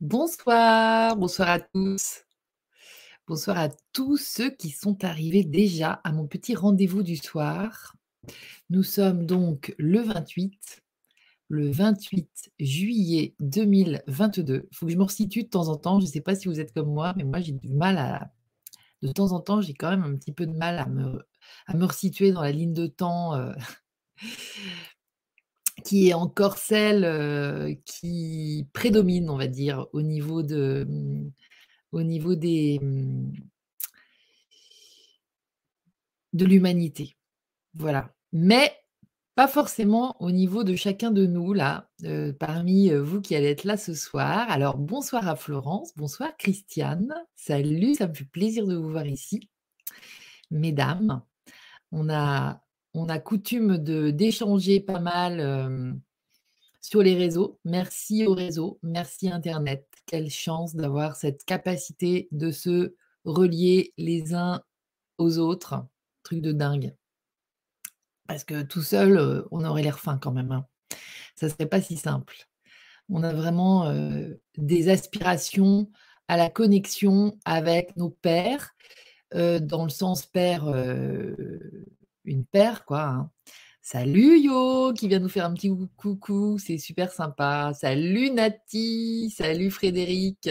Bonsoir, 0.00 1.16
bonsoir 1.16 1.48
à 1.48 1.58
tous. 1.58 2.22
Bonsoir 3.26 3.58
à 3.58 3.70
tous 3.94 4.18
ceux 4.18 4.50
qui 4.50 4.68
sont 4.68 5.02
arrivés 5.04 5.42
déjà 5.42 5.92
à 6.04 6.12
mon 6.12 6.26
petit 6.26 6.54
rendez-vous 6.54 7.02
du 7.02 7.16
soir. 7.16 7.96
Nous 8.68 8.82
sommes 8.82 9.24
donc 9.24 9.74
le 9.78 10.00
28, 10.02 10.82
le 11.48 11.70
28 11.70 12.50
juillet 12.60 13.34
2022. 13.40 14.68
Il 14.70 14.76
faut 14.76 14.84
que 14.86 14.92
je 14.92 14.98
me 14.98 15.04
resitue 15.04 15.44
de 15.44 15.48
temps 15.48 15.68
en 15.68 15.76
temps. 15.76 15.98
Je 15.98 16.06
ne 16.06 16.10
sais 16.10 16.20
pas 16.20 16.34
si 16.34 16.48
vous 16.48 16.60
êtes 16.60 16.74
comme 16.74 16.92
moi, 16.92 17.14
mais 17.16 17.24
moi 17.24 17.40
j'ai 17.40 17.52
du 17.52 17.68
mal 17.70 17.96
à... 17.96 18.30
De 19.02 19.12
temps 19.12 19.32
en 19.32 19.40
temps, 19.40 19.62
j'ai 19.62 19.74
quand 19.74 19.90
même 19.90 20.04
un 20.04 20.16
petit 20.16 20.32
peu 20.32 20.46
de 20.46 20.52
mal 20.52 20.78
à 20.78 20.86
me, 20.86 21.26
me 21.74 21.84
resituer 21.86 22.32
dans 22.32 22.42
la 22.42 22.52
ligne 22.52 22.74
de 22.74 22.86
temps. 22.86 23.34
euh, 23.34 23.52
qui 25.86 26.08
est 26.08 26.14
encore 26.14 26.58
celle, 26.58 27.04
heu, 27.04 27.76
qui 27.84 28.66
prédomine, 28.72 29.30
on 29.30 29.36
va 29.36 29.46
dire, 29.46 29.86
au 29.92 30.02
niveau 30.02 30.42
de, 30.42 30.86
au 31.92 32.02
niveau 32.02 32.34
des, 32.34 32.80
de 36.32 36.44
l'humanité. 36.44 37.16
Voilà. 37.74 38.12
Mais 38.32 38.72
pas 39.36 39.48
forcément 39.48 40.20
au 40.20 40.30
niveau 40.32 40.64
de 40.64 40.74
chacun 40.74 41.12
de 41.12 41.24
nous 41.26 41.52
là, 41.52 41.88
heu, 42.04 42.34
parmi, 42.38 42.90
heu, 42.90 42.98
vous 42.98 43.20
qui 43.20 43.36
allez 43.36 43.48
être 43.48 43.64
là 43.64 43.76
ce 43.76 43.94
soir. 43.94 44.50
Alors 44.50 44.78
bonsoir 44.78 45.28
à 45.28 45.36
Florence, 45.36 45.92
bonsoir 45.96 46.36
Christiane. 46.36 47.14
Salut, 47.36 47.94
ça 47.94 48.08
me 48.08 48.14
fait 48.14 48.24
plaisir 48.24 48.66
de 48.66 48.74
vous 48.74 48.90
voir 48.90 49.06
ici, 49.06 49.50
mesdames. 50.50 51.22
On 51.92 52.10
a 52.10 52.65
on 52.96 53.08
a 53.10 53.18
coutume 53.20 53.78
d'échanger 54.12 54.80
pas 54.80 55.00
mal, 55.00 55.40
hem 55.40 56.00
sur 56.82 57.02
les 57.02 57.14
réseaux. 57.16 57.58
Merci 57.64 58.26
aux 58.26 58.34
réseaux, 58.34 58.78
merci 58.82 59.30
internet. 59.30 59.86
Quelle 60.06 60.30
chance 60.30 60.76
d'avoir 60.76 61.16
cette 61.16 61.44
capacité 61.44 62.28
de 62.32 62.50
se 62.52 62.94
relier 63.24 63.92
les 63.98 64.34
uns 64.34 64.62
aux 65.18 65.38
autres. 65.38 65.86
Truc 66.24 66.40
de 66.42 66.52
dingue. 66.52 66.94
Parce 68.28 68.44
que 68.44 68.62
tout 68.62 68.82
seul, 68.82 69.16
heu, 69.18 69.46
on 69.50 69.64
aurait 69.64 69.82
l'air 69.82 69.98
fin 70.00 70.18
quand 70.18 70.32
même, 70.32 70.52
hein. 70.52 70.66
Ça 71.36 71.48
serait 71.50 71.66
pas 71.66 71.82
si 71.82 71.96
simple. 71.96 72.36
On 73.10 73.22
a 73.24 73.32
vraiment, 73.34 73.90
heu, 73.90 74.40
des 74.58 74.88
aspirations 74.90 75.90
à 76.28 76.36
la 76.36 76.50
connexion 76.50 77.38
avec 77.46 77.96
nos 77.96 78.10
heu, 79.34 79.60
dans 79.60 79.84
le 79.84 79.90
sens 79.90 80.26
heu, 80.68 81.86
une 82.26 82.44
paire 82.44 82.84
quoi, 82.84 83.02
hein. 83.02 83.30
Salut 83.80 84.40
Yo, 84.40 84.92
qui 84.94 85.06
vient 85.06 85.20
nous 85.20 85.28
faire 85.28 85.46
un 85.46 85.54
petit 85.54 85.68
cou 85.68 85.88
coucou, 85.96 86.58
c'est 86.58 86.76
super 86.76 87.12
sympa. 87.12 87.72
Salut 87.72 88.30
Nati, 88.30 89.30
salut 89.30 89.70
Frédéric. 89.70 90.50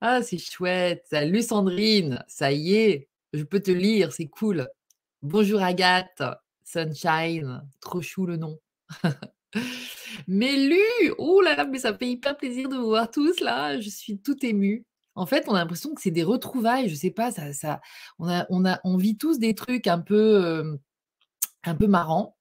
Ah, 0.00 0.22
c'est 0.22 0.38
chouette. 0.38 1.04
Salut 1.10 1.42
Sandrine, 1.42 2.24
ça 2.28 2.50
y 2.50 2.74
est, 2.74 3.10
je 3.34 3.42
peux 3.42 3.60
te 3.60 3.70
lire, 3.70 4.12
c'est 4.12 4.28
cool. 4.28 4.66
Bonjour 5.20 5.60
Agathe, 5.60 6.22
Sunshine, 6.64 7.62
trop 7.80 8.00
chou 8.00 8.24
le 8.24 8.38
nom. 8.38 8.58
Mélu, 10.26 10.80
oh 11.18 11.42
là 11.42 11.56
là, 11.56 11.66
mais 11.66 11.78
ça 11.78 11.94
fait 11.94 12.08
hyper 12.08 12.38
plaisir 12.38 12.70
de 12.70 12.76
vous 12.76 12.86
voir 12.86 13.10
tous 13.10 13.40
là, 13.40 13.78
je 13.78 13.90
suis 13.90 14.18
toute 14.18 14.42
émue. 14.44 14.86
En 15.20 15.26
fait, 15.26 15.44
on 15.48 15.54
a 15.54 15.58
l'impression 15.58 15.94
que 15.94 16.00
c'est 16.00 16.10
des 16.10 16.22
retrouvailles, 16.22 16.88
je 16.88 16.94
sais 16.94 17.10
pas, 17.10 17.30
ça 17.30 17.52
ça 17.52 17.82
on 18.18 18.26
a 18.26 18.46
on 18.48 18.64
a 18.64 18.80
on 18.84 18.96
vit 18.96 19.18
tous 19.18 19.38
des 19.38 19.54
trucs 19.54 19.86
un 19.86 19.98
peu, 19.98 20.78
un 21.64 21.74
peu 21.74 21.86
marrants. 21.86 22.36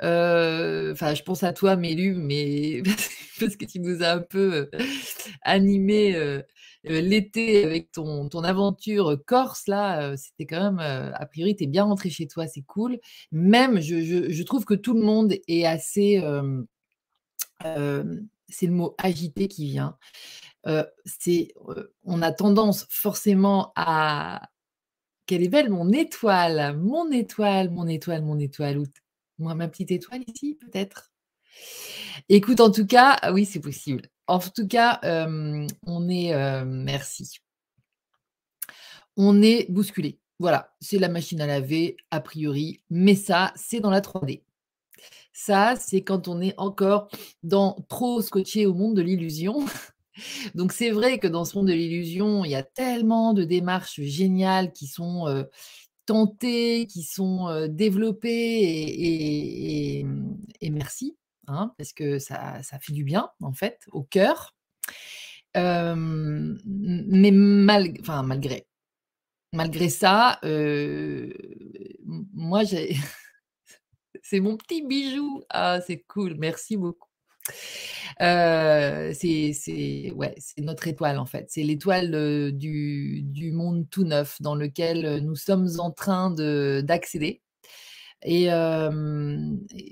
Enfin, 0.00 1.14
je 1.14 1.22
pense 1.24 1.42
à 1.42 1.52
toi 1.52 1.76
Mélu, 1.76 2.14
mais 2.14 2.82
parce 3.40 3.56
que 3.56 3.64
tu 3.64 3.80
nous 3.80 4.02
as 4.04 4.12
un 4.12 4.20
peu, 4.20 4.70
heu, 6.14 6.44
l'été 6.84 7.64
avec 7.64 7.90
ton 7.92 8.28
ton 8.28 8.44
aventure, 8.44 9.18
corse 9.26 9.66
là, 9.66 10.16
c'était 10.16 10.46
quand 10.46 10.72
même, 10.74 10.78
a 10.80 11.26
priori, 11.26 11.56
tu 11.56 11.64
es 11.64 11.66
bien 11.66 11.84
rentré 11.84 12.10
chez 12.10 12.28
toi, 12.28 12.46
c'est 12.46 12.62
cool. 12.62 12.98
Même 13.32 13.80
je 13.80 14.30
je 14.30 14.42
trouve 14.44 14.64
que 14.64 14.74
tout 14.74 14.94
le 14.94 15.02
monde 15.02 15.34
est 15.48 15.64
assez, 15.66 16.22
c'est 18.48 18.66
le 18.66 18.72
mot 18.72 18.94
agité 18.98 19.48
qui 19.48 19.66
vient. 19.66 19.96
On 20.64 22.22
a 22.22 22.32
tendance 22.32 22.86
forcément 22.90 23.72
à 23.76 24.48
quelle 25.26 25.42
est 25.42 25.48
belle 25.48 25.70
mon 25.70 25.90
étoile, 25.92 26.76
mon 26.76 27.10
étoile, 27.10 27.70
mon 27.70 27.86
étoile, 27.86 28.22
mon 28.22 28.38
étoile, 28.38 28.82
t 28.82 29.00
moi 29.38 29.54
ma 29.54 29.68
petite 29.68 29.90
étoile 29.90 30.22
ici 30.26 30.56
peut-être? 30.60 31.10
Écoute 32.28 32.60
en 32.60 32.70
tout 32.70 32.86
cas 32.86 33.18
ah 33.22 33.32
oui 33.32 33.44
c'est 33.44 33.60
possible. 33.60 34.08
En 34.26 34.38
tout 34.38 34.66
cas, 34.66 35.00
on 35.02 36.08
est, 36.08 36.64
merci. 36.64 37.40
On 39.16 39.42
est 39.42 39.70
bousculés. 39.70 40.18
Voilà, 40.38 40.74
c'est 40.80 40.98
la 40.98 41.08
machine 41.08 41.40
à 41.40 41.46
laver 41.46 41.96
a 42.10 42.20
priori, 42.20 42.80
mais 42.90 43.14
ça, 43.14 43.52
c'est 43.56 43.80
dans 43.80 43.90
la 43.90 44.00
3D. 44.00 44.42
Ça, 45.32 45.74
c'est 45.76 46.02
quand 46.02 46.28
on 46.28 46.40
est 46.40 46.54
encore 46.56 47.08
dans 47.42 47.76
trop 47.88 48.20
scotché 48.22 48.66
au 48.66 48.74
monde 48.74 48.96
de 48.96 49.02
l'illusion. 49.02 49.64
Donc 50.54 50.72
c'est 50.72 50.90
vrai 50.90 51.18
que 51.18 51.26
dans 51.26 51.44
ce 51.44 51.56
monde 51.56 51.68
de 51.68 51.72
l'illusion, 51.72 52.44
il 52.44 52.50
y 52.50 52.54
a 52.54 52.62
tellement 52.62 53.32
de 53.34 53.44
démarches 53.44 54.00
géniales 54.00 54.72
qui 54.72 54.86
sont, 54.86 55.46
tentées, 56.06 56.86
qui 56.86 57.02
sont, 57.02 57.66
développées 57.68 58.30
et 58.30 60.04
mmh 60.04 60.36
merci, 60.70 61.16
hein, 61.48 61.74
parce 61.76 61.92
que 61.92 62.18
ça 62.18 62.62
fait 62.80 62.92
du 62.92 63.04
bien 63.04 63.30
en 63.40 63.52
fait 63.52 63.80
au 63.92 64.02
cœur. 64.02 64.54
Mais 65.54 67.30
malgré 67.30 68.66
malgré 69.52 69.88
ça, 69.88 70.38
moi 72.32 72.64
j'ai 72.64 72.96
c'est 74.22 74.40
mon 74.40 74.56
petit 74.56 74.82
bijou. 74.86 75.42
Ah 75.50 75.80
c'est 75.80 76.02
cool, 76.08 76.36
merci 76.38 76.76
beaucoup. 76.76 77.11
Heu, 78.20 79.12
c'est 79.14 80.12
ouais, 80.14 80.34
notre 80.58 80.88
étoile 80.88 81.18
en 81.18 81.26
fait. 81.26 81.46
C'est 81.50 81.62
l'étoile, 81.62 82.14
heu, 82.14 82.52
du 82.52 83.22
du 83.22 83.52
monde 83.52 83.86
tout 83.90 84.04
neuf 84.04 84.40
dans 84.40 84.54
lequel, 84.54 85.04
heu, 85.06 85.20
nous 85.20 85.36
sommes 85.36 85.68
en 85.78 85.90
train 85.90 86.30
de 86.30 86.82
d'accéder 86.86 87.42
et 88.24 88.48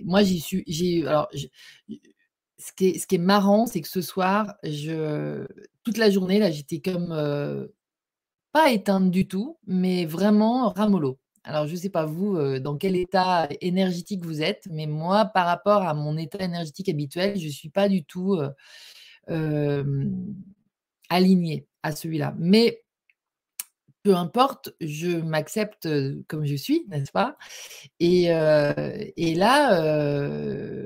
moi 0.05 0.22
j'y 0.25 0.41
suis 0.41 0.65
j'ai 0.69 1.06
alors 1.06 1.28
ce 2.59 2.72
qui 2.77 2.88
est 2.91 2.99
ce 2.99 3.06
qui 3.06 3.16
est 3.16 3.19
marrant, 3.19 3.67
c'est 3.67 3.81
que 3.82 3.88
ce 3.88 4.03
soir, 4.03 4.55
je 4.65 5.47
toute 5.84 5.99
la 5.99 6.11
journée 6.11 6.38
là, 6.38 6.50
j'étais 6.50 6.81
comme, 6.81 7.12
heu, 7.12 7.75
pas 8.53 8.71
éteinte 8.72 9.11
du 9.12 9.28
tout, 9.28 9.59
mais 9.67 10.06
vraiment 10.06 10.71
ramollo. 10.71 11.19
Alors 11.45 11.67
je 11.67 11.75
sais 11.75 11.89
pas 11.89 12.05
vous, 12.05 12.37
heu, 12.37 12.61
dans 12.61 12.77
quel 12.77 12.97
état 12.97 13.49
énergétique 13.62 14.23
vous 14.25 14.43
êtes, 14.43 14.67
mais 14.71 14.87
moi 14.87 15.25
par 15.27 15.47
rapport 15.47 15.83
à 15.83 15.95
mon 15.95 16.17
état 16.19 16.43
énergétique 16.45 16.89
habituel, 16.91 17.39
je 17.41 17.49
suis 17.49 17.71
pas 17.71 17.89
du 17.89 18.05
tout, 18.05 18.34
heu, 18.37 18.51
hem, 19.28 20.34
alignée 21.11 21.67
à 21.84 21.93
celui-là. 21.93 22.34
Mais 22.39 22.83
peu 24.03 24.15
importe, 24.17 24.75
je 24.81 25.09
m'accepte, 25.19 25.84
heu, 25.87 26.25
comme 26.27 26.47
je 26.47 26.55
suis, 26.55 26.87
n'est-ce 26.89 27.12
pas? 27.12 27.37
Et 28.00 28.25
et 29.17 29.34
là, 29.34 29.83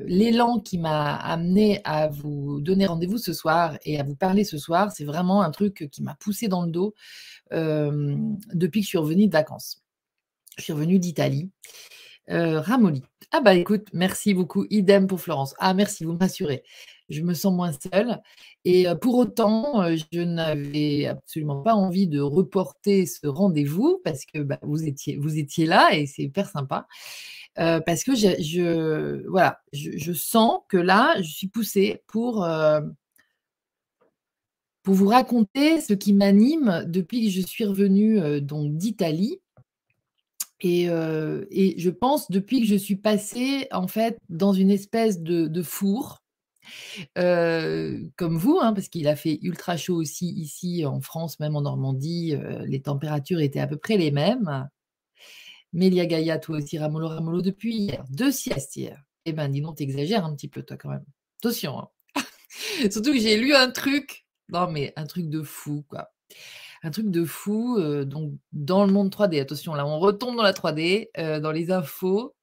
l'élan 0.07 0.61
qui 0.61 0.79
m'a 0.79 1.15
amenée 1.17 1.81
à 1.85 2.09
vous 2.09 2.61
donner 2.61 2.87
rendez-vous 2.87 3.19
ce 3.19 3.33
soir 3.33 3.79
et 3.85 4.01
à 4.01 4.03
vous 4.05 4.17
parler 4.17 4.45
ce 4.45 4.59
soir, 4.59 4.91
c'est 4.93 5.05
vraiment 5.05 5.43
un 5.43 5.51
truc 5.53 5.89
qui 5.93 6.03
m'a 6.03 6.15
poussée 6.17 6.49
dans 6.49 6.65
le 6.65 6.71
dos, 6.73 6.95
depuis 7.53 8.81
que 8.81 8.85
je 8.85 8.89
suis 8.91 8.99
revenue 8.99 9.29
de 9.29 9.33
vacances. 9.33 9.84
Je 10.59 10.63
suis 10.65 10.73
revenue 10.73 10.99
d'Italie, 10.99 11.51
heu, 12.31 12.59
ramollie. 12.59 13.03
Ah 13.33 13.41
bah 13.41 13.55
écoute, 13.55 13.89
merci 13.95 14.35
beaucoup, 14.35 14.67
idem 14.71 15.07
pour 15.09 15.21
Florence. 15.21 15.55
Ah 15.59 15.75
merci, 15.75 16.05
vous 16.05 16.13
me 16.15 16.19
rassurez. 16.19 16.65
Je 17.11 17.23
me 17.23 17.35
sens 17.35 17.55
moins 17.55 17.73
seule 17.93 18.21
et 18.65 18.89
heu, 18.89 18.97
pour 18.99 19.17
autant, 19.17 19.83
heu, 19.85 19.97
je 20.13 20.21
n'avais 20.21 21.07
absolument 21.07 21.63
pas 21.63 21.75
envie 21.75 22.09
de 22.09 22.21
reporter 22.21 23.07
ce 23.07 23.27
rendez-vous 23.29 24.01
parce 24.05 24.25
que, 24.27 24.41
bah, 24.41 24.59
vous 24.63 24.85
étiez 24.87 25.17
vous 25.19 25.39
étiez 25.39 25.67
là 25.67 25.91
et 25.95 26.07
c'est 26.07 26.23
hyper 26.25 26.49
sympa. 26.51 26.87
Parce 27.57 28.05
que 28.05 28.15
je 28.17 28.29
je 28.43 29.27
voilà, 29.29 29.61
je 29.73 29.93
je 29.97 30.13
sens 30.13 30.61
que 30.69 30.77
là, 30.79 31.17
je 31.23 31.31
suis 31.31 31.49
poussée 31.49 32.03
pour, 32.09 32.47
pour 34.83 34.95
vous 34.95 35.09
raconter 35.09 35.81
ce 35.81 35.95
qui 35.95 36.13
m'anime 36.13 36.85
depuis 36.87 37.25
que 37.27 37.31
je 37.33 37.41
suis 37.41 37.65
revenue, 37.65 38.21
d'Italie 38.41 39.41
et 40.65 40.89
heu 40.89 41.47
et 41.51 41.79
je 41.79 41.91
pense 41.91 42.31
depuis 42.31 42.61
que 42.63 42.67
je 42.67 42.75
suis 42.77 42.97
passée, 42.97 43.69
en 43.73 43.89
fait, 43.89 44.19
dans 44.31 44.53
une 44.53 44.71
espèce 44.71 45.21
de 45.21 45.63
four, 45.63 46.23
heu, 47.19 48.11
comme 48.17 48.37
vous, 48.37 48.59
hein, 48.61 48.73
parce 48.73 48.89
qu'il 48.89 49.09
a 49.09 49.17
fait 49.17 49.39
ultra 49.43 49.77
chaud 49.77 49.97
aussi 49.97 50.29
ici 50.29 50.85
en 50.87 51.01
France, 51.01 51.41
même 51.41 51.57
en 51.57 51.63
Normandie, 51.63 52.35
heu, 52.35 52.65
les 52.67 52.83
températures 52.83 53.41
étaient 53.41 53.61
à 53.61 53.67
peu 53.67 53.77
près 53.77 53.97
les 53.97 54.11
mêmes. 54.11 54.69
Mélia 55.73 56.07
Gaïa, 56.07 56.39
toi 56.39 56.59
aussi 56.59 56.79
ramollo, 56.79 57.09
ramollo 57.09 57.43
depuis 57.43 57.75
hier. 57.75 58.05
2 58.11 58.31
siestes 58.31 58.77
hier. 58.77 59.03
Eh 59.25 59.33
ben, 59.33 59.49
dis 59.49 59.61
donc, 59.61 59.77
tu 59.77 59.83
exagères 59.83 60.25
un 60.25 60.35
petit 60.35 60.49
peu 60.49 60.63
toi 60.63 60.77
quand 60.77 60.91
même. 60.91 61.05
Attention, 61.41 61.79
hein. 61.79 61.89
Surtout 62.91 63.13
que 63.13 63.19
j'ai 63.19 63.37
lu 63.37 63.55
un 63.55 63.71
truc 63.71 64.27
Non, 64.51 64.71
mais 64.71 64.93
un 64.97 65.07
truc 65.07 65.29
de 65.29 65.43
fou, 65.43 65.85
quoi. 65.89 66.11
Un 66.85 66.91
truc 66.91 67.11
de 67.11 67.25
fou, 67.25 67.79
heu, 67.79 68.05
donc 68.05 68.35
dans 68.53 68.85
le 68.85 68.93
monde 68.93 69.11
3D, 69.11 69.41
attention 69.41 69.75
là, 69.75 69.87
on 69.87 69.99
retombe 69.99 70.37
dans 70.37 70.43
la 70.43 70.53
3D, 70.53 71.11
heu, 71.19 71.41
dans 71.41 71.51
les 71.51 71.71
infos. 71.73 72.35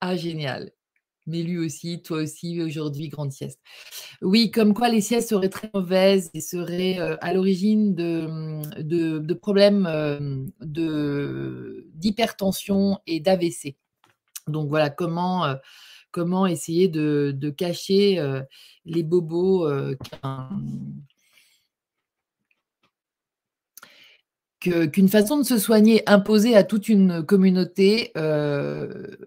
Ah 0.00 0.16
génial. 0.16 0.70
Mais 1.26 1.42
lui 1.42 1.58
aussi, 1.58 2.02
toi 2.02 2.18
aussi, 2.22 2.62
aujourd'hui, 2.62 3.08
grande 3.08 3.32
sieste. 3.32 3.60
Oui, 4.22 4.50
comme 4.52 4.74
quoi 4.74 4.88
les 4.90 5.00
siestes 5.02 5.30
seraient 5.30 5.50
très 5.50 5.70
mauvaises 5.74 6.30
et 6.34 6.40
seraient, 6.40 6.98
heu, 7.00 7.18
à 7.22 7.34
l'origine 7.34 7.94
de, 7.94 8.26
mmh, 8.28 8.62
de 8.84 9.18
de 9.18 9.34
problèmes, 9.34 9.88
d'hypertension 11.94 12.98
et 13.06 13.20
d'AVC. 13.20 13.76
Donc 14.48 14.68
voilà, 14.70 14.90
comment, 14.90 15.56
comment 16.12 16.46
essayer 16.46 16.88
de 16.88 17.50
cacher, 17.50 18.22
les 18.86 19.02
bobos, 19.04 19.68
qu'un 20.02 20.50
qu'une 24.62 25.08
façon 25.08 25.38
de 25.38 25.42
se 25.44 25.58
soigner 25.58 26.02
imposée 26.08 26.56
à 26.56 26.64
toute 26.64 26.88
une 26.88 27.24
communauté, 27.24 28.12
heu, 28.16 29.18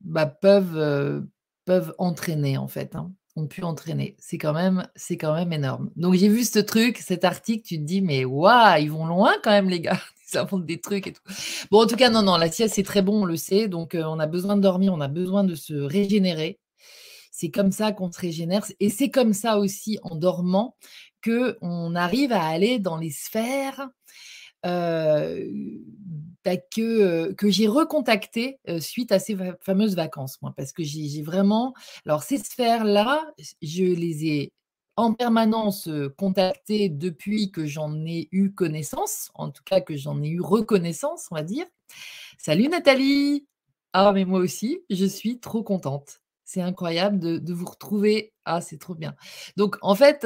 bah, 0.00 0.26
peuvent, 0.26 0.76
heu, 0.76 1.28
peuvent 1.64 1.94
entraîner 1.98 2.58
en 2.58 2.68
fait, 2.68 2.94
hein, 2.96 3.12
ont 3.36 3.46
pu 3.46 3.62
entraîner. 3.62 4.16
C'est 4.18 4.38
quand 4.38 4.52
même 4.52 4.86
quand 5.20 5.34
même 5.34 5.52
énorme. 5.52 5.90
Donc 5.96 6.14
j'ai 6.14 6.28
vu 6.28 6.44
ce 6.44 6.58
truc, 6.58 6.98
cet 6.98 7.24
article, 7.24 7.64
tu 7.66 7.78
te 7.78 7.82
dis: 7.84 8.02
«Mais 8.02 8.24
waouh, 8.24 8.78
ils 8.80 8.90
vont 8.90 9.06
loin 9.06 9.34
quand 9.42 9.50
même 9.50 9.68
les 9.70 9.80
gars, 9.80 10.00
ils 10.32 10.38
inventent 10.38 10.66
des 10.66 10.80
trucs 10.80 11.06
et 11.06 11.12
tout». 11.12 11.22
Bon 11.70 11.82
en 11.82 11.86
tout 11.86 11.96
cas 11.96 12.10
non, 12.10 12.22
non, 12.22 12.36
la 12.36 12.50
sieste 12.50 12.74
c'est 12.74 12.82
très 12.82 13.02
bon, 13.02 13.22
on 13.22 13.24
le 13.24 13.36
sait, 13.36 13.68
donc 13.68 13.94
heu, 13.94 14.04
on 14.04 14.18
a 14.20 14.26
besoin 14.26 14.56
de 14.56 14.62
dormir, 14.62 14.92
on 14.94 15.00
a 15.00 15.08
besoin 15.08 15.44
de 15.44 15.54
se 15.54 15.74
régénérer. 15.74 16.58
C'est 17.32 17.50
comme 17.50 17.72
ça 17.72 17.92
qu'on 17.92 18.10
se 18.12 18.20
régénère 18.20 18.64
et 18.80 18.90
c'est 18.90 19.10
comme 19.10 19.32
ça 19.34 19.58
aussi 19.58 19.98
en 20.02 20.14
dormant 20.16 20.76
qu'on 21.24 21.94
arrive 21.94 22.32
à 22.32 22.44
aller 22.44 22.78
dans 22.80 22.98
les 22.98 23.10
sphères, 23.10 23.88
bah, 26.44 26.56
que, 26.74 27.32
que 27.32 27.50
j'ai 27.50 27.66
recontactées, 27.68 28.58
heu, 28.68 28.80
suite 28.80 29.12
à 29.12 29.18
ces 29.18 29.36
fameuses 29.60 29.96
vacances, 29.96 30.40
moi. 30.42 30.52
Parce 30.56 30.72
que 30.72 30.82
j'ai 30.84 31.22
vraiment 31.22 31.74
alors 32.06 32.22
ces 32.22 32.38
sphères-là, 32.38 33.24
je 33.62 33.84
les 33.84 34.26
ai 34.26 34.52
en 34.96 35.12
permanence, 35.14 35.88
contactées 36.18 36.88
depuis 36.88 37.50
que 37.50 37.66
j'en 37.66 38.04
ai 38.06 38.28
eu 38.32 38.52
connaissance, 38.52 39.30
en 39.34 39.50
tout 39.50 39.62
cas 39.64 39.80
que 39.80 39.96
j'en 39.96 40.22
ai 40.22 40.28
eu 40.28 40.40
reconnaissance, 40.40 41.26
on 41.32 41.34
va 41.36 41.42
dire. 41.42 41.66
Salut 42.38 42.68
Nathalie! 42.68 43.46
Ah 43.92 44.12
mais 44.12 44.24
moi 44.24 44.40
aussi, 44.40 44.80
je 44.90 45.04
suis 45.06 45.40
trop 45.40 45.62
contente. 45.62 46.20
C'est 46.44 46.60
incroyable 46.62 47.18
de 47.20 47.38
de 47.38 47.52
vous 47.54 47.66
retrouver. 47.66 48.32
Ah, 48.44 48.60
c'est 48.60 48.78
trop 48.78 48.94
bien. 48.94 49.14
Donc 49.56 49.76
en 49.82 49.94
fait, 49.94 50.24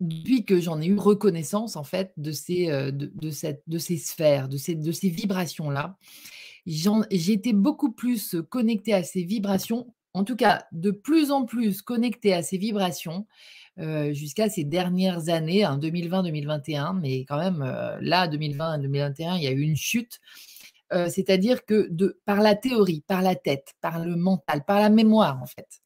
depuis 0.00 0.44
que 0.44 0.60
j'en 0.60 0.80
ai 0.80 0.86
eu 0.86 0.96
reconnaissance 0.96 1.76
en 1.76 1.84
fait 1.84 2.12
de 2.16 2.32
ces, 2.32 2.68
de 2.92 3.30
cette 3.30 3.62
de 3.66 3.78
ces 3.78 3.96
sphères, 3.96 4.48
de 4.48 4.56
ces 4.56 4.74
de 4.74 4.92
ces 4.92 5.08
vibrations-là, 5.08 5.96
j'étais 6.66 7.52
beaucoup 7.52 7.92
plus, 7.92 8.36
connectée 8.50 8.94
à 8.94 9.02
ces 9.02 9.24
vibrations, 9.24 9.94
en 10.14 10.24
tout 10.24 10.36
cas 10.36 10.66
de 10.72 10.90
plus 10.90 11.30
en 11.30 11.44
plus 11.44 11.82
connectée 11.82 12.34
à 12.34 12.42
ces 12.42 12.58
vibrations, 12.58 13.26
jusqu'à 14.10 14.48
ces 14.48 14.64
dernières 14.64 15.28
années, 15.28 15.64
hein, 15.64 15.78
2020-2021, 15.78 16.98
mais 17.00 17.24
quand 17.24 17.38
même, 17.38 17.60
là 18.00 18.26
2020-2021, 18.28 19.36
il 19.38 19.42
y 19.44 19.46
a 19.46 19.52
eu 19.52 19.60
une 19.60 19.76
chute. 19.76 20.20
C'est-à-dire 20.90 21.64
que 21.64 21.86
de 21.90 22.20
par 22.24 22.40
la 22.40 22.54
théorie, 22.54 23.02
par 23.06 23.22
la 23.22 23.34
tête, 23.34 23.74
par 23.80 24.04
le 24.04 24.16
mental, 24.16 24.64
par 24.64 24.80
la 24.80 24.90
mémoire 24.90 25.40
en 25.42 25.46
fait. 25.46 25.80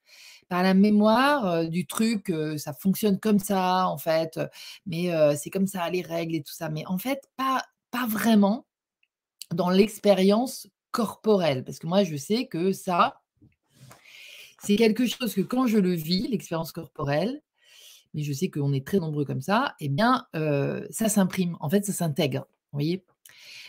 La 0.60 0.74
mémoire, 0.74 1.66
du 1.68 1.86
truc, 1.86 2.30
ça 2.58 2.74
fonctionne 2.74 3.18
comme 3.18 3.38
ça 3.38 3.86
en 3.88 3.96
fait, 3.96 4.38
mais 4.84 5.10
c'est 5.36 5.48
comme 5.50 5.66
ça 5.66 5.88
les 5.88 6.02
règles 6.02 6.34
et 6.34 6.42
tout 6.42 6.52
ça. 6.52 6.68
Mais 6.68 6.84
en 6.86 6.98
fait, 6.98 7.28
pas 7.36 7.62
pas 7.90 8.06
vraiment 8.06 8.66
dans 9.54 9.70
l'expérience 9.70 10.68
corporelle. 10.90 11.64
Parce 11.64 11.78
que 11.78 11.86
moi 11.86 12.04
je 12.04 12.16
sais 12.16 12.46
que 12.46 12.72
ça 12.72 13.20
c'est 14.62 14.76
quelque 14.76 15.06
chose 15.06 15.34
que 15.34 15.40
quand 15.40 15.66
je 15.66 15.78
le 15.78 15.92
vis, 15.92 16.28
l'expérience 16.28 16.70
corporelle, 16.70 17.42
mais 18.14 18.22
je 18.22 18.32
sais 18.32 18.48
qu'on 18.48 18.72
est 18.72 18.86
très 18.86 18.98
nombreux 18.98 19.24
comme 19.24 19.40
ça, 19.40 19.74
et 19.80 19.88
bien, 19.88 20.26
ça 20.90 21.08
s'imprime. 21.08 21.56
En 21.60 21.68
fait, 21.68 21.84
ça 21.84 21.92
s'intègre, 21.92 22.46
voyez? 22.72 23.04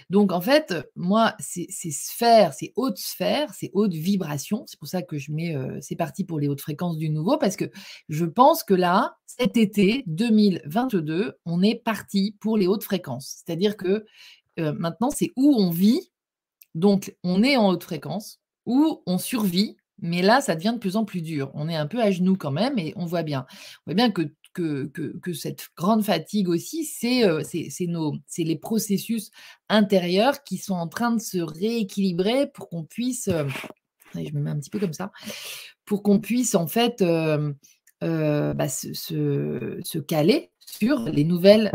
Donc 0.10 0.32
en 0.32 0.42
fait, 0.42 0.74
moi, 0.96 1.36
ces 1.40 1.68
sphères, 1.92 2.54
ces 2.54 2.74
hautes 2.76 2.98
sphères, 2.98 3.54
ces 3.54 3.72
hautes 3.74 3.94
vibrations, 3.94 4.64
c'est 4.68 4.80
pour 4.80 4.88
ça 4.88 5.02
que 5.02 5.18
je 5.18 5.32
mets, 5.32 5.56
heu, 5.56 5.78
c'est 5.82 5.96
parti 5.96 6.24
pour 6.24 6.40
les 6.40 6.48
hautes 6.48 6.62
fréquences 6.62 6.98
du 6.98 7.10
nouveau 7.10 7.38
parce 7.38 7.56
que 7.56 7.66
je 8.10 8.26
pense 8.26 8.64
que 8.64 8.74
là, 8.74 9.16
cet 9.26 9.58
été 9.58 10.04
2022, 10.08 11.34
on 11.46 11.62
est 11.64 11.76
parti 11.76 12.36
pour 12.40 12.58
les 12.58 12.68
hautes 12.68 12.84
fréquences. 12.84 13.42
C'est-à-dire 13.46 13.78
que, 13.78 14.06
heu, 14.60 14.74
maintenant, 14.74 15.10
c'est 15.10 15.32
où 15.36 15.56
on 15.56 15.70
vit, 15.72 16.12
donc 16.76 17.16
on 17.24 17.44
est 17.44 17.58
en 17.58 17.70
haute 17.70 17.84
fréquence, 17.84 18.40
ou 18.66 19.02
on 19.06 19.18
survit, 19.18 19.78
mais 20.00 20.22
là, 20.22 20.42
ça 20.42 20.56
devient 20.56 20.74
de 20.74 20.80
plus 20.80 20.96
en 20.96 21.06
plus 21.06 21.22
dur. 21.22 21.52
On 21.54 21.70
est 21.70 21.76
un 21.76 21.88
peu 21.88 22.02
à 22.02 22.12
genoux 22.12 22.36
quand 22.38 22.52
même 22.52 22.78
et 22.80 22.94
on 22.96 23.06
voit 23.06 23.24
bien. 23.24 23.46
On 23.86 23.92
voit 23.92 23.96
bien 23.96 24.12
que 24.12 24.24
que 24.54 25.34
cette 25.34 25.70
grande 25.76 26.04
fatigue 26.04 26.50
aussi, 26.50 26.86
c'est, 26.86 27.24
les 28.38 28.56
processus 28.56 29.32
intérieurs 29.70 30.44
qui 30.44 30.58
sont 30.58 30.76
en 30.76 30.88
train 30.88 31.12
de 31.12 31.22
se 31.22 31.40
rééquilibrer 31.40 32.48
pour 32.48 32.70
qu'on 32.70 32.84
puisse, 32.84 33.30
je 33.30 34.20
me 34.34 34.40
mets 34.40 34.52
un 34.52 34.60
petit 34.60 34.70
peu 34.70 34.80
comme 34.80 34.94
ça, 34.94 35.12
pour 35.86 36.04
qu'on 36.04 36.20
puisse 36.20 36.56
en 36.56 36.68
fait, 36.68 37.04
bah, 38.02 38.68
se 38.70 40.00
caler 40.00 40.52
sur 40.60 41.00
les 41.10 41.24
nouvelles, 41.24 41.72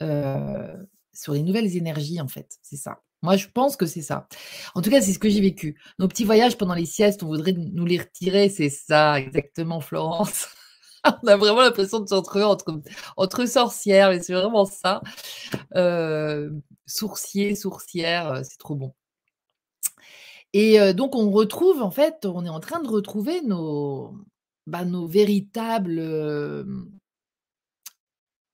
sur 0.00 1.32
les 1.32 1.42
nouvelles 1.42 1.76
énergies 1.76 2.20
en 2.20 2.28
fait, 2.28 2.58
c'est 2.62 2.76
ça. 2.76 3.02
Moi, 3.24 3.36
je 3.36 3.46
pense 3.46 3.76
que 3.76 3.86
c'est 3.86 4.02
ça. 4.02 4.26
En 4.74 4.82
tout 4.82 4.90
cas, 4.90 5.00
c'est 5.00 5.12
ce 5.12 5.20
que 5.20 5.28
j'ai 5.28 5.40
vécu. 5.40 5.80
Nos 6.00 6.08
petits 6.08 6.24
voyages 6.24 6.58
pendant 6.58 6.74
les 6.74 6.86
siestes, 6.86 7.22
on 7.22 7.28
voudrait 7.28 7.52
nous 7.52 7.84
les 7.84 7.98
retirer, 7.98 8.48
c'est 8.48 8.68
ça 8.68 9.20
exactement 9.20 9.80
Florence. 9.80 10.48
On 11.22 11.26
a 11.28 11.36
vraiment 11.36 11.62
l'impression 11.62 12.00
de 12.00 12.08
se 12.08 12.14
entre 13.16 13.46
sorcières, 13.46 14.10
mais 14.10 14.20
c'est 14.22 14.34
vraiment 14.34 14.64
ça. 14.64 15.02
Heu, 15.76 16.62
sourcier, 16.86 17.56
heu, 18.36 18.42
c'est 18.44 18.58
trop 18.58 18.74
bon. 18.76 18.94
Et 20.54 20.78
heu, 20.80 20.92
donc 20.94 21.14
on 21.16 21.30
retrouve 21.30 21.82
en 21.82 21.90
fait, 21.90 22.26
on 22.26 22.44
est 22.44 22.48
en 22.48 22.60
train 22.60 22.80
de 22.82 22.88
retrouver 22.88 23.40
nos, 23.42 24.14
bah, 24.66 24.84
véritables, 25.06 25.98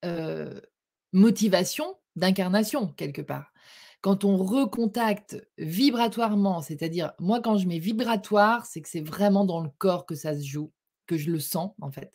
heu, 0.05 0.61
motivations 1.13 1.97
d'incarnation 2.17 2.89
quelque 2.97 3.23
part. 3.23 3.53
Quand 4.01 4.25
on 4.25 4.37
recontacte 4.37 5.37
vibratoirement, 5.59 6.63
c'est-à-dire 6.63 7.13
moi 7.19 7.41
quand 7.41 7.59
je 7.59 7.67
mets 7.67 7.79
vibratoire, 7.81 8.67
c'est 8.67 8.81
que 8.83 8.89
c'est 8.89 9.01
vraiment 9.01 9.45
dans 9.45 9.61
le 9.61 9.71
corps 9.79 10.07
que 10.07 10.15
ça 10.15 10.35
se 10.37 10.45
joue, 10.45 10.73
que 11.09 11.17
je 11.17 11.31
le 11.31 11.41
sens 11.41 11.73
en 11.81 11.91
fait. 11.91 12.13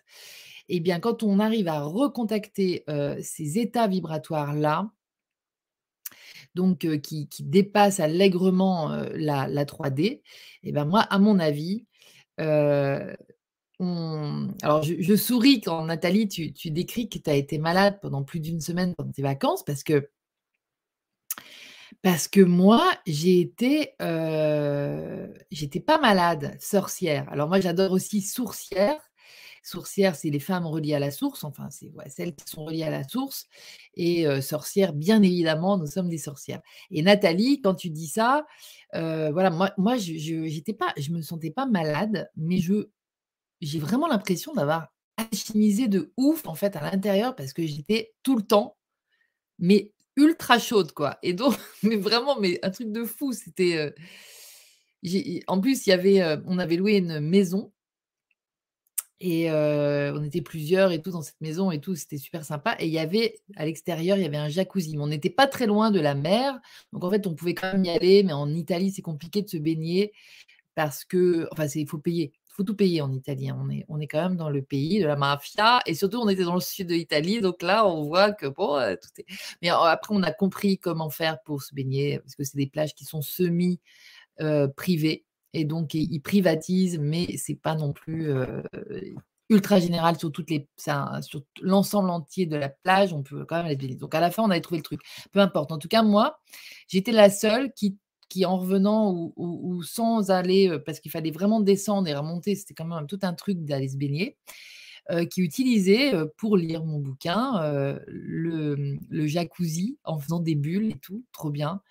Et 0.69 0.79
bien 0.79 0.99
quand 1.01 1.23
on 1.23 1.39
arrive 1.39 1.67
à 1.67 1.81
recontacter, 1.81 2.85
ces 3.21 3.59
états 3.59 3.87
vibratoires-là 3.87 4.89
donc 6.55 6.85
heu, 6.85 6.97
qui 6.97 7.27
qui 7.27 7.43
dépassent 7.43 7.99
allègrement, 7.99 8.89
la 9.15 9.47
la 9.47 9.65
3D 9.65 10.21
et 10.63 10.71
ben 10.71 10.85
moi, 10.85 11.01
à 11.01 11.19
mon 11.19 11.39
avis, 11.39 11.85
on 13.79 14.49
alors 14.61 14.83
je 14.83 14.95
je 14.99 15.15
souris 15.15 15.61
quand 15.61 15.85
Nathalie, 15.85 16.27
tu 16.27 16.53
tu 16.53 16.71
décris 16.71 17.09
que 17.09 17.19
tu 17.19 17.29
as 17.29 17.35
été 17.35 17.57
malade 17.57 17.99
pendant 18.01 18.23
plus 18.23 18.39
d'une 18.39 18.61
semaine 18.61 18.95
pendant 18.95 19.11
tes 19.11 19.21
vacances 19.21 19.63
parce 19.65 19.83
que 19.83 20.09
parce 22.01 22.27
que 22.27 22.41
moi, 22.41 22.83
j'ai 23.05 23.39
été, 23.41 23.91
heu, 24.01 25.33
j'étais 25.51 25.79
pas 25.79 25.97
malade, 25.99 26.55
sorcière. 26.59 27.27
Alors 27.31 27.47
moi, 27.49 27.59
j'adore 27.59 27.91
aussi 27.91 28.21
sourcière. 28.21 28.99
Sourcière, 29.63 30.15
c'est 30.15 30.29
les 30.29 30.39
femmes 30.41 30.65
reliées 30.67 30.93
à 30.95 30.99
la 30.99 31.09
source, 31.11 31.43
enfin, 31.45 31.69
c'est 31.69 31.91
celles 32.09 32.35
qui 32.35 32.43
sont 32.49 32.65
reliées 32.65 32.83
à 32.83 32.89
la 32.89 33.07
source 33.07 33.47
et 33.95 34.27
heu, 34.27 34.41
sorcière, 34.41 34.91
bien 34.93 35.21
évidemment, 35.23 35.77
nous 35.77 35.87
sommes 35.87 36.09
des 36.09 36.17
sorcières. 36.17 36.61
Et 36.91 37.01
Nathalie, 37.01 37.61
quand 37.61 37.73
tu 37.75 37.89
dis 37.89 38.07
ça, 38.07 38.45
heu, 38.95 39.31
voilà, 39.31 39.49
moi 39.51 39.71
moi, 39.77 39.95
je 39.97 40.13
j'étais 40.47 40.73
pas 40.73 40.93
je 40.97 41.11
me 41.11 41.21
sentais 41.21 41.51
pas 41.51 41.65
malade, 41.65 42.29
mais 42.35 42.57
je 42.59 42.89
j'ai 43.61 43.79
vraiment 43.79 44.07
l'impression 44.07 44.53
d'avoir 44.53 44.89
alchimisé 45.17 45.87
de 45.87 46.13
ouf, 46.17 46.45
en 46.47 46.55
fait, 46.55 46.75
à 46.75 46.81
l'intérieur 46.91 47.35
parce 47.35 47.53
que 47.53 47.65
j'étais 47.65 48.13
tout 48.23 48.35
le 48.37 48.43
temps, 48.43 48.77
mais 49.59 49.91
ultra 50.15 50.59
chaude, 50.59 50.91
quoi. 50.93 51.17
Et 51.23 51.33
donc 51.33 51.55
mais 51.83 51.95
vraiment, 51.97 52.39
mais 52.39 52.59
un 52.63 52.69
truc 52.71 52.91
de 52.91 53.03
fou, 53.05 53.33
c'était, 53.33 53.93
j'ai 55.03 55.43
en 55.47 55.59
plus, 55.61 55.85
il 55.85 55.89
y 55.91 55.93
avait, 55.93 56.21
heu, 56.21 56.41
on 56.47 56.57
avait 56.59 56.77
loué 56.77 56.97
une 56.97 57.19
maison 57.19 57.71
et 59.19 59.49
heu, 59.49 60.13
on 60.15 60.23
était 60.23 60.41
plusieurs 60.41 60.91
et 60.91 61.01
tout 61.01 61.11
dans 61.11 61.21
cette 61.21 61.39
maison 61.41 61.71
et 61.71 61.79
tout, 61.79 61.95
c'était 61.95 62.17
super 62.17 62.43
sympa 62.43 62.75
et 62.79 62.87
il 62.87 62.91
y 62.91 62.99
avait 62.99 63.35
à 63.55 63.65
l'extérieur, 63.65 64.17
il 64.17 64.23
y 64.23 64.25
avait 64.25 64.37
un 64.37 64.49
jacuzzi, 64.49 64.97
mais 64.97 65.03
on 65.03 65.07
n'était 65.07 65.29
pas 65.29 65.47
très 65.47 65.65
loin 65.65 65.91
de 65.91 65.99
la 65.99 66.13
mer, 66.15 66.59
donc 66.91 67.03
en 67.03 67.09
fait, 67.09 67.25
on 67.27 67.33
pouvait 67.35 67.53
quand 67.53 67.71
même 67.73 67.85
y 67.85 67.89
aller, 67.89 68.23
mais 68.23 68.33
en 68.33 68.49
Italie, 68.53 68.91
c'est 68.91 69.01
compliqué 69.01 69.41
de 69.41 69.49
se 69.49 69.57
baigner 69.57 70.11
parce 70.75 71.05
que 71.05 71.47
enfin, 71.53 71.67
c'est 71.67 71.81
il 71.81 71.87
faut 71.89 71.99
payer. 71.99 72.33
Faut 72.55 72.63
tout 72.63 72.75
payer 72.75 73.01
en 73.01 73.11
Italie, 73.11 73.49
hein. 73.49 73.57
On 73.59 73.69
est 73.69 73.83
on 73.89 73.99
est 73.99 74.07
quand 74.07 74.21
même 74.21 74.37
dans 74.37 74.49
le 74.49 74.61
pays 74.61 75.01
de 75.01 75.07
la 75.07 75.15
mafia 75.15 75.81
et 75.85 75.95
surtout 75.95 76.19
on 76.19 76.29
était 76.29 76.43
dans 76.43 76.55
le 76.55 76.61
sud 76.61 76.87
de 76.87 76.93
l'Italie, 76.93 77.41
donc 77.41 77.61
là 77.61 77.85
on 77.87 78.03
voit 78.03 78.31
que 78.31 78.45
bon, 78.45 78.77
tout 79.01 79.09
est 79.21 79.25
mais 79.61 79.69
après 79.69 80.13
on 80.15 80.21
a 80.23 80.31
compris 80.31 80.77
comment 80.77 81.09
faire 81.09 81.41
pour 81.43 81.63
se 81.63 81.73
baigner 81.73 82.19
parce 82.19 82.35
que 82.35 82.43
c'est 82.43 82.57
des 82.57 82.67
plages 82.67 82.93
qui 82.93 83.05
sont 83.05 83.21
semi, 83.23 83.79
privées 84.75 85.25
et 85.53 85.65
donc 85.65 85.93
ils 85.95 86.19
privatisent 86.21 86.99
mais 86.99 87.37
c'est 87.37 87.55
pas 87.55 87.75
non 87.75 87.91
plus, 87.91 88.31
ultra 89.49 89.79
général 89.79 90.17
sur 90.17 90.31
toutes 90.31 90.49
les 90.49 90.67
sur 90.77 91.43
l'ensemble 91.61 92.09
entier 92.09 92.45
de 92.45 92.55
la 92.55 92.69
plage, 92.69 93.13
on 93.13 93.23
peut 93.23 93.45
quand 93.45 93.57
même 93.57 93.65
aller. 93.65 93.95
Donc 93.95 94.15
à 94.15 94.19
la 94.19 94.31
fin, 94.31 94.43
on 94.43 94.49
avait 94.49 94.61
trouvé 94.61 94.77
le 94.79 94.83
truc. 94.83 95.01
Peu 95.31 95.39
importe. 95.39 95.71
En 95.71 95.77
tout 95.77 95.87
cas, 95.87 96.01
moi, 96.03 96.39
j'étais 96.87 97.11
la 97.11 97.29
seule 97.29 97.71
qui 97.73 97.97
qui 98.33 98.45
en 98.45 98.57
revenant 98.57 99.31
ou, 99.35 99.83
sans 99.83 100.31
aller, 100.31 100.79
parce 100.85 100.99
qu'il 100.99 101.11
fallait 101.11 101.31
vraiment 101.31 101.59
descendre 101.59 102.07
et 102.07 102.15
remonter, 102.15 102.55
c'était 102.55 102.73
quand 102.73 102.85
même 102.85 103.05
tout 103.07 103.19
un 103.21 103.33
truc 103.33 103.63
d'aller 103.63 103.89
se 103.89 103.97
baigner, 103.97 104.37
qui 105.29 105.41
utilisait 105.41 106.13
pour 106.37 106.57
lire 106.57 106.83
mon 106.83 106.99
bouquin 106.99 107.99
le, 108.07 109.27
jacuzzi 109.27 109.97
en 110.03 110.17
faisant 110.17 110.39
des 110.39 110.55
bulles 110.55 110.89
et 110.89 110.99
tout, 110.99 111.23
trop 111.31 111.51
bien. 111.51 111.81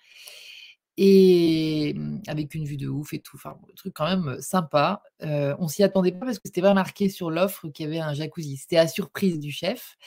Et 0.95 1.95
mmh, 1.95 2.21
avec 2.27 2.53
une 2.53 2.65
vue 2.65 2.77
de 2.77 2.87
ouf 2.87 3.13
et 3.13 3.19
tout, 3.19 3.35
enfin, 3.35 3.57
le 3.67 3.73
truc 3.73 3.93
quand 3.95 4.05
même 4.05 4.39
sympa. 4.41 5.01
Euh, 5.23 5.55
on 5.57 5.67
s'y 5.67 5.81
attendait 5.81 6.11
pas 6.11 6.25
parce 6.25 6.37
que 6.37 6.43
c'était 6.45 6.61
pas 6.61 6.75
marqué 6.75 7.09
sur 7.09 7.31
l'offre 7.31 7.67
qu'il 7.69 7.85
y 7.85 7.87
avait 7.87 7.99
un 7.99 8.13
jacuzzi. 8.13 8.57
C'était 8.57 8.77
à 8.77 8.87
surprise 8.87 9.39
du 9.39 9.51
chef 9.51 9.97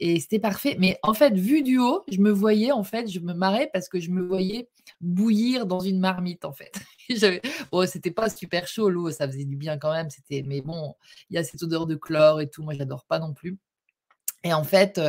et 0.00 0.18
c'était 0.18 0.40
parfait. 0.40 0.76
Mais 0.80 0.98
en 1.02 1.14
fait, 1.14 1.34
vu 1.34 1.62
du 1.62 1.78
haut, 1.78 2.02
je 2.10 2.18
me 2.18 2.30
voyais, 2.30 2.72
en 2.72 2.82
fait, 2.82 3.08
je 3.08 3.20
me 3.20 3.34
marrais 3.34 3.70
parce 3.72 3.88
que 3.88 4.00
je 4.00 4.10
me 4.10 4.22
voyais 4.22 4.68
bouillir 5.02 5.66
dans 5.66 5.80
une 5.80 5.98
marmite, 6.00 6.44
en 6.44 6.52
fait. 6.52 6.72
bon, 7.72 7.86
c'était 7.86 8.10
pas 8.10 8.30
super 8.30 8.66
chaud 8.66 8.88
l'eau, 8.88 9.10
ça 9.10 9.26
faisait 9.26 9.44
du 9.44 9.56
bien 9.56 9.78
quand 9.78 9.92
même. 9.92 10.10
C'était, 10.10 10.42
mais 10.46 10.60
bon, 10.62 10.94
il 11.30 11.34
y 11.36 11.38
a 11.38 11.44
cette 11.44 11.62
odeur 11.62 11.86
de 11.86 11.96
chlore 11.96 12.40
et 12.40 12.48
tout. 12.48 12.62
Moi, 12.62 12.74
j'adore 12.74 13.04
pas 13.06 13.18
non 13.18 13.34
plus. 13.34 13.58
Et 14.44 14.52
en 14.52 14.64
fait, 14.64 15.00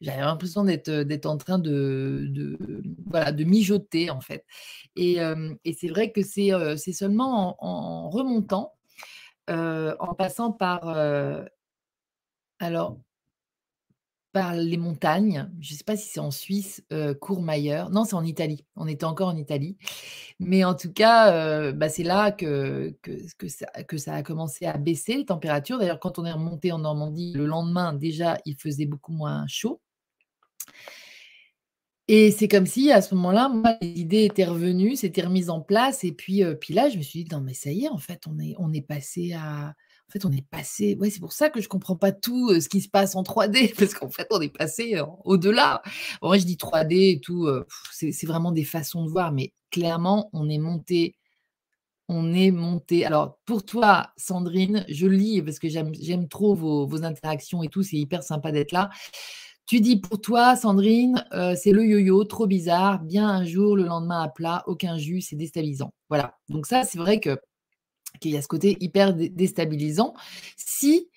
j'avais 0.00 0.20
l'impression 0.20 0.64
d'être, 0.64 0.90
d'être 0.90 1.26
en 1.26 1.38
train 1.38 1.58
de 1.58 2.26
de, 2.28 2.58
voilà, 3.06 3.32
de 3.32 3.44
mijoter, 3.44 4.10
en 4.10 4.20
fait. 4.20 4.44
Et 4.96 5.18
et 5.64 5.72
c'est 5.74 5.88
vrai 5.88 6.12
que 6.12 6.22
c'est, 6.22 6.50
c'est 6.76 6.92
seulement 6.92 7.56
en 7.64 8.10
remontant, 8.10 8.74
en 9.48 10.14
passant 10.14 10.52
par, 10.52 10.88
alors 12.58 12.98
par 14.36 14.54
les 14.54 14.76
montagnes. 14.76 15.50
Je 15.62 15.72
ne 15.72 15.78
sais 15.78 15.84
pas 15.84 15.96
si 15.96 16.10
c'est 16.10 16.20
en 16.20 16.30
Suisse, 16.30 16.84
euh, 16.92 17.14
Courmayeur. 17.14 17.88
Non, 17.88 18.04
c'est 18.04 18.16
en 18.16 18.22
Italie. 18.22 18.66
On 18.76 18.86
était 18.86 19.06
encore 19.06 19.28
en 19.28 19.36
Italie. 19.38 19.78
Mais 20.40 20.62
en 20.62 20.74
tout 20.74 20.92
cas, 20.92 21.32
euh, 21.32 21.72
bah, 21.72 21.88
c'est 21.88 22.02
là 22.02 22.32
que, 22.32 22.94
que, 23.00 23.48
ça, 23.48 24.12
a 24.12 24.22
commencé 24.22 24.66
à 24.66 24.76
baisser 24.76 25.16
les 25.16 25.24
températures. 25.24 25.78
D'ailleurs, 25.78 26.00
quand 26.00 26.18
on 26.18 26.26
est 26.26 26.32
remonté 26.32 26.70
en 26.70 26.80
Normandie, 26.80 27.32
le 27.32 27.46
lendemain, 27.46 27.94
déjà, 27.94 28.36
il 28.44 28.56
faisait 28.56 28.84
beaucoup 28.84 29.12
moins 29.12 29.46
chaud. 29.48 29.80
Et 32.08 32.30
c'est 32.30 32.46
comme 32.46 32.66
si, 32.66 32.92
à 32.92 33.00
ce 33.00 33.14
moment-là, 33.14 33.48
moi, 33.48 33.78
l'idée 33.80 34.24
était 34.24 34.44
revenue, 34.44 34.96
c'était 34.96 35.22
remise 35.22 35.48
en 35.48 35.62
place. 35.62 36.04
Et 36.04 36.12
puis, 36.12 36.44
euh, 36.44 36.54
puis 36.54 36.74
là, 36.74 36.90
je 36.90 36.98
me 36.98 37.02
suis 37.02 37.24
dit, 37.24 37.34
non, 37.34 37.40
mais 37.40 37.54
ça 37.54 37.72
y 37.72 37.86
est, 37.86 37.88
en 37.88 37.96
fait, 37.96 38.26
on 38.26 38.38
est, 38.38 38.54
on 38.58 38.70
est 38.74 38.86
passé 38.86 39.32
à, 39.32 39.72
en 40.08 40.12
fait, 40.12 40.24
on 40.24 40.32
est 40.32 40.46
passé. 40.48 40.96
Ouais, 41.00 41.10
c'est 41.10 41.20
pour 41.20 41.32
ça 41.32 41.50
que 41.50 41.60
je 41.60 41.68
comprends 41.68 41.96
pas 41.96 42.12
tout 42.12 42.60
ce 42.60 42.68
qui 42.68 42.80
se 42.80 42.88
passe 42.88 43.16
en 43.16 43.22
3D, 43.22 43.74
parce 43.78 43.94
qu'en 43.94 44.08
fait, 44.08 44.26
on 44.30 44.40
est 44.40 44.56
passé 44.56 45.00
au-delà. 45.24 45.82
moi, 46.22 46.38
je 46.38 46.44
dis 46.44 46.56
3D 46.56 47.16
et 47.16 47.20
tout, 47.20 47.48
c'est 47.92 48.26
vraiment 48.26 48.52
des 48.52 48.64
façons 48.64 49.04
de 49.04 49.10
voir, 49.10 49.32
mais 49.32 49.52
clairement, 49.70 50.30
on 50.32 50.48
est 50.48 50.58
monté. 50.58 51.16
On 52.08 52.32
est 52.32 52.52
monté. 52.52 53.04
Alors, 53.04 53.38
pour 53.46 53.64
toi, 53.64 54.10
Sandrine, 54.16 54.84
je 54.88 55.08
lis 55.08 55.42
parce 55.42 55.58
que 55.58 55.68
j'aime 55.68 56.28
trop 56.28 56.54
vos, 56.54 57.04
interactions 57.04 57.64
et 57.64 57.68
tout, 57.68 57.82
c'est 57.82 57.96
hyper 57.96 58.22
sympa 58.22 58.52
d'être 58.52 58.70
là. 58.70 58.90
Tu 59.66 59.80
dis 59.80 59.96
pour 59.96 60.20
toi, 60.20 60.54
Sandrine, 60.54 61.24
c'est 61.56 61.72
le 61.72 61.84
yo-yo, 61.84 62.22
trop 62.24 62.46
bizarre, 62.46 63.00
bien 63.00 63.28
un 63.28 63.44
jour, 63.44 63.76
le 63.76 63.82
lendemain 63.82 64.22
à 64.22 64.28
plat, 64.28 64.62
aucun 64.68 64.98
jus, 64.98 65.20
c'est 65.20 65.34
déstabilisant. 65.34 65.92
Voilà. 66.08 66.36
Donc 66.48 66.66
ça, 66.66 66.84
c'est 66.84 66.98
vrai 66.98 67.18
que 67.18 67.36
qu'il 68.20 68.32
y 68.32 68.36
a 68.36 68.42
ce 68.42 68.48
côté 68.48 68.76
hyper 68.80 69.14
déstabilisant. 69.14 70.14
Si 70.56 71.08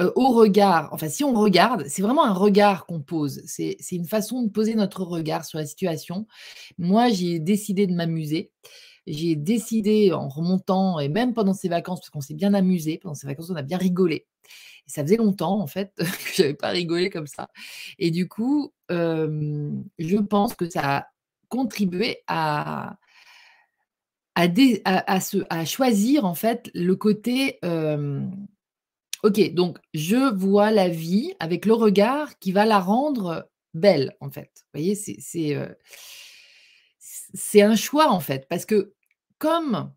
euh, 0.00 0.10
au 0.16 0.28
regard, 0.28 0.88
enfin 0.92 1.08
si 1.08 1.24
on 1.24 1.34
regarde, 1.34 1.84
c'est 1.86 2.00
vraiment 2.02 2.24
un 2.24 2.32
regard 2.32 2.86
qu'on 2.86 3.00
pose, 3.00 3.42
c'est 3.44 3.76
une 3.90 4.06
façon 4.06 4.42
de 4.42 4.48
poser 4.48 4.74
notre 4.74 5.02
regard 5.02 5.44
sur 5.44 5.58
la 5.58 5.66
situation. 5.66 6.26
Moi, 6.78 7.10
j'ai 7.10 7.38
décidé 7.38 7.86
de 7.86 7.92
m'amuser. 7.92 8.50
J'ai 9.06 9.36
décidé 9.36 10.12
en 10.12 10.28
remontant, 10.28 11.00
et 11.00 11.08
même 11.08 11.34
pendant 11.34 11.54
ces 11.54 11.68
vacances, 11.68 12.00
parce 12.00 12.10
qu'on 12.10 12.20
s'est 12.20 12.34
bien 12.34 12.54
amusé, 12.54 12.98
pendant 12.98 13.14
ces 13.14 13.26
vacances, 13.26 13.50
on 13.50 13.56
a 13.56 13.62
bien 13.62 13.78
rigolé. 13.78 14.26
Et 14.86 14.90
ça 14.90 15.02
faisait 15.02 15.16
longtemps, 15.16 15.60
en 15.60 15.66
fait, 15.66 15.92
que 15.98 16.34
je 16.34 16.42
n'avais 16.42 16.54
pas 16.54 16.70
rigolé 16.70 17.10
comme 17.10 17.26
ça. 17.26 17.48
Et 17.98 18.10
du 18.10 18.28
coup, 18.28 18.72
je 18.88 20.16
pense 20.16 20.54
que 20.54 20.68
ça 20.70 20.98
a 20.98 21.06
contribué 21.48 22.18
à, 22.26 22.96
à, 24.84 25.64
choisir 25.64 26.24
en 26.24 26.34
fait 26.34 26.70
le 26.74 26.94
côté 26.96 27.58
ok 29.22 29.54
donc 29.54 29.78
je 29.94 30.32
vois 30.34 30.70
la 30.70 30.88
vie 30.88 31.34
avec 31.40 31.66
le 31.66 31.74
regard 31.74 32.38
qui 32.38 32.52
va 32.52 32.64
la 32.66 32.78
rendre 32.78 33.48
belle 33.74 34.16
en 34.20 34.30
fait. 34.30 34.50
Vous 34.54 34.80
voyez 34.80 34.94
c'est 34.94 35.18
c'est 37.32 37.62
un 37.62 37.76
choix 37.76 38.10
en 38.10 38.20
fait 38.20 38.46
parce 38.48 38.66
que 38.66 38.94
comme 39.38 39.92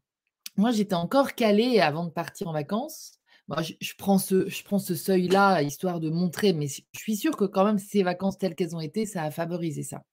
moi 0.55 0.71
j'étais 0.71 0.95
encore 0.95 1.33
calée 1.33 1.79
avant 1.79 2.05
de 2.05 2.12
partir 2.12 2.47
en 2.47 2.53
vacances 2.53 3.19
moi, 3.47 3.62
je, 3.62 3.93
prends 3.97 4.17
ce, 4.17 4.47
je 4.50 4.63
prends 4.63 4.79
ce 4.79 4.95
seuil-là, 4.95 5.62
histoire 5.63 6.00
de 6.00 6.09
montrer, 6.09 6.53
mais 6.53 6.67
je 6.67 6.81
suis 6.93 7.17
sûre 7.17 7.35
que 7.35 7.43
quand 7.43 7.65
même 7.65 7.77
ces 7.77 8.01
vacances 8.01 8.38
telles 8.38 8.55
qu'elles 8.55 8.75
ont 8.75 8.79
été, 8.79 9.05
ça 9.05 9.23
a 9.23 9.31
favorisé 9.31 9.83
ça 9.83 10.03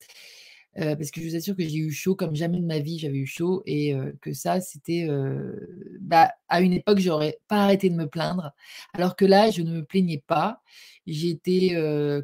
parce 0.77 1.11
que 1.11 1.21
je 1.21 1.29
vous 1.29 1.37
assure 1.37 1.57
que 1.57 1.63
j'ai 1.63 1.79
eu 1.79 1.93
chaud 1.93 2.15
comme 2.15 2.35
jamais 2.35 2.61
de 2.61 2.67
ma 2.67 2.79
vie, 2.79 2.99
j'avais 2.99 3.19
eu 3.19 3.27
chaud 3.27 3.63
et 3.67 3.95
que 4.21 4.33
ça, 4.33 4.61
c'était, 4.61 5.09
bah, 6.01 6.31
à 6.49 6.61
une 6.61 6.73
époque, 6.73 6.99
j'aurais 6.99 7.39
pas 7.49 7.65
arrêté 7.65 7.91
de 7.91 7.95
me 7.97 8.07
plaindre, 8.07 8.53
alors 8.95 9.17
que 9.17 9.25
là, 9.25 9.51
je 9.51 9.63
ne 9.63 9.73
me 9.73 9.85
plaignais 9.85 10.23
pas. 10.27 10.63
J'étais, 11.07 11.77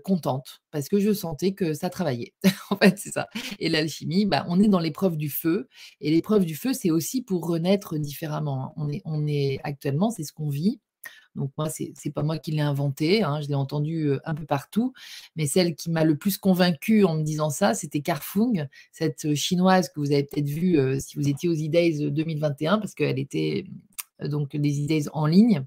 contente 0.05 0.63
parce 0.71 0.89
que 0.89 1.01
je 1.01 1.13
sentais 1.13 1.53
que 1.53 1.75
ça 1.75 1.91
travaillait. 1.91 2.35
En 2.71 2.77
fait, 2.77 2.99
c'est 2.99 3.13
ça 3.13 3.29
et 3.59 3.69
l'alchimie, 3.69 4.27
bah, 4.27 4.45
on 4.49 4.61
est 4.61 4.69
dans 4.69 4.81
l'épreuve 4.81 5.17
du 5.17 5.31
feu 5.31 5.69
et 6.01 6.11
l'épreuve 6.11 6.45
du 6.45 6.55
feu, 6.57 6.73
c'est 6.73 6.91
aussi 6.91 7.23
pour 7.23 7.47
renaître 7.47 7.97
différemment, 7.99 8.67
hein. 8.67 8.73
On 8.77 8.89
est 8.89 9.03
on 9.05 9.27
est 9.27 9.59
actuellement, 9.65 10.11
c'est 10.11 10.25
ce 10.25 10.33
qu'on 10.33 10.49
vit 10.49 10.81
donc 11.37 11.51
moi, 11.57 11.69
c'est 11.69 11.93
n'est 12.05 12.11
pas 12.13 12.23
moi 12.23 12.39
qui 12.39 12.51
l'ai 12.51 12.61
inventé, 12.61 13.23
hein, 13.23 13.41
je 13.41 13.49
l'ai 13.49 13.55
entendu 13.55 14.11
un 14.25 14.35
peu 14.35 14.45
partout, 14.45 14.93
mais 15.37 15.47
celle 15.47 15.75
qui 15.75 15.91
m'a 15.91 16.05
le 16.05 16.17
plus 16.17 16.39
convaincue 16.39 17.05
en 17.05 17.17
me 17.17 17.23
disant 17.23 17.51
ça, 17.51 17.75
c'était 17.75 18.01
Carfung, 18.01 18.67
cette 18.93 19.35
chinoise 19.35 19.89
que 19.89 20.01
vous 20.01 20.13
avez 20.13 20.25
peut-être 20.25 20.49
vue 20.49 20.79
si 21.01 21.17
vous 21.17 21.29
étiez 21.29 21.49
aux 21.49 21.55
E-Days 21.55 22.11
2021, 22.11 22.79
parce 22.79 22.95
qu'elle 22.95 23.19
était 23.19 23.65
donc 24.21 24.57
des 24.57 24.85
E-Days 24.85 25.09
en 25.13 25.27
ligne. 25.27 25.65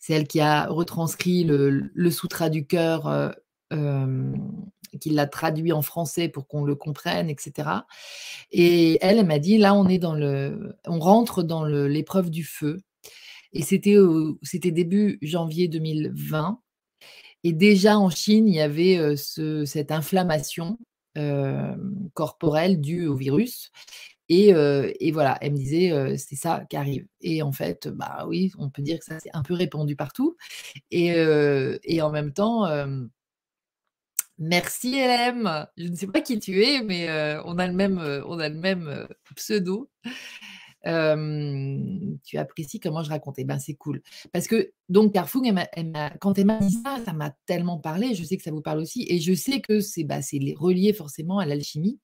C'est 0.00 0.14
elle 0.14 0.26
qui 0.26 0.40
a 0.40 0.66
retranscrit 0.66 1.44
le, 1.44 1.90
le 1.92 2.10
sous-traducteur, 2.10 3.34
qui 5.00 5.10
l'a 5.10 5.26
traduit 5.26 5.72
en 5.72 5.82
français 5.82 6.28
pour 6.28 6.46
qu'on 6.46 6.64
le 6.64 6.74
comprenne, 6.74 7.30
etc. 7.30 7.70
Et 8.50 8.98
elle, 9.00 9.18
elle 9.18 9.26
m'a 9.26 9.38
dit, 9.38 9.58
là, 9.58 9.74
on 9.74 10.98
rentre 10.98 11.42
dans 11.42 11.64
l'épreuve 11.64 12.30
du 12.30 12.44
feu. 12.44 12.80
Et 13.52 13.62
c'était, 13.62 13.96
c'était 14.42 14.70
début 14.70 15.18
janvier 15.22 15.68
2020. 15.68 16.60
Et 17.44 17.52
déjà 17.52 17.98
en 17.98 18.10
Chine, 18.10 18.48
il 18.48 18.54
y 18.54 18.60
avait 18.60 19.16
ce, 19.16 19.64
cette 19.64 19.90
inflammation 19.92 20.78
corporelle 22.14 22.80
due 22.80 23.06
au 23.06 23.16
virus. 23.16 23.70
Et, 24.28 24.48
et, 24.48 25.12
voilà, 25.12 25.36
elle 25.42 25.52
me 25.52 25.56
disait, 25.58 26.16
c'est 26.16 26.36
ça 26.36 26.64
qui 26.70 26.76
arrive. 26.76 27.06
Et 27.20 27.42
en 27.42 27.52
fait, 27.52 27.88
bah 27.88 28.24
oui, 28.26 28.50
on 28.58 28.70
peut 28.70 28.82
dire 28.82 28.98
que 28.98 29.04
ça 29.04 29.20
s'est 29.20 29.30
un 29.34 29.42
peu 29.42 29.54
répandu 29.54 29.96
partout. 29.96 30.36
Et, 30.90 31.08
et 31.84 32.02
en 32.02 32.10
même 32.10 32.32
temps, 32.32 32.66
merci 34.38 34.92
LM. 34.92 35.66
Je 35.76 35.88
ne 35.88 35.96
sais 35.96 36.06
pas 36.06 36.20
qui 36.22 36.38
tu 36.38 36.62
es, 36.64 36.82
mais 36.82 37.10
on 37.44 37.58
a 37.58 37.66
le 37.66 37.74
même, 37.74 37.98
on 38.26 38.38
a 38.38 38.48
le 38.48 38.58
même 38.58 39.06
pseudo 39.36 39.90
tu 40.84 42.38
apprécies 42.38 42.80
comment 42.80 43.02
je 43.02 43.10
racontais. 43.10 43.44
Ben, 43.44 43.58
c'est 43.58 43.74
cool. 43.74 44.02
Parce 44.32 44.46
que, 44.46 44.72
donc, 44.88 45.12
Carrefour, 45.12 45.42
quand 46.20 46.38
elle 46.38 46.46
m'a 46.46 46.58
dit 46.58 46.76
ça, 46.84 46.98
ça 47.04 47.12
m'a 47.12 47.34
tellement 47.46 47.78
parlé. 47.78 48.14
Je 48.14 48.24
sais 48.24 48.36
que 48.36 48.42
ça 48.42 48.50
vous 48.50 48.62
parle 48.62 48.80
aussi. 48.80 49.06
Et 49.08 49.20
je 49.20 49.34
sais 49.34 49.60
que 49.60 49.80
c'est 49.80 50.04
bah, 50.04 50.20
relié 50.56 50.92
forcément 50.92 51.38
à 51.38 51.46
l'alchimie. 51.46 51.98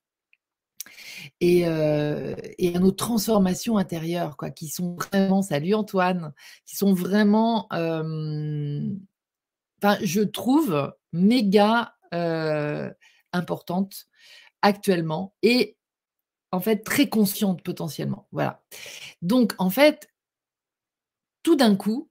Et, 1.41 1.67
à 1.67 2.81
nos 2.81 2.93
transformations 2.93 3.79
intérieures, 3.79 4.37
quoi, 4.37 4.51
qui 4.51 4.69
sont 4.69 4.97
vraiment, 4.97 5.43
salut 5.43 5.75
Antoine, 5.75 6.33
qui 6.65 6.77
sont 6.77 6.95
vraiment, 6.95 7.67
enfin, 7.71 8.97
je 10.03 10.23
trouve, 10.23 10.93
méga 11.13 11.95
importantes 13.33 14.07
actuellement. 14.63 15.35
Et 15.43 15.78
en 16.53 16.61
fait, 16.61 16.79
très 16.79 17.09
consciente 17.09 17.63
potentiellement. 17.63 18.27
Voilà. 18.33 18.63
Donc, 19.23 19.55
en 19.59 19.71
fait, 19.71 20.09
tout 21.43 21.57
d'un 21.57 21.77
coup, 21.77 22.09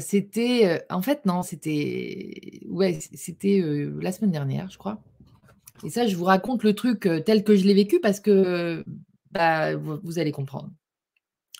c'était, 0.00 0.84
en 0.90 1.02
fait 1.02 1.26
non, 1.26 1.42
c'était 1.42 2.60
ouais, 2.66 2.98
c'était, 3.14 3.62
la 4.00 4.12
semaine 4.12 4.30
dernière, 4.30 4.70
je 4.70 4.78
crois 4.78 5.02
et 5.82 5.90
ça, 5.90 6.06
je 6.06 6.16
vous 6.16 6.24
raconte 6.24 6.62
le 6.62 6.74
truc, 6.74 7.08
tel 7.26 7.44
que 7.44 7.56
je 7.56 7.64
l'ai 7.64 7.74
vécu 7.74 8.00
parce 8.00 8.20
que, 8.20 8.84
bah, 9.32 9.74
vous 9.74 9.98
vous 10.02 10.18
allez 10.18 10.32
comprendre. 10.32 10.70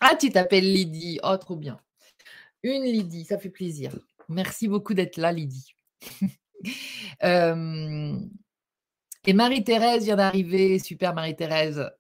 Ah, 0.01 0.17
tu 0.19 0.31
t'appelles 0.31 0.73
Lydie, 0.73 1.19
oh 1.23 1.37
trop 1.37 1.57
bien. 1.57 1.81
Une 2.63 2.85
Lydie, 2.85 3.25
ça 3.25 3.39
fait 3.39 3.51
plaisir. 3.51 3.99
Merci 4.29 4.69
beaucoup 4.69 4.95
d'être 4.95 5.17
là 5.17 5.33
Lydie. 5.33 5.75
Et 9.27 9.33
Marie-Thérèse 9.33 10.05
vient 10.05 10.17
d'arriver, 10.17 10.79
super 10.79 11.15
Marie-Thérèse. 11.15 11.91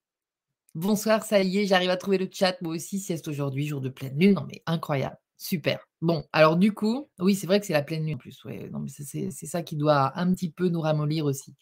Bonsoir, 0.75 1.25
ça 1.25 1.40
y 1.40 1.61
est, 1.61 1.66
j'arrive 1.66 1.88
à 1.88 1.97
trouver 1.97 2.19
le 2.19 2.28
chat, 2.31 2.61
moi 2.61 2.75
aussi, 2.75 2.99
sieste 2.99 3.28
aujourd'hui, 3.28 3.66
jour 3.66 3.81
de 3.81 3.88
pleine 3.88 4.19
lune. 4.19 4.35
Non 4.35 4.45
mais 4.47 4.62
incroyable, 4.66 5.16
super. 5.38 5.88
Bon, 6.02 6.25
alors 6.33 6.57
du 6.57 6.75
coup, 6.75 7.09
oui, 7.19 7.35
c'est 7.35 7.47
vrai 7.47 7.61
que 7.61 7.66
c'est 7.66 7.73
la 7.73 7.83
pleine 7.83 8.04
lune 8.04 8.16
en 8.16 8.19
plus, 8.19 8.45
non 8.71 8.85
c'est 8.88 9.47
ça 9.47 9.62
qui 9.62 9.76
doit 9.76 10.12
un 10.19 10.35
petit 10.35 10.50
peu 10.50 10.69
nous 10.69 10.83
ramollir 10.83 11.25
aussi. 11.25 11.54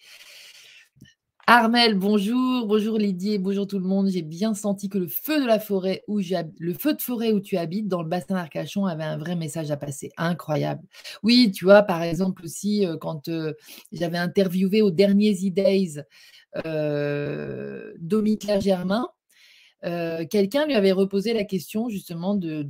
Armel, 1.49 1.95
bonjour, 1.99 2.67
bonjour 2.69 2.99
Lydie 2.99 3.37
bonjour 3.39 3.67
tout 3.67 3.81
le 3.81 3.85
monde. 3.85 4.09
J'ai 4.09 4.23
bien 4.23 4.55
senti 4.55 4.89
que 4.89 4.97
le 4.99 5.09
feu 5.09 5.41
de 5.41 5.47
la 5.47 5.59
forêt 5.59 6.05
où 6.07 6.21
le 6.61 6.73
feu 6.73 6.95
de 6.95 7.03
forêt 7.03 7.33
où 7.33 7.41
tu 7.41 7.57
habites 7.57 7.89
dans 7.89 8.01
le 8.03 8.09
bassin 8.09 8.35
d'Arcachon 8.35 8.87
avait 8.87 9.03
un 9.03 9.19
vrai 9.19 9.35
message 9.35 9.73
à 9.73 9.77
passer. 9.77 10.13
Incroyable. 10.17 10.83
Oui, 11.25 11.51
tu 11.53 11.65
vois, 11.65 11.83
par 11.83 12.01
exemple 12.03 12.45
aussi, 12.45 12.87
heu, 12.87 12.97
quand, 12.97 13.29
heu, 13.29 13.57
j'avais 13.91 14.19
interviewé 14.19 14.83
au 14.83 14.93
dernier 14.93 15.35
heu, 16.67 17.95
Domi 18.01 18.39
Claire 18.39 18.61
Germain, 18.61 19.09
heu, 19.87 20.25
quelqu'un 20.31 20.67
lui 20.67 20.75
avait 20.75 20.93
reposé 20.93 21.35
la 21.35 21.45
question 21.45 21.89
justement 21.91 22.35
de 22.37 22.65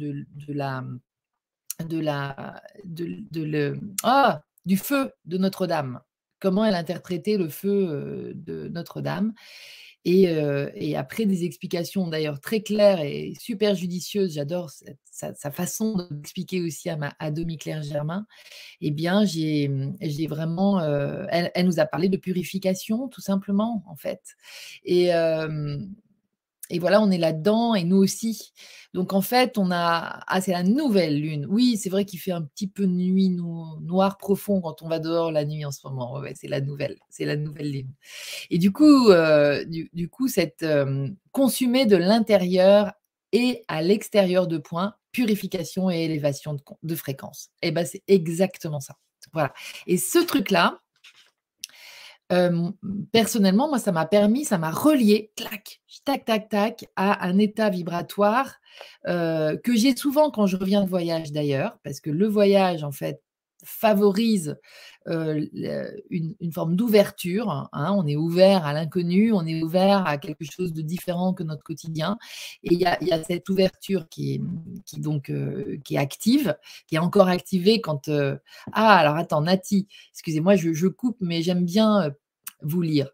la, 2.01 2.63
ah! 4.05 4.43
Du 4.67 4.77
feu 4.79 5.13
de 5.27 5.39
Notre-Dame. 5.39 6.01
Comment 6.43 6.65
elle 6.65 6.75
interprétait 6.75 7.37
le 7.37 7.49
feu, 7.49 7.71
heu, 7.71 8.33
de 8.35 8.67
Notre-Dame. 8.67 9.33
Et 10.05 10.29
heu 10.31 10.73
et 10.75 10.97
après 10.97 11.27
des 11.27 11.45
explications 11.45 12.09
d'ailleurs 12.09 12.41
très 12.41 12.63
claires 12.63 13.01
et 13.01 13.35
super 13.39 13.77
judicieuses, 13.77 14.35
j'adore 14.35 14.71
sa 15.13 15.51
façon 15.53 16.09
d'expliquer 16.11 16.61
aussi 16.63 16.91
à 16.91 16.97
ma 16.97 17.15
à 17.21 17.31
Domi 17.31 17.59
Claire 17.59 17.83
Germain 17.85 18.27
et 18.81 18.91
bien 18.93 19.25
j'ai, 19.27 19.69
vraiment, 20.29 20.81
heu, 20.83 21.27
elle 21.31 21.67
nous 21.67 21.81
a 21.81 21.87
parlé 21.87 22.09
de 22.11 22.17
purification 22.19 23.09
tout 23.09 23.23
simplement, 23.23 23.85
en 23.89 23.97
fait. 23.97 24.23
Et 24.85 25.11
et 26.73 26.81
voilà, 26.81 27.01
on 27.03 27.11
est 27.13 27.19
là-dedans 27.19 27.75
et 27.77 27.85
nous 27.85 27.99
aussi. 27.99 28.53
Donc 28.95 29.13
en 29.15 29.23
fait, 29.23 29.59
on 29.59 29.71
a 29.71 30.21
ah, 30.27 30.41
c'est 30.41 30.53
la 30.53 30.65
nouvelle 30.65 31.21
lune. 31.21 31.47
Oui, 31.49 31.77
c'est 31.79 31.91
vrai 31.91 32.05
qu'il 32.07 32.21
fait 32.21 32.33
un 32.33 32.43
petit 32.43 32.69
peu 32.69 32.85
nuit 32.87 33.31
no 33.31 33.79
noir 33.83 34.19
profond 34.19 34.61
quand 34.63 34.83
on 34.83 34.89
va 34.89 34.99
dehors 34.99 35.33
la 35.33 35.45
nuit 35.47 35.65
en 35.65 35.73
ce 35.73 35.87
moment. 35.87 36.19
Ouais, 36.21 36.35
c'est 36.37 36.49
la 36.49 36.61
nouvelle, 36.61 36.97
c'est 37.11 37.25
la 37.27 37.37
nouvelle 37.37 37.71
lune 37.73 37.91
et 38.51 38.59
du 38.59 38.73
coup, 38.73 39.11
heu, 39.11 39.65
du 39.67 40.09
coup, 40.11 40.29
cette, 40.29 40.63
hem, 40.63 41.17
consumé 41.33 41.87
de 41.87 41.97
l'intérieur 41.97 42.93
et 43.33 43.65
à 43.69 43.83
l'extérieur, 43.83 44.47
2 44.47 44.61
points, 44.61 44.95
purification 45.13 45.91
et 45.91 46.05
élévation 46.05 46.55
de 46.55 46.63
de 46.83 46.95
fréquence 46.97 47.51
et 47.63 47.73
bah, 47.73 47.85
c'est 47.87 48.03
exactement 48.09 48.81
ça. 48.81 48.97
Voilà 49.35 49.55
et 49.87 49.99
ce 49.99 50.19
truc-là 50.21 50.82
hem, 52.33 52.73
personnellement, 53.13 53.69
moi, 53.69 53.79
ça 53.81 53.93
m'a 53.93 54.07
permis, 54.07 54.45
ça 54.47 54.59
m'a 54.59 54.73
relié, 54.73 55.33
clac, 55.37 55.83
tac, 56.07 56.25
tac, 56.27 56.51
tac, 56.51 56.87
à 56.97 57.27
un 57.29 57.39
état 57.39 57.71
vibratoire, 57.71 58.55
heu, 59.09 59.61
que 59.65 59.77
j'ai 59.77 59.97
souvent 59.97 60.31
quand 60.33 60.47
je 60.49 60.57
reviens 60.59 60.85
de 60.85 60.91
voyage 60.91 61.33
d'ailleurs, 61.33 61.79
parce 61.85 62.01
que 62.01 62.11
le 62.11 62.29
voyage, 62.29 62.85
en 62.85 62.93
fait, 62.93 63.23
favorise, 63.65 64.57
le 65.07 66.03
une 66.11 66.53
forme 66.53 66.77
d'ouverture, 66.77 67.69
hein. 67.73 67.95
On 67.97 68.07
est 68.09 68.17
ouvert 68.17 68.67
à 68.67 68.73
l'inconnu, 68.73 69.33
on 69.33 69.47
est 69.47 69.63
ouvert 69.63 70.07
à 70.07 70.19
quelque 70.19 70.45
chose 70.45 70.73
de 70.73 70.83
différent 70.83 71.35
que 71.35 71.45
notre 71.45 71.63
quotidien 71.65 72.19
et 72.65 72.75
il 72.75 72.81
y 72.81 72.87
a 73.13 73.25
cette 73.25 73.49
ouverture 73.51 74.09
qui 74.09 74.35
est, 74.35 74.41
donc, 75.01 75.33
qui 75.85 75.95
est 75.97 75.99
active, 75.99 76.57
qui 76.89 76.97
est 76.97 76.99
encore 76.99 77.29
activée 77.29 77.81
quand, 77.81 78.09
ah 78.73 78.97
alors 78.99 79.17
attends, 79.17 79.43
Nati, 79.43 79.87
excusez-moi, 80.13 80.57
je 80.57 80.89
coupe, 80.89 81.19
mais 81.21 81.43
j'aime 81.43 81.65
bien, 81.65 82.13
vous 82.65 82.83
lire. 82.83 83.11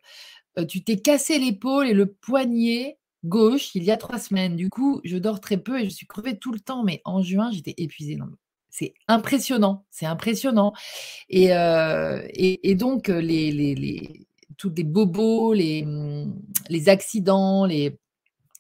Tu 0.69 0.83
t'es 0.83 0.97
cassé 0.97 1.39
l'épaule 1.39 1.87
et 1.87 1.95
le 1.95 2.07
poignet 2.07 2.99
gauche 3.25 3.75
il 3.75 3.85
y 3.85 3.91
a 3.91 3.97
3 3.97 4.19
semaines. 4.19 4.57
Du 4.57 4.71
coup, 4.71 5.01
je 5.05 5.17
dors 5.17 5.41
très 5.41 5.59
peu 5.59 5.81
et 5.81 5.85
je 5.85 5.91
suis 5.91 6.07
crevée 6.07 6.39
tout 6.39 6.53
le 6.53 6.61
temps, 6.61 6.85
mais 6.85 7.01
en 7.05 7.23
juin, 7.23 7.51
j'étais 7.53 7.75
épuisée. 7.77 8.19
C'est 8.71 8.95
impressionnant, 9.09 9.87
c'est 9.91 10.07
impressionnant 10.07 10.73
et 11.29 11.51
et 11.53 12.75
donc 12.75 13.09
les 13.09 13.53
les 13.53 13.75
les 13.75 14.29
tous 14.59 14.73
les 14.77 14.85
bobos, 14.85 15.55
les, 15.55 15.85
mmh, 15.85 16.35
les 16.69 16.89
accidents, 16.89 17.65
les 17.65 17.99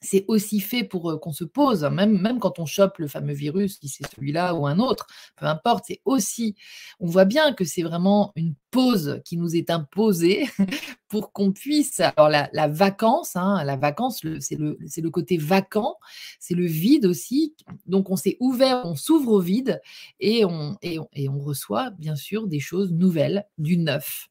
c'est 0.00 0.24
aussi 0.28 0.60
fait 0.60 0.84
pour, 0.84 1.10
heu, 1.10 1.18
qu'on 1.18 1.32
se 1.32 1.44
pose, 1.44 1.84
même 1.84 2.18
même 2.20 2.38
quand 2.38 2.58
on 2.58 2.66
chope 2.66 2.98
le 2.98 3.08
fameux 3.08 3.34
virus, 3.34 3.78
si 3.80 3.88
c'est 3.88 4.06
celui-là 4.14 4.54
ou 4.54 4.66
un 4.66 4.78
autre, 4.78 5.06
peu 5.36 5.46
importe, 5.46 5.84
c'est 5.88 6.00
aussi 6.04 6.54
on 7.00 7.06
voit 7.06 7.24
bien 7.24 7.52
que 7.52 7.64
c'est 7.64 7.82
vraiment 7.82 8.32
une 8.36 8.54
pause 8.70 9.20
qui 9.24 9.36
nous 9.36 9.56
est 9.56 9.70
imposée 9.70 10.46
pour 11.08 11.32
qu'on 11.32 11.52
puisse 11.52 12.00
alors 12.00 12.28
la 12.28 12.48
la 12.52 12.68
vacance, 12.68 13.34
hein, 13.36 13.64
la 13.64 13.76
vacance, 13.76 14.20
c'est 14.40 14.56
le 14.56 14.78
le 14.80 15.10
côté 15.10 15.36
vacant, 15.36 15.96
c'est 16.38 16.54
le 16.54 16.66
vide 16.66 17.06
aussi, 17.06 17.54
donc 17.86 18.10
on 18.10 18.16
s'est 18.16 18.36
ouvert, 18.40 18.82
on 18.84 18.94
s'ouvre 18.94 19.32
au 19.32 19.40
vide 19.40 19.80
et 20.20 20.44
on 20.44 20.76
et 20.82 20.98
on 20.98 21.08
et 21.14 21.28
on 21.28 21.38
reçoit 21.40 21.90
bien 21.98 22.16
sûr 22.16 22.46
des 22.46 22.60
choses 22.60 22.92
nouvelles, 22.92 23.46
du 23.58 23.78
neuf. 23.78 24.28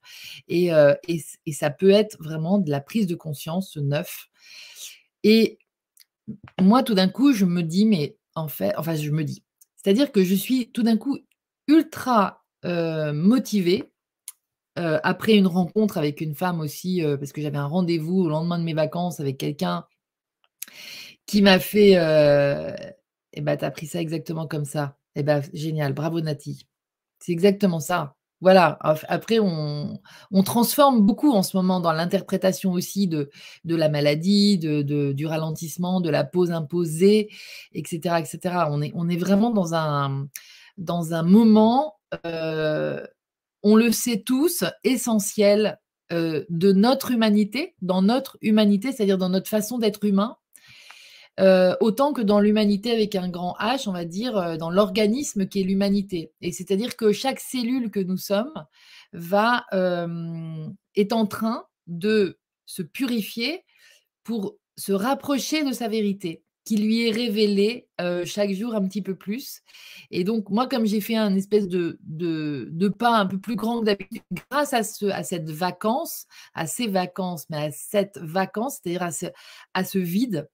Et 0.48 0.72
heu 0.74 0.96
et 1.08 1.22
et 1.46 1.54
ça 1.54 1.70
peut 1.70 1.90
être 1.90 2.18
vraiment 2.22 2.58
de 2.60 2.70
la 2.72 2.82
prise 2.82 3.08
de 3.08 3.16
conscience, 3.16 3.72
ce 3.72 3.80
neuf 3.80 4.30
et 5.28 5.60
moi, 6.62 6.84
tout 6.84 6.94
d'un 6.96 7.10
coup, 7.10 7.34
je 7.34 7.46
me 7.46 7.62
dis: 7.64 7.86
«Mais 7.86 8.18
en 8.36 8.48
fait» 8.48 8.74
enfin, 8.78 8.96
je 8.96 9.12
me 9.12 9.24
dis, 9.24 9.44
c'est-à-dire 9.76 10.12
que 10.12 10.24
je 10.24 10.36
suis 10.36 10.70
tout 10.72 10.84
d'un 10.84 10.98
coup 10.98 11.18
ultra, 11.68 12.44
heu, 12.66 13.14
motivée, 13.14 13.92
heu, 14.80 15.00
après 15.04 15.36
une 15.38 15.48
rencontre 15.48 15.98
avec 16.00 16.22
une 16.22 16.36
femme 16.36 16.62
aussi, 16.62 17.04
heu, 17.04 17.18
parce 17.20 17.34
que 17.34 17.42
j'avais 17.42 17.58
un 17.60 17.68
rendez-vous 17.68 18.22
au 18.24 18.30
lendemain 18.30 18.60
de 18.60 18.66
mes 18.66 18.74
vacances 18.76 19.20
avec 19.22 19.38
quelqu'un 19.40 19.86
qui 21.28 21.42
m'a 21.42 21.60
fait, 21.60 21.98
heu 21.98 22.74
et 23.34 23.42
bah, 23.42 23.58
tu 23.58 23.66
as 23.66 23.72
pris 23.72 23.86
ça 23.88 24.02
exactement 24.02 24.48
comme 24.48 24.66
ça. 24.66 24.98
Et 25.16 25.24
bah, 25.24 25.42
génial, 25.54 25.94
bravo 25.94 26.22
Nati. 26.22 26.68
C'est 27.20 27.34
exactement 27.34 27.82
ça. 27.82 28.17
Voilà, 28.42 28.78
après 28.82 29.40
on 29.40 30.00
transforme 30.46 31.02
beaucoup 31.02 31.32
en 31.32 31.42
ce 31.42 31.58
moment 31.58 31.80
dans 31.80 31.92
l'interprétation 31.92 32.72
aussi 32.72 33.08
de 33.08 33.30
la 33.66 33.90
maladie, 33.90 34.60
du 34.60 35.26
ralentissement, 35.26 36.02
de 36.02 36.10
la 36.12 36.24
pause 36.24 36.52
imposée 36.52 37.30
et 37.74 37.84
cetera 37.88 38.20
et 38.22 38.26
cetera. 38.26 38.70
On 38.72 39.10
est 39.10 39.18
vraiment 39.18 39.50
dans 39.50 39.74
un 39.74 41.24
moment, 41.24 41.96
heu, 42.28 43.08
on 43.64 43.76
le 43.76 43.92
sait 43.92 44.22
tous, 44.24 44.64
essentiel, 44.84 45.80
heu, 46.12 46.46
de 46.50 46.72
notre 46.74 47.10
humanité, 47.12 47.76
dans 47.82 48.04
notre 48.04 48.38
humanité, 48.42 48.92
c'est-à-dire 48.92 49.18
dans 49.18 49.30
notre 49.30 49.50
façon 49.50 49.80
d'être 49.80 50.04
humain, 50.06 50.38
heu, 51.40 51.76
autant 51.82 52.14
que 52.14 52.22
dans 52.22 52.40
l'humanité 52.40 52.92
avec 52.92 53.16
un 53.16 53.30
grand 53.30 53.56
H, 53.60 53.88
on 53.90 53.94
va 53.94 54.06
dire, 54.06 54.38
heu, 54.38 54.58
dans 54.58 54.70
l'organisme 54.72 55.48
qui 55.48 55.62
est 55.62 55.64
l'humanité. 55.64 56.32
Et 56.42 56.52
c'est-à-dire 56.52 56.96
que 56.98 57.12
chaque 57.12 57.40
cellule 57.40 57.92
que 57.92 58.00
nous 58.00 58.18
sommes 58.18 58.54
va, 59.14 59.66
hem, 59.72 60.76
est 60.96 61.14
en 61.14 61.26
train 61.28 61.66
de 61.88 62.40
se 62.66 62.82
purifier 62.82 63.64
pour 64.24 64.58
se 64.78 64.92
rapprocher 64.94 65.64
de 65.64 65.72
sa 65.72 65.88
vérité 65.88 66.44
qui 66.66 66.78
lui 66.78 67.08
est 67.08 67.12
révélée, 67.12 67.88
chaque 68.26 68.52
jour 68.52 68.76
un 68.76 68.86
petit 68.88 69.02
peu 69.02 69.16
plus. 69.16 69.62
Et 70.12 70.26
donc 70.26 70.50
moi, 70.50 70.68
comme 70.68 70.86
j'ai 70.86 71.00
fait 71.02 71.16
un 71.16 71.34
espèce 71.36 71.68
de 71.70 71.98
de 72.04 72.68
de 72.72 72.90
pas 72.90 73.18
un 73.18 73.26
peu 73.26 73.40
plus 73.40 73.56
grand 73.56 73.80
que 73.80 73.86
d'habitude 73.86 74.22
grâce 74.52 74.74
à 74.74 74.84
ce 74.84 75.06
à 75.06 75.24
cette 75.24 75.50
vacance, 75.50 76.26
à 76.54 76.68
ces 76.68 76.88
vacances, 76.88 77.46
mais 77.50 77.58
à 77.58 77.72
cette 77.72 78.18
vacance, 78.22 78.80
c'est-à-dire 78.84 79.04
à 79.04 79.12
ce 79.12 79.28
à 79.74 79.86
ce 79.86 79.98
vide 80.00 80.50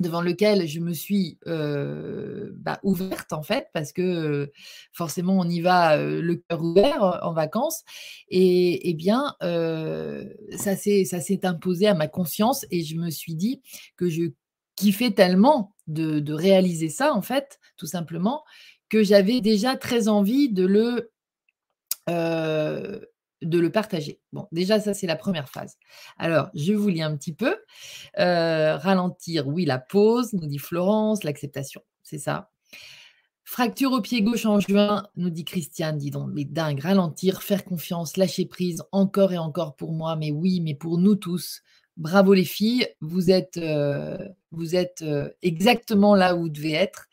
devant 0.00 0.22
lequel 0.22 0.66
je 0.68 0.80
me 0.80 0.92
suis, 0.94 1.38
heu, 1.46 2.54
bah, 2.58 2.80
ouverte 2.82 3.32
en 3.34 3.42
fait 3.42 3.68
parce 3.74 3.92
que, 3.92 4.02
heu, 4.02 4.52
forcément 4.92 5.38
on 5.38 5.48
y 5.48 5.60
va, 5.60 5.98
heu, 5.98 6.20
le 6.22 6.36
cœur 6.36 6.62
ouvert 6.64 7.20
en 7.22 7.32
vacances. 7.34 7.82
Et 8.28 8.90
et 8.90 8.94
bien, 8.94 9.34
heu, 9.42 10.34
ça 10.56 10.76
s'est 10.76 11.46
imposé 11.46 11.86
à 11.88 11.94
ma 11.94 12.08
conscience 12.08 12.66
et 12.70 12.82
je 12.84 12.96
me 12.96 13.10
suis 13.10 13.34
dit 13.36 13.62
que 13.96 14.08
je 14.10 14.24
kiffais 14.76 15.10
tellement 15.12 15.74
de 15.88 16.32
réaliser 16.34 16.88
ça 16.88 17.12
en 17.14 17.22
fait, 17.22 17.58
tout 17.76 17.86
simplement, 17.86 18.44
que 18.88 19.02
j'avais 19.04 19.40
déjà 19.42 19.76
très 19.76 20.08
envie 20.08 20.50
de 20.52 20.64
le 20.66 21.10
de 23.42 23.58
le 23.58 23.70
partager. 23.70 24.20
Bon, 24.32 24.46
déjà 24.52 24.80
ça 24.80 24.94
c'est 24.94 25.06
la 25.06 25.16
1re 25.16 25.48
phase. 25.48 25.76
Alors, 26.18 26.50
je 26.54 26.72
vous 26.72 26.88
lis 26.88 27.02
un 27.02 27.16
petit 27.16 27.34
peu, 27.34 27.56
heu, 28.18 28.74
ralentir, 28.74 29.48
oui, 29.48 29.64
la 29.64 29.78
pause, 29.78 30.32
nous 30.32 30.46
dit 30.46 30.58
Florence, 30.58 31.24
l'acceptation, 31.24 31.82
c'est 32.02 32.18
ça 32.18 32.50
Fracture 33.50 33.90
au 33.90 34.00
pied 34.00 34.22
gauche 34.22 34.46
en 34.46 34.60
juin, 34.60 35.08
nous 35.16 35.28
dit 35.28 35.44
Christiane, 35.44 35.98
dis 35.98 36.12
donc, 36.12 36.30
mais 36.32 36.44
dingue, 36.44 36.78
ralentir, 36.78 37.42
faire 37.42 37.64
confiance, 37.64 38.16
lâcher 38.16 38.46
prise, 38.46 38.84
encore 38.92 39.32
et 39.32 39.38
encore 39.38 39.74
pour 39.74 39.92
moi, 39.92 40.14
mais 40.14 40.30
oui, 40.30 40.60
mais 40.60 40.76
pour 40.76 40.98
nous 40.98 41.16
tous. 41.16 41.62
Bravo 41.96 42.32
les 42.32 42.44
filles, 42.44 42.86
vous 43.00 43.32
êtes, 43.32 43.56
euh, 43.56 44.16
euh, 45.02 45.28
exactement 45.42 46.14
là 46.14 46.36
où 46.36 46.42
vous 46.42 46.48
devez 46.48 46.74
être. 46.74 47.08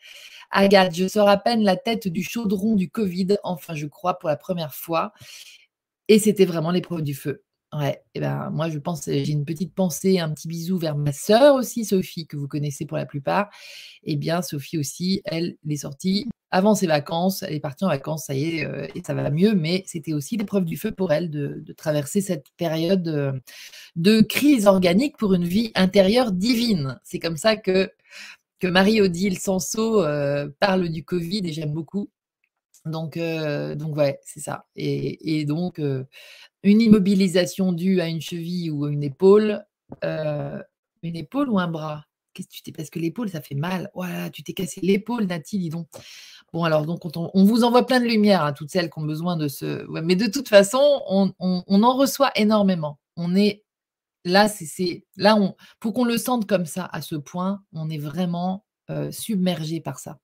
Agathe, 0.52 0.94
je 0.94 1.08
sors 1.08 1.28
à 1.28 1.38
peine 1.38 1.64
la 1.64 1.76
tête 1.76 2.06
du 2.06 2.22
chaudron 2.22 2.76
du 2.76 2.88
Covid, 2.88 3.36
enfin 3.42 3.74
je 3.74 3.86
crois 3.86 4.18
pour 4.20 4.28
la 4.28 4.36
première 4.36 4.74
fois. 4.74 5.12
Et 6.08 6.18
c'était 6.18 6.46
vraiment 6.46 6.70
l'épreuve 6.70 7.02
du 7.02 7.14
feu. 7.14 7.42
Ouais, 7.74 8.02
et 8.14 8.20
ben, 8.20 8.48
moi 8.50 8.70
je 8.70 8.78
pense, 8.78 9.04
j'ai 9.04 9.28
une 9.30 9.44
petite 9.44 9.74
pensée, 9.74 10.18
un 10.18 10.32
petit 10.32 10.48
bisou 10.48 10.78
vers 10.78 10.96
ma 10.96 11.12
sœur 11.12 11.54
aussi, 11.54 11.84
Sophie, 11.84 12.26
que 12.26 12.36
vous 12.38 12.48
connaissez 12.48 12.86
pour 12.86 12.96
la 12.96 13.04
plupart. 13.04 13.50
Eh 14.04 14.16
bien, 14.16 14.40
Sophie 14.40 14.78
aussi, 14.78 15.20
elle, 15.26 15.56
est 15.68 15.76
sortie 15.76 16.26
avant 16.50 16.74
ses 16.74 16.86
vacances, 16.86 17.42
elle 17.42 17.54
est 17.54 17.60
partie 17.60 17.84
en 17.84 17.88
vacances, 17.88 18.24
ça 18.26 18.34
y 18.34 18.60
est, 18.60 18.64
euh, 18.64 18.86
et 18.94 19.02
ça 19.04 19.12
va 19.12 19.28
mieux, 19.30 19.54
mais 19.54 19.82
c'était 19.86 20.14
aussi 20.14 20.38
l'épreuve 20.38 20.64
du 20.64 20.78
feu 20.78 20.92
pour 20.92 21.12
elle 21.12 21.28
de, 21.30 21.62
traverser 21.76 22.22
cette 22.22 22.46
période 22.56 23.02
de, 23.96 24.20
crise 24.22 24.66
organique 24.66 25.18
pour 25.18 25.34
une 25.34 25.44
vie 25.44 25.70
intérieure 25.74 26.32
divine. 26.32 26.98
C'est 27.04 27.18
comme 27.18 27.36
ça 27.36 27.56
que, 27.56 27.92
que 28.60 28.66
Marie-Odile 28.66 29.38
Sanso 29.38 30.02
euh, 30.02 30.48
parle 30.58 30.88
du 30.88 31.04
Covid 31.04 31.42
et 31.44 31.52
j'aime 31.52 31.72
beaucoup. 31.72 32.10
Donc, 32.90 33.18
donc 33.18 33.96
ouais, 33.96 34.18
c'est 34.24 34.40
ça. 34.40 34.66
Et, 34.76 35.44
donc, 35.44 35.80
une 36.62 36.80
immobilisation 36.80 37.72
due 37.72 38.00
à 38.00 38.08
une 38.08 38.20
cheville 38.20 38.70
ou 38.70 38.84
à 38.84 38.90
une 38.90 39.02
épaule, 39.02 39.64
une 40.02 41.16
épaule 41.16 41.48
ou 41.50 41.58
un 41.58 41.68
bras? 41.68 42.04
Qu'est-ce 42.38 42.48
que 42.48 42.54
tu 42.54 42.62
t'es 42.62 42.72
parce 42.72 42.88
que 42.88 43.00
l'épaule 43.00 43.28
ça 43.28 43.40
fait 43.40 43.56
mal. 43.56 43.90
Voilà, 43.94 44.30
tu 44.30 44.44
t'es 44.44 44.52
cassé 44.52 44.80
l'épaule, 44.80 45.24
Nati, 45.24 45.58
dis 45.58 45.70
donc. 45.70 45.88
Bon 46.52 46.62
alors 46.62 46.86
donc 46.86 47.00
on, 47.04 47.44
vous 47.44 47.64
envoie 47.64 47.84
plein 47.84 48.00
de 48.00 48.06
lumière 48.06 48.44
à 48.44 48.52
toutes 48.52 48.70
celles 48.70 48.90
qui 48.90 48.98
ont 48.98 49.04
besoin 49.04 49.36
de 49.36 49.48
ce. 49.48 49.84
mais 50.02 50.14
de 50.14 50.26
toute 50.26 50.48
façon, 50.48 51.02
on, 51.08 51.32
en 51.68 51.96
reçoit 51.96 52.30
énormément. 52.36 53.00
On 53.16 53.34
est 53.34 53.64
là, 54.24 54.48
c'est 54.48 55.04
là 55.16 55.36
on 55.36 55.56
pour 55.80 55.92
qu'on 55.94 56.04
le 56.04 56.16
sente 56.16 56.46
comme 56.46 56.64
ça 56.64 56.88
à 56.92 57.02
ce 57.02 57.16
point, 57.16 57.62
on 57.72 57.90
est 57.90 57.98
vraiment 57.98 58.64
euh, 58.90 59.10
submergé 59.10 59.80
par 59.80 59.98
ça. 59.98 60.18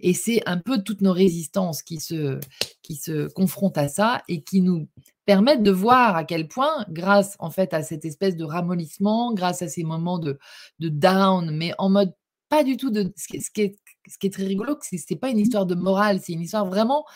Et 0.00 0.14
c'est 0.14 0.42
un 0.46 0.58
peu 0.58 0.82
toutes 0.82 1.00
nos 1.00 1.12
résistances 1.12 1.82
qui 1.82 2.00
se, 2.00 2.38
qui 2.82 2.96
se 2.96 3.28
confrontent 3.28 3.78
à 3.78 3.88
ça 3.88 4.22
et 4.28 4.42
qui 4.42 4.60
nous 4.60 4.88
permettent 5.24 5.62
de 5.62 5.70
voir 5.70 6.16
à 6.16 6.24
quel 6.24 6.48
point, 6.48 6.84
grâce 6.90 7.36
en 7.38 7.50
fait 7.50 7.72
à 7.72 7.82
cette 7.82 8.04
espèce 8.04 8.36
de 8.36 8.44
ramollissement, 8.44 9.32
grâce 9.32 9.62
à 9.62 9.68
ces 9.68 9.84
moments 9.84 10.18
de, 10.18 10.38
de 10.80 10.88
down, 10.88 11.50
mais 11.50 11.72
en 11.78 11.88
mode 11.88 12.12
pas 12.50 12.64
du 12.64 12.76
tout 12.76 12.90
de... 12.90 13.12
Ce 13.16 13.26
qui 13.28 13.36
est, 13.36 13.40
ce 13.40 13.50
qui 13.50 13.62
est, 13.62 13.76
ce 14.06 14.18
qui 14.18 14.26
est 14.26 14.30
très 14.30 14.44
rigolo, 14.44 14.76
c'est 14.82 14.96
que 14.96 15.02
ce 15.02 15.14
n'est 15.14 15.18
pas 15.18 15.30
une 15.30 15.38
histoire 15.38 15.66
de 15.66 15.74
morale, 15.74 16.20
c'est 16.22 16.32
une 16.32 16.42
histoire 16.42 16.66
vraiment 16.66 17.06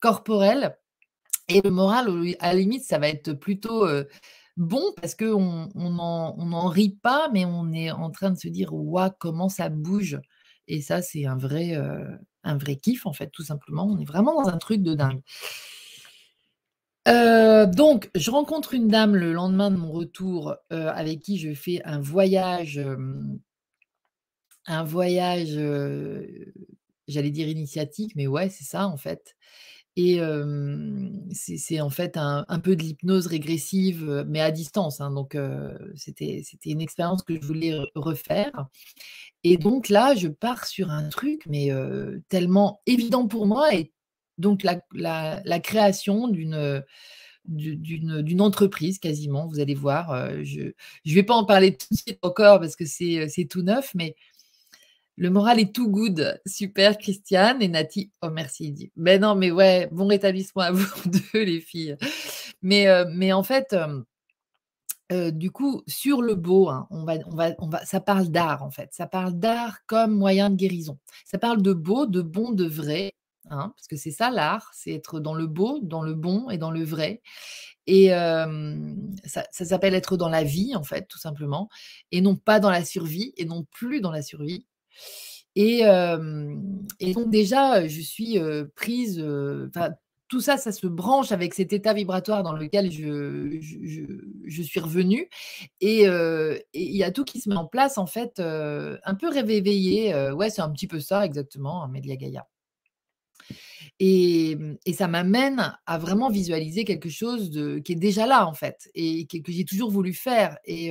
corporelle. 0.00 0.78
Et 1.48 1.60
le 1.60 1.70
moral, 1.70 2.08
à 2.38 2.52
la 2.52 2.58
limite, 2.58 2.84
ça 2.84 2.98
va 2.98 3.08
être 3.08 3.32
plutôt... 3.32 3.86
Euh, 3.86 4.04
bon 4.56 4.92
parce 4.96 5.14
qu'on 5.14 5.68
n'en 5.74 6.36
on 6.38 6.52
en 6.52 6.68
rit 6.68 6.96
pas, 7.02 7.28
mais 7.32 7.44
on 7.44 7.72
est 7.72 7.90
en 7.90 8.10
train 8.10 8.30
de 8.30 8.38
se 8.38 8.48
dire 8.48 8.72
waouh, 8.72 9.10
comment 9.18 9.48
ça 9.48 9.68
bouge 9.68 10.20
et 10.68 10.80
ça, 10.80 11.02
c'est 11.02 11.26
un 11.26 11.36
vrai, 11.36 11.74
un 12.42 12.56
vrai 12.56 12.76
kiff, 12.76 13.06
en 13.06 13.12
fait, 13.12 13.28
tout 13.30 13.42
simplement. 13.42 13.86
On 13.86 13.98
est 13.98 14.04
vraiment 14.04 14.42
dans 14.42 14.48
un 14.48 14.58
truc 14.58 14.82
de 14.82 14.94
dingue. 14.94 15.20
donc, 17.06 18.10
je 18.14 18.30
rencontre 18.30 18.74
une 18.74 18.88
dame 18.88 19.16
le 19.16 19.32
lendemain 19.32 19.70
de 19.70 19.76
mon 19.76 19.92
retour 19.92 20.54
avec 20.70 21.20
qui 21.20 21.38
je 21.38 21.54
fais 21.54 21.82
un 21.84 22.00
voyage, 22.00 22.80
un 24.66 24.84
voyage, 24.84 25.58
j'allais 27.08 27.30
dire 27.30 27.48
initiatique, 27.48 28.12
mais 28.16 28.26
ouais, 28.26 28.48
c'est 28.48 28.64
ça 28.64 28.86
en 28.86 28.96
fait. 28.96 29.36
Et 29.96 30.20
c'est 31.32 31.80
en 31.80 31.90
fait 31.90 32.16
un, 32.16 32.58
peu 32.60 32.74
de 32.74 32.82
l'hypnose 32.82 33.26
régressive, 33.26 34.24
mais 34.28 34.40
à 34.40 34.50
distance. 34.50 35.00
Hein, 35.00 35.10
donc, 35.12 35.36
c'était 35.94 36.42
une 36.64 36.80
expérience 36.80 37.22
que 37.22 37.34
je 37.34 37.46
voulais 37.46 37.78
refaire. 37.94 38.66
Et 39.44 39.56
donc 39.56 39.88
là, 39.88 40.14
je 40.14 40.28
pars 40.28 40.66
sur 40.66 40.90
un 40.90 41.08
truc, 41.08 41.44
mais 41.46 41.70
tellement 42.28 42.80
évident 42.86 43.28
pour 43.28 43.46
moi. 43.46 43.74
Et 43.74 43.92
donc, 44.38 44.64
la, 44.64 45.60
création 45.60 46.28
d'une 46.28 46.82
d'une 47.46 48.40
entreprise 48.40 48.98
quasiment, 48.98 49.46
vous 49.46 49.60
allez 49.60 49.74
voir. 49.74 50.28
je 50.42 50.62
ne 50.62 51.14
vais 51.14 51.22
pas 51.22 51.34
en 51.34 51.44
parler 51.44 51.76
tout 51.76 51.86
de 51.90 51.96
suite 51.96 52.18
encore 52.22 52.58
parce 52.58 52.74
que 52.74 52.86
c'est 52.86 53.46
tout 53.48 53.62
neuf, 53.62 53.92
mais 53.94 54.16
le 55.16 55.30
moral 55.30 55.60
est 55.60 55.74
tout 55.74 55.88
good. 55.88 56.40
Super, 56.46 56.98
Christiane 56.98 57.62
et 57.62 57.68
Nati. 57.68 58.10
Oh, 58.22 58.30
merci. 58.30 58.72
Dit. 58.72 58.92
Ben 58.96 59.20
non, 59.20 59.34
mais 59.34 59.50
ouais, 59.50 59.88
bon 59.92 60.06
rétablissement 60.06 60.62
à 60.62 60.72
vous 60.72 60.86
deux, 61.06 61.44
les 61.44 61.60
filles. 61.60 61.96
Mais, 62.62 62.86
mais 63.12 63.32
en 63.32 63.42
fait, 63.42 63.76
du 65.10 65.50
coup, 65.50 65.82
sur 65.86 66.22
le 66.22 66.34
beau, 66.34 66.68
hein, 66.68 66.88
on 66.90 67.04
va, 67.04 67.84
ça 67.84 68.00
parle 68.00 68.28
d'art 68.28 68.62
en 68.62 68.70
fait. 68.70 68.90
Ça 68.92 69.06
parle 69.06 69.34
d'art 69.34 69.84
comme 69.86 70.16
moyen 70.16 70.50
de 70.50 70.56
guérison. 70.56 70.98
Ça 71.24 71.38
parle 71.38 71.62
de 71.62 71.72
beau, 71.72 72.06
de 72.06 72.22
bon, 72.22 72.52
de 72.52 72.64
vrai. 72.64 73.12
Hein, 73.50 73.74
parce 73.76 73.86
que 73.88 73.96
c'est 73.96 74.10
ça 74.10 74.30
l'art, 74.30 74.70
c'est 74.72 74.92
être 74.92 75.20
dans 75.20 75.34
le 75.34 75.46
beau, 75.46 75.78
dans 75.82 76.00
le 76.00 76.14
bon 76.14 76.48
et 76.48 76.56
dans 76.56 76.70
le 76.70 76.82
vrai. 76.82 77.20
Et 77.86 78.08
ça 78.08 79.44
s'appelle 79.50 79.94
être 79.94 80.16
dans 80.16 80.30
la 80.30 80.42
vie, 80.42 80.74
en 80.74 80.82
fait, 80.82 81.06
tout 81.06 81.18
simplement, 81.18 81.68
et 82.10 82.20
non 82.20 82.36
pas 82.36 82.60
dans 82.60 82.70
la 82.70 82.84
survie, 82.84 83.34
et 83.36 83.44
non 83.44 83.64
plus 83.70 84.00
dans 84.00 84.10
la 84.10 84.22
survie. 84.22 84.66
Et, 85.56 85.82
donc 85.84 87.30
déjà, 87.30 87.86
je 87.86 88.00
suis 88.00 88.38
prise, 88.74 89.24
tout 90.28 90.40
ça, 90.40 90.56
ça 90.56 90.72
se 90.72 90.86
branche 90.86 91.30
avec 91.30 91.54
cet 91.54 91.72
état 91.72 91.92
vibratoire 91.92 92.42
dans 92.42 92.54
lequel 92.54 92.90
je, 92.90 94.62
suis 94.62 94.80
revenue. 94.80 95.28
Et 95.80 96.06
il 96.06 96.96
y 96.96 97.04
a 97.04 97.12
tout 97.12 97.24
qui 97.24 97.40
se 97.40 97.48
met 97.48 97.56
en 97.56 97.66
place, 97.66 97.98
en 97.98 98.06
fait, 98.06 98.40
un 98.40 99.14
peu 99.14 99.28
réveillé. 99.28 100.14
ouais, 100.32 100.50
c'est 100.50 100.62
un 100.62 100.70
petit 100.70 100.88
peu 100.88 101.00
ça, 101.00 101.24
exactement, 101.24 101.86
Mélia 101.88 102.16
Gaïa. 102.16 102.46
Et, 104.00 104.58
ça 104.92 105.08
m'amène 105.08 105.76
à 105.86 105.98
vraiment 105.98 106.28
visualiser 106.30 106.84
quelque 106.84 107.08
chose 107.08 107.50
qui 107.84 107.92
est 107.92 107.96
déjà 107.96 108.26
là, 108.26 108.46
en 108.46 108.54
fait, 108.54 108.90
et 108.94 109.26
que, 109.26 109.38
j'ai 109.52 109.64
toujours 109.64 109.90
voulu 109.90 110.12
faire. 110.12 110.58
Et 110.64 110.90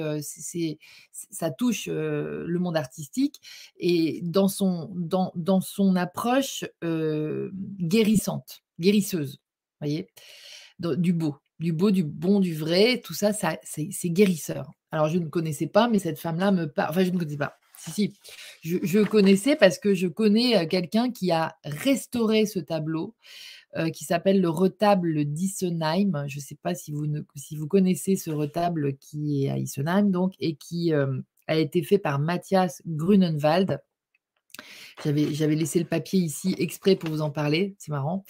ça 1.11 1.51
touche 1.51 1.87
le 1.87 2.57
monde 2.59 2.77
artistique 2.77 3.41
et 3.77 4.21
dans 4.23 4.47
son, 4.47 4.89
dans, 4.95 5.31
dans 5.35 5.61
son 5.61 5.95
approche 5.95 6.65
guérissante, 6.81 8.63
guérisseuse, 8.79 9.39
voyez, 9.81 10.07
du 10.79 11.13
beau, 11.13 11.37
du 11.59 11.73
beau, 11.73 11.91
du 11.91 12.03
bon, 12.03 12.39
du 12.39 12.53
vrai, 12.53 13.01
tout 13.03 13.13
ça, 13.13 13.33
ça 13.33 13.57
c'est, 13.63 13.89
guérisseur. 14.09 14.71
Alors, 14.91 15.07
je 15.09 15.17
ne 15.17 15.27
connaissais 15.27 15.67
pas, 15.67 15.87
mais 15.87 15.99
cette 15.99 16.19
femme-là 16.19 16.51
me 16.51 16.67
parle. 16.67 16.91
Enfin, 16.91 17.03
je 17.03 17.09
ne 17.09 17.17
connaissais 17.17 17.37
pas. 17.37 17.57
Si. 17.91 18.13
Je, 18.61 19.03
connaissais 19.03 19.55
parce 19.55 19.77
que 19.77 19.93
je 19.93 20.07
connais 20.07 20.67
quelqu'un 20.67 21.11
qui 21.11 21.31
a 21.31 21.57
restauré 21.63 22.45
ce 22.45 22.59
tableau. 22.59 23.15
qui 23.93 24.03
s'appelle 24.05 24.39
le 24.39 24.49
retable 24.49 25.25
d'Issenheim. 25.25 26.25
Je 26.27 26.37
ne 26.37 26.41
sais 26.41 26.57
pas 26.61 26.75
si 26.75 26.91
vous, 26.91 27.67
connaissez 27.67 28.15
ce 28.15 28.29
retable 28.29 28.95
qui 28.97 29.45
est 29.45 29.49
à 29.49 29.57
Issenheim 29.57 30.11
donc, 30.11 30.33
et 30.39 30.55
qui 30.55 30.93
a 30.93 31.55
été 31.55 31.83
fait 31.83 31.97
par 31.97 32.19
Matthias 32.19 32.81
Grunenwald. 32.85 33.81
J'avais, 35.03 35.55
laissé 35.55 35.79
le 35.79 35.85
papier 35.85 36.19
ici 36.19 36.55
exprès 36.59 36.95
pour 36.95 37.09
vous 37.09 37.21
en 37.21 37.31
parler, 37.31 37.75
c'est 37.79 37.91
marrant. 37.91 38.23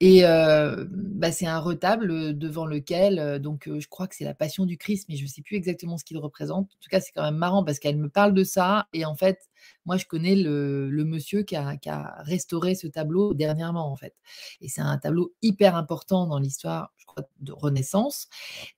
Et 0.00 0.22
bah, 0.22 1.32
c'est 1.32 1.46
un 1.46 1.58
retable 1.60 2.36
devant 2.36 2.66
lequel, 2.66 3.38
donc 3.40 3.68
je 3.68 3.86
crois 3.88 4.08
que 4.08 4.16
c'est 4.16 4.24
la 4.24 4.34
Passion 4.34 4.66
du 4.66 4.76
Christ, 4.76 5.06
mais 5.08 5.16
je 5.16 5.22
ne 5.22 5.28
sais 5.28 5.42
plus 5.42 5.56
exactement 5.56 5.96
ce 5.96 6.04
qu'il 6.04 6.18
représente. 6.18 6.70
En 6.72 6.78
tout 6.80 6.90
cas, 6.90 7.00
c'est 7.00 7.12
quand 7.12 7.22
même 7.22 7.36
marrant 7.36 7.64
parce 7.64 7.78
qu'elle 7.78 7.96
me 7.96 8.08
parle 8.08 8.34
de 8.34 8.44
ça. 8.44 8.88
Et 8.92 9.04
en 9.04 9.14
fait, 9.14 9.38
moi, 9.86 9.96
je 9.96 10.06
connais 10.06 10.34
le, 10.34 10.90
monsieur 11.04 11.42
qui 11.42 11.56
a, 11.56 11.76
qui 11.76 11.88
a, 11.88 12.16
restauré 12.22 12.74
ce 12.74 12.86
tableau 12.86 13.34
dernièrement, 13.34 13.90
en 13.90 13.96
fait. 13.96 14.14
Et 14.60 14.68
c'est 14.68 14.80
un 14.80 14.98
tableau 14.98 15.32
hyper 15.42 15.76
important 15.76 16.26
dans 16.26 16.38
l'histoire, 16.38 16.92
de 17.40 17.52
Renaissance, 17.52 18.28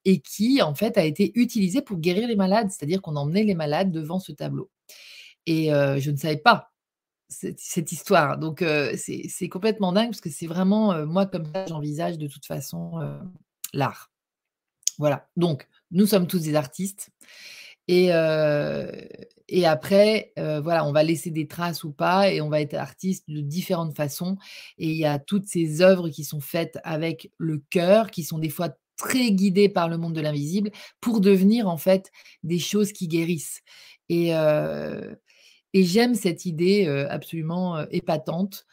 et 0.05 0.21
qui, 0.21 0.61
en 0.61 0.75
fait, 0.75 0.99
a 0.99 1.05
été 1.05 1.31
utilisé 1.37 1.83
pour 1.83 1.99
guérir 1.99 2.27
les 2.27 2.35
malades, 2.35 2.69
c'est-à-dire 2.71 3.01
qu'on 3.01 3.15
emmenait 3.15 3.45
les 3.45 3.55
malades 3.55 3.93
devant 3.93 4.19
ce 4.19 4.33
tableau. 4.33 4.71
Et 5.47 5.69
je 5.69 6.11
ne 6.11 6.17
savais 6.17 6.37
pas 6.37 6.74
cette, 7.29 7.93
histoire. 7.93 8.39
Donc, 8.39 8.65
c'est 8.97 9.49
complètement 9.49 9.93
dingue 9.93 10.11
parce 10.11 10.21
que 10.21 10.31
c'est 10.31 10.47
vraiment, 10.47 11.07
moi, 11.07 11.27
comme 11.27 11.47
ça, 11.47 11.67
j'envisage 11.67 12.19
de 12.19 12.27
toute 12.27 12.47
façon 12.47 13.21
l'art. 13.73 14.11
Voilà. 14.99 15.29
Donc, 15.37 15.69
nous 15.91 16.07
sommes 16.07 16.27
tous 16.27 16.43
des 16.43 16.55
artistes. 16.55 17.11
Et, 17.89 18.07
et 19.49 19.67
après, 19.67 20.33
voilà, 20.37 20.85
on 20.87 20.93
va 20.93 21.03
laisser 21.03 21.31
des 21.31 21.47
traces 21.47 21.85
ou 21.85 21.93
pas, 21.93 22.31
et 22.31 22.41
on 22.41 22.49
va 22.49 22.61
être 22.61 22.75
artiste 22.75 23.25
de 23.29 23.41
différentes 23.41 23.97
façons. 23.97 24.37
Et 24.79 24.89
il 24.91 24.97
y 24.97 25.05
a 25.05 25.19
toutes 25.19 25.47
ces 25.47 25.83
œuvres 25.83 26.09
qui 26.09 26.25
sont 26.25 26.41
faites 26.41 26.79
avec 26.85 27.31
le 27.39 27.63
cœur, 27.71 28.11
qui 28.11 28.23
sont 28.23 28.39
des 28.39 28.51
fois 28.51 28.71
très 28.97 29.33
guidées 29.33 29.69
par 29.69 29.89
le 29.89 29.99
monde 29.99 30.15
de 30.15 30.21
l'invisible, 30.21 30.71
pour 31.01 31.21
devenir 31.21 31.69
en 31.69 31.77
fait 31.77 32.11
des 32.43 32.59
choses 32.59 32.93
qui 32.93 33.09
guérissent. 33.09 33.61
Et, 34.09 34.33
et 35.75 35.85
j'aime 35.85 36.15
cette 36.15 36.47
idée, 36.47 36.87
absolument, 37.11 37.87
épatante. 37.91 38.65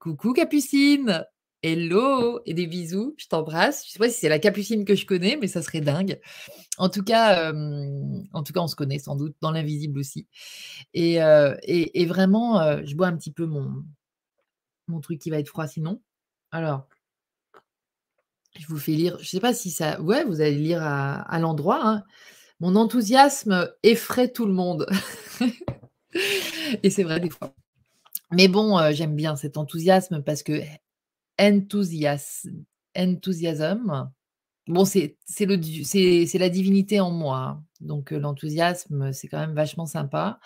Coucou 0.00 0.32
Capucine! 0.32 1.24
Hello 1.64 2.40
et 2.44 2.54
des 2.54 2.66
bisous, 2.66 3.14
je 3.18 3.28
t'embrasse. 3.28 3.86
Je 3.86 3.92
sais 3.92 4.00
pas 4.00 4.08
si 4.08 4.18
c'est 4.18 4.28
la 4.28 4.40
Capucine 4.40 4.84
que 4.84 4.96
je 4.96 5.06
connais, 5.06 5.38
mais 5.40 5.46
ça 5.46 5.62
serait 5.62 5.80
dingue. 5.80 6.18
En 6.76 6.88
tout 6.88 7.04
cas, 7.04 7.52
en 7.52 8.42
tout 8.42 8.52
cas, 8.52 8.60
on 8.60 8.66
se 8.66 8.74
connaît 8.74 8.98
sans 8.98 9.14
doute, 9.14 9.36
dans 9.40 9.52
l'invisible 9.52 10.00
aussi 10.00 10.26
et 10.92 11.18
vraiment, 12.06 12.84
je 12.84 12.96
bois 12.96 13.06
un 13.06 13.16
petit 13.16 13.30
peu 13.30 13.46
mon 13.46 15.00
truc 15.00 15.20
qui 15.20 15.30
va 15.30 15.38
être 15.38 15.46
froid 15.46 15.68
sinon. 15.68 16.02
Alors 16.50 16.88
je 18.58 18.66
vous 18.66 18.78
fais 18.78 18.92
lire, 18.92 19.18
je 19.20 19.28
sais 19.28 19.38
pas 19.40 19.54
si 19.54 19.70
ça 19.70 20.00
ouais, 20.00 20.24
vous 20.24 20.40
allez 20.40 20.56
lire 20.56 20.82
à 20.82 21.22
à 21.22 21.38
l'endroit, 21.38 21.80
hein. 21.84 22.02
Mon 22.62 22.76
enthousiasme 22.76 23.72
effraie 23.82 24.28
tout 24.30 24.46
le 24.46 24.52
monde 24.52 24.86
et 26.84 26.90
c'est 26.90 27.02
vrai 27.02 27.18
des 27.18 27.28
fois. 27.28 27.56
Mais 28.30 28.46
bon, 28.46 28.78
heu, 28.78 28.92
j'aime 28.92 29.16
bien 29.16 29.34
cet 29.34 29.56
enthousiasme 29.56 30.22
parce 30.22 30.44
que 30.44 30.60
enthusias 31.40 32.46
enthusiasm, 32.96 34.12
bon, 34.68 34.84
c'est 34.84 35.16
la 35.34 36.48
divinité 36.48 37.00
en 37.00 37.10
moi, 37.10 37.38
hein, 37.38 37.64
donc 37.80 38.12
heu, 38.12 38.18
l'enthousiasme, 38.20 39.12
c'est 39.12 39.26
quand 39.26 39.40
même 39.40 39.56
vachement 39.56 39.86
sympa. 39.86 40.38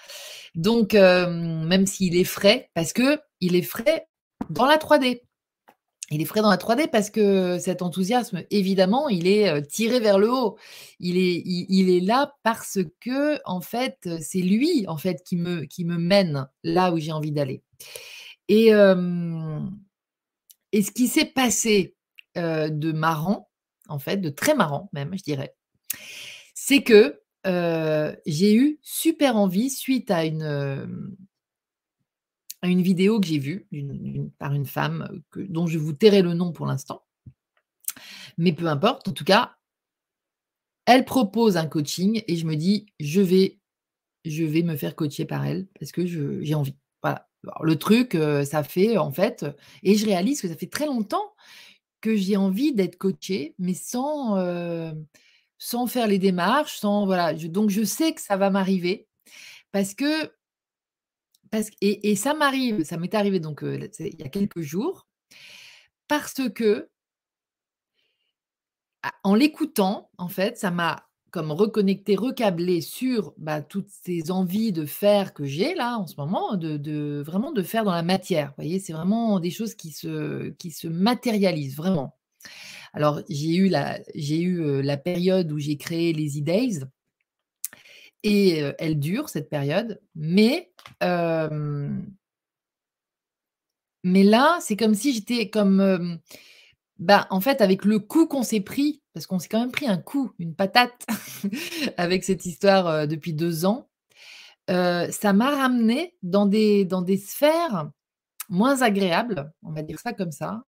Donc 0.55 0.95
hem, 0.95 1.67
même 1.67 1.85
s'il 1.87 2.17
effraie, 2.17 2.71
parce 2.73 2.95
qu'il 2.95 3.57
effraie 3.57 4.09
dans 4.49 4.65
la 4.65 4.79
3D. 4.79 5.26
Il 6.11 6.21
effraie 6.23 6.41
dans 6.41 6.51
la 6.51 6.57
3D 6.57 6.87
parce 6.91 7.11
que 7.11 7.59
cet 7.59 7.83
enthousiasme, 7.83 8.45
évidemment, 8.51 9.09
il 9.09 9.27
est, 9.27 9.51
heu, 9.53 9.63
tiré 9.67 9.99
vers 9.99 10.19
le 10.19 10.31
haut. 10.33 10.57
Il 11.01 11.17
est 11.19 11.43
est 11.91 12.01
là 12.01 12.35
parce 12.45 12.79
qu'en 13.05 13.61
fait, 13.61 13.99
heu, 14.07 14.19
c'est 14.21 14.41
lui, 14.41 14.85
en 14.89 14.97
fait, 14.99 15.23
qui 15.25 15.37
me 15.85 15.97
mène 15.99 16.47
là 16.63 16.93
où 16.93 16.99
j'ai 16.99 17.11
envie 17.13 17.33
d'aller 17.33 17.63
et 20.73 20.83
ce 20.83 20.91
qui 20.93 21.09
s'est 21.09 21.27
passé, 21.27 21.97
heu, 22.39 22.71
de 22.71 22.93
marrant, 22.93 23.49
en 23.89 23.99
fait, 23.99 24.19
de 24.19 24.31
très 24.31 24.55
marrant 24.55 24.89
même, 24.93 25.17
je 25.17 25.23
dirais, 25.23 25.55
c'est 26.55 26.83
que, 26.83 27.21
j'ai 28.27 28.55
eu 28.55 28.79
super 28.83 29.37
envie 29.37 29.71
suite 29.71 30.11
à 30.11 30.25
une, 30.25 30.43
une 32.67 32.83
vidéo 32.83 33.21
que 33.21 33.27
j'ai 33.27 33.39
vue 33.39 33.67
par 34.39 34.55
une 34.55 34.67
femme, 34.67 35.09
heu, 35.13 35.23
que 35.31 35.41
dont 35.41 35.67
je 35.67 35.79
vous 35.79 35.93
tairai 35.95 36.23
le 36.23 36.35
nom 36.35 36.53
pour 36.53 36.67
l'instant 36.67 37.03
mais 38.39 38.53
peu 38.53 38.67
importe, 38.67 39.09
en 39.09 39.13
tout 39.13 39.25
cas 39.25 39.57
elle 40.87 41.05
propose 41.05 41.57
un 41.57 41.67
coaching 41.67 42.23
et 42.29 42.37
je 42.37 42.47
me 42.47 42.55
dis: 42.57 42.87
«Je 43.01 43.21
vais 43.21 43.59
je 44.27 44.45
vais 44.45 44.63
me 44.63 44.77
faire 44.77 44.97
coacher 44.97 45.25
par 45.27 45.47
elle 45.47 45.67
parce 45.81 45.93
que 45.93 46.07
j'ai 46.07 46.55
envie». 46.55 46.77
Voilà. 47.03 47.29
Le 47.63 47.77
truc, 47.77 48.15
heu, 48.17 48.45
ça 48.45 48.63
fait 48.65 48.99
en 48.99 49.13
fait, 49.13 49.47
et 49.85 49.97
je 49.97 50.07
réalise 50.07 50.41
que 50.43 50.49
ça 50.49 50.57
fait 50.57 50.69
très 50.69 50.87
longtemps 50.87 51.35
que 52.03 52.17
j'ai 52.17 52.37
envie 52.39 52.75
d'être 52.75 52.97
coachée, 52.99 53.55
mais 53.59 53.75
sans, 53.75 54.39
heu, 54.41 54.93
sans 55.59 55.87
faire 55.89 56.09
les 56.09 56.19
démarches, 56.21 56.77
sans 56.79 57.07
voilà, 57.07 57.35
donc 57.35 57.71
je 57.71 57.85
sais 57.85 58.15
que 58.15 58.21
ça 58.23 58.37
va 58.39 58.51
m'arriver 58.51 59.09
parce 59.73 59.95
que 59.95 60.33
et 61.81 62.17
ça 62.17 62.35
m'arrive, 62.35 62.85
ça 62.85 62.97
m'est 62.97 63.15
arrivé 63.15 63.41
donc 63.41 63.61
il 63.63 64.21
y 64.21 64.23
a 64.25 64.29
quelques 64.29 64.61
jours 64.61 65.07
parce 66.09 66.49
que 66.55 66.89
en 69.25 69.35
l'écoutant, 69.35 70.11
en 70.19 70.29
fait, 70.29 70.57
ça 70.59 70.71
m'a 70.71 71.09
comme 71.31 71.53
reconnectée, 71.53 72.17
recablée 72.17 72.81
sur, 72.81 73.35
bah, 73.37 73.61
toutes 73.61 73.91
ces 73.91 74.31
envies 74.31 74.73
de 74.73 74.87
faire 74.87 75.35
que 75.35 75.45
j'ai 75.45 75.75
là, 75.75 75.99
en 75.99 76.07
ce 76.07 76.15
moment, 76.17 76.57
de 76.57 77.23
vraiment 77.27 77.53
de 77.53 77.63
faire 77.63 77.85
dans 77.85 77.93
la 77.93 78.03
matière. 78.03 78.49
Vous 78.49 78.65
voyez? 78.65 78.79
C'est 78.79 78.93
vraiment 78.93 79.39
des 79.41 79.51
choses 79.51 79.75
qui 79.75 79.91
se 79.91 80.51
qui 80.51 80.71
se 80.71 80.89
matérialisent 80.89 81.77
vraiment. 81.77 82.17
Alors 82.93 83.21
j'ai 83.29 83.57
eu 83.57 83.69
la 83.69 83.99
j'ai 84.15 84.41
eu, 84.41 84.83
la 84.83 84.97
période 84.97 85.53
où 85.53 85.59
j'ai 85.59 85.77
créé 85.77 86.13
les 86.13 86.39
E-Days 86.39 86.85
et 88.23 88.59
elle 88.79 88.99
dure 88.99 89.29
cette 89.29 89.51
période, 89.51 90.01
mais 90.15 90.73
mais 94.05 94.23
là, 94.23 94.59
c'est 94.61 94.77
comme 94.77 94.95
si 94.95 95.13
j'étais 95.13 95.51
comme, 95.51 96.21
bah, 96.99 97.27
en 97.31 97.41
fait, 97.41 97.61
avec 97.61 97.85
le 97.85 97.99
coup 97.99 98.27
qu'on 98.27 98.43
s'est 98.43 98.61
pris, 98.61 99.03
parce 99.15 99.27
qu'on 99.27 99.39
s'est 99.39 99.49
quand 99.49 99.61
même 99.61 99.73
pris 99.73 99.87
un 99.89 99.99
coup, 99.99 100.33
une 100.39 100.55
patate 100.55 101.07
avec 101.97 102.25
cette 102.25 102.47
histoire, 102.47 103.09
depuis 103.09 103.35
2 103.35 103.67
ans, 103.67 103.89
ça 104.69 105.33
m'a 105.33 105.51
ramenée 105.51 106.17
dans 106.23 106.47
des 106.47 106.85
dans 106.85 107.03
des 107.03 107.17
sphères 107.19 107.91
moins 108.49 108.83
agréables, 108.83 109.53
on 109.63 109.73
va 109.73 109.83
dire 109.83 109.99
ça 109.99 110.13
comme 110.13 110.33
ça 110.33 110.63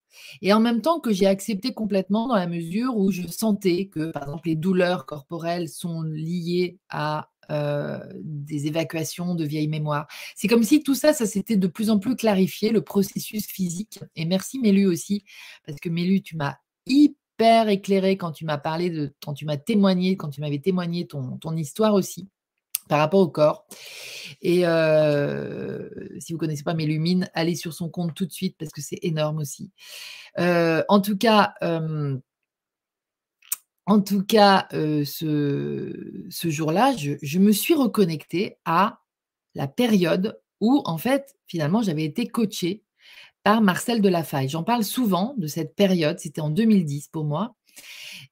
et 0.41 0.53
en 0.53 0.60
même 0.60 0.81
temps 0.81 0.99
que 0.99 1.12
j'ai 1.12 1.27
accepté 1.27 1.73
complètement 1.73 2.27
dans 2.27 2.36
la 2.36 2.47
mesure 2.47 2.97
où 2.97 3.12
je 3.12 3.27
sentais 3.27 3.88
que, 3.88 4.12
par 4.12 4.23
exemple, 4.23 4.47
les 4.47 4.55
douleurs 4.55 5.05
corporelles 5.05 5.69
sont 5.69 6.01
liées 6.01 6.79
à, 6.89 7.29
heu, 7.51 7.99
des 8.23 8.67
évacuations 8.67 9.36
de 9.36 9.45
vieilles 9.45 9.67
mémoires. 9.67 10.08
C'est 10.36 10.47
comme 10.47 10.63
si 10.63 10.84
tout 10.84 10.95
ça, 10.95 11.13
ça 11.13 11.25
s'était 11.25 11.58
de 11.58 11.67
plus 11.67 11.89
en 11.89 11.99
plus 11.99 12.15
clarifié, 12.15 12.71
le 12.71 12.81
processus 12.81 13.45
physique 13.47 13.99
et 14.15 14.25
merci 14.25 14.60
Mélu 14.60 14.86
aussi, 14.86 15.23
parce 15.65 15.79
que 15.79 15.89
Mélu, 15.89 16.21
tu 16.21 16.36
m'as 16.38 16.55
hyper 16.86 17.69
éclairée 17.69 18.17
quand 18.17 18.31
tu 18.31 18.45
m'as 18.45 18.58
parlé 18.58 18.89
de 18.89 19.13
quand 19.23 19.34
tu 19.34 19.45
m'as 19.45 19.58
témoigné, 19.58 20.17
quand 20.17 20.29
tu 20.29 20.41
m'avais 20.41 20.60
témoigné 20.60 21.08
ton 21.08 21.38
ton 21.38 21.55
histoire 21.55 21.93
aussi, 21.93 22.27
par 22.88 22.99
rapport 22.99 23.19
au 23.21 23.29
corps 23.29 23.65
et 24.41 24.65
heu, 24.65 25.89
si 26.19 26.34
vous 26.34 26.39
connaissez 26.39 26.63
pas 26.63 26.73
Mélu 26.73 26.99
Mine, 26.99 27.29
allez 27.34 27.55
sur 27.55 27.73
son 27.73 27.89
compte 27.89 28.13
tout 28.13 28.25
de 28.25 28.31
suite 28.31 28.55
parce 28.58 28.71
que 28.71 28.81
c'est 28.81 28.99
énorme 29.01 29.39
aussi. 29.39 29.71
Heu, 30.39 30.84
en 30.89 31.01
tout 31.01 31.17
cas, 31.17 31.53
en 33.86 34.02
tout 34.02 34.24
cas, 34.24 34.67
heu, 34.74 35.06
ce 35.06 36.50
jour-là, 36.50 36.95
je 36.98 37.39
me 37.39 37.52
suis 37.52 37.74
reconnectée 37.76 38.58
à 38.65 39.00
la 39.56 39.67
période 39.67 40.39
où, 40.62 40.82
en 40.86 40.98
fait, 40.98 41.36
finalement, 41.48 41.82
j'avais 41.82 42.06
été 42.06 42.28
coachée 42.28 42.84
par 43.43 43.62
Marcel 43.62 44.02
Delafaye. 44.02 44.50
J'en 44.50 44.63
parle 44.63 44.84
souvent 44.86 45.36
de 45.38 45.48
cette 45.48 45.76
période, 45.76 46.19
c'était 46.19 46.41
en 46.41 46.50
2010 46.52 47.10
pour 47.10 47.26
moi 47.26 47.56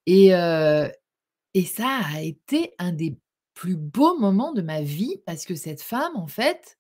et 0.08 0.34
heu 0.36 0.92
et 1.56 1.66
ça 1.66 2.02
a 2.16 2.22
été 2.22 2.74
un 2.80 2.94
des 2.94 3.18
plus 3.56 3.76
beaux 3.78 4.18
moments 4.20 4.54
de 4.54 4.62
ma 4.62 4.82
vie 4.82 5.18
parce 5.26 5.46
que 5.46 5.56
cette 5.56 5.82
femme, 5.82 6.16
en 6.16 6.28
fait, 6.28 6.78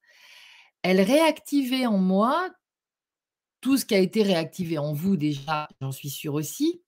elle 0.83 1.01
réactivait 1.01 1.87
en 1.87 1.97
moi 1.99 2.49
tout 3.61 3.77
ce 3.77 3.85
qui 3.85 3.95
a 3.95 3.99
été 3.99 4.23
réactivé 4.23 4.77
en 4.77 4.93
vous 4.93 5.15
déjà, 5.17 5.67
j'en 5.81 5.91
suis 5.91 6.09
sûre 6.09 6.33
aussi, 6.35 6.82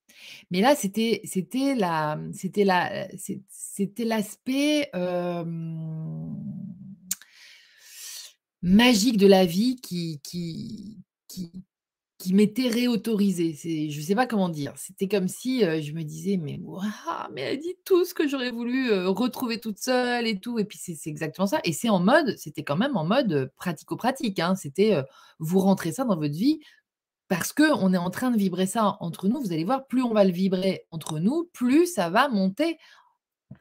mais 0.51 0.61
là, 0.61 0.75
c'était 0.75 1.21
c'était 1.25 1.75
la, 1.75 2.15
mmh, 2.17 2.33
c'était 2.33 2.63
la, 2.65 3.07
c'était 3.49 4.05
l'aspect, 4.05 4.89
magique 8.61 9.17
de 9.17 9.27
la 9.27 9.45
vie 9.45 9.75
qui 9.81 10.19
qui 10.23 10.97
qui 11.27 11.51
qui 12.19 12.33
m'était 12.33 12.69
réautorisé. 12.69 13.53
C'est 13.55 13.89
je 13.89 14.01
sais 14.01 14.15
pas 14.15 14.27
comment 14.27 14.49
dire. 14.49 14.73
C'était 14.77 15.07
comme 15.07 15.27
si, 15.27 15.61
je 15.61 15.93
me 15.93 16.03
disais: 16.03 16.37
«Mais 16.37 16.59
waouh, 16.63 16.81
mais 17.33 17.41
elle 17.43 17.59
dit 17.59 17.75
tout 17.85 18.05
ce 18.05 18.13
que 18.13 18.27
j'aurais 18.27 18.51
voulu, 18.51 18.91
retrouver 19.07 19.59
toute 19.59 19.79
seule 19.79 20.27
et 20.27 20.39
tout» 20.39 20.59
et 20.59 20.65
puis 20.65 20.79
c'est 20.79 20.97
exactement 21.09 21.47
ça 21.47 21.59
et 21.65 21.73
c'est 21.73 21.89
en 21.89 21.99
mode 21.99 22.35
c'était 22.37 22.63
quand 22.63 22.77
même 22.77 22.97
en 22.97 23.05
mode, 23.05 23.51
pratico-pratique, 23.57 24.39
hein. 24.39 24.55
C'était, 24.55 24.97
vous 25.39 25.59
rentrez 25.59 25.91
ça 25.91 26.05
dans 26.05 26.17
votre 26.17 26.35
vie 26.35 26.61
parce 27.27 27.53
qu'on 27.53 27.93
est 27.93 27.97
en 27.97 28.09
train 28.11 28.31
de 28.31 28.37
vibrer 28.37 28.67
ça 28.67 28.97
entre 29.01 29.27
nous. 29.27 29.41
Vous 29.41 29.53
allez 29.53 29.63
voir, 29.65 29.87
plus 29.87 30.03
on 30.03 30.13
va 30.13 30.23
le 30.25 30.31
vibrer 30.31 30.85
entre 30.91 31.19
nous, 31.19 31.49
plus 31.53 31.87
ça 31.87 32.09
va 32.09 32.29
monter 32.29 32.77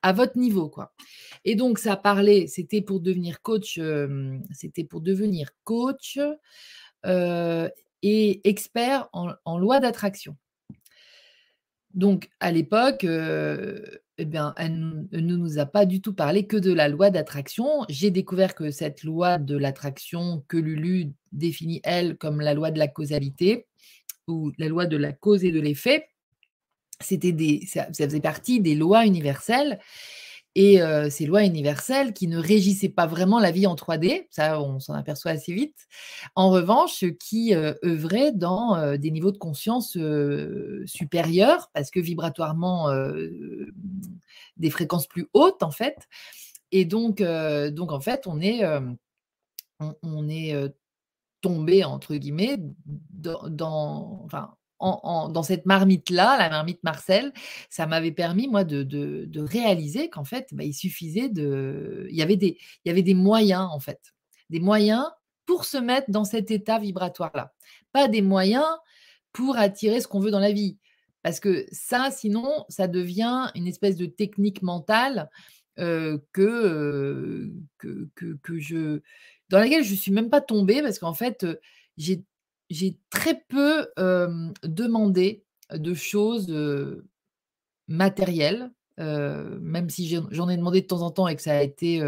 à 0.02 0.12
votre 0.14 0.38
niveau, 0.38 0.68
quoi 0.70 0.92
et 1.44 1.56
donc 1.56 1.78
ça 1.78 1.96
parlait 1.96 2.46
c'était 2.48 2.82
pour 2.82 3.00
devenir 3.00 3.42
coach, 3.42 3.80
c'était 4.52 4.84
pour 4.84 5.00
devenir 5.02 5.50
coach, 5.64 6.18
heu 7.06 7.70
et 8.02 8.48
expert 8.48 9.08
en 9.12 9.58
loi 9.58 9.80
d'attraction. 9.80 10.36
Donc 11.94 12.28
à 12.40 12.50
l'époque, 12.52 13.04
heu 13.04 14.00
et 14.16 14.24
bien, 14.24 14.54
elle 14.56 15.06
ne 15.10 15.36
nous 15.36 15.58
a 15.58 15.66
pas 15.66 15.86
du 15.86 16.00
tout 16.00 16.14
parlé 16.14 16.46
que 16.46 16.56
de 16.56 16.72
la 16.72 16.88
loi 16.88 17.10
d'attraction. 17.10 17.84
J'ai 17.88 18.10
découvert 18.10 18.54
que 18.54 18.70
cette 18.70 19.02
loi 19.02 19.38
de 19.38 19.56
l'attraction 19.56 20.44
que 20.46 20.56
Lulu 20.56 21.12
définit, 21.32 21.80
elle, 21.82 22.16
comme 22.16 22.40
la 22.40 22.54
loi 22.54 22.70
de 22.70 22.78
la 22.78 22.86
causalité 22.86 23.66
ou 24.28 24.52
la 24.58 24.68
loi 24.68 24.86
de 24.86 24.96
la 24.96 25.12
cause 25.12 25.44
et 25.44 25.50
de 25.50 25.60
l'effet, 25.60 26.08
c'était 27.00 27.60
ça 27.66 27.86
faisait 27.92 28.20
partie 28.20 28.60
des 28.60 28.76
lois 28.76 29.04
universelles 29.04 29.80
et 30.56 30.80
heu, 30.82 31.10
ces 31.10 31.26
lois 31.26 31.44
universelles 31.44 32.12
qui 32.14 32.28
ne 32.28 32.38
régissaient 32.38 32.88
pas 32.90 33.06
vraiment 33.06 33.38
la 33.40 33.50
vie 33.52 33.66
en 33.66 33.74
3D, 33.76 34.28
ça, 34.30 34.60
on 34.60 34.80
s'en 34.80 34.94
aperçoit 34.94 35.32
assez 35.32 35.52
vite. 35.54 35.86
En 36.36 36.50
revanche, 36.50 37.04
qui, 37.20 37.54
heu, 37.54 37.76
œuvraient 37.84 38.32
dans, 38.32 38.76
heu, 38.78 38.98
des 38.98 39.10
niveaux 39.10 39.32
de 39.32 39.38
conscience, 39.38 39.96
supérieurs 40.86 41.70
parce 41.74 41.90
que 41.90 42.00
vibratoirement, 42.00 42.88
des 44.56 44.70
fréquences 44.70 45.06
plus 45.06 45.28
hautes, 45.34 45.62
en 45.62 45.70
fait 45.70 45.96
et 46.72 46.84
donc 46.86 47.22
donc 47.72 47.92
en 47.92 48.00
fait, 48.00 48.26
on 48.26 48.40
est, 48.40 48.62
on 50.02 50.28
est, 50.28 50.54
heu, 50.54 50.74
«tombés» 51.42 51.84
entre 51.84 52.16
guillemets 52.16 52.58
dans 53.10 53.48
dans 53.50 54.22
enfin, 54.24 54.56
en 54.80 55.28
dans 55.30 55.42
cette 55.42 55.66
marmite-là, 55.66 56.36
la 56.38 56.50
marmite 56.50 56.82
Marcel. 56.84 57.32
Ça 57.70 57.86
m'avait 57.86 58.12
permis 58.12 58.48
moi 58.48 58.64
de 58.64 58.82
de 58.84 59.40
réaliser 59.40 60.10
qu'en 60.10 60.24
fait, 60.24 60.48
bah, 60.52 60.64
il 60.64 60.74
suffisait 60.74 61.28
de 61.28 62.06
il 62.10 62.16
y 62.16 62.22
avait 62.22 62.36
des 63.02 63.14
moyens 63.14 63.68
en 63.72 63.80
fait. 63.80 64.00
Des 64.50 64.60
moyens 64.60 65.04
pour 65.46 65.64
se 65.64 65.76
mettre 65.78 66.10
dans 66.10 66.24
cet 66.24 66.50
état 66.50 66.78
vibratoire-là. 66.78 67.52
Pas 67.92 68.08
des 68.08 68.22
moyens 68.22 68.64
pour 69.32 69.56
attirer 69.58 70.00
ce 70.00 70.08
qu'on 70.08 70.20
veut 70.20 70.30
dans 70.30 70.40
la 70.40 70.52
vie. 70.52 70.78
Parce 71.22 71.40
que 71.40 71.66
ça, 71.72 72.10
sinon, 72.12 72.64
ça 72.68 72.86
devient 72.88 73.50
une 73.54 73.66
espèce 73.66 73.96
de 73.96 74.06
technique 74.06 74.62
mentale, 74.62 75.30
heu, 75.78 76.24
que, 76.32 76.42
heu, 76.42 77.52
que 77.78 78.08
que 78.14 78.36
que 78.42 78.58
je 78.58 79.00
dans 79.50 79.58
laquelle 79.58 79.84
je 79.84 79.94
suis 79.94 80.12
même 80.12 80.30
pas 80.30 80.40
tombée 80.42 80.82
parce 80.82 80.98
qu'en 80.98 81.14
fait, 81.14 81.44
heu, 81.44 81.60
j'ai 81.96 82.22
j'ai 82.70 82.98
très 83.10 83.42
peu, 83.48 83.86
demandé 84.62 85.44
de 85.72 85.94
choses, 85.94 86.52
matérielles, 87.88 88.70
même 88.96 89.90
si 89.90 90.08
j'en 90.30 90.48
ai 90.48 90.56
demandé 90.56 90.80
de 90.80 90.86
temps 90.86 91.02
en 91.02 91.10
temps 91.10 91.26
et 91.26 91.34
que 91.34 91.42
ça 91.42 91.58
a 91.58 91.62
été, 91.62 92.00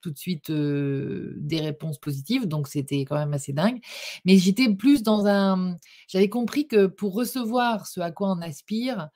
tout 0.00 0.10
de 0.10 0.18
suite, 0.18 0.50
des 0.50 1.60
réponses 1.60 1.98
positives, 1.98 2.46
donc 2.46 2.68
c'était 2.68 3.00
quand 3.00 3.16
même 3.16 3.32
assez 3.32 3.52
dingue. 3.52 3.80
Mais 4.24 4.36
j'étais 4.36 4.68
plus 4.74 5.02
dans 5.02 5.26
un 5.26 5.76
j'avais 6.08 6.28
compris 6.28 6.68
que 6.68 6.86
pour 6.86 7.14
recevoir 7.14 7.86
ce 7.86 8.00
à 8.00 8.10
quoi 8.10 8.30
on 8.30 8.42
aspire, 8.42 9.08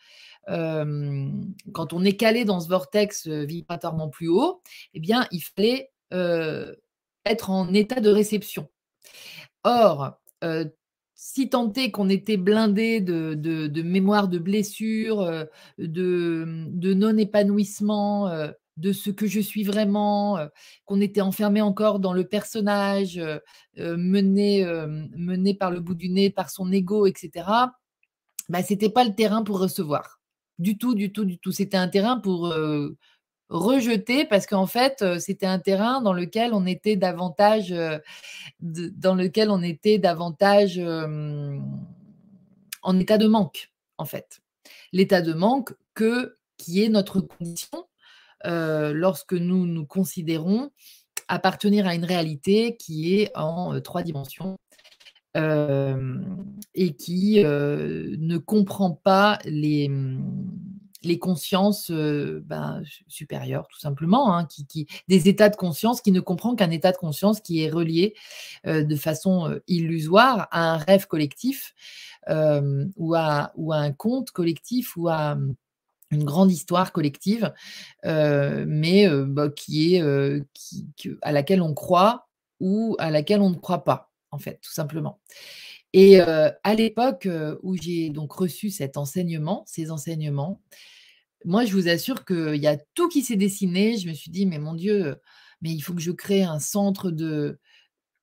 quand 0.47 1.93
on 1.93 2.05
est 2.05 2.17
calé 2.17 2.45
dans 2.45 2.61
ce 2.61 2.69
vortex, 2.69 3.27
vibratoirement 3.29 4.09
plus 4.09 4.29
haut, 4.29 4.63
et 4.95 5.01
bien, 5.01 5.27
il 5.31 5.41
fallait, 5.41 5.91
être 7.27 7.51
en 7.51 7.73
état 7.73 8.01
de 8.01 8.11
réception. 8.11 8.69
Or, 9.65 10.21
heu, 10.43 10.73
si 11.15 11.49
tant 11.49 11.73
est 11.75 11.91
qu'on 11.93 12.09
était 12.09 12.37
blindé 12.37 13.01
de 13.01 13.35
de 13.35 13.67
de 13.69 13.83
mémoire 13.83 14.29
de 14.29 14.39
blessures, 14.39 15.21
heu, 15.23 15.49
de, 15.79 16.45
non-épanouissement, 16.95 18.29
heu, 18.33 18.53
de 18.77 18.93
ce 18.93 19.11
que 19.11 19.27
je 19.29 19.39
suis 19.41 19.63
vraiment, 19.65 20.39
qu'on 20.87 21.01
était 21.01 21.21
enfermé 21.21 21.61
encore 21.63 22.01
dans 22.01 22.13
le 22.13 22.25
personnage, 22.27 23.21
mené, 23.79 24.65
mené 25.17 25.55
par 25.55 25.71
le 25.71 25.79
bout 25.81 25.95
du 25.95 26.09
nez, 26.11 26.31
par 26.31 26.51
son 26.51 26.73
ego 26.73 27.07
et 27.07 27.13
cetera, 27.17 27.75
bah, 28.49 28.63
c'était 28.63 28.91
pas 28.91 29.05
le 29.05 29.15
terrain 29.15 29.43
pour 29.45 29.61
recevoir. 29.61 30.21
Du 30.59 30.79
tout, 30.79 30.95
du 30.95 31.13
tout, 31.13 31.25
du 31.27 31.39
tout. 31.39 31.53
C'était 31.53 31.77
un 31.79 31.89
terrain 31.89 32.19
pour, 32.21 32.55
rejeter 33.49 34.25
parce 34.25 34.47
qu'en 34.47 34.67
fait, 34.67 35.03
heu, 35.03 35.19
c'était 35.19 35.47
un 35.47 35.59
terrain 35.59 36.01
dans 36.01 36.13
lequel 36.13 36.55
on 36.55 36.67
était 36.67 36.97
davantage, 36.97 37.71
de 37.71 38.93
dans 38.97 39.15
lequel 39.15 39.51
on 39.51 39.63
était 39.63 39.99
davantage, 39.99 40.79
hem, 40.79 41.63
en 42.83 42.99
état 42.99 43.19
de 43.19 43.27
manque, 43.27 43.71
en 43.99 44.05
fait. 44.05 44.41
L'état 44.93 45.23
de 45.23 45.33
manque 45.33 45.75
que 45.95 46.37
qui 46.57 46.83
est 46.83 46.89
notre 46.89 47.21
condition, 47.21 47.87
lorsque 48.45 49.33
nous 49.33 49.67
nous 49.67 49.87
considérons 49.87 50.71
appartenir 51.29 51.87
à 51.87 51.95
une 51.95 52.05
réalité 52.05 52.77
qui 52.77 53.21
est 53.21 53.31
en, 53.35 53.81
3 53.81 54.03
dimensions, 54.03 54.59
et 55.37 56.95
qui, 56.97 57.43
ne 57.43 58.39
comprend 58.39 58.93
pas 58.93 59.39
les, 59.45 59.91
les 61.05 61.19
consciences, 61.19 61.91
ben, 61.91 62.83
su 62.85 63.05
supérieures 63.09 63.67
tout 63.69 63.79
simplement, 63.79 64.35
hein, 64.37 64.47
qui 64.47 64.87
des 65.09 65.29
états 65.29 65.49
de 65.49 65.57
conscience, 65.57 66.01
qui 66.01 66.13
ne 66.13 66.21
comprend 66.21 66.55
qu'un 66.55 66.71
état 66.71 66.93
de 66.93 66.97
conscience 66.97 67.41
qui 67.41 67.63
est 67.63 67.71
relié, 67.71 68.15
de 68.65 68.97
façon, 68.97 69.61
illusoire 69.69 70.49
à 70.51 70.75
un 70.75 70.77
rêve 70.79 71.07
collectif, 71.07 71.75
ou 72.97 73.15
à 73.15 73.53
ou 73.57 73.73
un 73.73 73.93
conte 73.93 74.31
collectif 74.31 74.97
ou 74.97 75.09
à, 75.09 75.35
mmh, 75.35 75.55
une 76.11 76.25
grande 76.25 76.51
histoire 76.51 76.93
collective, 76.93 77.53
mais 78.05 79.09
bah, 79.27 79.49
qui 79.51 79.97
est, 79.97 80.03
à 81.23 81.33
laquelle 81.33 81.63
on 81.63 81.75
croit 81.75 82.29
ou 82.61 82.97
à 82.99 83.11
laquelle 83.11 83.41
on 83.41 83.51
ne 83.51 83.57
croit 83.57 83.85
pas, 83.85 84.13
en 84.31 84.39
fait, 84.39 84.61
tout 84.63 84.73
simplement. 84.73 85.21
Et 85.93 86.21
à 86.21 86.75
l'époque, 86.75 87.29
où 87.63 87.77
j'ai 87.77 88.11
donc 88.11 88.33
reçu 88.33 88.71
cet 88.71 88.97
enseignement 88.97 89.65
ces 89.67 89.91
enseignements, 89.91 90.61
moi, 91.45 91.65
je 91.65 91.73
vous 91.75 91.89
assure 91.89 92.25
qu'il 92.25 92.57
y 92.57 92.67
a 92.67 92.77
tout 92.95 93.09
qui 93.09 93.23
s'est 93.23 93.37
dessiné. 93.37 93.97
Je 93.99 94.09
me 94.09 94.15
suis 94.15 94.31
dit: 94.31 94.47
«Mais 94.47 94.59
mon 94.59 94.75
Dieu, 94.75 95.17
mais 95.63 95.71
il 95.73 95.81
faut 95.81 95.95
que 95.95 96.01
je 96.03 96.13
crée 96.13 96.43
un 96.45 96.59
centre 96.61 97.11
de» 97.11 97.59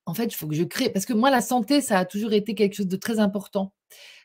en 0.06 0.14
fait, 0.14 0.24
il 0.26 0.34
faut 0.34 0.48
que 0.48 0.54
je 0.54 0.64
crée 0.64 0.90
parce 0.90 1.06
que 1.06 1.12
moi, 1.12 1.30
la 1.30 1.40
santé, 1.40 1.80
ça 1.80 1.98
a 2.00 2.04
toujours 2.04 2.32
été 2.32 2.54
quelque 2.54 2.74
chose 2.74 2.88
de 2.88 2.96
très 2.96 3.20
important. 3.20 3.72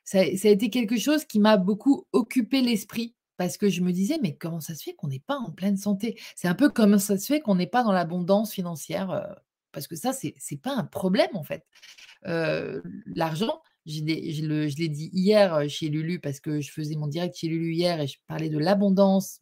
Ça 0.05 0.19
a 0.19 0.23
été 0.23 0.69
quelque 0.71 0.97
chose 0.97 1.25
qui 1.25 1.39
m'a 1.39 1.57
beaucoup 1.57 2.05
occupé 2.13 2.61
l'esprit 2.61 3.15
parce 3.37 3.57
que 3.57 3.69
je 3.69 3.81
me 3.81 3.91
disais: 3.93 4.19
«Mais 4.23 4.35
comment 4.37 4.61
ça 4.61 4.75
se 4.75 4.83
fait 4.83 4.95
qu'on 4.95 5.07
n'est 5.09 5.19
pas 5.21 5.37
en 5.37 5.51
pleine 5.51 5.77
santé?» 5.77 6.19
c'est 6.35 6.47
un 6.49 6.55
peu 6.55 6.69
comment 6.69 6.99
ça 6.99 7.17
se 7.19 7.27
fait 7.27 7.41
qu'on 7.41 7.55
n'est 7.55 7.67
pas 7.67 7.83
dans 7.83 7.91
l'abondance 7.93 8.53
financière, 8.53 9.11
heu, 9.11 9.35
parce 9.73 9.87
que 9.87 9.95
ça, 9.97 10.13
c'est 10.13 10.33
c'est 10.39 10.61
pas 10.61 10.75
un 10.75 10.85
problème, 10.85 11.29
en 11.35 11.43
fait. 11.43 11.65
Heu, 12.27 12.83
l'argent, 13.07 13.61
je 13.87 14.77
l'ai 14.77 14.89
dit 14.89 15.09
hier, 15.13 15.55
heu, 15.57 15.67
chez 15.67 15.89
Lulu 15.89 16.19
parce 16.19 16.39
que 16.39 16.61
je 16.61 16.71
faisais 16.71 16.95
mon 16.95 17.07
direct 17.07 17.35
chez 17.37 17.47
Lulu 17.47 17.73
hier 17.73 17.99
et 18.01 18.07
je 18.07 18.17
parlais 18.27 18.49
de 18.49 18.57
l'abondance 18.59 19.39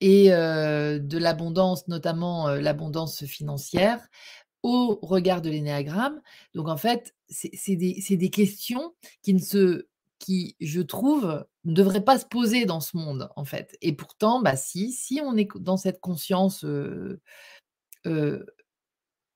et 0.00 0.30
heu, 0.32 1.00
de 1.00 1.18
l'abondance, 1.18 1.86
notamment, 1.88 2.48
heu, 2.48 2.60
l'abondance 2.60 3.24
financière 3.24 4.06
au 4.62 4.98
regard 5.02 5.42
de 5.42 5.50
l'énéagramme. 5.50 6.20
Donc 6.54 6.68
en 6.68 6.76
fait, 6.76 7.14
c'est 7.28 7.76
des 7.76 8.30
questions 8.30 8.94
qui 9.22 9.34
ne 9.34 9.40
se 9.40 9.86
qui, 10.20 10.56
je 10.60 10.80
trouve, 10.82 11.44
ne 11.64 11.74
devraient 11.74 12.04
pas 12.04 12.18
se 12.18 12.26
poser 12.26 12.66
dans 12.66 12.80
ce 12.80 12.96
monde, 12.96 13.28
en 13.36 13.44
fait. 13.44 13.76
Et 13.82 13.92
pourtant, 13.94 14.42
bah 14.42 14.56
si, 14.56 14.92
si 14.92 15.20
on 15.22 15.36
est 15.36 15.48
dans 15.60 15.76
cette 15.76 16.00
conscience, 16.00 16.64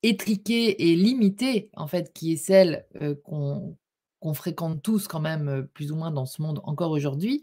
étriquée 0.03 0.91
et 0.91 0.97
limitée, 0.97 1.71
en 1.75 1.87
fait, 1.87 2.13
qui 2.13 2.33
est 2.33 2.37
celle, 2.37 2.87
qu'on 3.25 4.35
fréquente 4.35 4.83
tous 4.83 5.09
quand 5.09 5.21
même, 5.21 5.69
plus 5.75 5.93
ou 5.93 5.97
moins 5.97 6.11
dans 6.11 6.27
ce 6.27 6.43
monde 6.43 6.61
encore 6.65 6.91
aujourd'hui, 6.91 7.43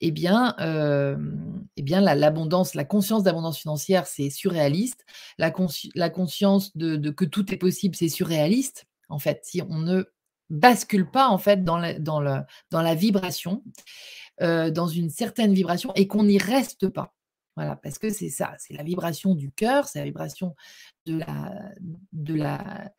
et 0.00 0.10
bien, 0.10 0.54
et 1.76 1.82
bien 1.82 2.00
la 2.00 2.14
l'abondance, 2.14 2.74
la 2.74 2.84
conscience 2.84 3.22
d'abondance 3.24 3.58
financière, 3.58 4.06
c'est 4.06 4.30
surréaliste. 4.30 5.04
La 5.38 5.50
consci 5.50 5.90
la 5.94 6.08
conscience 6.10 6.76
de 6.76 7.10
que 7.10 7.24
tout 7.24 7.52
est 7.52 7.56
possible, 7.56 7.96
c'est 7.96 8.08
surréaliste, 8.08 8.86
en 9.08 9.18
fait. 9.18 9.40
Si 9.44 9.60
on 9.68 9.78
ne 9.78 10.04
bascule 10.50 11.10
pas, 11.10 11.28
en 11.28 11.38
fait, 11.38 11.64
dans 11.64 11.78
la 11.78 12.94
vibration, 12.94 13.64
dans 14.40 14.86
une 14.86 15.10
certaine 15.10 15.52
vibration 15.52 15.92
et 15.94 16.06
qu'on 16.06 16.24
n'y 16.24 16.38
reste 16.38 16.88
pas. 16.88 17.14
Voilà, 17.58 17.74
parce 17.74 17.98
que 17.98 18.10
c'est 18.10 18.28
ça, 18.28 18.54
c'est 18.58 18.72
la 18.74 18.84
vibration 18.84 19.34
du 19.34 19.50
cœur, 19.50 19.88
c'est 19.88 19.98
la 19.98 20.04
vibration 20.04 20.54
de 21.06 21.18
la 21.18 21.52
de 22.12 22.34
la 22.34 22.92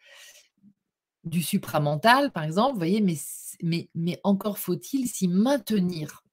du 1.26 1.42
supramental, 1.42 2.32
par 2.32 2.44
exemple, 2.44 2.74
vous 2.74 2.78
voyez? 2.80 3.02
Mais 3.02 3.90
mais 3.94 4.20
encore 4.24 4.58
faut-il 4.58 5.08
s'y 5.08 5.28
maintenir. 5.28 6.24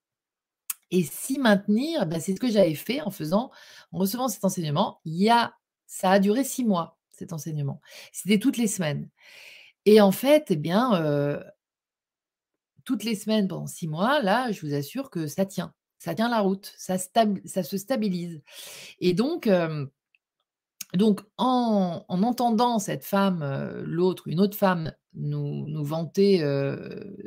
Et 0.90 1.02
s'y 1.04 1.38
maintenir, 1.38 2.06
bah, 2.06 2.20
c'est 2.20 2.34
ce 2.34 2.40
que 2.40 2.50
j'avais 2.50 2.74
fait 2.74 3.00
en 3.02 3.10
faisant 3.10 3.50
en 3.92 3.98
recevant 3.98 4.28
cet 4.28 4.44
enseignement. 4.44 5.00
Il 5.04 5.16
y 5.16 5.30
a 5.30 5.54
ça 5.86 6.10
a 6.12 6.18
duré 6.20 6.44
6 6.44 6.64
mois, 6.64 6.98
cet 7.10 7.32
enseignement. 7.32 7.80
C'était 8.12 8.38
toutes 8.38 8.56
les 8.58 8.66
semaines. 8.68 9.08
Et 9.86 10.00
en 10.00 10.12
fait, 10.12 10.46
eh 10.50 10.56
bien, 10.56 11.00
heu 11.02 11.42
toutes 12.86 13.04
les 13.04 13.16
semaines 13.16 13.48
pendant 13.48 13.66
6 13.66 13.88
mois, 13.88 14.22
là, 14.22 14.50
je 14.52 14.60
vous 14.64 14.72
assure 14.72 15.10
que 15.10 15.26
ça 15.26 15.44
tient. 15.44 15.74
Ça 15.98 16.14
tient 16.14 16.28
la 16.28 16.40
route, 16.40 16.72
ça 16.76 16.98
se 16.98 17.76
stabilise. 17.76 18.42
Et 19.00 19.14
donc, 19.14 19.48
en 21.38 22.04
en 22.08 22.22
entendant 22.22 22.78
cette 22.78 23.04
femme, 23.04 23.44
l'autre, 23.84 24.28
une 24.28 24.40
autre 24.40 24.56
femme 24.56 24.92
nous 25.14 25.66
nous 25.68 25.84
vanter, 25.84 26.44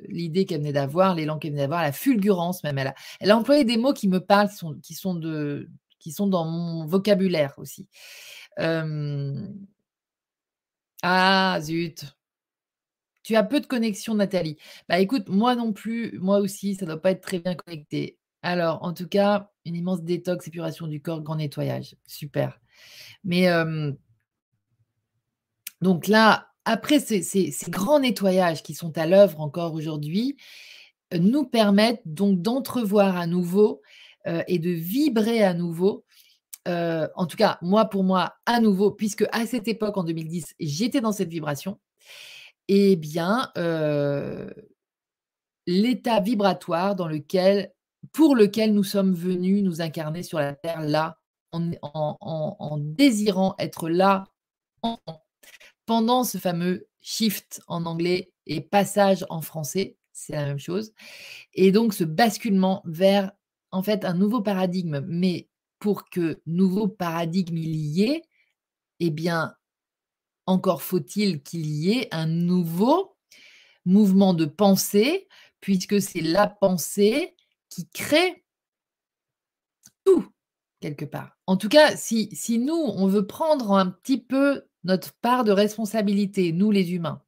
l'idée 0.08 0.46
qu'elle 0.46 0.60
venait 0.60 0.74
d'avoir, 0.74 1.16
l'élan 1.16 1.40
qu'elle 1.40 1.52
venait 1.52 1.64
d'avoir, 1.64 1.82
la 1.82 1.92
fulgurance 1.92 2.64
même, 2.64 2.78
elle 2.78 3.32
a 3.32 3.38
employé 3.38 3.64
des 3.66 3.78
mots 3.78 3.94
qui 3.94 4.08
me 4.08 4.20
parlent, 4.20 4.50
qui 4.84 4.94
sont 4.94 5.16
dans 5.16 6.46
mon 6.46 6.86
vocabulaire 6.86 7.54
aussi. 7.58 7.88
Ah 11.02 11.60
zut! 11.62 12.06
Tu 13.24 13.36
as 13.36 13.44
peu 13.44 13.60
de 13.60 13.66
connexion 13.68 14.16
Nathalie. 14.16 14.58
Bah, 14.88 15.00
écoute, 15.00 15.30
moi 15.30 15.56
non 15.56 15.74
plus, 15.74 16.18
moi 16.20 16.40
aussi, 16.40 16.76
ça 16.76 16.86
doit 16.86 17.02
pas 17.02 17.12
être 17.12 17.22
très 17.22 17.40
bien 17.40 17.56
connecté. 17.56 18.19
Alors, 18.42 18.84
en 18.84 18.94
tout 18.94 19.08
cas, 19.08 19.52
une 19.66 19.76
immense 19.76 20.02
détox, 20.04 20.48
épuration 20.48 20.88
du 20.88 21.02
corps, 21.02 21.22
grand 21.22 21.36
nettoyage. 21.36 21.96
Super. 22.08 22.60
Mais, 23.24 23.48
donc 25.82 26.08
là, 26.08 26.48
après 26.66 27.00
ces 27.00 27.52
grands 27.70 28.00
nettoyages 28.00 28.64
qui 28.64 28.74
sont 28.74 28.98
à 28.98 29.08
l'œuvre 29.08 29.42
encore 29.42 29.74
aujourd'hui, 29.74 30.38
heu, 31.14 31.18
nous 31.18 31.46
permettent 31.46 32.02
donc 32.06 32.42
d'entrevoir 32.42 33.18
à 33.18 33.28
nouveau, 33.28 33.82
heu, 34.28 34.44
et 34.48 34.60
de 34.60 34.70
vibrer 34.70 35.44
à 35.44 35.54
nouveau, 35.54 36.06
en 36.68 37.26
tout 37.26 37.38
cas, 37.38 37.58
moi, 37.64 37.86
pour 37.86 38.04
moi, 38.04 38.36
à 38.46 38.60
nouveau, 38.60 38.92
puisque 38.92 39.26
à 39.32 39.48
cette 39.48 39.68
époque, 39.68 39.98
en 39.98 40.04
2010, 40.04 40.54
j'étais 40.60 41.02
dans 41.02 41.12
cette 41.12 41.30
vibration, 41.30 41.80
eh 42.68 42.96
bien, 42.96 43.52
l'état 45.66 46.20
vibratoire 46.20 46.96
dans 46.96 47.08
lequel 47.08 47.72
pour 48.12 48.36
lequel 48.36 48.74
nous 48.74 48.84
sommes 48.84 49.14
venus 49.14 49.64
nous 49.64 49.82
incarner 49.82 50.24
sur 50.24 50.40
la 50.40 50.54
terre 50.54 50.82
là, 50.82 51.20
en 51.52 52.78
désirant 52.80 53.56
être 53.58 53.90
là 53.90 54.26
pendant 55.86 56.24
ce 56.24 56.38
fameux 56.38 56.88
shift 57.02 57.62
en 57.68 57.86
anglais 57.86 58.32
et 58.46 58.62
passage 58.62 59.26
en 59.30 59.42
français, 59.42 59.98
c'est 60.14 60.34
la 60.34 60.46
même 60.46 60.60
chose. 60.60 60.94
Et 61.54 61.72
donc 61.72 61.94
ce 61.94 62.04
basculement 62.04 62.84
vers 62.86 63.32
en 63.72 63.82
fait 63.82 64.06
un 64.06 64.14
nouveau 64.14 64.42
paradigme, 64.42 65.04
mais 65.08 65.50
pour 65.80 66.10
que 66.10 66.42
nouveau 66.46 66.88
paradigme 66.88 67.58
il 67.58 67.76
y 67.76 68.04
ait, 68.04 68.22
eh 69.00 69.10
bien, 69.10 69.56
encore 70.46 70.82
faut-il 70.82 71.42
qu'il 71.42 71.66
y 71.66 71.94
ait 71.94 72.08
un 72.12 72.28
nouveau 72.28 73.16
mouvement 73.86 74.34
de 74.34 74.46
pensée, 74.46 75.28
puisque 75.62 76.02
c'est 76.02 76.22
la 76.22 76.48
pensée 76.48 77.36
qui 77.70 77.88
crée 77.90 78.44
tout, 80.04 80.28
quelque 80.80 81.06
part. 81.06 81.38
En 81.48 81.58
tout 81.58 81.70
cas, 81.70 81.96
si, 81.96 82.60
nous, 82.60 82.74
on 82.74 83.08
veut 83.08 83.28
prendre 83.28 83.72
un 83.74 83.88
petit 83.88 84.20
peu 84.20 84.64
notre 84.84 85.14
part 85.14 85.44
de 85.44 85.52
responsabilité, 85.52 86.52
nous 86.52 86.72
les 86.72 86.94
humains, 86.94 87.22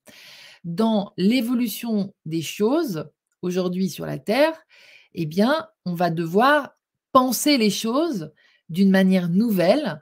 dans 0.63 1.13
l'évolution 1.17 2.13
des 2.25 2.41
choses 2.41 3.09
aujourd'hui 3.41 3.89
sur 3.89 4.05
la 4.05 4.19
Terre, 4.19 4.53
eh 5.13 5.25
bien, 5.25 5.67
on 5.85 5.93
va 5.93 6.09
devoir 6.09 6.71
penser 7.11 7.57
les 7.57 7.69
choses 7.69 8.31
d'une 8.69 8.91
manière 8.91 9.27
nouvelle 9.27 10.01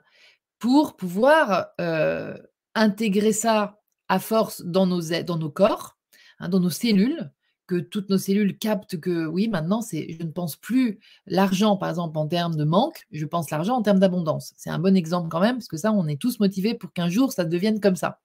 pour 0.58 0.96
pouvoir 0.96 1.68
euh, 1.80 2.36
intégrer 2.74 3.32
ça 3.32 3.80
à 4.08 4.18
force 4.18 4.62
dans 4.62 4.86
nos, 4.86 5.00
dans 5.24 5.38
nos 5.38 5.50
corps, 5.50 5.96
hein, 6.38 6.48
dans 6.48 6.60
nos 6.60 6.70
cellules, 6.70 7.32
que 7.70 7.78
toutes 7.78 8.10
nos 8.10 8.18
cellules 8.18 8.58
captent 8.58 8.98
que 8.98 9.26
oui, 9.26 9.46
maintenant, 9.46 9.80
c'est, 9.80 10.16
je 10.18 10.24
ne 10.24 10.32
pense 10.32 10.56
plus 10.56 10.98
l'argent, 11.28 11.76
par 11.76 11.88
exemple, 11.88 12.18
en 12.18 12.26
termes 12.26 12.56
de 12.56 12.64
manque, 12.64 13.06
je 13.12 13.24
pense 13.24 13.48
l'argent 13.48 13.76
en 13.76 13.82
termes 13.82 14.00
d'abondance. 14.00 14.54
C'est 14.56 14.70
un 14.70 14.80
bon 14.80 14.96
exemple 14.96 15.28
quand 15.28 15.38
même, 15.38 15.54
parce 15.58 15.68
que 15.68 15.76
ça, 15.76 15.92
on 15.92 16.08
est 16.08 16.20
tous 16.20 16.40
motivés 16.40 16.74
pour 16.74 16.92
qu'un 16.92 17.08
jour, 17.08 17.32
ça 17.32 17.44
devienne 17.44 17.78
comme 17.78 17.94
ça. 17.94 18.18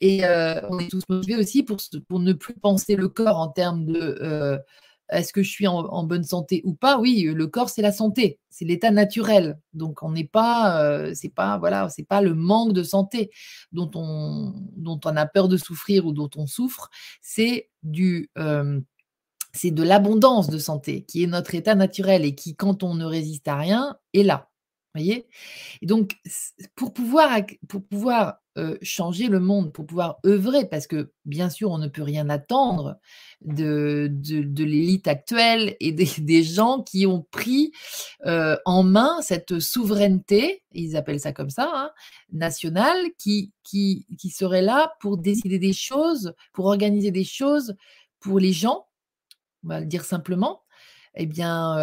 Et 0.00 0.24
euh, 0.24 0.60
on 0.68 0.80
est 0.80 0.90
tous 0.90 1.04
motivés 1.08 1.36
aussi 1.36 1.62
pour, 1.62 1.76
pour 2.08 2.18
ne 2.18 2.32
plus 2.32 2.54
penser 2.54 2.96
le 2.96 3.06
corps 3.06 3.38
en 3.38 3.46
termes 3.46 3.84
de 3.84 4.18
euh, 4.20 4.58
est-ce 5.12 5.32
que 5.32 5.42
je 5.42 5.50
suis 5.50 5.66
en, 5.66 6.04
bonne 6.04 6.24
santé 6.24 6.62
ou 6.64 6.74
pas? 6.74 6.98
Oui, 6.98 7.22
le 7.22 7.46
corps, 7.46 7.70
c'est 7.70 7.82
la 7.82 7.92
santé, 7.92 8.38
c'est 8.50 8.64
l'état 8.64 8.90
naturel. 8.90 9.58
Donc, 9.74 10.02
on 10.02 10.10
n'est 10.10 10.26
pas, 10.26 10.82
euh, 10.82 11.12
c'est 11.14 11.28
pas, 11.28 11.58
voilà, 11.58 11.88
c'est 11.88 12.06
pas 12.06 12.20
le 12.20 12.34
manque 12.34 12.72
de 12.72 12.82
santé 12.82 13.30
dont 13.72 13.90
on, 13.94 14.54
dont 14.76 15.00
on 15.04 15.16
a 15.16 15.26
peur 15.26 15.48
de 15.48 15.56
souffrir 15.56 16.06
ou 16.06 16.12
dont 16.12 16.30
on 16.36 16.46
souffre. 16.46 16.90
C'est 17.20 17.70
du, 17.82 18.30
euh, 18.38 18.80
c'est 19.52 19.70
de 19.70 19.82
l'abondance 19.82 20.48
de 20.48 20.58
santé 20.58 21.04
qui 21.04 21.22
est 21.22 21.26
notre 21.26 21.54
état 21.54 21.74
naturel 21.74 22.24
et 22.24 22.34
qui, 22.34 22.56
quand 22.56 22.82
on 22.82 22.94
ne 22.94 23.04
résiste 23.04 23.48
à 23.48 23.56
rien, 23.56 23.96
est 24.14 24.22
là 24.22 24.51
voyez? 24.94 25.26
Et 25.80 25.86
donc, 25.86 26.16
pour 26.76 26.92
pouvoir, 26.92 27.40
pour 27.68 27.84
pouvoir 27.84 28.38
changer 28.82 29.28
le 29.28 29.40
monde, 29.40 29.72
pour 29.72 29.86
pouvoir 29.86 30.18
œuvrer, 30.26 30.68
parce 30.68 30.86
que 30.86 31.12
bien 31.24 31.48
sûr, 31.48 31.70
on 31.70 31.78
ne 31.78 31.88
peut 31.88 32.02
rien 32.02 32.28
attendre 32.28 32.98
de, 33.40 34.10
de, 34.12 34.64
l'élite 34.64 35.08
actuelle 35.08 35.74
et 35.80 35.92
des, 35.92 36.42
gens 36.42 36.82
qui 36.82 37.06
ont 37.06 37.26
pris 37.30 37.72
en 38.26 38.82
main 38.82 39.22
cette 39.22 39.58
souveraineté, 39.58 40.62
ils 40.72 40.96
appellent 40.96 41.20
ça 41.20 41.32
comme 41.32 41.48
ça, 41.48 41.70
hein, 41.74 41.90
nationale, 42.30 42.98
qui, 43.18 43.52
qui, 43.64 44.06
qui 44.18 44.28
serait 44.28 44.60
là 44.60 44.92
pour 45.00 45.16
décider 45.16 45.58
des 45.58 45.72
choses, 45.72 46.34
pour 46.52 46.66
organiser 46.66 47.10
des 47.10 47.24
choses 47.24 47.74
pour 48.20 48.38
les 48.38 48.52
gens, 48.52 48.86
on 49.64 49.68
va 49.68 49.80
le 49.80 49.86
dire 49.86 50.04
simplement. 50.04 50.62
Eh 51.14 51.26
bien, 51.26 51.76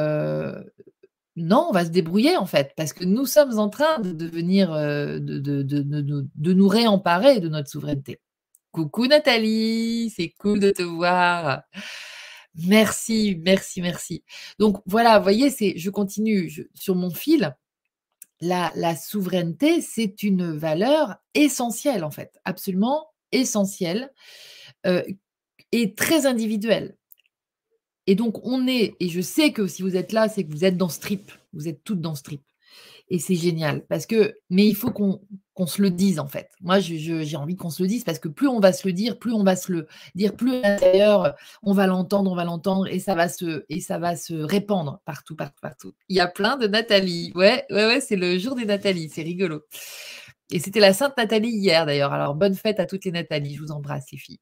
non, 1.36 1.67
on 1.69 1.71
va 1.71 1.86
se 1.86 1.89
débrouiller 1.89 2.38
en 2.38 2.45
fait, 2.45 2.73
parce 2.75 2.93
que 2.93 3.05
nous 3.05 3.25
sommes 3.25 3.59
en 3.59 3.69
train 3.69 3.99
de 3.99 4.11
devenir, 4.11 4.71
de, 4.71 5.19
de, 5.39 6.53
nous 6.53 6.67
réemparer 6.67 7.39
de 7.39 7.49
notre 7.49 7.69
souveraineté. 7.69 8.19
Coucou 8.71 9.07
Nathalie, 9.07 10.13
c'est 10.15 10.34
cool 10.38 10.59
de 10.59 10.71
te 10.71 10.84
voir. 10.84 11.63
Merci, 12.55 13.39
merci, 13.43 13.82
merci. 13.82 14.23
Donc 14.57 14.82
voilà, 14.86 15.17
vous 15.17 15.23
voyez, 15.23 15.49
je 15.49 15.89
continue 15.89 16.51
sur 16.73 16.95
mon 16.95 17.09
fil. 17.09 17.55
La, 18.41 18.71
la 18.75 18.95
souveraineté, 18.95 19.82
c'est 19.82 20.23
une 20.23 20.57
valeur 20.57 21.17
essentielle 21.34 22.03
en 22.03 22.11
fait, 22.11 22.39
absolument 22.45 23.07
essentielle 23.32 24.11
et 25.71 25.95
très 25.95 26.25
individuelle. 26.25 26.95
Et 28.10 28.16
donc, 28.16 28.43
on 28.43 28.66
est, 28.66 28.95
et 28.99 29.07
je 29.07 29.22
sais 29.22 29.53
que 29.53 29.68
si 29.68 29.84
vous 29.84 29.95
êtes 29.95 30.14
là, 30.14 30.28
c'est 30.28 30.43
que 30.43 30.51
vous 30.51 30.66
êtes 30.66 30.78
dans 30.78 30.89
ce 30.89 30.99
trip. 30.99 31.32
Vous 31.53 31.68
êtes 31.68 31.84
toutes 31.84 32.01
dans 32.01 32.16
ce 32.16 32.24
trip. 32.24 32.41
Et 33.10 33.20
c'est 33.20 33.36
génial. 33.36 33.86
Parce 33.86 34.07
que, 34.07 34.34
mais 34.49 34.66
il 34.66 34.74
faut 34.74 34.89
qu'on 34.89 35.68
se 35.68 35.80
le 35.80 35.91
dise, 35.91 36.20
en 36.20 36.28
fait. 36.28 36.49
Moi, 36.60 36.80
j'ai 36.80 37.36
envie 37.36 37.55
qu'on 37.55 37.70
se 37.70 37.84
le 37.84 37.88
dise 37.88 38.03
parce 38.03 38.18
que 38.18 38.28
plus 38.28 38.47
on 38.47 38.60
va 38.60 38.74
se 38.74 38.88
le 38.88 38.93
dire, 38.93 39.20
plus 39.20 39.32
on 39.32 39.43
va 39.43 39.55
se 39.55 39.72
le 39.72 39.88
dire, 40.16 40.36
plus 40.36 40.55
à 40.55 40.72
l'intérieur, 40.72 41.36
on 41.62 41.72
va 41.72 41.86
l'entendre, 41.86 42.32
on 42.32 42.36
va 42.36 42.45
l'entendre 42.45 42.88
et 42.88 42.97
ça 42.97 43.14
va 43.14 43.30
se, 43.30 43.64
et 43.70 43.80
ça 43.80 43.99
va 43.99 44.16
se 44.16 44.34
répandre 44.34 45.01
partout, 45.05 45.36
partout, 45.36 45.62
partout. 45.62 45.93
Il 46.07 46.16
y 46.16 46.20
a 46.20 46.28
plein 46.28 46.57
de 46.57 46.66
Nathalie. 46.66 47.32
Ouais, 47.36 47.64
ouais, 47.70 47.86
ouais, 47.86 48.01
c'est 48.01 48.16
le 48.16 48.39
jour 48.39 48.55
des 48.55 48.66
Nathalie. 48.66 49.12
C'est 49.14 49.22
rigolo. 49.22 49.62
Et 50.49 50.57
c'était 50.57 50.80
la 50.80 50.93
Sainte 50.93 51.16
Nathalie 51.16 51.51
hier, 51.51 51.86
d'ailleurs. 51.86 52.12
Alors, 52.12 52.34
bonne 52.34 52.55
fête 52.55 52.80
à 52.80 52.88
toutes 52.88 53.05
les 53.05 53.12
Nathalie. 53.12 53.53
Je 53.53 53.62
vous 53.62 53.72
embrasse, 53.72 54.07
les 54.12 54.18
filles. 54.18 54.39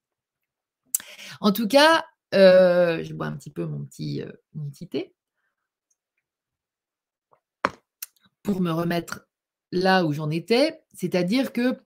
En 1.41 1.51
tout 1.51 1.67
cas, 1.67 2.05
je 2.31 3.13
bois 3.13 3.27
un 3.27 3.37
petit 3.37 3.51
peu 3.51 3.65
mon 3.65 3.85
petit, 3.85 4.23
thé. 4.89 5.13
Pour 8.43 8.61
me 8.61 8.71
remettre 8.71 9.27
là 9.71 10.05
où 10.05 10.13
j'en 10.13 10.29
étais, 10.29 10.81
c'est-à-dire 10.93 11.51
que 11.51 11.77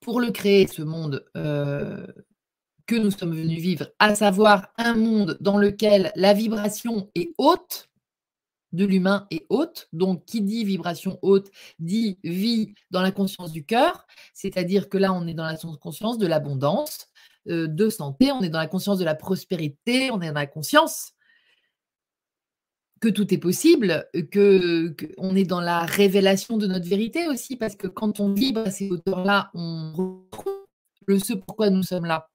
pour 0.00 0.20
le 0.20 0.30
créer, 0.32 0.66
ce 0.66 0.82
monde 0.82 1.24
que 1.34 2.94
nous 2.94 3.10
sommes 3.10 3.34
venus 3.34 3.60
vivre, 3.60 3.88
à 3.98 4.14
savoir 4.14 4.68
un 4.78 4.94
monde 4.94 5.36
dans 5.40 5.58
lequel 5.58 6.12
la 6.14 6.32
vibration 6.34 7.10
est 7.14 7.32
haute, 7.38 7.88
de 8.72 8.84
l'humain 8.84 9.26
est 9.30 9.46
haute. 9.48 9.88
Donc, 9.92 10.24
qui 10.24 10.40
dit 10.42 10.64
vibration 10.64 11.18
haute 11.22 11.50
dit 11.78 12.18
vie 12.22 12.74
dans 12.90 13.02
la 13.02 13.10
conscience 13.10 13.52
du 13.52 13.64
cœur, 13.64 14.06
c'est-à-dire 14.34 14.88
que 14.88 14.98
là, 14.98 15.12
on 15.12 15.26
est 15.26 15.34
dans 15.34 15.46
la 15.46 15.56
conscience 15.80 16.18
de 16.18 16.26
l'abondance, 16.26 17.08
euh, 17.48 17.66
de 17.66 17.88
santé, 17.88 18.32
on 18.32 18.42
est 18.42 18.48
dans 18.48 18.58
la 18.58 18.66
conscience 18.66 18.98
de 18.98 19.04
la 19.04 19.14
prospérité, 19.14 20.10
on 20.10 20.20
est 20.20 20.28
dans 20.28 20.34
la 20.34 20.46
conscience 20.46 21.12
que 23.00 23.08
tout 23.08 23.32
est 23.32 23.38
possible, 23.38 24.08
que, 24.30 24.94
est 25.36 25.44
dans 25.44 25.60
la 25.60 25.80
révélation 25.80 26.56
de 26.56 26.66
notre 26.66 26.88
vérité 26.88 27.28
aussi, 27.28 27.56
parce 27.56 27.76
que 27.76 27.86
quand 27.86 28.20
on 28.20 28.32
vibre 28.32 28.60
à 28.60 28.70
ces 28.70 28.90
hauteurs-là, 28.90 29.50
on 29.54 29.92
retrouve 29.92 30.66
le 31.06 31.18
ce 31.18 31.34
pourquoi 31.34 31.70
nous 31.70 31.82
sommes 31.82 32.06
là. 32.06 32.28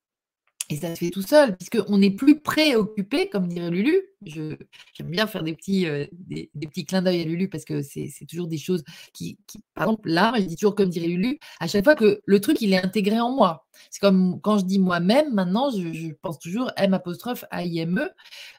Et 0.72 0.78
ça 0.78 0.96
se 0.96 1.00
fait 1.00 1.10
tout 1.10 1.22
seul, 1.22 1.58
puisqu'on 1.58 1.98
n'est 1.98 2.12
plus 2.12 2.40
préoccupé, 2.40 3.28
comme 3.28 3.50
dirait 3.50 3.70
Lulu. 3.70 3.94
J'aime 4.24 4.58
bien 5.02 5.28
faire 5.28 5.44
des 5.44 5.54
petits, 5.54 5.86
euh, 5.86 6.06
des, 6.14 6.50
petits 6.56 6.86
clins 6.86 7.02
d'œil 7.02 7.22
à 7.22 7.26
Lulu 7.26 7.50
parce 7.50 7.66
que 7.66 7.82
c'est 7.82 8.10
toujours 8.30 8.48
des 8.48 8.58
choses 8.58 8.82
qui, 9.12 9.38
Par 9.74 9.84
exemple, 9.84 10.08
là, 10.10 10.32
je 10.38 10.44
dis 10.44 10.56
toujours 10.56 10.74
comme 10.74 10.88
dirait 10.88 11.08
Lulu, 11.08 11.40
à 11.60 11.68
chaque 11.68 11.84
fois 11.84 11.96
que 11.96 12.22
le 12.24 12.40
truc, 12.40 12.62
il 12.62 12.72
est 12.72 12.82
intégré 12.82 13.20
en 13.20 13.32
moi. 13.32 13.68
C'est 13.90 14.00
comme 14.00 14.40
quand 14.40 14.60
je 14.60 14.66
dis 14.66 14.80
moi-même, 14.80 15.34
maintenant, 15.34 15.72
je, 15.72 16.14
pense 16.22 16.40
toujours 16.40 16.72
M 16.78 16.94
apostrophe 16.94 17.44
A-I-M-E. 17.52 18.10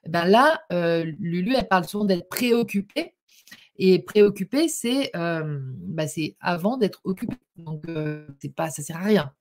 Ben 0.07 0.27
là, 0.27 0.61
euh, 0.71 1.11
Lulu, 1.19 1.55
elle 1.57 1.69
parle 1.69 1.87
souvent 1.87 2.05
d'être 2.05 2.29
préoccupée. 2.29 3.15
Et 3.79 4.01
préoccupé, 4.01 4.69
c'est 4.69 5.11
euh, 5.17 5.61
bah, 5.63 6.05
avant 6.41 6.77
d'être 6.77 7.01
occupé. 7.05 7.37
Donc, 7.57 7.85
c'est 8.41 8.55
pas, 8.55 8.69
ça 8.69 8.83
sert 8.83 8.99
à 8.99 9.05
rien. 9.05 9.33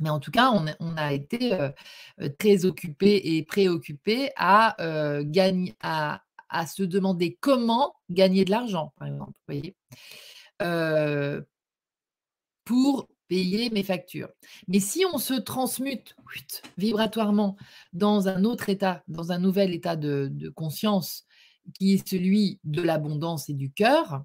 Mais 0.00 0.10
en 0.10 0.20
tout 0.20 0.30
cas, 0.30 0.50
on, 0.50 0.96
a 0.96 1.12
été 1.12 1.56
très 2.38 2.64
occupés 2.64 3.20
et 3.36 3.44
préoccupés 3.44 4.30
à, 4.36 4.76
gagner, 5.22 5.74
à, 5.80 6.20
se 6.66 6.82
demander 6.82 7.36
comment 7.40 7.94
gagner 8.10 8.44
de 8.44 8.50
l'argent, 8.50 8.92
par 8.98 9.08
exemple, 9.08 9.32
voyez, 9.46 9.76
pour 12.64 13.08
payer 13.28 13.70
mes 13.70 13.82
factures. 13.82 14.28
Mais 14.68 14.80
si 14.80 15.04
on 15.12 15.18
se 15.18 15.34
transmute 15.34 16.14
vibratoirement 16.76 17.56
dans 17.92 18.28
un 18.28 18.44
autre 18.44 18.68
état, 18.68 19.02
dans 19.08 19.32
un 19.32 19.38
nouvel 19.38 19.72
état 19.72 19.96
de 19.96 20.52
conscience, 20.54 21.26
qui 21.74 21.94
est 21.94 22.08
celui 22.08 22.60
de 22.64 22.82
l'abondance 22.82 23.48
et 23.48 23.54
du 23.54 23.72
cœur, 23.72 24.24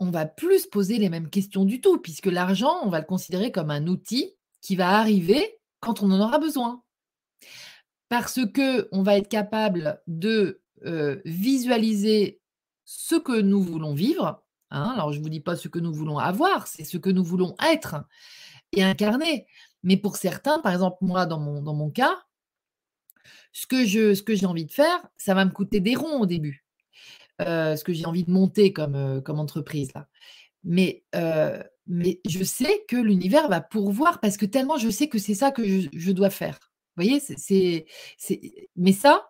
on 0.00 0.10
va 0.10 0.26
plus 0.26 0.66
poser 0.66 0.98
les 0.98 1.08
mêmes 1.08 1.30
questions 1.30 1.64
du 1.64 1.80
tout, 1.80 1.98
puisque 1.98 2.26
l'argent, 2.26 2.80
on 2.84 2.88
va 2.88 3.00
le 3.00 3.06
considérer 3.06 3.50
comme 3.52 3.70
un 3.70 3.86
outil 3.86 4.34
qui 4.60 4.76
va 4.76 4.98
arriver 4.98 5.58
quand 5.80 6.02
on 6.02 6.10
en 6.10 6.20
aura 6.20 6.38
besoin. 6.38 6.82
Parce 8.08 8.40
que 8.52 8.88
on 8.92 9.02
va 9.02 9.16
être 9.16 9.28
capable 9.28 10.00
de 10.06 10.62
visualiser 11.24 12.40
ce 12.84 13.16
que 13.16 13.40
nous 13.40 13.60
voulons 13.60 13.94
vivre, 13.94 14.42
hein. 14.70 14.92
Alors 14.94 15.12
je 15.12 15.18
ne 15.18 15.22
vous 15.24 15.28
dis 15.28 15.40
pas 15.40 15.56
ce 15.56 15.68
que 15.68 15.80
nous 15.80 15.92
voulons 15.92 16.18
avoir, 16.18 16.68
c'est 16.68 16.84
ce 16.84 16.96
que 16.96 17.10
nous 17.10 17.24
voulons 17.24 17.56
être 17.70 17.96
et 18.72 18.84
incarner. 18.84 19.46
Mais 19.82 19.96
pour 19.96 20.16
certains, 20.16 20.60
par 20.60 20.72
exemple 20.72 20.98
moi 21.00 21.26
dans 21.26 21.40
mon, 21.40 21.60
dans 21.60 21.74
mon 21.74 21.90
cas, 21.90 22.16
ce 23.52 23.66
que, 23.66 23.84
ce 23.84 24.22
que 24.22 24.34
j'ai 24.34 24.46
envie 24.46 24.66
de 24.66 24.72
faire, 24.72 25.06
ça 25.16 25.34
va 25.34 25.44
me 25.44 25.50
coûter 25.50 25.80
des 25.80 25.96
ronds 25.96 26.20
au 26.20 26.26
début. 26.26 26.64
Euh, 27.40 27.76
ce 27.76 27.84
que 27.84 27.92
j'ai 27.92 28.04
envie 28.04 28.24
de 28.24 28.32
monter 28.32 28.72
comme, 28.72 28.96
euh, 28.96 29.20
comme 29.20 29.38
entreprise 29.38 29.92
là. 29.94 30.08
Mais, 30.64 31.04
euh, 31.14 31.62
mais 31.86 32.20
je 32.28 32.42
sais 32.42 32.84
que 32.88 32.96
l'univers 32.96 33.48
va 33.48 33.60
pourvoir 33.60 34.18
parce 34.18 34.36
que 34.36 34.44
tellement 34.44 34.76
je 34.76 34.90
sais 34.90 35.08
que 35.08 35.18
c'est 35.18 35.36
ça 35.36 35.52
que 35.52 35.62
je, 35.64 36.10
dois 36.10 36.30
faire. 36.30 36.58
Vous 36.96 37.04
voyez, 37.04 37.20
c'est, 37.20 37.86
mais 38.74 38.92
ça, 38.92 39.28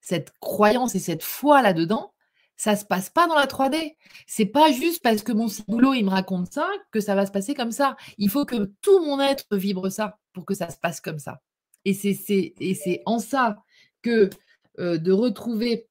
cette 0.00 0.32
croyance 0.38 0.94
et 0.94 1.00
cette 1.00 1.24
foi 1.24 1.60
là-dedans, 1.60 2.14
ça 2.56 2.76
se 2.76 2.84
passe 2.84 3.10
pas 3.10 3.26
dans 3.26 3.34
la 3.34 3.46
3D. 3.46 3.96
C'est 4.28 4.46
pas 4.46 4.70
juste 4.70 5.02
parce 5.02 5.22
que 5.22 5.32
mon 5.32 5.48
boulot 5.66 5.94
il 5.94 6.04
me 6.04 6.10
raconte 6.10 6.52
ça 6.52 6.70
que 6.92 7.00
ça 7.00 7.16
va 7.16 7.26
se 7.26 7.32
passer 7.32 7.54
comme 7.54 7.72
ça. 7.72 7.96
Il 8.16 8.30
faut 8.30 8.44
que 8.44 8.70
tout 8.80 9.04
mon 9.04 9.20
être 9.20 9.56
vibre 9.56 9.90
ça 9.90 10.20
pour 10.32 10.44
que 10.44 10.54
ça 10.54 10.70
se 10.70 10.78
passe 10.78 11.00
comme 11.00 11.18
ça. 11.18 11.40
Et 11.84 11.94
c'est, 11.94 12.54
et 12.60 12.74
c'est 12.74 13.02
en 13.06 13.18
ça 13.18 13.56
que 14.02 14.30
de 14.78 15.12
retrouver 15.12 15.89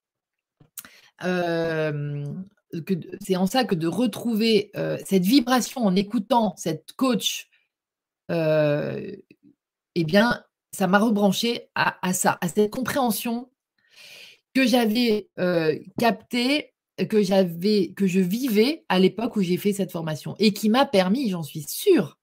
c'est 1.21 2.25
en 3.35 3.47
ça 3.47 3.63
que 3.63 3.75
de 3.75 3.87
retrouver 3.87 4.71
cette 5.05 5.23
vibration 5.23 5.85
en 5.85 5.95
écoutant 5.95 6.53
cette 6.57 6.91
coach, 6.93 7.47
eh 8.29 9.23
bien, 9.95 10.43
ça 10.71 10.87
m'a 10.87 10.99
rebranché 10.99 11.69
à, 11.75 12.13
ça, 12.13 12.37
à 12.41 12.47
cette 12.47 12.71
compréhension 12.71 13.49
que 14.53 14.67
j'avais 14.67 15.29
captée, 15.97 16.73
que 16.97 17.93
que 17.93 18.07
je 18.07 18.19
vivais 18.19 18.85
à 18.89 18.99
l'époque 18.99 19.35
où 19.35 19.41
j'ai 19.41 19.57
fait 19.57 19.73
cette 19.73 19.91
formation 19.91 20.35
et 20.37 20.53
qui 20.53 20.69
m'a 20.69 20.85
permis, 20.85 21.29
j'en 21.29 21.43
suis 21.43 21.63
sûre, 21.63 22.18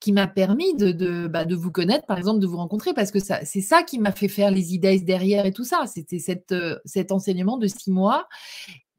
qui 0.00 0.12
m'a 0.12 0.26
permis 0.26 0.74
de, 0.76 0.92
de, 0.92 1.28
bah, 1.28 1.44
de, 1.44 1.54
vous 1.54 1.70
connaître, 1.70 2.06
par 2.06 2.18
exemple, 2.18 2.40
de 2.40 2.46
vous 2.46 2.56
rencontrer, 2.56 2.94
parce 2.94 3.10
que 3.10 3.18
c'est 3.20 3.60
ça 3.60 3.82
qui 3.82 3.98
m'a 3.98 4.12
fait 4.12 4.28
faire 4.28 4.50
les 4.50 4.74
idées 4.74 4.98
derrière 5.00 5.46
et 5.46 5.52
tout 5.52 5.64
ça. 5.64 5.84
C'était 5.86 6.18
cette, 6.18 6.54
cet 6.84 7.12
enseignement 7.12 7.58
de 7.58 7.66
six 7.66 7.90
mois 7.90 8.26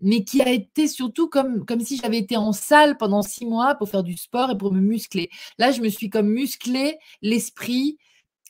mais 0.01 0.23
qui 0.23 0.41
a 0.41 0.49
été 0.49 0.87
surtout 0.87 1.29
comme, 1.29 1.65
comme 1.65 1.79
si 1.79 1.97
j'avais 1.97 2.17
été 2.17 2.35
en 2.35 2.51
salle 2.51 2.97
pendant 2.97 3.21
six 3.21 3.45
mois 3.45 3.75
pour 3.75 3.87
faire 3.87 4.03
du 4.03 4.17
sport 4.17 4.51
et 4.51 4.57
pour 4.57 4.73
me 4.73 4.81
muscler. 4.81 5.29
Là, 5.57 5.71
je 5.71 5.81
me 5.81 5.89
suis 5.89 6.09
comme 6.09 6.27
musclé 6.27 6.97
l'esprit 7.21 7.97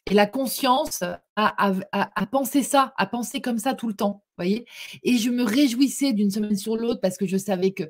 et 0.10 0.14
la 0.14 0.26
conscience 0.26 1.04
à, 1.36 1.72
à, 1.91 2.26
penser 2.26 2.64
ça, 2.64 2.93
à 2.97 3.06
penser 3.06 3.39
comme 3.39 3.60
ça 3.60 3.74
tout 3.74 3.88
le 3.88 3.93
temps, 3.93 4.24
voyez 4.38 4.66
Et 5.04 5.18
je 5.18 5.30
me 5.30 5.43
réjouissais 5.43 6.14
d'une 6.14 6.32
semaine 6.32 6.56
sur 6.56 6.76
l'autre 6.76 6.99
parce 7.02 7.18
que 7.18 7.28
je 7.28 7.38
savais 7.38 7.72
que 7.72 7.84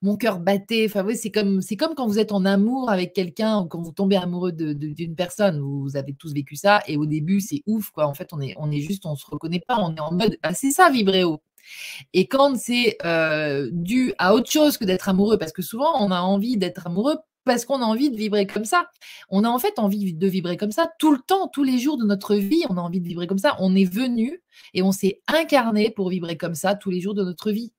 mon 0.00 0.16
cœur 0.16 0.38
battait. 0.38 0.86
Enfin, 0.88 1.04
c'est 1.14 1.30
comme, 1.30 1.60
c'est 1.60 1.76
comme 1.76 1.94
quand 1.94 2.06
vous 2.06 2.18
êtes 2.18 2.32
en 2.32 2.44
amour 2.44 2.90
avec 2.90 3.12
quelqu'un 3.12 3.60
ou 3.60 3.66
quand 3.66 3.82
vous 3.82 3.92
tombez 3.92 4.16
amoureux 4.16 4.52
d'une 4.52 5.16
personne. 5.16 5.60
Vous 5.60 5.96
avez 5.96 6.14
tous 6.14 6.32
vécu 6.32 6.56
ça 6.56 6.82
et 6.86 6.96
au 6.96 7.06
début, 7.06 7.40
c'est 7.40 7.62
ouf, 7.66 7.90
quoi. 7.90 8.06
En 8.06 8.14
fait, 8.14 8.28
on 8.32 8.40
est, 8.40 8.54
on 8.58 8.70
est 8.70 8.80
juste, 8.80 9.04
on 9.04 9.16
se 9.16 9.26
reconnaît 9.26 9.62
pas. 9.66 9.78
On 9.78 9.94
est 9.94 10.00
en 10.00 10.12
mode, 10.12 10.38
bah, 10.42 10.54
c'est 10.54 10.70
ça, 10.70 10.88
vibrer. 10.90 11.24
Et 12.12 12.28
quand 12.28 12.56
c'est 12.56 12.96
euh, 13.04 13.68
dû 13.72 14.14
à 14.18 14.34
autre 14.34 14.50
chose 14.50 14.78
que 14.78 14.84
d'être 14.84 15.08
amoureux, 15.08 15.36
parce 15.36 15.52
que 15.52 15.62
souvent 15.62 15.92
on 16.00 16.12
a 16.12 16.20
envie 16.20 16.56
d'être 16.56 16.86
amoureux 16.86 17.16
parce 17.46 17.64
qu'on 17.64 17.80
a 17.80 17.84
envie 17.84 18.10
de 18.10 18.16
vibrer 18.16 18.46
comme 18.46 18.66
ça. 18.66 18.90
On 19.30 19.44
a 19.44 19.48
en 19.48 19.58
fait 19.58 19.78
envie 19.78 20.12
de 20.12 20.26
vibrer 20.26 20.56
comme 20.56 20.72
ça 20.72 20.90
tout 20.98 21.12
le 21.12 21.20
temps, 21.20 21.48
tous 21.48 21.64
les 21.64 21.78
jours 21.78 21.96
de 21.96 22.04
notre 22.04 22.34
vie, 22.34 22.64
on 22.68 22.76
a 22.76 22.80
envie 22.80 23.00
de 23.00 23.08
vibrer 23.08 23.26
comme 23.26 23.38
ça. 23.38 23.56
On 23.60 23.74
est 23.74 23.90
venu 23.90 24.42
et 24.74 24.82
on 24.82 24.92
s'est 24.92 25.22
incarné 25.28 25.90
pour 25.90 26.10
vibrer 26.10 26.36
comme 26.36 26.54
ça 26.54 26.74
tous 26.74 26.90
les 26.90 27.00
jours 27.00 27.14
de 27.14 27.24
notre 27.24 27.50
vie. 27.50 27.72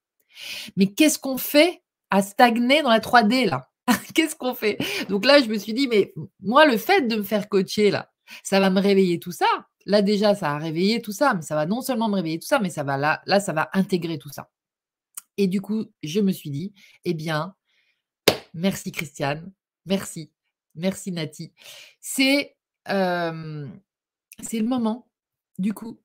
Mais 0.75 0.87
qu'est-ce 0.87 1.19
qu'on 1.19 1.37
fait 1.37 1.83
à 2.09 2.21
stagner 2.21 2.81
dans 2.81 2.89
la 2.89 2.99
3D 2.99 3.49
là? 3.49 3.67
Qu'est-ce 4.13 4.35
qu'on 4.35 4.53
fait? 4.55 4.77
Donc 5.09 5.25
là, 5.25 5.41
je 5.41 5.47
me 5.47 5.57
suis 5.57 5.73
dit, 5.73 5.87
mais 5.87 6.13
moi, 6.41 6.65
le 6.65 6.77
fait 6.77 7.07
de 7.07 7.17
me 7.17 7.23
faire 7.23 7.47
coacher 7.47 7.91
là, 7.91 8.11
ça 8.43 8.59
va 8.59 8.69
me 8.69 8.81
réveiller 8.81 9.19
tout 9.19 9.31
ça. 9.31 9.45
Là, 9.85 10.01
déjà, 10.01 10.35
ça 10.35 10.51
a 10.51 10.57
réveillé 10.57 11.01
tout 11.01 11.13
ça, 11.13 11.33
mais 11.33 11.41
ça 11.41 11.55
va 11.55 11.65
non 11.65 11.81
seulement 11.81 12.09
me 12.09 12.15
réveiller 12.15 12.39
tout 12.39 12.47
ça, 12.47 12.59
mais 12.59 12.69
ça 12.69 12.83
va 12.83 12.97
là, 12.97 13.21
là, 13.25 13.39
ça 13.39 13.53
va 13.53 13.69
intégrer 13.73 14.17
tout 14.17 14.29
ça. 14.29 14.49
Et 15.37 15.47
du 15.47 15.61
coup, 15.61 15.85
je 16.03 16.19
me 16.19 16.31
suis 16.31 16.49
dit, 16.49 16.73
eh 17.05 17.13
bien, 17.13 17.55
merci 18.53 18.91
Christiane, 18.91 19.51
merci, 19.87 20.31
merci 20.75 21.11
Nati. 21.11 21.51
C'est 21.99 22.55
le 22.87 24.63
moment, 24.63 25.07
du 25.57 25.73
coup, 25.73 25.99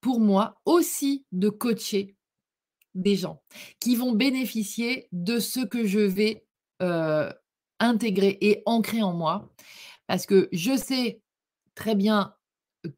pour 0.00 0.20
moi 0.20 0.60
aussi 0.64 1.26
de 1.32 1.48
coacher 1.48 2.16
des 2.94 3.16
gens 3.16 3.42
qui 3.80 3.96
vont 3.96 4.12
bénéficier 4.12 5.08
de 5.12 5.38
ce 5.38 5.60
que 5.60 5.86
je 5.86 6.00
vais 6.00 6.46
intégrer 7.80 8.38
et 8.40 8.62
ancrer 8.66 9.02
en 9.02 9.12
moi. 9.12 9.50
Parce 10.06 10.26
que 10.26 10.48
je 10.52 10.76
sais 10.76 11.22
très 11.74 11.94
bien 11.94 12.34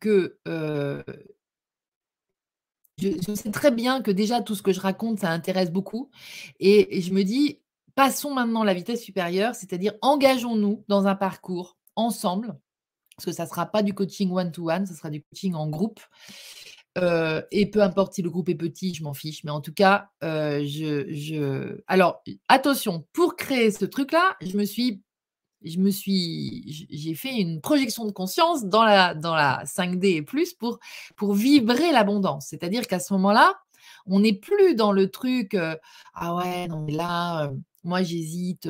que 0.01 0.39
je, 2.99 3.35
sais 3.35 3.51
très 3.51 3.71
bien 3.71 4.03
que 4.03 4.11
déjà 4.11 4.41
tout 4.41 4.55
ce 4.55 4.63
que 4.63 4.73
je 4.73 4.81
raconte, 4.81 5.21
ça 5.21 5.31
intéresse 5.31 5.71
beaucoup. 5.71 6.11
Et, 6.61 7.01
je 7.01 7.13
me 7.13 7.23
dis, 7.25 7.61
passons 7.95 8.33
maintenant 8.33 8.63
à 8.63 8.65
la 8.65 8.75
vitesse 8.75 9.03
supérieure, 9.03 9.55
c'est-à-dire 9.55 9.95
engageons-nous 10.03 10.85
dans 10.89 11.07
un 11.07 11.15
parcours 11.15 11.77
ensemble, 11.97 12.59
parce 13.17 13.27
que 13.27 13.33
ça 13.33 13.45
ne 13.45 13.49
sera 13.49 13.67
pas 13.67 13.83
du 13.83 13.95
coaching 13.95 14.31
one-to-one, 14.31 14.87
ça 14.87 14.95
sera 14.95 15.11
du 15.11 15.23
coaching 15.23 15.55
en 15.55 15.69
groupe. 15.69 16.01
et 16.97 17.71
peu 17.71 17.83
importe 17.83 18.15
si 18.15 18.23
le 18.23 18.31
groupe 18.31 18.49
est 18.49 18.55
petit, 18.55 18.95
je 18.95 19.03
m'en 19.03 19.15
fiche. 19.15 19.45
Mais 19.45 19.51
en 19.51 19.61
tout 19.61 19.73
cas, 19.73 20.11
je, 20.23 21.07
je, 21.09 21.81
Alors, 21.87 22.23
attention, 22.49 23.07
pour 23.13 23.37
créer 23.37 23.71
ce 23.71 23.85
truc-là, 23.85 24.37
je 24.41 24.57
me 24.57 24.65
suis 24.65 25.03
je 25.65 25.79
me 25.79 25.91
suis, 25.91 26.87
j'ai 26.91 27.15
fait 27.15 27.35
une 27.35 27.61
projection 27.61 28.05
de 28.05 28.13
conscience 28.13 28.65
dans 28.67 28.85
la, 28.85 29.15
dans 29.15 29.35
la 29.35 29.65
5D 29.65 30.17
et 30.17 30.23
plus 30.23 30.55
pour, 30.55 30.79
vibrer 31.21 31.91
l'abondance. 31.91 32.47
C'est-à-dire 32.49 32.87
qu'à 32.87 33.01
ce 33.01 33.13
moment-là, 33.15 33.55
on 34.07 34.21
n'est 34.21 34.35
plus 34.35 34.75
dans 34.75 34.93
le 34.93 35.11
truc, 35.11 35.55
euh, 35.55 35.77
ah 36.15 36.35
ouais, 36.35 36.69
non, 36.69 36.85
mais 36.87 36.93
là, 36.93 37.47
euh, 37.47 37.51
moi, 37.85 38.03
j'hésite 38.03 38.69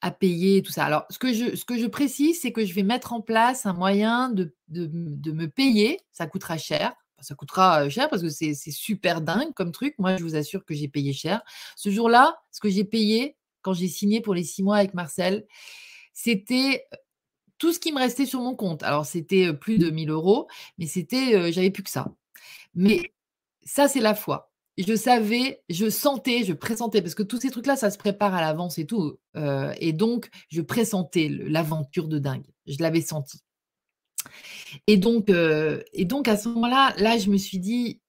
à 0.00 0.10
payer, 0.10 0.62
tout 0.62 0.72
ça. 0.72 0.84
Alors, 0.84 1.04
ce 1.10 1.18
que 1.18 1.32
je, 1.32 1.54
ce 1.56 1.64
que 1.64 1.78
je 1.78 1.86
précise, 1.86 2.40
c'est 2.40 2.52
que 2.52 2.64
je 2.64 2.72
vais 2.74 2.82
mettre 2.82 3.12
en 3.12 3.20
place 3.20 3.66
un 3.66 3.74
moyen 3.74 4.30
de, 4.30 4.54
de, 4.68 4.88
de 4.92 5.32
me 5.32 5.46
payer. 5.46 6.00
Ça 6.12 6.26
coûtera 6.26 6.56
cher. 6.58 6.94
Ça 7.20 7.34
coûtera 7.34 7.88
cher 7.90 8.08
parce 8.08 8.22
que 8.22 8.30
c'est 8.30 8.54
super 8.54 9.20
dingue 9.20 9.52
comme 9.54 9.72
truc. 9.72 9.94
Moi, 9.98 10.16
je 10.16 10.22
vous 10.22 10.36
assure 10.36 10.64
que 10.64 10.74
j'ai 10.74 10.88
payé 10.88 11.12
cher. 11.12 11.42
Ce 11.76 11.90
jour-là, 11.90 12.38
ce 12.50 12.60
que 12.60 12.70
j'ai 12.70 12.84
payé, 12.84 13.36
quand 13.60 13.74
j'ai 13.74 13.88
signé 13.88 14.22
pour 14.22 14.34
les 14.34 14.44
six 14.44 14.62
mois 14.62 14.78
avec 14.78 14.94
Marcel, 14.94 15.46
c'était 16.14 16.86
tout 17.58 17.74
ce 17.74 17.78
qui 17.78 17.92
me 17.92 17.98
restait 17.98 18.24
sur 18.24 18.40
mon 18.40 18.54
compte. 18.56 18.82
Alors, 18.82 19.04
c'était 19.04 19.52
plus 19.52 19.76
de 19.76 19.90
1000 19.90 20.08
euros, 20.08 20.48
mais 20.78 20.86
c'était, 20.86 21.52
j'avais 21.52 21.70
plus 21.70 21.82
que 21.82 21.90
ça. 21.90 22.10
Mais 22.74 23.12
ça, 23.64 23.86
c'est 23.86 24.00
la 24.00 24.14
foi. 24.14 24.49
Je 24.86 24.96
savais, 24.96 25.62
je 25.68 25.90
sentais, 25.90 26.44
je 26.44 26.52
pressentais, 26.52 27.02
parce 27.02 27.14
que 27.14 27.22
tous 27.22 27.40
ces 27.40 27.50
trucs-là, 27.50 27.76
ça 27.76 27.90
se 27.90 27.98
prépare 27.98 28.34
à 28.34 28.40
l'avance 28.40 28.78
et 28.78 28.86
tout. 28.86 29.18
et 29.34 29.92
donc, 29.92 30.30
je 30.48 30.62
pressentais 30.62 31.28
l'aventure 31.28 32.08
de 32.08 32.18
dingue. 32.18 32.46
Je 32.66 32.76
l'avais 32.80 33.02
senti. 33.02 33.40
Et 34.86 34.96
donc, 34.96 35.28
et 35.30 36.04
donc, 36.04 36.28
à 36.28 36.36
ce 36.36 36.48
moment-là, 36.48 36.94
là, 36.98 37.18
je 37.18 37.30
me 37.30 37.36
suis 37.36 37.58
dit, 37.58 38.00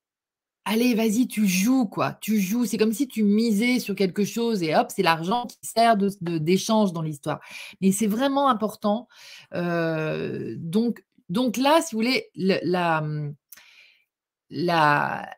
Allez, 0.64 0.94
vas-y, 0.94 1.28
tu 1.28 1.48
joues, 1.48 1.88
quoi. 1.88 2.14
Tu 2.22 2.40
joues. 2.40 2.66
C'est 2.66 2.78
comme 2.78 2.94
si 2.94 3.08
tu 3.08 3.24
misais 3.24 3.80
sur 3.80 3.96
quelque 3.96 4.24
chose 4.24 4.62
et 4.62 4.76
hop, 4.76 4.92
c'est 4.96 5.02
l'argent 5.02 5.48
qui 5.48 5.58
sert 5.64 5.98
d'échange 5.98 6.18
de, 6.22 6.38
d'échange 6.38 6.94
dans 6.94 7.02
l'histoire. 7.02 7.40
Mais 7.82 7.92
c'est 7.92 8.08
vraiment 8.08 8.48
important. 8.48 9.08
donc, 9.54 11.04
donc 11.30 11.58
là, 11.58 11.82
si 11.82 11.96
vous 11.96 12.02
voulez, 12.02 12.30
la, 12.36 13.04
la, 14.50 15.30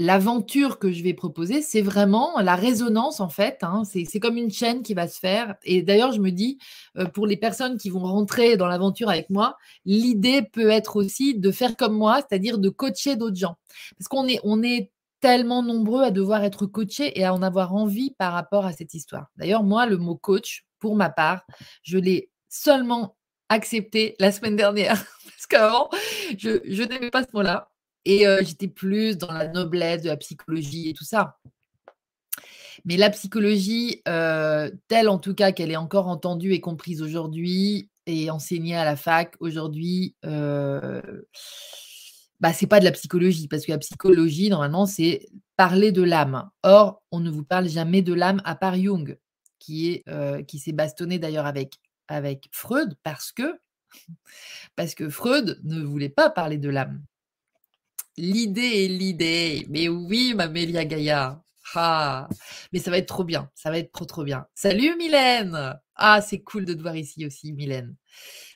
l'aventure 0.00 0.78
que 0.78 0.90
je 0.90 1.02
vais 1.02 1.12
proposer, 1.12 1.60
c'est 1.60 1.82
vraiment 1.82 2.40
la 2.40 2.54
résonance 2.54 3.20
en 3.20 3.28
fait. 3.28 3.58
Hein. 3.62 3.82
c'est 3.84 4.18
comme 4.18 4.38
une 4.38 4.50
chaîne 4.50 4.82
qui 4.82 4.94
va 4.94 5.06
se 5.06 5.18
faire. 5.18 5.56
Et 5.62 5.82
d'ailleurs, 5.82 6.12
je 6.12 6.20
me 6.20 6.30
dis, 6.30 6.58
euh, 6.96 7.04
pour 7.04 7.26
les 7.26 7.36
personnes 7.36 7.76
qui 7.76 7.90
vont 7.90 8.00
rentrer 8.00 8.56
dans 8.56 8.66
l'aventure 8.66 9.10
avec 9.10 9.28
moi, 9.28 9.58
l'idée 9.84 10.40
peut 10.42 10.70
être 10.70 10.96
aussi 10.96 11.38
de 11.38 11.50
faire 11.50 11.76
comme 11.76 11.94
moi, 11.94 12.20
c'est-à-dire 12.26 12.58
de 12.58 12.70
coacher 12.70 13.16
d'autres 13.16 13.36
gens. 13.36 13.56
Parce 13.98 14.08
qu'on 14.08 14.26
est, 14.26 14.90
tellement 15.20 15.62
nombreux 15.62 16.02
à 16.02 16.10
devoir 16.10 16.44
être 16.44 16.64
coachés 16.64 17.20
et 17.20 17.26
à 17.26 17.34
en 17.34 17.42
avoir 17.42 17.74
envie 17.74 18.12
par 18.12 18.32
rapport 18.32 18.64
à 18.64 18.72
cette 18.72 18.94
histoire. 18.94 19.26
D'ailleurs, 19.36 19.64
moi, 19.64 19.84
le 19.84 19.98
mot 19.98 20.16
coach, 20.16 20.64
pour 20.78 20.96
ma 20.96 21.10
part, 21.10 21.44
je 21.82 21.98
l'ai 21.98 22.30
seulement 22.48 23.18
accepté 23.50 24.16
la 24.18 24.32
semaine 24.32 24.56
dernière. 24.56 24.94
Parce 25.26 25.46
qu'avant, 25.46 25.90
je, 26.38 26.60
je 26.64 26.82
n'aimais 26.84 27.10
pas 27.10 27.24
ce 27.24 27.28
mot-là. 27.34 27.70
Et 28.04 28.24
j'étais 28.42 28.68
plus 28.68 29.18
dans 29.18 29.32
la 29.32 29.48
noblesse 29.48 30.02
de 30.02 30.08
la 30.08 30.16
psychologie 30.16 30.88
et 30.88 30.94
tout 30.94 31.04
ça. 31.04 31.38
Mais 32.84 32.96
la 32.96 33.10
psychologie, 33.10 34.02
telle 34.04 35.08
en 35.08 35.18
tout 35.18 35.34
cas 35.34 35.52
qu'elle 35.52 35.70
est 35.70 35.76
encore 35.76 36.08
entendue 36.08 36.52
et 36.52 36.60
comprise 36.60 37.02
aujourd'hui 37.02 37.90
et 38.06 38.30
enseignée 38.30 38.76
à 38.76 38.84
la 38.84 38.96
fac 38.96 39.34
aujourd'hui, 39.40 40.16
bah, 42.40 42.54
c'est 42.54 42.66
pas 42.66 42.80
de 42.80 42.86
la 42.86 42.92
psychologie, 42.92 43.48
parce 43.48 43.66
que 43.66 43.72
la 43.72 43.78
psychologie, 43.78 44.48
normalement, 44.48 44.86
c'est 44.86 45.26
parler 45.56 45.92
de 45.92 46.02
l'âme. 46.02 46.48
Or, 46.62 47.02
on 47.12 47.20
ne 47.20 47.30
vous 47.30 47.44
parle 47.44 47.68
jamais 47.68 48.00
de 48.00 48.14
l'âme 48.14 48.40
à 48.46 48.54
part 48.54 48.76
Jung, 48.76 49.18
qui 49.58 49.90
est, 49.90 50.08
euh, 50.08 50.42
qui 50.42 50.58
s'est 50.58 50.72
bastonné 50.72 51.18
d'ailleurs 51.18 51.44
avec, 51.44 51.74
avec 52.08 52.48
Freud 52.50 52.96
parce 53.02 53.30
que, 53.30 53.60
parce 54.74 54.94
que 54.94 55.10
Freud 55.10 55.60
ne 55.64 55.82
voulait 55.82 56.08
pas 56.08 56.30
parler 56.30 56.56
de 56.56 56.70
l'âme. 56.70 57.02
L'idée 58.20 58.84
est 58.84 58.88
l'idée. 58.88 59.66
Mais 59.70 59.88
oui, 59.88 60.34
ma 60.34 60.46
Mélia 60.48 60.84
Gaïa. 60.84 61.42
Ah, 61.74 62.28
mais 62.72 62.78
ça 62.78 62.90
va 62.90 62.98
être 62.98 63.08
trop 63.08 63.24
bien. 63.24 63.48
Ça 63.54 63.70
va 63.70 63.78
être 63.78 63.92
trop, 63.92 64.04
trop 64.04 64.24
bien. 64.24 64.46
Salut 64.54 64.96
Mylène. 64.96 65.78
Ah, 65.94 66.20
c'est 66.20 66.40
cool 66.40 66.64
de 66.64 66.74
te 66.74 66.82
voir 66.82 66.96
ici 66.96 67.24
aussi, 67.24 67.52
Mylène. 67.52 67.96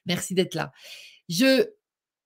Merci 0.05 0.35
d'être 0.35 0.55
là. 0.55 0.73
Je, 1.29 1.65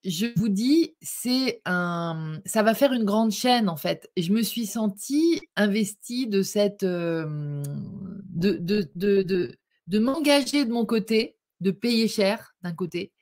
je 0.05 0.27
vous 0.37 0.49
dis, 0.49 0.97
c'est 1.01 1.61
un, 1.65 2.41
ça 2.45 2.63
va 2.63 2.75
faire 2.75 2.93
une 2.93 3.05
grande 3.05 3.31
chaîne 3.31 3.69
en 3.69 3.77
fait. 3.77 4.11
Je 4.17 4.33
me 4.33 4.43
suis 4.43 4.67
sentie 4.67 5.41
investie 5.57 6.27
de 6.27 6.43
cette, 6.43 6.85
de, 6.85 7.63
de, 8.35 8.91
de, 8.95 9.55
de 9.87 9.99
m'engager 9.99 10.65
de 10.65 10.73
mon 10.73 10.87
côté, 10.87 11.37
de 11.61 11.71
payer 11.71 12.09
cher 12.09 12.55
d'un 12.63 12.73
côté, 12.73 13.13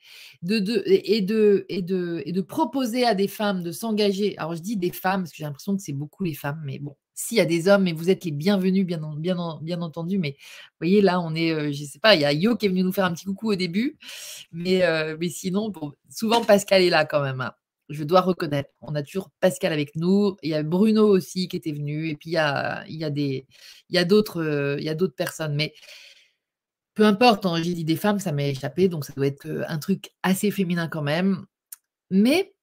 de, 0.43 0.59
de, 0.59 0.82
et, 0.87 1.22
de, 1.22 1.64
et, 1.68 1.82
de, 1.82 2.22
et 2.26 2.32
de 2.32 2.41
proposer 2.41 3.05
à 3.05 3.14
des 3.14 3.28
femmes 3.28 3.62
de 3.62 3.72
s'engager. 3.72 4.37
Alors 4.39 4.55
je 4.55 4.62
dis 4.62 4.76
des 4.76 4.93
femmes 4.93 5.22
parce 5.22 5.30
que 5.30 5.39
j'ai 5.39 5.45
l'impression 5.45 5.76
que 5.76 5.82
c'est 5.82 5.93
beaucoup 5.93 6.24
les 6.24 6.34
femmes, 6.34 6.61
mais 6.64 6.78
bon, 6.78 6.97
s'il 7.16 7.39
y 7.39 7.41
a 7.41 7.47
des 7.47 7.66
hommes, 7.66 7.84
mais 7.84 7.93
vous 7.93 8.11
êtes 8.11 8.24
les 8.24 8.30
bienvenus, 8.30 8.87
bien, 8.87 9.01
bien, 9.16 9.59
bien 9.62 9.80
entendu. 9.80 10.18
Mais 10.18 10.32
vous 10.39 10.87
voyez, 10.87 11.01
là, 11.01 11.18
on 11.20 11.34
est, 11.34 11.51
euh, 11.51 11.72
je 11.72 11.82
ne 11.82 11.87
sais 11.89 11.99
pas, 11.99 12.14
il 12.14 12.20
y 12.20 12.24
a 12.26 12.32
Yo 12.32 12.57
qui 12.57 12.66
est 12.66 12.68
venu 12.68 12.82
nous 12.82 12.93
faire 12.93 13.07
un 13.07 13.14
petit 13.14 13.24
coucou 13.24 13.53
au 13.53 13.55
début. 13.57 13.99
Mais, 14.53 14.84
euh, 14.84 15.16
mais 15.18 15.30
sinon, 15.30 15.72
souvent, 16.11 16.45
Pascal 16.45 16.82
est 16.82 16.91
là 16.91 17.07
quand 17.07 17.22
même. 17.22 17.41
Hein. 17.41 17.53
Je 17.89 18.05
dois 18.05 18.20
reconnaître. 18.20 18.70
On 18.82 18.95
a 18.95 19.03
toujours 19.03 19.30
Pascal 19.41 19.72
avec 19.72 19.97
nous. 19.97 20.37
Il 20.43 20.51
y 20.51 20.55
a 20.55 20.62
Bruno 20.62 21.09
aussi 21.09 21.49
qui 21.49 21.57
était 21.57 21.72
venu. 21.72 22.09
Et 22.11 22.16
puis, 22.16 22.30
il 22.30 22.32
y 22.34 22.37
a, 22.37 22.84
il 22.87 22.97
y 22.97 23.05
a, 23.05 23.11
des, 23.11 23.47
il 23.89 23.97
y 23.97 23.99
a 23.99 24.05
d'autres 24.05 24.43
euh, 24.43 24.76
il 24.78 24.84
y 24.84 24.91
a 24.91 24.95
d'autres 24.95 25.14
personnes. 25.14 25.55
Mais 25.55 25.72
peu 26.97 27.05
importe, 27.05 27.47
hein, 27.47 27.62
j'ai 27.62 27.74
dit 27.74 27.84
des 27.84 27.94
femmes, 27.94 28.18
ça 28.18 28.32
m'est 28.32 28.51
échappé. 28.51 28.88
Donc, 28.88 29.05
ça 29.05 29.12
doit 29.12 29.28
être 29.28 29.47
un 29.68 29.78
truc 29.78 30.11
assez 30.24 30.51
féminin 30.51 30.88
quand 30.88 31.03
même. 31.03 31.47
Mais 32.11 32.55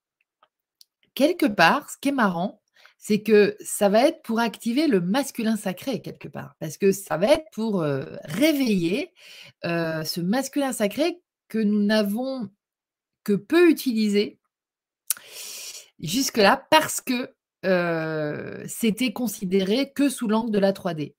quelque 1.13 1.45
part, 1.45 1.89
ce 1.89 1.97
qui 1.97 2.09
est 2.09 2.11
marrant, 2.11 2.61
c'est 2.97 3.21
que 3.21 3.55
ça 3.63 3.89
va 3.89 4.07
être 4.07 4.21
pour 4.23 4.39
activer 4.39 4.88
le 4.88 5.01
masculin 5.01 5.55
sacré 5.55 6.01
quelque 6.01 6.27
part, 6.27 6.55
parce 6.59 6.77
que 6.77 6.91
ça 6.91 7.17
va 7.17 7.27
être 7.27 7.45
pour 7.51 7.81
réveiller 8.23 9.13
ce 9.63 10.21
masculin 10.21 10.71
sacré 10.71 11.21
que 11.49 11.59
nous 11.59 11.84
n'avons 11.84 12.49
que 13.25 13.34
peu 13.34 13.69
utilisé 13.69 14.39
jusque-là 15.99 16.65
parce 16.71 17.01
que 17.01 17.36
c'était 18.67 19.11
considéré 19.11 19.91
que 19.91 20.09
sous 20.09 20.29
l'angle 20.29 20.51
de 20.51 20.59
la 20.59 20.71
3D. 20.71 21.13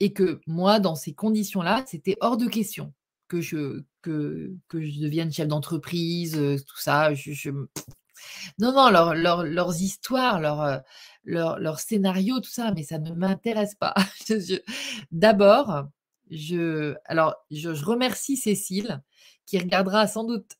Et 0.00 0.12
que 0.12 0.40
moi, 0.46 0.78
dans 0.80 0.94
ces 0.94 1.14
conditions-là, 1.14 1.84
c'était 1.86 2.16
hors 2.20 2.36
de 2.36 2.46
question 2.46 2.92
que 3.28 3.40
je, 3.40 3.82
que, 4.02 4.54
que 4.68 4.80
je 4.80 5.00
devienne 5.00 5.32
chef 5.32 5.48
d'entreprise, 5.48 6.32
tout 6.66 6.78
ça. 6.78 7.10
non, 8.58 8.72
non, 8.72 8.90
leurs 8.90 9.82
histoires, 9.82 10.40
leurs 10.40 10.82
leur, 11.26 11.58
leur 11.58 11.80
scénarios, 11.80 12.40
tout 12.40 12.50
ça, 12.50 12.72
mais 12.72 12.84
ça 12.84 12.98
ne 12.98 13.12
m'intéresse 13.12 13.74
pas. 13.74 13.94
D'abord, 15.10 15.88
je, 16.30 16.94
alors, 17.04 17.34
je, 17.50 17.68
remercie 17.68 18.36
Cécile 18.36 19.02
qui 19.44 19.58
regardera 19.58 20.06
sans 20.06 20.24
doute 20.24 20.52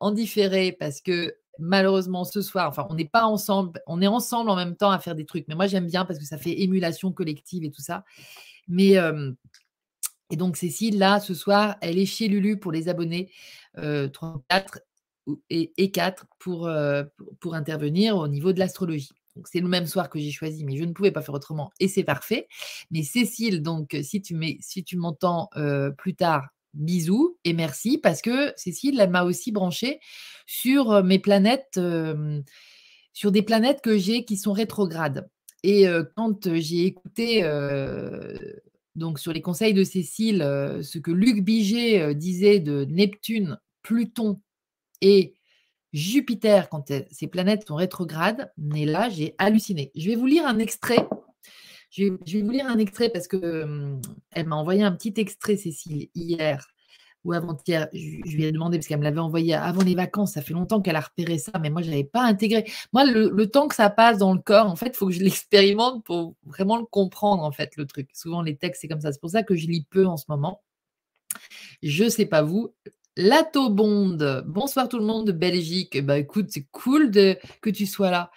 en 0.00 0.10
différé 0.10 0.72
parce 0.72 1.00
que 1.00 1.34
malheureusement 1.58 2.24
ce 2.24 2.42
soir, 2.42 2.68
enfin, 2.68 2.86
on 2.90 2.94
n'est 2.94 3.08
pas 3.08 3.24
ensemble, 3.24 3.80
on 3.86 4.02
est 4.02 4.06
ensemble 4.06 4.50
en 4.50 4.56
même 4.56 4.76
temps 4.76 4.90
à 4.90 4.98
faire 4.98 5.14
des 5.14 5.24
trucs, 5.24 5.46
mais 5.48 5.54
moi 5.54 5.66
j'aime 5.66 5.86
bien 5.86 6.04
parce 6.04 6.18
que 6.18 6.26
ça 6.26 6.36
fait 6.36 6.60
émulation 6.62 7.12
collective 7.12 7.64
et 7.64 7.70
tout 7.70 7.82
ça. 7.82 8.04
Mais 8.68 8.96
et 10.30 10.36
donc 10.36 10.56
Cécile, 10.56 10.98
là, 10.98 11.20
ce 11.20 11.34
soir, 11.34 11.76
elle 11.80 11.98
est 11.98 12.06
chez 12.06 12.28
Lulu 12.28 12.58
pour 12.58 12.72
les 12.72 12.88
abonnés 12.88 13.30
3, 13.76 14.42
4 14.48 14.80
et, 15.50 15.72
et 15.76 15.90
4 15.90 16.26
pour, 16.38 16.68
intervenir 17.52 18.16
au 18.16 18.28
niveau 18.28 18.52
de 18.52 18.58
l'astrologie. 18.58 19.12
Donc 19.36 19.48
c'est 19.48 19.60
le 19.60 19.68
même 19.68 19.86
soir 19.86 20.08
que 20.08 20.18
j'ai 20.18 20.30
choisi, 20.30 20.64
mais 20.64 20.76
je 20.76 20.84
ne 20.84 20.92
pouvais 20.92 21.10
pas 21.10 21.20
faire 21.20 21.34
autrement 21.34 21.70
et 21.80 21.88
c'est 21.88 22.04
parfait. 22.04 22.48
Mais 22.90 23.02
Cécile, 23.02 23.62
donc 23.62 23.96
si 24.02 24.22
tu 24.22 24.36
si 24.60 24.84
tu 24.84 24.96
m'entends 24.96 25.50
plus 25.98 26.14
tard, 26.14 26.48
bisous 26.74 27.38
et 27.44 27.52
merci 27.52 27.98
parce 27.98 28.20
que 28.20 28.52
Cécile, 28.56 29.00
elle 29.00 29.10
m'a 29.10 29.24
aussi 29.24 29.52
branché 29.52 30.00
sur 30.46 31.02
mes 31.02 31.18
planètes, 31.18 31.80
sur 33.12 33.32
des 33.32 33.42
planètes 33.42 33.80
que 33.82 33.98
j'ai 33.98 34.24
qui 34.24 34.36
sont 34.36 34.52
rétrogrades. 34.52 35.28
Et 35.66 35.86
quand 36.14 36.54
j'ai 36.54 36.84
écouté 36.84 37.42
donc 38.96 39.18
sur 39.18 39.32
les 39.32 39.40
conseils 39.40 39.72
de 39.72 39.82
Cécile, 39.82 40.40
ce 40.82 40.98
que 40.98 41.10
Luc 41.10 41.42
Biget 41.42 42.14
disait 42.14 42.60
de 42.60 42.84
Neptune, 42.84 43.58
Pluton 43.82 44.42
et 45.00 45.34
Jupiter, 45.94 46.68
quand 46.68 46.92
ces 47.10 47.26
planètes 47.28 47.66
sont 47.66 47.76
rétrogrades, 47.76 48.52
mais 48.58 48.84
là, 48.84 49.08
j'ai 49.08 49.34
halluciné. 49.38 49.90
Je 49.94 50.10
vais 50.10 50.16
vous 50.16 50.26
lire 50.26 50.46
un 50.46 50.58
extrait. 50.58 51.08
Je 51.90 52.04
vais, 52.04 52.42
vous 52.42 52.50
lire 52.50 52.66
un 52.66 52.78
extrait 52.78 53.08
parce 53.08 53.26
que 53.26 53.96
elle 54.32 54.46
m'a 54.46 54.56
envoyé 54.56 54.82
un 54.82 54.92
petit 54.92 55.14
extrait, 55.16 55.56
Cécile, 55.56 56.08
hier 56.14 56.73
ou 57.24 57.32
avant-hier. 57.32 57.88
Je, 57.92 58.36
lui 58.36 58.44
ai 58.44 58.52
demandé 58.52 58.78
parce 58.78 58.86
qu'elle 58.86 58.98
me 58.98 59.04
l'avait 59.04 59.18
envoyé 59.18 59.54
avant 59.54 59.82
les 59.82 59.94
vacances. 59.94 60.32
Ça 60.34 60.42
fait 60.42 60.54
longtemps 60.54 60.80
qu'elle 60.80 60.96
a 60.96 61.00
repéré 61.00 61.38
ça, 61.38 61.52
mais 61.60 61.70
moi, 61.70 61.82
je 61.82 61.90
n'avais 61.90 62.04
pas 62.04 62.22
intégré. 62.22 62.64
Moi, 62.92 63.04
le, 63.04 63.46
temps 63.46 63.68
que 63.68 63.74
ça 63.74 63.90
passe 63.90 64.18
dans 64.18 64.34
le 64.34 64.40
corps, 64.40 64.68
en 64.68 64.76
fait, 64.76 64.88
il 64.88 64.96
faut 64.96 65.06
que 65.06 65.12
je 65.12 65.20
l'expérimente 65.24 66.04
pour 66.04 66.34
vraiment 66.44 66.76
le 66.76 66.84
comprendre, 66.84 67.42
en 67.42 67.52
fait, 67.52 67.76
le 67.76 67.86
truc. 67.86 68.10
Souvent, 68.14 68.42
les 68.42 68.56
textes, 68.56 68.82
c'est 68.82 68.88
comme 68.88 69.00
ça. 69.00 69.12
C'est 69.12 69.20
pour 69.20 69.30
ça 69.30 69.42
que 69.42 69.54
je 69.54 69.66
lis 69.66 69.86
peu 69.88 70.06
en 70.06 70.16
ce 70.16 70.24
moment. 70.28 70.62
Je 71.82 72.04
ne 72.04 72.08
sais 72.08 72.26
pas 72.26 72.42
vous, 72.42 72.72
Latobonde, 73.16 74.44
bonsoir 74.46 74.88
tout 74.88 74.98
le 74.98 75.04
monde 75.04 75.28
de 75.28 75.32
Belgique. 75.32 76.04
Bah 76.04 76.18
écoute, 76.18 76.46
c'est 76.50 76.66
cool 76.72 77.12
de, 77.12 77.38
que 77.60 77.70
tu 77.70 77.86
sois 77.86 78.10
là. 78.10 78.32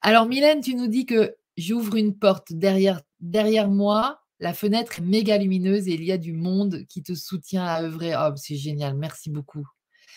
Alors 0.00 0.26
Mylène, 0.26 0.60
tu 0.60 0.74
nous 0.74 0.88
dis 0.88 1.06
que 1.06 1.36
j'ouvre 1.56 1.94
une 1.94 2.18
porte 2.18 2.52
derrière, 2.52 3.00
derrière 3.20 3.68
moi. 3.68 4.21
La 4.42 4.52
fenêtre 4.52 4.98
est 4.98 5.02
méga 5.02 5.38
lumineuse 5.38 5.86
et 5.86 5.94
il 5.94 6.02
y 6.02 6.10
a 6.10 6.18
du 6.18 6.32
monde 6.32 6.84
qui 6.88 7.00
te 7.04 7.14
soutient 7.14 7.64
à 7.64 7.80
œuvrer. 7.80 8.16
Oh, 8.16 8.34
c'est 8.34 8.56
génial, 8.56 8.96
merci 8.96 9.30
beaucoup. 9.30 9.64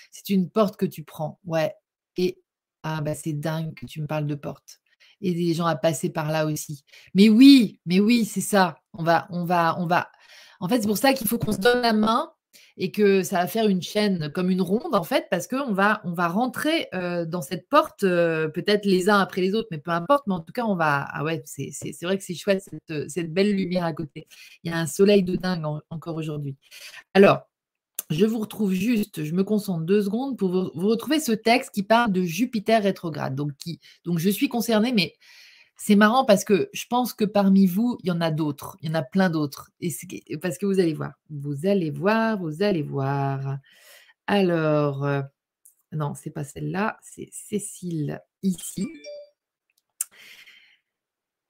C'est 0.09 0.29
une 0.29 0.49
porte 0.49 0.77
que 0.77 0.87
tu 0.87 1.03
prends. 1.03 1.39
Ouais. 1.45 1.75
Et 2.17 2.41
ah 2.81 3.01
bah 3.01 3.13
c'est 3.13 3.33
dingue 3.33 3.75
que 3.75 3.85
tu 3.85 4.01
me 4.01 4.07
parles 4.07 4.25
de 4.25 4.33
porte. 4.33 4.79
Et 5.21 5.35
des 5.35 5.53
gens 5.53 5.67
à 5.67 5.75
passer 5.75 6.09
par 6.09 6.31
là 6.31 6.47
aussi. 6.47 6.83
Mais 7.13 7.29
oui, 7.29 7.79
mais 7.85 7.99
oui, 7.99 8.25
c'est 8.25 8.41
ça. 8.41 8.79
On 8.93 9.03
va, 9.03 9.27
on 9.29 9.45
va, 9.45 9.79
on 9.79 9.85
va. 9.85 10.09
En 10.59 10.67
fait, 10.67 10.81
c'est 10.81 10.87
pour 10.87 10.97
ça 10.97 11.13
qu'il 11.13 11.27
faut 11.27 11.37
qu'on 11.37 11.51
se 11.51 11.59
donne 11.59 11.83
la 11.83 11.93
main 11.93 12.33
et 12.77 12.91
que 12.91 13.23
ça 13.23 13.39
va 13.39 13.47
faire 13.47 13.67
une 13.67 13.81
chaîne 13.81 14.31
comme 14.33 14.49
une 14.49 14.61
ronde 14.61 14.93
en 14.93 15.03
fait 15.03 15.27
parce 15.29 15.47
qu'on 15.47 15.73
va 15.73 16.01
on 16.03 16.13
va 16.13 16.27
rentrer 16.27 16.87
dans 16.93 17.41
cette 17.41 17.67
porte 17.69 18.01
peut-être 18.01 18.85
les 18.85 19.09
uns 19.09 19.19
après 19.19 19.41
les 19.41 19.53
autres 19.53 19.67
mais 19.71 19.77
peu 19.77 19.91
importe 19.91 20.25
mais 20.27 20.33
en 20.33 20.39
tout 20.39 20.53
cas 20.53 20.65
on 20.65 20.75
va 20.75 21.05
ah 21.09 21.23
ouais 21.23 21.43
c'est 21.45 21.71
vrai 22.03 22.17
que 22.17 22.23
c'est 22.23 22.35
chouette 22.35 22.63
cette, 23.07 23.33
belle 23.33 23.53
lumière 23.55 23.85
à 23.85 23.93
côté 23.93 24.27
il 24.63 24.71
y 24.71 24.73
a 24.73 24.77
un 24.77 24.87
soleil 24.87 25.23
de 25.23 25.35
dingue 25.35 25.65
encore 25.89 26.15
aujourd'hui 26.15 26.55
alors 27.13 27.47
je 28.09 28.25
vous 28.25 28.39
retrouve 28.39 28.71
juste, 28.71 29.23
je 29.23 29.33
me 29.33 29.43
concentre 29.43 29.83
deux 29.83 30.03
secondes 30.03 30.37
pour 30.37 30.49
vous, 30.49 30.71
vous, 30.75 30.87
retrouver 30.87 31.19
ce 31.19 31.31
texte 31.31 31.71
qui 31.71 31.83
parle 31.83 32.11
de 32.11 32.21
Jupiter 32.21 32.83
rétrograde. 32.83 33.35
Donc, 33.35 33.51
qui, 33.57 33.79
donc 34.03 34.19
je 34.19 34.29
suis 34.29 34.47
concernée, 34.47 34.93
mais 34.93 35.15
c'est 35.77 35.95
marrant 35.95 36.25
parce 36.25 36.45
que 36.45 36.69
je 36.73 36.85
pense 36.87 37.13
que 37.13 37.25
parmi 37.25 37.67
vous, 37.67 37.97
il 38.01 38.07
y 38.07 38.11
en 38.11 38.21
a 38.21 38.31
d'autres. 38.31 38.77
Il 38.81 38.89
y 38.89 38.91
en 38.91 38.95
a 38.95 39.03
plein 39.03 39.29
d'autres. 39.29 39.71
Parce 40.41 40.57
que 40.57 40.65
vous 40.65 40.79
allez 40.79 40.93
voir. 40.93 41.13
Vous 41.29 41.65
allez 41.65 41.91
voir, 41.91 42.37
vous 42.37 42.63
allez 42.63 42.81
voir. 42.81 43.57
Alors, 44.27 45.01
non, 45.01 45.07
euh, 45.07 45.21
non, 45.91 46.13
c'est 46.15 46.31
pas 46.31 46.43
celle-là, 46.43 46.97
c'est 47.01 47.29
Cécile 47.31 48.21
ici. 48.41 48.87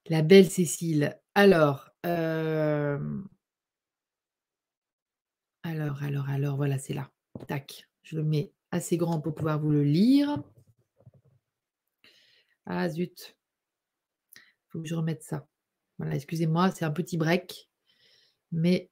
La 0.08 0.22
belle 0.22 0.50
Cécile. 0.50 1.20
Alors, 1.36 1.90
euh, 2.06 3.00
alors, 5.64 6.04
alors, 6.04 6.30
alors, 6.30 6.56
voilà, 6.58 6.78
c'est 6.78 6.94
là. 6.94 7.10
Tac. 7.48 7.88
Je 8.04 8.18
le 8.18 8.24
mets 8.24 8.52
assez 8.72 8.98
grand 8.98 9.20
pour 9.22 9.36
pouvoir 9.36 9.60
vous 9.60 9.72
le 9.72 9.84
lire. 9.84 10.42
Ah 12.68 12.90
zut 12.90 13.36
je 14.84 14.96
remette 14.96 15.24
ça. 15.24 15.48
Voilà, 15.98 16.16
excusez-moi, 16.16 16.72
c'est 16.72 16.86
un 16.86 16.92
petit 16.92 17.18
break. 17.18 17.70
Mais, 18.52 18.90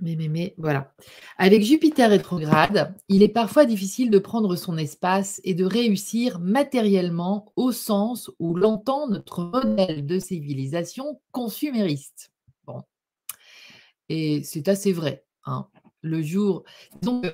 mais, 0.00 0.16
mais, 0.16 0.28
mais, 0.28 0.54
voilà. 0.58 0.94
Avec 1.38 1.62
Jupiter 1.62 2.10
rétrograde, 2.10 2.94
il 3.08 3.22
est 3.22 3.28
parfois 3.28 3.64
difficile 3.64 4.10
de 4.10 4.18
prendre 4.18 4.56
son 4.56 4.76
espace 4.76 5.40
et 5.44 5.54
de 5.54 5.64
réussir 5.64 6.40
matériellement 6.40 7.52
au 7.56 7.72
sens 7.72 8.30
où 8.38 8.54
l'entend 8.54 9.08
notre 9.08 9.44
modèle 9.44 10.06
de 10.06 10.18
civilisation 10.18 11.20
consumériste. 11.30 12.32
Bon. 12.64 12.82
Et 14.08 14.42
c'est 14.44 14.68
assez 14.68 14.92
vrai. 14.92 15.24
Hein. 15.44 15.68
Le 16.00 16.22
jour. 16.22 16.64
Donc, 17.02 17.26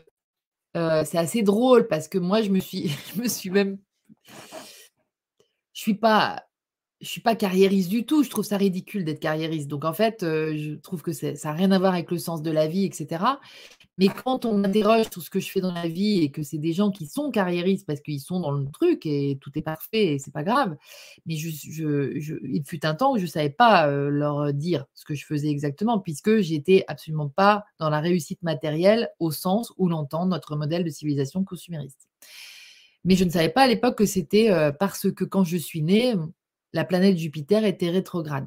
euh, 0.76 1.04
c'est 1.06 1.18
assez 1.18 1.42
drôle 1.42 1.88
parce 1.88 2.08
que 2.08 2.18
moi, 2.18 2.42
je 2.42 2.50
me 2.50 2.60
suis, 2.60 2.88
je 3.14 3.22
me 3.22 3.28
suis 3.28 3.50
même 3.50 3.78
je 5.78 5.82
suis 5.84 5.94
pas 5.94 6.42
je 7.00 7.06
suis 7.06 7.20
pas 7.20 7.36
carriériste 7.36 7.88
du 7.88 8.04
tout, 8.04 8.24
je 8.24 8.30
trouve 8.30 8.44
ça 8.44 8.56
ridicule 8.56 9.04
d'être 9.04 9.20
carriériste. 9.20 9.68
Donc 9.68 9.84
en 9.84 9.92
fait, 9.92 10.24
heu, 10.24 10.56
je 10.56 10.72
trouve 10.74 11.02
que 11.02 11.12
ça 11.12 11.28
a 11.44 11.52
rien 11.52 11.70
à 11.70 11.78
voir 11.78 11.94
avec 11.94 12.10
le 12.10 12.18
sens 12.18 12.42
de 12.42 12.50
la 12.50 12.66
vie 12.66 12.86
et 12.86 12.92
cetera. 12.92 13.40
Mais 13.98 14.08
quand 14.08 14.44
on 14.46 14.58
m'interroge 14.58 15.06
sur 15.12 15.22
ce 15.22 15.30
que 15.30 15.40
je 15.40 15.50
fais 15.50 15.60
dans 15.60 15.72
la 15.72 15.88
vie 15.88 16.20
et 16.24 16.32
que 16.32 16.42
c'est 16.42 16.58
des 16.58 16.72
gens 16.72 16.90
qui 16.90 17.06
sont 17.06 17.30
carriéristes 17.30 17.86
parce 17.86 18.00
qu'ils 18.00 18.20
sont 18.20 18.40
dans 18.40 18.50
le 18.50 18.66
truc 18.72 19.06
et 19.06 19.38
tout 19.40 19.52
est 19.56 19.62
parfait 19.62 20.14
et 20.14 20.18
c'est 20.18 20.32
pas 20.32 20.42
grave. 20.42 20.76
Mais 21.26 21.36
il 21.36 22.62
fut 22.66 22.84
un 22.84 22.94
temps 22.96 23.12
où 23.14 23.18
je 23.18 23.26
savais 23.26 23.50
pas, 23.50 23.88
heu, 23.88 24.08
leur 24.08 24.52
dire 24.52 24.86
ce 24.94 25.04
que 25.04 25.14
je 25.14 25.24
faisais 25.24 25.50
exactement 25.50 26.00
puisque 26.00 26.38
j'étais 26.40 26.84
absolument 26.88 27.28
pas 27.28 27.64
dans 27.78 27.90
la 27.90 28.00
réussite 28.00 28.42
matérielle 28.42 29.10
au 29.20 29.30
sens 29.30 29.72
où 29.76 29.88
l'entend 29.88 30.26
notre 30.26 30.56
modèle 30.56 30.84
de 30.84 30.90
civilisation 30.90 31.44
consumériste. 31.44 32.08
Mais 33.08 33.16
je 33.16 33.24
ne 33.24 33.30
savais 33.30 33.48
pas 33.48 33.62
à 33.62 33.66
l'époque 33.66 33.96
que 33.96 34.04
c'était, 34.04 34.50
heu, 34.52 34.70
parce 34.78 35.10
que 35.10 35.24
quand 35.24 35.42
je 35.42 35.56
suis 35.56 35.80
née, 35.80 36.14
la 36.74 36.84
planète 36.84 37.16
Jupiter 37.16 37.64
était 37.64 37.88
rétrograde. 37.88 38.46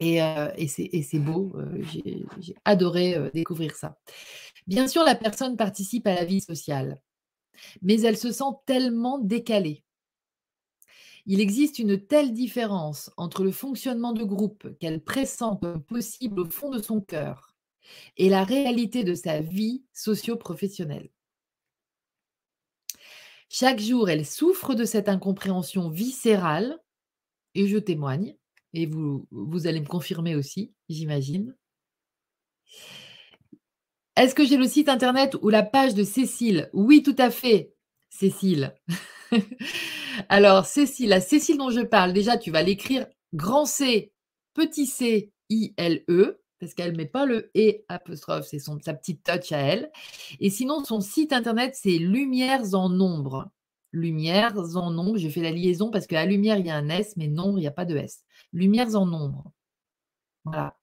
Et, 0.00 0.18
et 0.56 1.02
c'est 1.02 1.18
beau, 1.20 1.52
heu, 1.56 1.80
j'ai 2.40 2.54
adoré, 2.64 3.16
découvrir 3.32 3.76
ça. 3.76 3.96
Bien 4.66 4.88
sûr, 4.88 5.04
la 5.04 5.14
personne 5.14 5.56
participe 5.56 6.08
à 6.08 6.14
la 6.14 6.24
vie 6.24 6.40
sociale, 6.40 7.00
mais 7.80 8.00
elle 8.00 8.16
se 8.16 8.32
sent 8.32 8.54
tellement 8.66 9.18
décalée. 9.20 9.84
Il 11.24 11.40
existe 11.40 11.78
une 11.78 11.96
telle 11.96 12.32
différence 12.32 13.12
entre 13.16 13.44
le 13.44 13.52
fonctionnement 13.52 14.12
de 14.12 14.24
groupe 14.24 14.76
qu'elle 14.80 15.00
pressent 15.00 15.58
comme 15.60 15.84
possible 15.84 16.40
au 16.40 16.50
fond 16.50 16.70
de 16.70 16.82
son 16.82 17.00
cœur 17.00 17.54
et 18.16 18.30
la 18.30 18.42
réalité 18.42 19.04
de 19.04 19.14
sa 19.14 19.40
vie 19.40 19.84
socio-professionnelle. 19.92 21.10
Chaque 23.48 23.80
jour, 23.80 24.10
elle 24.10 24.26
souffre 24.26 24.74
de 24.74 24.84
cette 24.84 25.08
incompréhension 25.08 25.88
viscérale 25.88 26.78
et 27.54 27.66
je 27.66 27.78
témoigne 27.78 28.36
et 28.74 28.86
vous 28.86 29.66
allez 29.66 29.80
me 29.80 29.86
confirmer 29.86 30.36
aussi, 30.36 30.72
j'imagine. 30.88 31.56
Est-ce 34.16 34.34
que 34.34 34.44
j'ai 34.44 34.56
le 34.56 34.66
site 34.66 34.88
internet 34.88 35.36
ou 35.42 35.48
la 35.48 35.62
page 35.62 35.94
de 35.94 36.04
Cécile? 36.04 36.68
Oui, 36.72 37.02
tout 37.02 37.16
à 37.18 37.30
fait, 37.30 37.72
Cécile. 38.10 38.74
Alors 40.28 40.66
Cécile, 40.66 41.10
la 41.10 41.20
Cécile 41.20 41.56
dont 41.56 41.70
je 41.70 41.80
parle, 41.80 42.12
déjà 42.12 42.36
tu 42.36 42.50
vas 42.50 42.62
l'écrire 42.62 43.06
grand 43.32 43.64
C, 43.64 44.12
petit 44.54 44.86
c, 44.86 45.32
I-L-E, 45.50 46.40
parce 46.58 46.74
qu'elle 46.74 46.96
met 46.96 47.06
pas 47.06 47.26
le 47.26 47.50
«et» 47.54 47.84
apostrophe, 47.88 48.46
c'est 48.46 48.58
sa 48.58 48.94
petite 48.94 49.22
touch 49.24 49.52
à 49.52 49.58
elle 49.58 49.90
et 50.40 50.50
sinon 50.50 50.84
son 50.84 51.00
site 51.00 51.32
internet, 51.32 51.76
c'est 51.80 51.98
Lumières 51.98 52.74
en 52.74 52.88
nombre. 52.88 53.50
Lumières 53.92 54.58
en 54.76 54.90
nombre, 54.90 55.16
j'ai 55.16 55.30
fait 55.30 55.40
la 55.40 55.50
liaison 55.50 55.90
parce 55.90 56.06
qu'à 56.06 56.24
lumière, 56.26 56.58
il 56.58 56.66
y 56.66 56.70
a 56.70 56.76
un 56.76 56.88
S, 56.88 57.14
mais 57.16 57.26
nombre, 57.26 57.58
il 57.58 57.62
y 57.62 57.66
a 57.68 57.72
pas 57.72 57.84
de 57.84 57.96
S. 57.96 58.24
Lumières 58.52 58.94
en 58.94 59.06
nombre. 59.06 59.52
Voilà. 60.44 60.76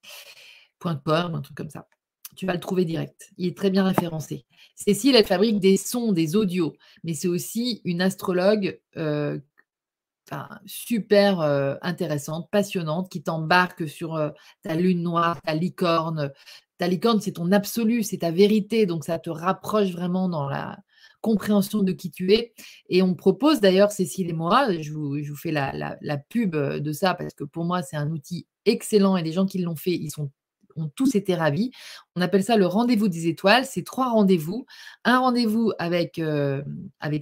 .com, 0.79 1.35
un 1.35 1.41
truc 1.41 1.57
comme 1.57 1.69
ça. 1.69 1.87
Tu 2.35 2.45
vas 2.45 2.53
le 2.53 2.59
trouver 2.59 2.85
direct. 2.85 3.31
Il 3.37 3.47
est 3.47 3.57
très 3.57 3.69
bien 3.69 3.83
référencé. 3.83 4.45
Cécile, 4.75 5.15
elle 5.15 5.25
fabrique 5.25 5.59
des 5.59 5.77
sons, 5.77 6.11
des 6.11 6.35
audios, 6.35 6.75
mais 7.03 7.13
c'est 7.13 7.27
aussi 7.27 7.81
une 7.85 8.01
astrologue 8.01 8.79
euh, 8.97 9.39
super 10.65 11.41
euh, 11.41 11.75
intéressante, 11.81 12.49
passionnante, 12.51 13.09
qui 13.09 13.21
t'embarque 13.21 13.87
sur 13.87 14.15
euh, 14.15 14.29
ta 14.63 14.75
lune 14.75 15.03
noire, 15.03 15.41
ta 15.41 15.53
licorne. 15.53 16.31
Ta 16.77 16.87
licorne, 16.87 17.21
c'est 17.21 17.33
ton 17.33 17.51
absolu, 17.51 18.03
c'est 18.03 18.17
ta 18.17 18.31
vérité, 18.31 18.85
donc 18.85 19.05
ça 19.05 19.17
te 19.19 19.29
rapproche 19.29 19.91
vraiment 19.91 20.27
dans 20.27 20.49
la, 20.49 20.77
compréhension 21.21 21.81
de 21.81 21.91
qui 21.91 22.11
tu 22.11 22.33
es. 22.33 22.53
Et 22.87 23.01
on 23.01 23.15
propose 23.15 23.59
d'ailleurs, 23.59 23.91
Cécile 23.91 24.29
et 24.29 24.33
moi, 24.33 24.71
je 24.79 24.91
vous, 24.91 25.35
fais 25.35 25.51
la, 25.51 25.73
la, 25.99 26.17
pub 26.17 26.55
de 26.55 26.91
ça 26.91 27.15
parce 27.15 27.33
que 27.33 27.43
pour 27.43 27.65
moi, 27.65 27.81
c'est 27.81 27.97
un 27.97 28.11
outil 28.11 28.45
excellent 28.65 29.17
et 29.17 29.23
les 29.23 29.31
gens 29.31 29.47
qui 29.47 29.57
l'ont 29.57 29.75
fait, 29.75 29.93
ils 29.93 30.11
sont 30.11 30.29
ont 30.75 30.89
tous 30.95 31.15
été 31.15 31.35
ravis. 31.35 31.71
On 32.15 32.21
appelle 32.21 32.43
ça 32.43 32.57
le 32.57 32.65
rendez-vous 32.65 33.07
des 33.07 33.27
étoiles. 33.27 33.65
C'est 33.65 33.83
trois 33.83 34.09
rendez-vous. 34.09 34.65
Un 35.03 35.19
rendez-vous 35.19 35.71
avec, 35.79 36.19
euh, 36.19 36.61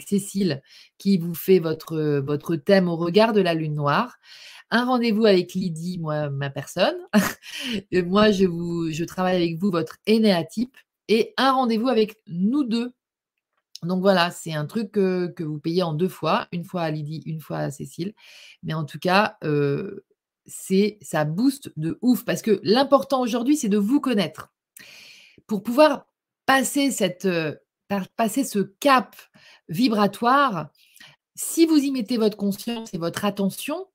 Cécile 0.08 0.62
qui 0.98 1.18
vous 1.18 1.36
fait 1.36 1.60
votre, 1.60 2.56
thème 2.56 2.88
au 2.88 2.96
regard 2.96 3.34
de 3.34 3.42
la 3.42 3.54
lune 3.54 3.76
noire. 3.76 4.18
Un 4.72 4.86
rendez-vous 4.86 5.26
avec 5.26 5.54
Lydie, 5.54 6.00
moi, 6.00 6.30
ma 6.30 6.50
personne. 6.50 6.96
moi, 8.06 8.32
je, 8.32 9.04
travaille 9.06 9.36
avec 9.36 9.58
vous 9.60 9.72
votre 9.72 9.98
énéatype. 10.08 10.76
Et 11.10 11.34
un 11.38 11.52
rendez-vous 11.52 11.90
avec 11.90 12.22
nous 12.28 12.64
deux 12.64 12.94
donc 13.84 14.00
voilà, 14.02 14.32
c'est 14.32 14.54
un 14.54 14.66
truc 14.66 14.94
que, 14.94 15.44
vous 15.44 15.60
payez 15.60 15.84
en 15.84 15.94
deux 15.94 16.08
fois, 16.08 16.48
une 16.54 16.64
fois 16.64 16.84
à 16.84 16.90
Lydie, 16.92 17.22
une 17.26 17.42
fois 17.42 17.58
à 17.58 17.70
Cécile. 17.70 18.14
Mais 18.64 18.74
en 18.74 18.86
tout 18.86 18.98
cas, 18.98 19.38
c'est 20.46 20.98
ça 21.02 21.26
booste 21.26 21.72
de 21.78 21.98
ouf 22.02 22.26
parce 22.26 22.42
que 22.42 22.60
l'important 22.64 23.22
aujourd'hui, 23.22 23.58
c'est 23.58 23.70
de 23.70 23.78
vous 23.78 24.00
connaître. 24.00 24.54
Pour 25.48 25.64
pouvoir 25.64 26.08
passer, 26.46 26.92
cette, 26.92 27.28
passer 28.16 28.44
ce 28.44 28.60
cap 28.60 29.16
vibratoire, 29.70 30.70
si 31.36 31.66
vous 31.66 31.78
y 31.78 31.92
mettez 31.92 32.18
votre 32.18 32.38
conscience 32.38 32.94
et 32.94 32.98
votre 32.98 33.26
attention, 33.26 33.88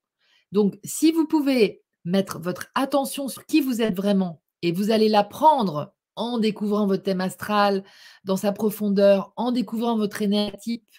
donc 0.51 0.77
si 0.83 1.11
vous 1.11 1.27
pouvez 1.27 1.83
mettre 2.05 2.39
votre 2.39 2.67
attention 2.75 3.27
sur 3.27 3.45
qui 3.45 3.61
vous 3.61 3.81
êtes 3.81 3.95
vraiment 3.95 4.41
et 4.61 4.71
vous 4.71 4.91
allez 4.91 5.09
l'apprendre 5.09 5.93
en 6.15 6.37
découvrant 6.37 6.85
votre 6.85 7.03
thème 7.03 7.21
astral 7.21 7.83
dans 8.25 8.35
sa 8.35 8.51
profondeur, 8.51 9.31
en 9.37 9.51
découvrant 9.51 9.97
votre 9.97 10.21
énéatype 10.21 10.89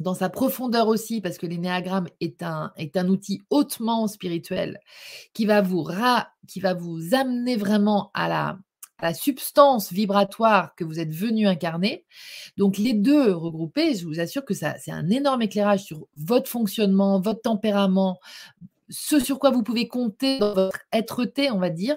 dans 0.00 0.14
sa 0.14 0.28
profondeur 0.28 0.88
aussi, 0.88 1.20
parce 1.20 1.38
que 1.38 1.46
l'énéagramme 1.46 2.08
est 2.20 2.42
un, 2.42 2.72
est 2.76 2.96
un 2.96 3.08
outil 3.08 3.42
hautement 3.50 4.06
spirituel 4.06 4.80
qui 5.32 5.46
va 5.46 5.62
vous, 5.62 5.86
qui 6.48 6.60
va 6.60 6.74
vous 6.74 7.14
amener 7.14 7.56
vraiment 7.56 8.10
à 8.14 8.28
la, 8.28 8.58
à 8.98 9.06
la 9.06 9.14
substance 9.14 9.92
vibratoire 9.92 10.74
que 10.76 10.84
vous 10.84 11.00
êtes 11.00 11.12
venu 11.12 11.46
incarner. 11.46 12.04
Donc 12.56 12.78
les 12.78 12.94
deux 12.94 13.32
regroupés, 13.32 13.94
je 13.94 14.06
vous 14.06 14.20
assure 14.20 14.44
que 14.44 14.54
ça, 14.54 14.76
c'est 14.78 14.92
un 14.92 15.08
énorme 15.10 15.42
éclairage 15.42 15.84
sur 15.84 16.06
votre 16.16 16.48
fonctionnement, 16.50 17.20
votre 17.20 17.42
tempérament, 17.42 18.18
ce 18.88 19.18
sur 19.18 19.38
quoi 19.38 19.50
vous 19.50 19.62
pouvez 19.62 19.88
compter 19.88 20.38
dans 20.38 20.54
votre 20.54 20.78
être-té, 20.92 21.50
on 21.50 21.58
va 21.58 21.70
dire. 21.70 21.96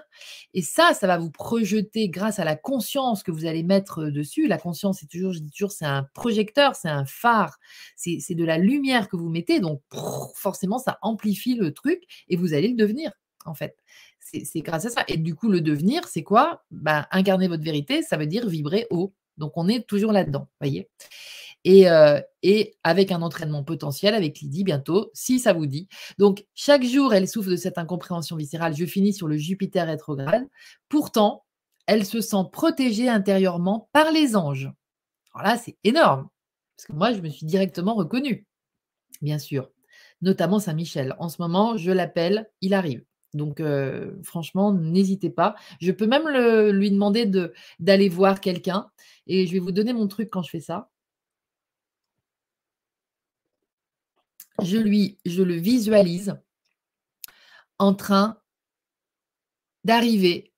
Et 0.54 0.62
ça, 0.62 0.94
ça 0.94 1.08
va 1.08 1.18
vous 1.18 1.32
projeter 1.32 2.10
grâce 2.10 2.40
à 2.40 2.46
la 2.46 2.56
conscience 2.56 3.24
que 3.24 3.32
vous 3.32 3.46
allez 3.46 3.64
mettre 3.64 4.06
dessus. 4.06 4.48
La 4.48 4.58
conscience, 4.58 5.00
c'est 5.00 5.08
toujours, 5.08 5.34
je 5.34 5.40
dis 5.40 5.52
toujours, 5.52 5.72
c'est 5.72 5.86
un 5.86 6.04
projecteur, 6.14 6.76
c'est 6.76 6.90
un 6.90 7.06
phare, 7.06 7.58
c'est 7.96 8.36
de 8.36 8.46
la 8.46 8.58
lumière 8.58 9.10
que 9.10 9.18
vous 9.18 9.30
mettez. 9.30 9.60
Donc, 9.60 9.82
forcément, 10.36 10.80
ça 10.80 10.98
amplifie 11.02 11.56
le 11.56 11.74
truc 11.74 12.04
et 12.30 12.36
vous 12.36 12.54
allez 12.54 12.70
le 12.70 12.76
devenir, 12.76 13.12
en 13.46 13.54
fait. 13.54 13.78
C'est 14.20 14.62
grâce 14.62 14.86
à 14.86 14.90
ça. 14.90 15.04
Et 15.08 15.18
du 15.18 15.36
coup, 15.36 15.50
le 15.50 15.62
devenir, 15.62 16.08
c'est 16.08 16.24
quoi? 16.24 16.66
Ben, 16.72 17.06
Incarner 17.12 17.48
votre 17.48 17.64
vérité, 17.64 18.02
ça 18.02 18.18
veut 18.18 18.28
dire 18.28 18.48
vibrer 18.48 18.88
haut. 18.90 19.14
Donc, 19.38 19.54
on 19.56 19.68
est 19.68 19.88
toujours 19.88 20.12
là-dedans, 20.12 20.48
voyez? 20.60 20.90
Euh, 21.68 22.22
et, 22.44 22.76
avec 22.84 23.12
un 23.12 23.22
entraînement 23.22 23.64
potentiel 23.64 24.16
avec 24.16 24.40
Lydie 24.40 24.64
bientôt, 24.64 25.12
si 25.14 25.40
ça 25.40 25.54
vous 25.54 25.66
dit. 25.66 25.88
Donc, 26.18 26.46
chaque 26.56 26.84
jour, 26.84 27.14
elle 27.14 27.28
souffre 27.28 27.50
de 27.50 27.56
cette 27.56 27.78
incompréhension 27.78 28.36
viscérale. 28.36 28.76
Je 28.76 28.86
finis 28.86 29.14
sur 29.14 29.28
le 29.28 29.38
Jupiter 29.38 29.88
rétrograde. 29.88 30.48
Pourtant, 30.88 31.44
elle 31.86 32.06
se 32.06 32.22
sent 32.22 32.46
protégée 32.52 33.10
intérieurement 33.10 33.90
par 33.92 34.12
les 34.12 34.36
anges. 34.36 34.72
Alors 35.34 35.48
là, 35.48 35.58
c'est 35.58 35.78
énorme, 35.84 36.28
parce 36.76 36.88
que 36.88 36.94
moi, 36.94 37.14
je 37.14 37.22
me 37.22 37.30
suis 37.30 37.46
directement 37.46 37.96
reconnue, 37.96 38.46
bien 39.22 39.40
sûr, 39.40 39.70
notamment 40.22 40.60
Saint-Michel. 40.60 41.16
En 41.20 41.30
ce 41.30 41.42
moment, 41.42 41.78
je 41.78 41.92
l'appelle, 41.92 42.50
il 42.62 42.74
arrive. 42.74 43.04
Donc, 43.34 43.60
euh, 43.60 44.14
franchement, 44.24 44.74
n'hésitez 44.74 45.30
pas. 45.30 45.56
Je 45.80 45.92
peux 45.92 46.08
même 46.08 46.28
lui 46.72 46.92
demander 46.92 47.30
d'aller 47.80 48.10
voir 48.10 48.42
quelqu'un. 48.42 48.88
Et 49.28 49.46
je 49.46 49.54
vais 49.54 49.60
vous 49.60 49.72
donner 49.72 49.94
mon 49.94 50.08
truc 50.08 50.30
quand 50.32 50.42
je 50.42 50.50
fais 50.50 50.62
ça. 50.62 50.90
Je 54.64 54.78
lui, 54.78 55.18
je 55.26 55.44
le 55.44 55.56
visualise 55.56 56.36
en 57.80 57.94
train 57.94 58.38
d'arriver 59.84 60.52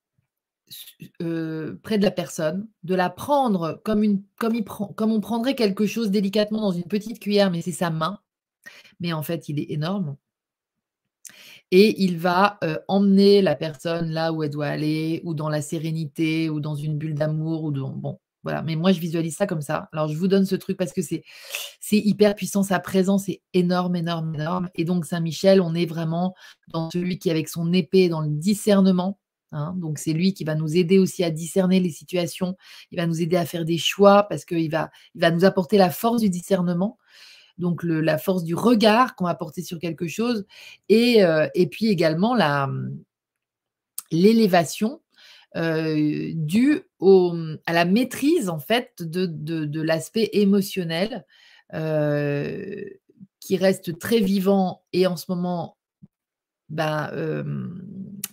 euh, 1.21 1.75
près 1.83 1.97
de 1.97 2.03
la 2.03 2.11
personne, 2.11 2.67
de 2.83 2.95
la 2.95 3.09
prendre 3.09 3.81
comme, 3.83 4.03
une, 4.03 4.23
comme, 4.37 5.11
on 5.11 5.19
prendrait 5.19 5.55
quelque 5.55 5.85
chose 5.85 6.11
délicatement 6.11 6.61
dans 6.61 6.71
une 6.71 6.83
petite 6.83 7.19
cuillère, 7.19 7.51
mais 7.51 7.61
c'est 7.61 7.71
sa 7.71 7.89
main. 7.89 8.19
Mais 8.99 9.13
en 9.13 9.23
fait, 9.23 9.49
il 9.49 9.59
est 9.59 9.71
énorme. 9.71 10.17
Et 11.71 12.03
il 12.03 12.17
va 12.17 12.57
euh, 12.63 12.79
emmener 12.87 13.41
la 13.41 13.55
personne 13.55 14.09
là 14.09 14.33
où 14.33 14.43
elle 14.43 14.49
doit 14.49 14.67
aller, 14.67 15.21
ou 15.23 15.33
dans 15.33 15.49
la 15.49 15.61
sérénité, 15.61 16.49
ou 16.49 16.59
dans 16.59 16.75
une 16.75 16.97
bulle 16.97 17.15
d'amour, 17.15 17.63
ou 17.63 17.71
dans, 17.71 17.89
bon, 17.89 18.19
mais 18.65 18.75
moi 18.75 18.91
je 18.91 18.99
visualise 18.99 19.35
ça 19.35 19.47
comme 19.47 19.61
ça. 19.61 19.89
Alors 19.91 20.07
je 20.07 20.17
vous 20.17 20.27
donne 20.27 20.45
ce 20.45 20.55
truc 20.55 20.77
parce 20.77 20.93
que 20.93 21.01
c'est 21.01 21.23
hyper 21.91 22.35
puissant, 22.35 22.63
sa 22.63 22.79
présence 22.79 23.29
est 23.29 23.41
énorme, 23.53 23.95
énorme, 23.95 24.35
énorme. 24.35 24.69
Et 24.75 24.85
donc 24.85 25.05
Saint-Michel, 25.05 25.61
on 25.61 25.75
est 25.75 25.85
vraiment 25.85 26.35
dans 26.69 26.89
celui 26.91 27.19
qui 27.19 27.31
avec 27.31 27.49
son 27.49 27.71
épée 27.73 28.09
dans 28.09 28.21
le 28.21 28.29
discernement. 28.29 29.19
Hein. 29.51 29.73
donc 29.77 29.97
c'est 29.97 30.13
lui 30.13 30.35
qui 30.35 30.43
va 30.43 30.53
nous 30.53 30.77
aider 30.77 30.99
aussi 30.99 31.23
à 31.23 31.31
discerner 31.31 31.79
les 31.79 31.89
situations. 31.89 32.55
Il 32.91 32.97
va 32.97 33.07
nous 33.07 33.21
aider 33.21 33.35
à 33.35 33.45
faire 33.45 33.65
des 33.65 33.79
choix 33.79 34.23
parce 34.29 34.45
qu'il 34.45 34.69
va 34.69 34.91
nous 35.31 35.43
apporter 35.43 35.77
la 35.77 35.89
force 35.89 36.21
du 36.21 36.29
discernement. 36.29 36.97
donc 37.57 37.81
la 37.83 38.17
force 38.17 38.43
du 38.43 38.53
regard 38.53 39.15
qu'on 39.15 39.25
va 39.25 39.33
porter 39.33 39.63
sur 39.63 39.79
quelque 39.79 40.07
chose, 40.07 40.45
et, 40.87 41.23
et 41.55 41.67
puis 41.67 41.87
également 41.87 42.35
la, 42.35 42.69
l'élévation 45.55 46.33
due 46.35 46.81
au, 46.99 47.35
à 47.65 47.73
la 47.73 47.85
maîtrise 47.85 48.49
en 48.49 48.59
fait 48.59 48.93
de, 48.99 49.25
de, 49.25 49.81
l'aspect 49.81 50.29
émotionnel 50.33 51.25
qui 53.39 53.57
reste 53.57 53.97
très 53.97 54.19
vivant 54.19 54.83
et 54.93 55.07
en 55.07 55.15
ce 55.15 55.25
moment, 55.29 55.77
ben, 56.69 57.09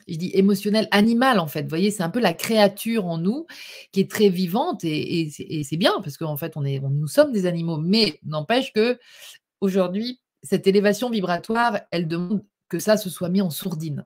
je 0.09 0.17
dis 0.17 0.31
émotionnel, 0.35 0.89
animal 0.91 1.39
en 1.39 1.47
fait. 1.47 1.63
Vous 1.63 1.69
voyez, 1.69 1.91
c'est 1.91 2.03
un 2.03 2.11
peu 2.11 2.21
la 2.21 2.35
créature 2.35 3.07
en 3.07 3.19
nous 3.19 3.47
qui 3.93 4.01
est 4.01 4.11
très 4.11 4.29
vivante 4.29 4.85
et, 4.85 5.31
c'est 5.31 5.77
bien 5.77 5.95
parce 6.03 6.17
qu'en 6.17 6.37
fait, 6.37 6.57
on 6.57 6.65
est, 6.65 6.81
nous 6.81 7.09
sommes 7.09 7.33
des 7.33 7.47
animaux. 7.47 7.79
Mais 7.79 8.19
n'empêche 8.25 8.73
que 8.73 8.99
aujourd'hui, 9.61 10.21
cette 10.43 10.67
élévation 10.67 11.11
vibratoire, 11.11 11.81
elle 11.91 12.07
demande 12.09 12.45
que 12.69 12.79
ça 12.79 12.97
se 12.97 13.11
soit 13.11 13.29
mis 13.29 13.41
en 13.41 13.51
sourdine. 13.51 14.05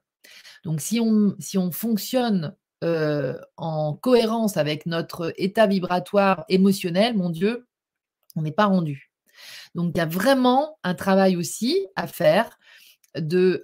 Donc, 0.65 0.81
si 0.81 1.01
on, 1.01 1.35
si 1.39 1.59
on 1.59 1.71
fonctionne 1.71 2.55
en 2.83 3.95
cohérence 3.95 4.57
avec 4.57 4.87
notre 4.87 5.33
état 5.37 5.67
vibratoire 5.67 6.45
émotionnel, 6.49 7.17
mon 7.17 7.31
Dieu, 7.31 7.67
on 8.37 8.43
n'est 8.43 8.53
pas 8.53 8.67
rendu. 8.67 9.11
Donc, 9.75 9.93
il 9.95 9.99
y 9.99 10.01
a 10.01 10.07
vraiment 10.07 10.79
un 10.83 10.95
travail 10.95 11.37
aussi 11.37 11.87
à 11.97 12.07
faire 12.07 12.59
de 13.17 13.63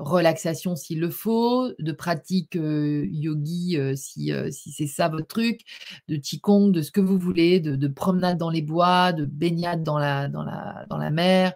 relaxation 0.00 0.76
s'il 0.76 1.00
le 1.00 1.10
faut, 1.10 1.72
de 1.78 1.92
pratique 1.92 2.54
yogi 2.54 3.78
si, 3.96 4.32
si 4.50 4.72
c'est 4.72 4.86
ça 4.86 5.08
votre 5.08 5.26
truc, 5.26 5.60
de 6.08 6.16
qigong, 6.16 6.70
de 6.70 6.82
ce 6.82 6.90
que 6.90 7.00
vous 7.00 7.18
voulez, 7.18 7.60
de, 7.60 7.88
promenade 7.88 8.38
dans 8.38 8.50
les 8.50 8.62
bois, 8.62 9.12
de 9.12 9.24
baignade 9.24 9.82
dans 9.82 9.98
la, 9.98 10.28
dans 10.28 10.42
la, 10.42 10.86
dans 10.88 10.96
la 10.96 11.10
mer, 11.10 11.52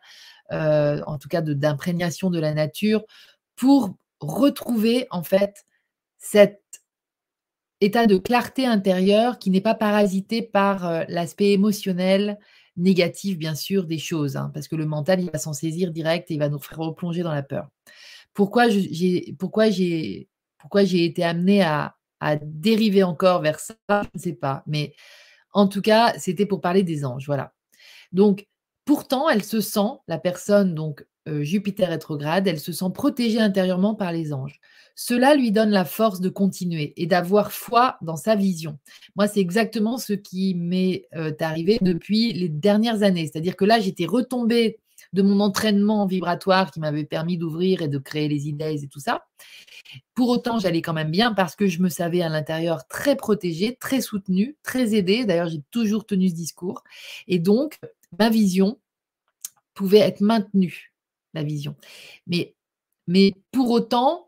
en 0.50 1.18
tout 1.18 1.28
cas 1.28 1.40
d'imprégnation 1.40 2.30
de, 2.30 2.38
la 2.38 2.52
nature, 2.52 3.02
pour 3.54 3.96
retrouver 4.20 5.06
en 5.10 5.22
fait 5.22 5.64
cet 6.18 6.62
état 7.80 8.06
de 8.06 8.16
clarté 8.16 8.66
intérieure 8.66 9.38
qui 9.38 9.50
n'est 9.50 9.60
pas 9.60 9.74
parasité 9.74 10.42
par 10.42 11.04
l'aspect 11.08 11.52
émotionnel 11.52 12.38
négatif, 12.76 13.38
bien 13.38 13.54
sûr, 13.54 13.84
des 13.84 13.98
choses, 13.98 14.36
hein, 14.36 14.50
parce 14.52 14.68
que 14.68 14.76
le 14.76 14.86
mental, 14.86 15.20
il 15.20 15.30
va 15.30 15.38
s'en 15.38 15.52
saisir 15.52 15.90
direct 15.90 16.30
et 16.30 16.34
il 16.34 16.38
va 16.38 16.48
nous 16.48 16.58
faire 16.58 16.78
replonger 16.78 17.22
dans 17.22 17.32
la 17.32 17.42
peur. 17.42 17.68
Pourquoi 18.34 18.68
j'ai 18.68 20.26
été 21.04 21.24
amenée 21.24 21.62
à, 21.62 21.94
dériver 22.42 23.02
encore 23.02 23.40
vers 23.40 23.60
ça, 23.60 23.76
je 23.88 24.08
ne 24.14 24.20
sais 24.20 24.32
pas, 24.32 24.62
mais 24.66 24.94
en 25.52 25.68
tout 25.68 25.80
cas, 25.80 26.14
c'était 26.18 26.46
pour 26.46 26.60
parler 26.60 26.82
des 26.82 27.04
anges, 27.04 27.26
voilà. 27.26 27.52
Donc, 28.12 28.46
pourtant, 28.84 29.28
elle 29.28 29.44
se 29.44 29.60
sent, 29.60 30.00
la 30.08 30.18
personne, 30.18 30.74
donc 30.74 31.06
Jupiter 31.26 31.88
rétrograde, 31.88 32.48
elle 32.48 32.58
se 32.58 32.72
sent 32.72 32.90
protégée 32.92 33.40
intérieurement 33.40 33.94
par 33.94 34.12
les 34.12 34.32
anges. 34.32 34.60
Cela 34.98 35.36
lui 35.36 35.52
donne 35.52 35.70
la 35.70 35.84
force 35.84 36.20
de 36.20 36.30
continuer 36.30 36.94
et 36.96 37.06
d'avoir 37.06 37.52
foi 37.52 37.98
dans 38.00 38.16
sa 38.16 38.34
vision. 38.34 38.78
Moi, 39.14 39.28
c'est 39.28 39.40
exactement 39.40 39.98
ce 39.98 40.14
qui 40.14 40.54
m'est 40.54 41.06
arrivé 41.38 41.78
depuis 41.82 42.32
les 42.32 42.48
dernières 42.48 43.02
années. 43.02 43.28
C'est-à-dire 43.30 43.56
que 43.56 43.66
là, 43.66 43.78
j'étais 43.78 44.06
retombée 44.06 44.78
de 45.12 45.22
mon 45.22 45.40
entraînement 45.40 46.06
vibratoire 46.06 46.70
qui 46.70 46.80
m'avait 46.80 47.04
permis 47.04 47.36
d'ouvrir 47.38 47.82
et 47.82 47.88
de 47.88 47.98
créer 47.98 48.26
les 48.26 48.48
idées 48.48 48.82
et 48.84 48.88
tout 48.88 48.98
ça. 48.98 49.26
Pour 50.14 50.30
autant, 50.30 50.58
j'allais 50.58 50.82
quand 50.82 50.94
même 50.94 51.10
bien 51.10 51.32
parce 51.32 51.56
que 51.56 51.66
je 51.66 51.80
me 51.80 51.88
savais 51.88 52.22
à 52.22 52.28
l'intérieur 52.28 52.86
très 52.88 53.16
protégée, 53.16 53.76
très 53.78 54.00
soutenue, 54.00 54.56
très 54.62 54.94
aidée. 54.94 55.24
D'ailleurs, 55.24 55.48
j'ai 55.48 55.62
toujours 55.70 56.06
tenu 56.06 56.28
ce 56.28 56.34
discours. 56.34 56.82
Et 57.28 57.38
donc, 57.38 57.78
ma 58.18 58.30
vision 58.30 58.78
pouvait 59.74 59.98
être 59.98 60.22
maintenue 60.22 60.92
la 61.34 61.42
vision. 61.42 61.76
Mais, 62.26 62.54
mais 63.06 63.34
pour 63.52 63.70
autant, 63.70 64.25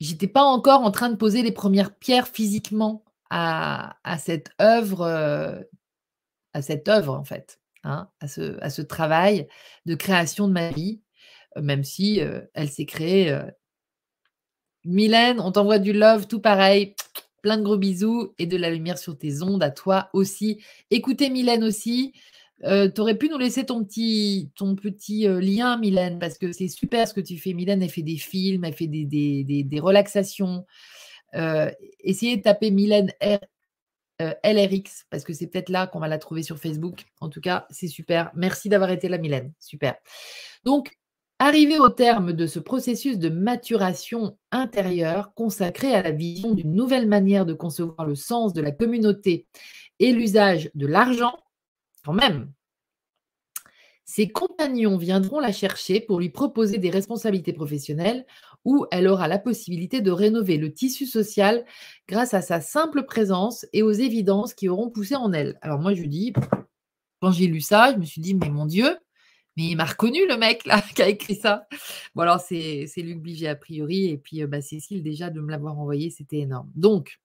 j'étais 0.00 0.28
pas 0.28 0.42
encore 0.42 0.82
en 0.82 0.90
train 0.90 1.10
de 1.10 1.16
poser 1.16 1.42
les 1.42 1.52
premières 1.52 1.94
pierres 1.94 2.28
physiquement 2.28 3.04
à, 3.30 3.96
cette 4.18 4.50
œuvre, 4.60 5.02
euh, 5.02 5.60
à 6.54 6.62
cette 6.62 6.88
œuvre 6.88 7.14
en 7.14 7.24
fait, 7.24 7.60
hein, 7.84 8.08
à, 8.20 8.28
ce, 8.28 8.82
travail 8.82 9.48
de 9.86 9.94
création 9.94 10.48
de 10.48 10.52
ma 10.52 10.70
vie, 10.70 11.02
euh, 11.56 11.62
même 11.62 11.84
si 11.84 12.20
euh, 12.20 12.40
elle 12.54 12.70
s'est 12.70 12.86
créée. 12.86 13.38
Mylène, 14.84 15.40
on 15.40 15.52
t'envoie 15.52 15.78
du 15.78 15.92
love, 15.92 16.26
tout 16.26 16.40
pareil. 16.40 16.94
Plein 17.42 17.58
de 17.58 17.62
gros 17.62 17.76
bisous 17.76 18.34
et 18.38 18.46
de 18.46 18.56
la 18.56 18.70
lumière 18.70 18.98
sur 18.98 19.16
tes 19.16 19.42
ondes 19.42 19.62
à 19.62 19.70
toi 19.70 20.08
aussi. 20.12 20.62
Écoutez 20.90 21.30
Mylène 21.30 21.62
aussi 21.62 22.12
tu 22.62 23.00
aurais 23.00 23.16
pu 23.16 23.28
nous 23.28 23.38
laisser 23.38 23.64
ton 23.64 23.84
petit, 23.84 24.50
ton 24.56 24.74
petit 24.74 25.26
lien, 25.26 25.78
Mylène, 25.78 26.18
parce 26.18 26.38
que 26.38 26.52
c'est 26.52 26.68
super 26.68 27.06
ce 27.06 27.14
que 27.14 27.20
tu 27.20 27.38
fais. 27.38 27.52
Mylène, 27.52 27.82
elle 27.82 27.90
fait 27.90 28.02
des 28.02 28.16
films, 28.16 28.64
elle 28.64 28.74
fait 28.74 28.86
des, 28.86 29.04
des, 29.04 29.64
des, 29.64 29.80
relaxations. 29.80 30.66
essayez 32.00 32.36
de 32.36 32.42
taper 32.42 32.70
Mylène 32.70 33.12
R, 33.22 33.38
LRX, 34.44 35.06
parce 35.10 35.22
que 35.24 35.32
c'est 35.32 35.46
peut-être 35.46 35.68
là 35.68 35.86
qu'on 35.86 36.00
va 36.00 36.08
la 36.08 36.18
trouver 36.18 36.42
sur 36.42 36.58
Facebook. 36.58 37.04
En 37.20 37.28
tout 37.28 37.40
cas, 37.40 37.66
c'est 37.70 37.86
super. 37.86 38.30
Merci 38.34 38.68
d'avoir 38.68 38.90
été 38.90 39.08
là, 39.08 39.18
Mylène. 39.18 39.52
Super. 39.60 39.94
Donc, 40.64 40.98
arrivé 41.38 41.78
au 41.78 41.88
terme 41.88 42.32
de 42.32 42.46
ce 42.46 42.58
processus 42.58 43.18
de 43.18 43.28
maturation 43.28 44.36
intérieure 44.50 45.32
consacré 45.34 45.94
à 45.94 46.02
la 46.02 46.10
vision 46.10 46.52
d'une 46.52 46.74
nouvelle 46.74 47.06
manière 47.06 47.46
de 47.46 47.54
concevoir 47.54 48.06
le 48.06 48.16
sens 48.16 48.52
de 48.52 48.60
la 48.60 48.72
communauté 48.72 49.46
et 50.00 50.12
l'usage 50.12 50.70
de 50.74 50.86
l'argent, 50.86 51.38
même. 52.06 52.52
Ses 54.04 54.28
compagnons 54.28 54.96
viendront 54.96 55.38
la 55.38 55.52
chercher 55.52 56.00
pour 56.00 56.18
lui 56.18 56.30
proposer 56.30 56.78
des 56.78 56.88
responsabilités 56.88 57.52
professionnelles 57.52 58.24
où 58.64 58.86
elle 58.90 59.06
aura 59.06 59.28
la 59.28 59.38
possibilité 59.38 60.00
de 60.00 60.10
rénover 60.10 60.56
le 60.56 60.72
tissu 60.72 61.04
social 61.04 61.64
grâce 62.08 62.32
à 62.32 62.40
sa 62.40 62.60
simple 62.62 63.04
présence 63.04 63.66
et 63.74 63.82
aux 63.82 63.92
évidences 63.92 64.54
qui 64.54 64.68
auront 64.68 64.88
poussé 64.88 65.14
en 65.14 65.32
elle. 65.32 65.58
Alors 65.60 65.78
moi, 65.78 65.94
je 65.94 66.04
dis, 66.04 66.32
quand 67.20 67.32
j'ai 67.32 67.46
lu 67.46 67.60
ça, 67.60 67.92
je 67.92 67.98
me 67.98 68.04
suis 68.04 68.22
dit, 68.22 68.34
mais 68.34 68.48
mon 68.48 68.64
Dieu, 68.64 68.96
mais 69.58 69.64
il 69.64 69.76
m'a 69.76 69.84
reconnu 69.84 70.26
le 70.26 70.38
mec 70.38 70.64
là 70.64 70.80
qui 70.94 71.02
a 71.02 71.08
écrit 71.08 71.34
ça. 71.34 71.66
Bon 72.14 72.22
alors 72.22 72.40
c'est 72.40 72.86
Luc 72.96 73.20
Bivier 73.20 73.48
a 73.48 73.56
priori 73.56 74.06
et 74.08 74.16
puis 74.16 74.42
euh, 74.42 74.46
bah, 74.46 74.62
Cécile 74.62 75.02
déjà 75.02 75.30
de 75.30 75.40
me 75.40 75.50
l'avoir 75.50 75.78
envoyé, 75.78 76.10
c'était 76.10 76.38
énorme. 76.38 76.70
Donc, 76.76 77.18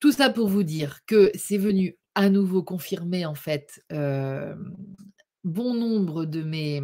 tout 0.00 0.12
ça 0.12 0.30
pour 0.30 0.48
vous 0.48 0.62
dire 0.62 1.00
que 1.06 1.30
c'est 1.34 1.58
venu 1.58 1.98
à 2.18 2.30
nouveau 2.30 2.64
confirmer 2.64 3.24
en 3.26 3.36
fait 3.36 3.80
bon 5.44 5.72
nombre 5.72 6.24
de 6.24 6.42
mes, 6.42 6.82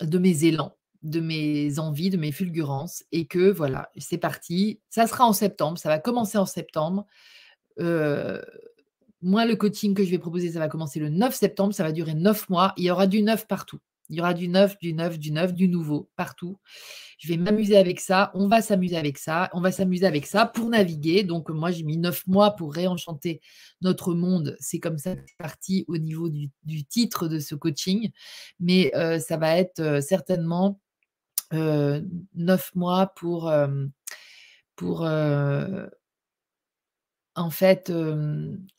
de 0.00 0.18
mes 0.18 0.44
élans, 0.44 0.76
de 1.02 1.20
mes 1.20 1.78
envies, 1.78 2.10
de 2.10 2.16
mes 2.16 2.32
fulgurances 2.32 3.04
et 3.12 3.26
que 3.26 3.52
voilà, 3.52 3.90
c'est 3.96 4.18
parti. 4.18 4.80
Ça 4.90 5.06
sera 5.06 5.24
en 5.24 5.32
septembre, 5.32 5.78
ça 5.78 5.88
va 5.88 6.00
commencer 6.00 6.38
en 6.38 6.44
septembre. 6.44 7.06
moi, 7.78 9.44
le 9.46 9.54
coaching 9.54 9.94
que 9.94 10.04
je 10.04 10.10
vais 10.10 10.18
proposer, 10.18 10.50
ça 10.50 10.58
va 10.58 10.68
commencer 10.68 10.98
le 10.98 11.08
9 11.08 11.32
septembre, 11.32 11.72
ça 11.72 11.84
va 11.84 11.92
durer 11.92 12.14
9 12.14 12.48
mois. 12.48 12.72
Il 12.76 12.82
y 12.82 12.90
aura 12.90 13.06
du 13.06 13.22
neuf 13.22 13.46
partout. 13.46 13.78
Il 14.10 14.16
y 14.16 14.20
aura 14.20 14.34
du 14.34 14.48
neuf, 14.48 14.76
du 14.78 14.92
neuf, 14.92 15.18
du 15.18 15.32
neuf, 15.32 15.54
du 15.54 15.68
nouveau 15.68 16.10
partout. 16.16 16.58
Je 17.18 17.28
vais 17.28 17.36
m'amuser 17.36 17.76
avec 17.76 18.00
ça. 18.00 18.30
On 18.34 18.48
va 18.48 18.60
s'amuser 18.60 18.96
avec 18.96 19.16
ça. 19.18 19.48
On 19.54 19.60
va 19.60 19.72
s'amuser 19.72 20.04
avec 20.04 20.26
ça 20.26 20.44
pour 20.46 20.68
naviguer. 20.68 21.22
Donc, 21.22 21.48
moi, 21.48 21.70
j'ai 21.70 21.84
mis 21.84 21.96
neuf 21.96 22.26
mois 22.26 22.50
pour 22.50 22.74
réenchanter 22.74 23.40
notre 23.80 24.14
monde. 24.14 24.56
C'est 24.60 24.78
comme 24.78 24.98
ça 24.98 25.16
que 25.16 25.22
c'est 25.26 25.36
parti 25.38 25.84
au 25.88 25.96
niveau 25.96 26.28
du, 26.28 26.50
titre 26.84 27.28
de 27.28 27.38
ce 27.38 27.54
coaching. 27.54 28.10
Mais 28.60 28.94
euh, 28.94 29.18
ça 29.18 29.38
va 29.38 29.56
être 29.56 29.80
euh, 29.80 30.00
certainement 30.02 30.80
euh, 31.54 32.02
neuf 32.34 32.74
mois 32.74 33.06
pour, 33.16 33.52
pour 34.76 35.02
en 37.36 37.50
fait, 37.50 37.92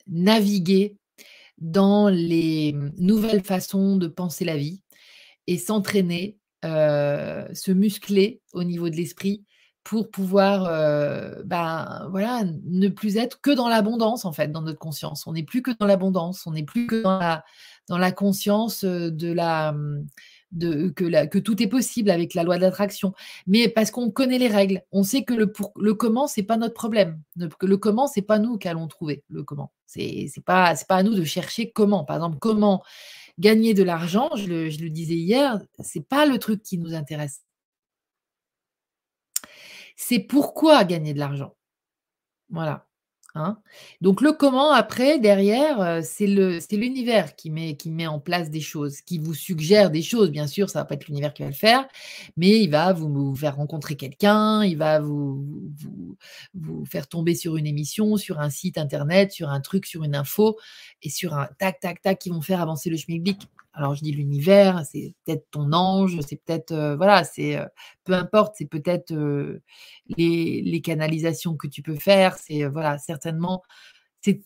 naviguer 0.06 0.96
dans 1.58 2.08
les 2.08 2.74
nouvelles 2.98 3.42
façons 3.42 3.96
de 3.96 4.06
penser 4.08 4.44
la 4.44 4.56
vie 4.56 4.82
et 5.46 5.58
s'entraîner, 5.58 6.38
se 6.62 7.70
muscler 7.70 8.40
au 8.52 8.64
niveau 8.64 8.88
de 8.88 8.96
l'esprit 8.96 9.44
pour 9.84 10.10
pouvoir 10.10 10.64
ben, 11.44 12.08
voilà, 12.10 12.42
ne 12.64 12.88
plus 12.88 13.16
être 13.16 13.40
que 13.40 13.52
dans 13.52 13.68
l'abondance, 13.68 14.24
en 14.24 14.32
fait, 14.32 14.50
dans 14.50 14.62
notre 14.62 14.80
conscience. 14.80 15.26
On 15.26 15.32
n'est 15.32 15.44
plus 15.44 15.62
que 15.62 15.70
dans 15.78 15.86
l'abondance, 15.86 16.46
on 16.46 16.52
n'est 16.52 16.64
plus 16.64 16.88
que 16.88 17.02
dans 17.02 17.98
la, 17.98 18.12
conscience 18.12 18.84
de 18.84 19.32
la, 19.32 19.72
mmh, 19.72 20.06
de, 20.52 20.88
que, 20.88 21.38
tout 21.38 21.62
est 21.62 21.66
possible 21.66 22.10
avec 22.10 22.34
la 22.34 22.42
loi 22.42 22.56
de 22.56 22.62
l'attraction. 22.62 23.12
Mais 23.46 23.68
parce 23.68 23.90
qu'on 23.90 24.10
connaît 24.10 24.38
les 24.38 24.48
règles, 24.48 24.82
on 24.92 25.02
sait 25.02 25.24
que 25.24 25.34
le, 25.34 25.52
pour, 25.52 25.72
le 25.76 25.94
comment, 25.94 26.26
pas 26.46 26.56
notre 26.56 26.74
problème. 26.74 27.20
Que 27.58 27.66
le 27.66 27.76
comment, 27.76 28.06
c'est 28.06 28.22
pas 28.22 28.38
nous 28.38 28.58
qui 28.58 28.68
allons 28.68 28.88
trouver 28.88 29.24
le 29.28 29.42
comment. 29.42 29.72
C'est 29.86 30.30
pas, 30.44 30.74
pas 30.88 30.96
à 30.96 31.02
nous 31.02 31.14
de 31.14 31.24
chercher 31.24 31.70
comment. 31.70 32.04
Par 32.04 32.16
exemple, 32.16 32.38
comment 32.40 32.82
gagner 33.38 33.74
de 33.74 33.82
l'argent, 33.82 34.30
je 34.36 34.46
le, 34.46 34.90
disais 34.90 35.14
hier, 35.14 35.60
c'est 35.80 36.06
pas 36.06 36.26
le 36.26 36.38
truc 36.38 36.62
qui 36.62 36.78
nous 36.78 36.94
intéresse. 36.94 37.42
C'est 39.96 40.20
pourquoi 40.20 40.84
gagner 40.84 41.14
de 41.14 41.18
l'argent. 41.18 41.56
Voilà. 42.50 42.86
Hein. 43.36 43.58
Donc 44.00 44.20
le 44.20 44.32
comment 44.32 44.72
après 44.72 45.18
derrière, 45.18 45.80
heu, 45.80 46.00
c'est 46.02 46.26
l'univers 46.76 47.36
qui 47.36 47.50
met 47.50 47.76
qui 47.76 47.90
met 47.90 48.06
en 48.06 48.18
place 48.18 48.50
des 48.50 48.60
choses, 48.60 49.00
qui 49.02 49.18
vous 49.18 49.34
suggère 49.34 49.90
des 49.90 50.02
choses. 50.02 50.30
Bien 50.30 50.46
sûr, 50.46 50.70
ça 50.70 50.80
va 50.80 50.84
pas 50.84 50.94
être 50.94 51.06
l'univers 51.06 51.34
qui 51.34 51.42
va 51.42 51.48
le 51.48 51.54
faire, 51.54 51.86
mais 52.36 52.60
il 52.60 52.70
va 52.70 52.92
vous 52.92 53.12
vous 53.12 53.36
faire 53.36 53.56
rencontrer 53.56 53.96
quelqu'un, 53.96 54.64
il 54.64 54.76
va 54.76 55.00
vous 55.00 55.44
vous 55.76 56.16
vous 56.54 56.84
faire 56.86 57.08
tomber 57.08 57.34
sur 57.34 57.56
une 57.56 57.66
émission, 57.66 58.16
sur 58.16 58.40
un 58.40 58.50
site 58.50 58.78
internet, 58.78 59.32
sur 59.32 59.50
un 59.50 59.60
truc, 59.60 59.86
sur 59.86 60.04
une 60.04 60.16
info 60.16 60.58
et 61.02 61.10
sur 61.10 61.34
un 61.34 61.48
tac, 61.58 61.80
tac, 61.80 62.02
tac 62.02 62.18
qui 62.18 62.30
vont 62.30 62.40
faire 62.40 62.60
avancer 62.60 62.90
le 62.90 62.96
schmilblick. 62.96 63.48
Alors 63.76 63.94
je 63.94 64.02
dis 64.02 64.12
l'univers, 64.12 64.84
c'est 64.90 65.14
peut-être 65.26 65.46
ton 65.52 65.72
ange, 65.74 66.18
c'est 66.26 66.36
peut-être, 66.44 66.72
heu, 66.72 66.96
voilà, 66.96 67.24
c'est, 67.24 67.58
heu, 67.58 67.66
peu 68.04 68.14
importe, 68.14 68.54
c'est 68.58 68.66
peut-être, 68.70 69.12
heu, 69.12 69.62
les 70.18 70.62
les 70.62 70.80
canalisations 70.82 71.56
que 71.56 71.68
tu 71.68 71.82
peux 71.82 71.96
faire, 71.96 72.38
c'est, 72.38 72.64
voilà, 72.66 72.98
certainement, 72.98 73.62
c'est 74.22 74.42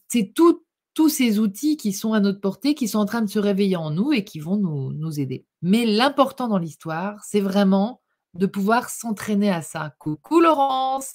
tous 0.94 1.08
ces 1.10 1.38
outils 1.40 1.76
qui 1.78 1.92
sont 1.94 2.12
à 2.14 2.20
notre 2.20 2.40
portée, 2.40 2.74
qui 2.74 2.88
sont 2.88 2.98
en 3.00 3.06
train 3.06 3.22
de 3.22 3.30
se 3.30 3.38
réveiller 3.40 3.76
en 3.76 3.90
nous 3.90 4.12
et 4.12 4.24
qui 4.24 4.40
vont 4.40 4.56
nous 4.58 4.92
nous 4.92 5.20
aider. 5.20 5.46
Mais 5.62 5.86
l'important 5.86 6.48
dans 6.48 6.58
l'histoire, 6.58 7.22
c'est 7.24 7.40
vraiment 7.40 8.02
de 8.34 8.46
pouvoir 8.46 8.90
s'entraîner 8.90 9.50
à 9.50 9.62
ça. 9.62 9.94
Coucou 10.00 10.40
Laurence! 10.40 11.14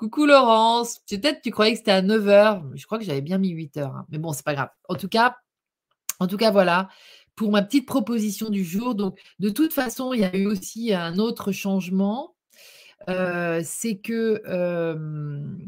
Coucou 0.00 0.26
Laurence! 0.26 0.98
Peut-être 1.08 1.40
tu 1.40 1.50
croyais 1.50 1.72
que 1.72 1.78
c'était 1.78 1.90
à 1.90 2.02
9:00, 2.02 2.62
je 2.74 2.84
crois 2.84 2.98
que 2.98 3.04
j'avais 3.04 3.22
bien 3.22 3.38
mis 3.38 3.48
8:00, 3.48 3.96
hein, 3.96 4.06
mais 4.10 4.18
bon, 4.18 4.34
c'est 4.34 4.44
pas 4.44 4.52
grave. 4.54 4.68
En 4.90 4.94
tout 4.94 5.08
cas 5.08 5.36
en 6.20 6.26
tout 6.26 6.36
cas, 6.36 6.50
voilà, 6.50 6.88
pour 7.34 7.50
ma 7.50 7.62
petite 7.62 7.86
proposition 7.86 8.48
du 8.50 8.64
jour. 8.64 8.94
Donc, 8.94 9.18
de 9.38 9.50
toute 9.50 9.72
façon, 9.72 10.12
il 10.12 10.20
y 10.20 10.24
a 10.24 10.36
eu 10.36 10.46
aussi 10.46 10.92
un 10.94 11.18
autre 11.18 11.52
changement, 11.52 12.34
que, 14.02 14.42
hem, 14.46 15.58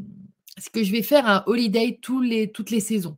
c'est 0.57 0.71
que 0.71 0.83
je 0.83 0.91
vais 0.91 1.03
faire 1.03 1.27
un 1.27 1.43
holiday 1.45 1.99
tous 2.01 2.21
les 2.21 2.51
toutes 2.51 2.71
les 2.71 2.81
saisons 2.81 3.17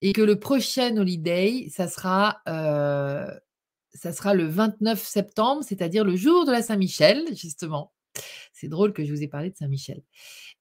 et 0.00 0.12
que 0.12 0.22
le 0.22 0.38
prochain 0.38 0.96
holiday, 0.96 1.68
ça 1.70 1.88
sera, 1.88 2.40
heu, 2.48 3.40
ça 3.94 4.12
sera 4.12 4.34
le 4.34 4.46
29 4.46 5.02
septembre, 5.04 5.62
c'est-à-dire 5.66 6.04
le 6.04 6.16
jour 6.16 6.44
de 6.44 6.52
la 6.52 6.62
Saint-Michel, 6.62 7.24
justement. 7.36 7.92
C'est 8.52 8.68
drôle 8.68 8.92
que 8.92 9.04
je 9.04 9.12
vous 9.12 9.22
ai 9.22 9.28
parlé 9.28 9.50
de 9.50 9.56
Saint-Michel 9.56 10.02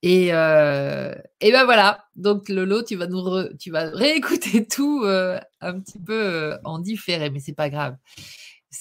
et 0.04 0.32
heu 0.34 1.16
et 1.42 1.52
bah, 1.52 1.66
voilà, 1.66 2.06
donc 2.16 2.50
Lolo, 2.50 2.84
tu 2.84 2.96
vas 2.96 3.08
nous 3.08 3.24
tu 3.60 3.72
vas 3.72 3.90
réécouter 3.92 4.66
tout, 4.72 5.04
heu, 5.06 5.38
un 5.62 5.80
petit 5.80 6.00
peu, 6.00 6.54
heu, 6.54 6.58
en 6.64 6.80
différé, 6.80 7.30
mais 7.30 7.40
c'est 7.40 7.54
pas 7.54 7.70
grave. 7.70 7.98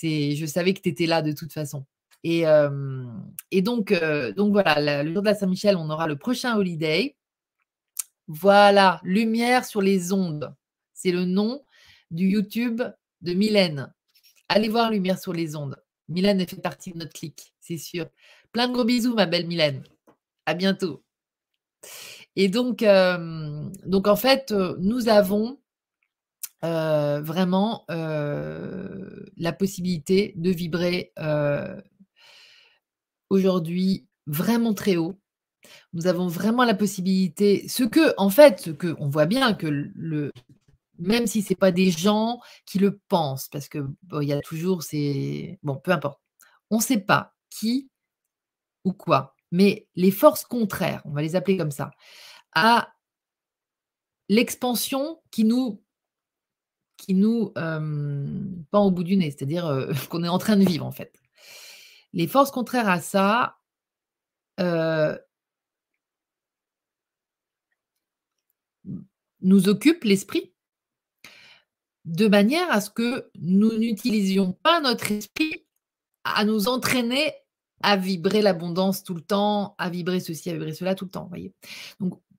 Je 0.03 0.47
savais 0.47 0.75
que 0.75 0.81
tu 0.83 0.91
étais 0.91 1.07
là 1.07 1.23
de 1.23 1.33
toute 1.33 1.53
façon 1.53 1.87
et 2.25 2.45
et 3.51 3.63
donc 3.63 3.93
donc 4.37 4.53
voilà, 4.53 5.03
le 5.05 5.13
jour 5.15 5.23
de 5.23 5.29
la 5.29 5.35
Saint-Michel, 5.35 5.77
on 5.77 5.91
aura 5.91 6.07
le 6.07 6.17
prochain 6.17 6.57
holiday. 6.57 7.17
Voilà, 8.29 9.01
lumière 9.05 9.65
sur 9.65 9.81
les 9.81 10.13
ondes. 10.13 10.55
C'est 10.93 11.13
le 11.13 11.25
nom 11.25 11.65
du 12.11 12.29
YouTube 12.29 12.83
de 13.23 13.33
Mylène. 13.35 13.93
Allez 14.49 14.69
voir 14.69 14.91
Lumière 14.91 15.19
sur 15.19 15.33
les 15.33 15.57
ondes. 15.57 15.77
Mylène, 16.09 16.47
fait 16.47 16.61
partie 16.61 16.93
de 16.93 16.99
notre 16.99 17.13
clique, 17.13 17.55
c'est 17.61 17.79
sûr. 17.79 18.07
Plein 18.53 18.69
de 18.69 18.73
gros 18.73 18.85
bisous, 18.85 19.15
ma 19.15 19.27
belle 19.27 19.47
Mylène. 19.47 19.83
À 20.47 20.55
bientôt. 20.55 21.03
Et 22.37 22.49
donc, 22.49 22.85
donc 23.85 24.09
en 24.09 24.17
fait, 24.17 24.53
nous 24.79 25.09
avons, 25.09 25.59
vraiment, 26.63 27.85
la 27.89 29.53
possibilité 29.53 30.35
de 30.37 30.51
vibrer, 30.51 31.13
aujourd'hui 33.31 34.07
vraiment 34.27 34.75
très 34.75 34.97
haut. 34.97 35.19
Nous 35.93 36.07
avons 36.07 36.29
vraiment 36.29 36.65
la 36.65 36.75
possibilité 36.75 37.69
ce 37.69 37.85
que 37.85 38.15
en 38.19 38.31
fait, 38.31 38.61
ce 38.61 38.71
qu'on 38.71 39.09
voit 39.09 39.27
bien 39.27 39.55
que 39.55 39.67
le 39.67 40.33
même 40.99 41.27
si 41.27 41.43
c'est 41.43 41.55
pas 41.57 41.73
des 41.73 41.91
gens 41.91 42.41
qui 42.65 42.79
le 42.79 42.99
pensent, 43.09 43.49
parce 43.49 43.69
que 43.69 43.79
il 44.23 44.29
y 44.29 44.33
a 44.33 44.41
toujours 44.41 44.83
ces 44.83 45.59
bon, 45.63 45.77
peu 45.77 45.91
importe. 45.91 46.21
On 46.71 46.81
sait 46.81 47.01
pas 47.01 47.35
qui 47.51 47.91
ou 48.85 48.93
quoi, 48.93 49.36
mais 49.53 49.89
les 49.95 50.11
forces 50.11 50.45
contraires, 50.45 51.03
on 51.05 51.13
va 51.13 51.23
les 51.23 51.37
appeler 51.37 51.57
comme 51.57 51.71
ça, 51.71 51.91
à 52.55 52.93
l'expansion 54.29 55.21
qui 55.31 55.45
nous 55.45 55.83
qui 56.97 57.15
nous, 57.15 57.53
pend 58.71 58.87
au 58.87 58.91
bout 58.91 59.05
du 59.05 59.17
nez, 59.17 59.31
c'est-à-dire, 59.31 59.67
heu, 59.67 59.93
qu'on 60.11 60.25
est 60.25 60.29
en 60.29 60.39
train 60.39 60.57
de 60.57 60.65
vivre, 60.65 60.87
en 60.87 60.93
fait. 60.93 61.21
Les 62.13 62.27
forces 62.27 62.51
contraires 62.51 62.89
à 62.89 63.01
ça, 63.01 63.59
heu 64.61 65.19
mmh, 68.85 69.01
nous 69.43 69.69
occupent 69.69 70.05
l'esprit 70.05 70.53
de 72.05 72.29
manière 72.29 72.71
à 72.71 72.81
ce 72.81 72.89
que 72.91 73.31
nous 73.35 73.77
n'utilisions 73.77 74.53
pas 74.53 74.81
notre 74.81 75.11
esprit 75.13 75.67
à 76.25 76.45
nous 76.45 76.69
entraîner 76.69 77.35
à 77.83 77.97
vibrer 77.97 78.43
l'abondance 78.43 79.03
tout 79.03 79.15
le 79.15 79.21
temps, 79.21 79.75
à 79.79 79.91
vibrer 79.91 80.21
ceci, 80.21 80.51
à 80.51 80.53
vibrer 80.53 80.75
cela 80.75 80.95
tout 80.95 81.05
le 81.05 81.11
temps, 81.11 81.27
voyez? 81.29 81.53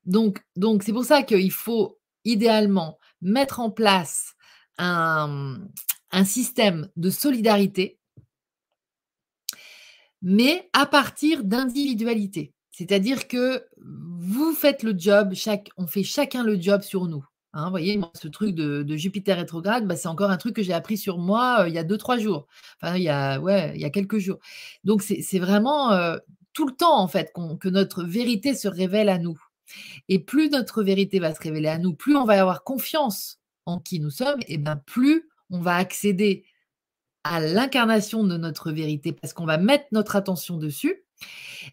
Donc 0.05 0.83
c'est 0.83 0.93
pour 0.93 1.05
ça 1.05 1.23
qu'il 1.23 1.51
faut 1.51 1.99
idéalement 2.25 2.97
mettre 3.21 3.59
en 3.59 3.71
place 3.71 4.33
un, 4.77 5.59
système 6.25 6.89
de 6.95 7.09
solidarité 7.09 7.99
mais 10.23 10.67
à 10.73 10.87
partir 10.87 11.43
d'individualités. 11.43 12.53
C'est-à-dire 12.71 13.27
que 13.27 13.65
vous 13.77 14.53
faites 14.53 14.81
le 14.81 14.97
job, 14.97 15.33
chaque 15.35 15.69
on 15.77 15.85
fait 15.85 16.03
chacun 16.03 16.43
le 16.43 16.59
job 16.59 16.81
sur 16.81 17.05
nous, 17.05 17.23
hein. 17.57 17.65
Vous 17.65 17.71
voyez, 17.71 17.99
ce 18.15 18.27
truc 18.27 18.55
de 18.55 18.95
Jupiter 18.95 19.37
rétrograde, 19.37 19.87
bah, 19.87 19.95
c'est 19.95 20.07
encore 20.07 20.31
un 20.31 20.37
truc 20.37 20.55
que 20.55 20.63
j'ai 20.63 20.73
appris 20.73 20.97
sur 20.97 21.17
moi, 21.17 21.65
heu, 21.65 21.69
il 21.69 21.73
y 21.73 21.77
a 21.79 21.83
2-3 21.83 22.17
jours. 22.19 22.47
Enfin, 22.81 22.95
il 22.97 23.03
y 23.03 23.09
a 23.09 23.39
ouais, 23.39 23.73
il 23.75 23.81
y 23.81 23.85
a 23.85 23.89
quelques 23.89 24.19
jours. 24.19 24.39
Donc 24.83 25.01
c'est 25.03 25.39
vraiment, 25.39 25.93
heu, 25.93 26.19
tout 26.53 26.67
le 26.67 26.73
temps, 26.73 26.99
en 26.99 27.07
fait, 27.07 27.33
que 27.59 27.69
notre 27.69 28.03
vérité 28.03 28.55
se 28.55 28.67
révèle 28.67 29.09
à 29.09 29.17
nous 29.17 29.39
et 30.09 30.19
plus 30.19 30.49
notre 30.49 30.83
vérité 30.83 31.19
va 31.19 31.33
se 31.33 31.41
révéler 31.41 31.67
à 31.69 31.77
nous, 31.77 31.93
plus 31.93 32.15
on 32.15 32.25
va 32.25 32.39
avoir 32.39 32.63
confiance 32.63 33.39
en 33.65 33.79
qui 33.79 33.99
nous 33.99 34.09
sommes 34.09 34.39
et 34.47 34.57
ben, 34.57 34.77
plus 34.77 35.29
on 35.49 35.59
va 35.59 35.75
accéder 35.75 36.45
à 37.23 37.41
l'incarnation 37.41 38.23
de 38.23 38.37
notre 38.37 38.71
vérité 38.71 39.11
parce 39.11 39.33
qu'on 39.33 39.45
va 39.45 39.57
mettre 39.57 39.85
notre 39.91 40.15
attention 40.15 40.57
dessus 40.57 41.03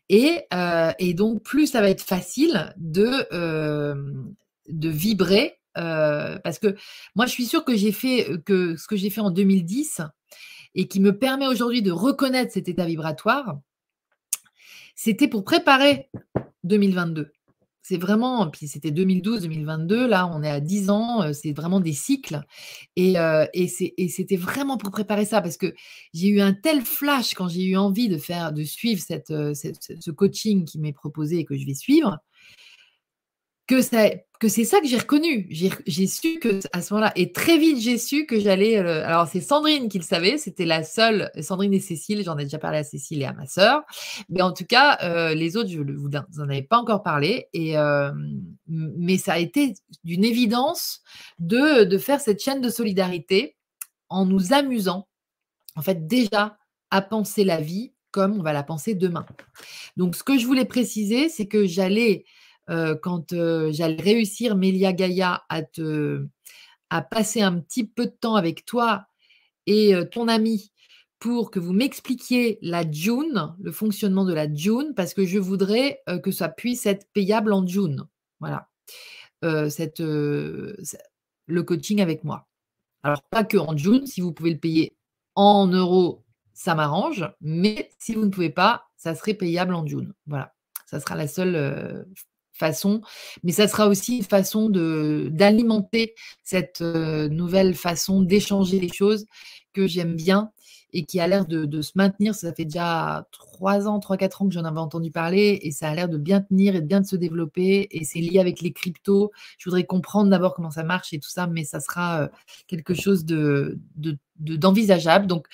et 0.09 0.43
heu 0.53 0.91
et 0.99 1.15
donc 1.15 1.43
plus 1.43 1.69
ça 1.69 1.81
va 1.81 1.91
être 1.91 2.03
facile 2.03 2.75
de, 2.77 3.29
de 4.69 4.89
vibrer, 4.89 5.59
parce 5.75 6.59
que 6.59 6.77
moi, 7.15 7.27
je 7.27 7.31
suis 7.31 7.47
sûre 7.47 7.65
que 7.65 7.77
j'ai 7.77 7.93
fait, 7.93 8.27
ce 8.47 8.87
que 8.87 8.97
j'ai 8.97 9.11
fait 9.11 9.21
en 9.21 9.31
2010 9.31 10.01
et 10.75 10.89
qui 10.89 11.01
me 11.01 11.17
permet 11.17 11.47
aujourd'hui 11.47 11.83
de 11.83 11.93
reconnaître 11.93 12.53
cet 12.53 12.69
état 12.69 12.85
vibratoire 12.85 13.59
c'était 14.95 15.29
pour 15.29 15.45
préparer 15.45 16.09
2022. 16.65 17.33
C'est 17.83 17.99
vraiment 17.99 18.49
puis 18.49 18.67
c'était 18.67 18.91
2012-2022, 18.91 20.07
là, 20.07 20.27
on 20.27 20.43
est 20.43 20.49
à 20.49 20.61
10 20.61 20.89
ans, 20.89 21.33
c'est 21.35 21.53
vraiment 21.53 21.81
des 21.81 21.93
cycles 21.93 22.41
et 22.97 23.15
c'était 23.69 24.37
vraiment 24.37 24.79
pour 24.79 24.91
préparer 24.91 25.27
ça 25.27 25.43
parce 25.43 25.59
que 25.59 25.75
j'ai 26.15 26.29
eu 26.29 26.41
un 26.41 26.55
tel 26.55 26.81
flash 26.81 27.35
quand 27.35 27.49
j'ai 27.49 27.65
eu 27.65 27.77
envie 27.77 28.09
de 28.09 28.17
suivre 28.65 29.03
ce 29.03 30.11
coaching 30.11 30.65
qui 30.65 30.79
m'est 30.79 30.95
proposé 30.95 31.41
et 31.41 31.45
que 31.45 31.59
je 31.59 31.67
vais 31.67 31.75
suivre 31.75 32.19
que 33.69 33.81
c'est 33.83 34.27
que 34.41 34.49
c'est 34.49 34.65
ça 34.65 34.81
que 34.81 34.87
j'ai 34.87 34.99
reconnu. 34.99 35.47
J'ai 35.51 36.07
su 36.07 36.39
que 36.39 36.61
à 36.75 36.83
ce 36.83 36.93
moment-là 36.93 37.13
et 37.17 37.33
très 37.33 37.57
vite, 37.59 37.79
j'ai 37.81 37.97
su 37.99 38.27
que 38.27 38.39
j'allais, 38.39 38.79
heu 38.79 38.87
alors 39.05 39.27
c'est 39.27 39.41
Sandrine 39.41 39.89
qui 39.89 39.99
le 39.99 40.05
savait, 40.05 40.37
c'était 40.39 40.67
la 40.67 40.83
seule 40.85 41.31
Sandrine 41.41 41.73
et 41.73 41.81
Cécile, 41.81 42.23
j'en 42.25 42.37
ai 42.37 42.45
déjà 42.45 42.59
parlé 42.59 42.79
à 42.79 42.85
Cécile 42.85 43.23
et 43.23 43.25
à 43.25 43.33
ma 43.33 43.47
sœur, 43.47 43.83
mais 44.29 44.43
en 44.43 44.53
tout 44.53 44.67
cas, 44.67 44.99
heu, 45.03 45.35
les 45.35 45.57
autres, 45.57 45.71
je 45.71 45.79
vous 45.81 46.11
en 46.41 46.49
avais 46.49 46.63
pas 46.63 46.77
encore 46.79 47.03
parlé 47.03 47.47
et 47.55 47.71
m 47.73 48.51
mais 48.69 49.17
ça 49.19 49.35
a 49.35 49.39
été 49.39 49.75
d'une 50.05 50.25
évidence 50.25 51.01
de 51.39 51.85
de 51.85 51.99
faire 51.99 52.21
cette 52.21 52.43
chaîne 52.43 52.61
de 52.61 52.69
solidarité 52.71 53.57
en 54.11 54.27
nous 54.27 54.53
amusant, 54.53 55.09
en 55.77 55.83
fait, 55.83 56.07
déjà 56.09 56.59
à 56.91 57.03
penser 57.03 57.45
la 57.45 57.61
vie 57.61 57.93
comme 58.13 58.39
on 58.41 58.43
va 58.43 58.53
la 58.55 58.63
penser 58.65 58.95
demain. 58.95 59.27
Donc 59.97 60.17
ce 60.17 60.25
que 60.25 60.39
je 60.39 60.47
voulais 60.47 60.67
préciser, 60.67 61.29
c'est 61.31 61.47
que 61.49 61.67
j'allais, 61.67 62.25
quand, 62.69 63.35
j'allais 63.71 64.03
réussir 64.03 64.57
Mélia 64.57 64.93
Gaïa 64.93 65.45
à 65.49 65.63
te 65.63 66.27
passer 67.11 67.43
un 67.43 67.59
petit 67.61 67.87
peu 67.87 68.07
de 68.07 68.11
temps 68.19 68.37
avec 68.37 68.65
toi 68.65 69.07
et 69.67 69.95
ton 70.13 70.29
amie 70.29 70.73
pour 71.19 71.51
que 71.51 71.59
vous 71.59 71.73
m'expliquiez 71.73 72.59
la 72.61 72.91
June, 72.91 73.55
le 73.61 73.73
fonctionnement 73.73 74.25
de 74.25 74.35
la 74.35 74.53
June, 74.53 74.93
parce 74.95 75.15
que 75.15 75.25
je 75.25 75.39
voudrais, 75.39 76.03
que 76.23 76.31
ça 76.31 76.49
puisse 76.49 76.87
être 76.87 77.07
payable 77.13 77.53
en 77.53 77.67
June. 77.67 78.07
Voilà, 78.41 78.69
cette, 79.71 80.01
le 80.01 81.63
coaching 81.63 82.01
avec 82.01 82.25
moi. 82.25 82.47
Alors 83.03 83.23
pas 83.23 83.45
qu'en 83.45 83.77
June, 83.77 84.07
si 84.07 84.21
vous 84.21 84.33
pouvez 84.33 84.53
le 84.53 84.59
payer 84.59 84.97
en 85.35 85.67
euros, 85.67 86.25
ça 86.53 86.75
m'arrange, 86.75 87.29
mais 87.41 87.91
si 87.99 88.15
vous 88.15 88.25
ne 88.25 88.31
pouvez 88.31 88.51
pas, 88.51 88.87
ça 88.97 89.15
serait 89.15 89.35
payable 89.35 89.75
en 89.75 89.87
June. 89.87 90.15
Voilà, 90.27 90.55
ça 90.87 91.01
sera 91.01 91.15
la 91.15 91.29
seule, 91.29 92.07
façon, 92.55 93.01
mais 93.45 93.53
ça 93.53 93.69
sera 93.69 93.89
aussi 93.89 94.19
une 94.19 94.25
façon 94.25 94.69
de 94.71 95.29
d'alimenter 95.33 96.15
cette, 96.43 96.81
heu, 96.83 97.29
nouvelle 97.29 97.75
façon 97.75 98.23
d'échanger 98.23 98.81
les 98.81 98.93
choses 98.93 99.27
que 99.75 99.87
j'aime 99.87 100.17
bien 100.17 100.51
et 100.95 101.05
qui 101.05 101.21
a 101.21 101.27
l'air 101.27 101.45
de 101.47 101.83
se 101.83 101.93
maintenir. 101.97 102.35
Ça 102.35 102.55
fait 102.55 102.65
déjà 102.65 103.27
3 103.33 103.89
ans, 103.89 104.01
3-4 104.01 104.43
ans 104.43 104.49
que 104.49 104.55
j'en 104.55 104.65
avais 104.65 104.79
entendu 104.81 105.11
parler 105.11 105.59
et 105.63 105.73
ça 105.73 105.89
a 105.91 105.95
l'air 105.95 106.09
de 106.09 106.17
bien 106.19 106.41
tenir 106.41 106.77
et 106.77 106.81
de 106.81 106.87
bien 106.87 107.03
se 107.05 107.17
développer 107.17 107.89
et 107.91 108.05
c'est 108.05 108.21
lié 108.21 108.39
avec 108.41 108.63
les 108.63 108.73
cryptos. 108.73 109.31
Je 109.59 109.69
voudrais 109.69 109.85
comprendre 109.85 110.31
d'abord 110.31 110.55
comment 110.55 110.71
ça 110.71 110.85
marche 110.85 111.13
et 111.13 111.19
tout 111.21 111.29
ça, 111.31 111.47
mais 111.49 111.65
ça 111.65 111.81
sera, 111.81 112.25
heu, 112.25 112.29
quelque 112.69 112.95
chose 112.95 113.25
de 113.27 113.79
de 113.97 114.17
de 114.41 114.57
d'envisageable. 114.57 115.27
Donc 115.29 115.47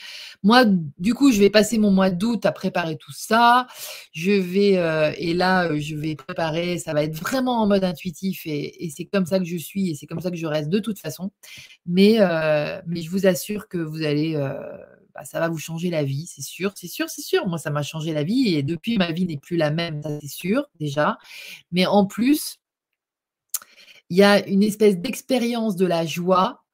moi, 0.42 0.64
du 0.98 1.14
coup, 1.14 1.32
je 1.32 1.38
vais 1.40 1.50
passer 1.50 1.78
mon 1.78 1.90
mois 1.90 2.10
d'août 2.10 2.46
à 2.46 2.52
préparer 2.52 2.96
tout 2.96 3.12
ça. 3.12 3.66
Je 4.12 4.30
vais, 4.32 4.78
heu 4.78 5.12
et 5.18 5.34
là, 5.34 5.68
heu, 5.70 5.78
je 5.80 5.96
vais 5.96 6.14
préparer 6.16 6.78
ça 6.78 6.92
va 6.94 7.02
être 7.04 7.16
vraiment 7.16 7.60
en 7.62 7.66
mode 7.66 7.84
intuitif 7.84 8.42
et 8.46 8.90
c'est 8.94 9.04
comme 9.06 9.26
ça 9.26 9.38
que 9.38 9.44
je 9.44 9.56
suis 9.56 9.90
et 9.90 9.94
c'est 9.94 10.06
comme 10.06 10.20
ça 10.20 10.30
que 10.30 10.36
je 10.36 10.46
reste 10.46 10.68
de 10.70 10.78
toute 10.78 10.98
façon. 10.98 11.30
Mais 11.86 12.16
je 12.18 13.10
vous 13.10 13.26
assure 13.26 13.68
que 13.68 13.78
vous 13.78 14.02
allez, 14.02 14.36
bah, 15.14 15.24
ça 15.24 15.40
va 15.40 15.48
vous 15.48 15.58
changer 15.58 15.90
la 15.90 16.04
vie, 16.04 16.26
c'est 16.26 16.42
sûr, 16.42 16.72
c'est 16.76 16.88
sûr, 16.88 17.08
c'est 17.10 17.22
sûr. 17.22 17.46
Moi, 17.48 17.58
ça 17.58 17.70
m'a 17.70 17.82
changé 17.82 18.12
la 18.12 18.22
vie 18.24 18.54
et 18.54 18.62
depuis, 18.62 18.98
ma 18.98 19.12
vie 19.12 19.26
n'est 19.26 19.38
plus 19.38 19.56
la 19.56 19.70
même, 19.70 20.02
c'est 20.22 20.28
sûr, 20.28 20.66
déjà. 20.80 21.18
Mais 21.72 21.86
en 21.86 22.06
plus 22.06 22.56
il 24.10 24.16
y 24.18 24.22
a 24.24 24.44
une 24.46 24.62
espèce 24.62 24.98
d'expérience 24.98 25.76
de 25.76 25.86
la 25.86 26.04
joie, 26.04 26.64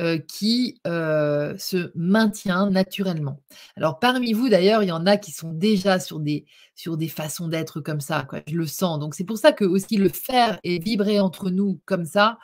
heu, 0.00 0.18
qui, 0.18 0.80
heu, 0.86 1.54
se 1.58 1.92
maintient 1.96 2.70
naturellement. 2.70 3.40
Alors 3.76 3.98
parmi 4.00 4.32
vous 4.34 4.48
d'ailleurs, 4.48 4.82
il 4.84 4.88
y 4.88 4.92
en 4.92 5.06
a 5.06 5.16
qui 5.18 5.32
sont 5.32 5.52
déjà 5.52 6.00
sur 6.00 6.20
des 6.20 6.46
sur 6.76 6.96
des 6.98 7.08
façons 7.08 7.48
d'être 7.48 7.80
comme 7.80 8.00
ça, 8.00 8.26
je 8.48 8.56
le 8.56 8.66
sens. 8.66 8.98
Donc 9.00 9.14
c'est 9.16 9.24
pour 9.24 9.38
ça 9.38 9.52
que 9.52 9.64
aussi 9.64 9.96
le 9.98 10.08
faire 10.10 10.60
et 10.64 10.78
vibrer 10.80 11.20
entre 11.20 11.50
nous 11.50 11.80
comme 11.86 12.06
ça, 12.06 12.38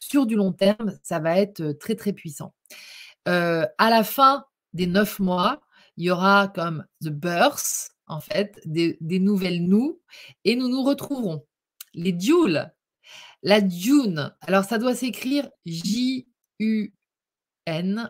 sur 0.00 0.26
du 0.26 0.36
long 0.36 0.52
terme, 0.52 0.98
ça 1.02 1.18
va 1.20 1.38
être, 1.38 1.60
heu, 1.62 1.74
très, 1.78 1.96
très 1.96 2.12
puissant. 2.14 2.54
À 3.26 3.90
la 3.90 4.04
fin 4.04 4.44
des 4.72 4.86
9 4.86 5.18
mois, 5.20 5.60
il 5.96 6.04
y 6.04 6.10
aura 6.10 6.48
comme 6.48 6.84
the 7.02 7.08
birth, 7.08 7.90
en 8.06 8.20
fait, 8.20 8.60
des 8.64 9.18
nouvelles 9.20 9.64
nous 9.64 10.00
et 10.44 10.56
nous 10.56 10.68
nous 10.68 10.82
retrouverons. 10.82 11.46
Les 11.94 12.12
Dioul, 12.12 12.72
la 13.42 13.60
Dune, 13.60 14.34
alors 14.40 14.64
ça 14.64 14.78
doit 14.78 14.94
s'écrire 14.94 15.48
J-U-N. 15.66 16.92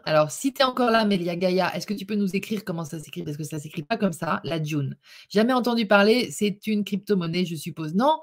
Alors 0.04 0.30
si 0.30 0.52
tu 0.52 0.60
es 0.62 0.64
encore 0.64 0.90
là, 0.90 1.04
Mélia 1.04 1.36
Gaïa, 1.36 1.74
est-ce 1.74 1.86
que 1.86 1.94
tu 1.94 2.06
peux 2.06 2.14
nous 2.14 2.36
écrire 2.36 2.64
comment 2.64 2.84
ça 2.84 3.00
s'écrit? 3.00 3.22
Parce 3.22 3.36
que 3.36 3.44
ça 3.44 3.58
s'écrit 3.58 3.82
pas 3.82 3.96
comme 3.96 4.12
ça, 4.12 4.40
la 4.44 4.60
Dune. 4.60 4.96
Jamais 5.30 5.52
entendu 5.52 5.86
parler, 5.86 6.30
c'est 6.30 6.66
une 6.66 6.84
crypto-monnaie, 6.84 7.44
je 7.44 7.56
suppose? 7.56 7.94
Non? 7.94 8.20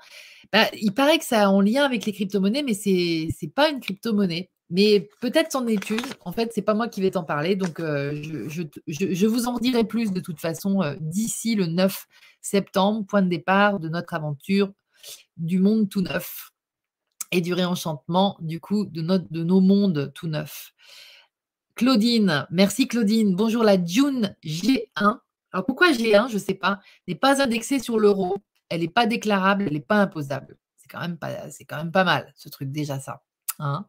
Bah, 0.54 0.68
il 0.80 0.94
paraît 0.94 1.20
que 1.20 1.26
ça 1.26 1.44
a 1.46 1.50
en 1.50 1.62
lien 1.62 1.84
avec 1.84 2.06
les 2.06 2.14
crypto-monnaies, 2.14 2.64
mais 2.64 2.74
c'est 2.74 3.28
c'est 3.38 3.54
pas 3.54 3.70
une 3.70 3.80
crypto-monnaie. 3.82 4.50
Mais 4.70 5.10
peut-être 5.20 5.68
est 5.68 5.90
une. 5.90 6.00
En 6.22 6.32
fait, 6.32 6.52
c'est 6.54 6.62
pas 6.62 6.76
moi 6.76 6.88
qui 6.88 7.02
vais 7.02 7.12
t'en 7.12 7.24
parler, 7.24 7.56
donc 7.56 7.80
heu, 7.80 8.22
je 8.88 9.26
vous 9.26 9.48
en 9.48 9.58
dirai 9.58 9.84
plus 9.84 10.12
de 10.12 10.20
toute 10.20 10.40
façon, 10.40 10.84
heu, 10.84 10.96
d'ici 11.00 11.56
le 11.56 11.66
9 11.66 12.08
septembre, 12.42 13.06
point 13.06 13.22
de 13.22 13.30
départ 13.30 13.80
de 13.80 13.90
notre 13.90 14.14
aventure 14.14 14.72
du 15.38 15.60
monde 15.60 15.90
tout 15.90 16.02
neuf 16.02 16.52
et 17.32 17.42
du 17.42 17.54
réenchantement 17.54 18.38
du 18.42 18.60
coup 18.60 18.86
de 18.86 19.02
notre 19.02 19.26
de 19.32 19.44
nos 19.44 19.62
mondes 19.62 20.12
tout 20.14 20.28
neufs. 20.28 20.74
Claudine, 21.76 22.46
merci 22.52 22.88
Claudine. 22.88 23.36
Bonjour 23.36 23.64
la 23.64 23.78
Dune 23.78 24.36
G1. 24.44 25.20
Alors 25.52 25.66
pourquoi 25.66 25.92
G1? 25.92 26.30
Je 26.30 26.38
sais 26.38 26.54
pas. 26.54 26.80
N'est 27.08 27.16
pas 27.16 27.42
indexée 27.42 27.80
sur 27.80 27.98
l'euro, 27.98 28.38
elle 28.70 28.84
est 28.84 28.94
pas 28.94 29.06
déclarable, 29.08 29.64
elle 29.68 29.76
est 29.76 29.80
pas 29.80 30.02
imposable. 30.02 30.58
C'est 30.78 30.90
quand 30.90 31.00
même 31.00 31.18
pas 31.18 31.30
quand 31.68 31.78
même 31.78 31.92
pas 31.92 32.04
mal 32.04 32.34
ce 32.36 32.50
truc 32.50 32.72
déjà 32.72 33.00
ça, 33.00 33.24
hein? 33.58 33.88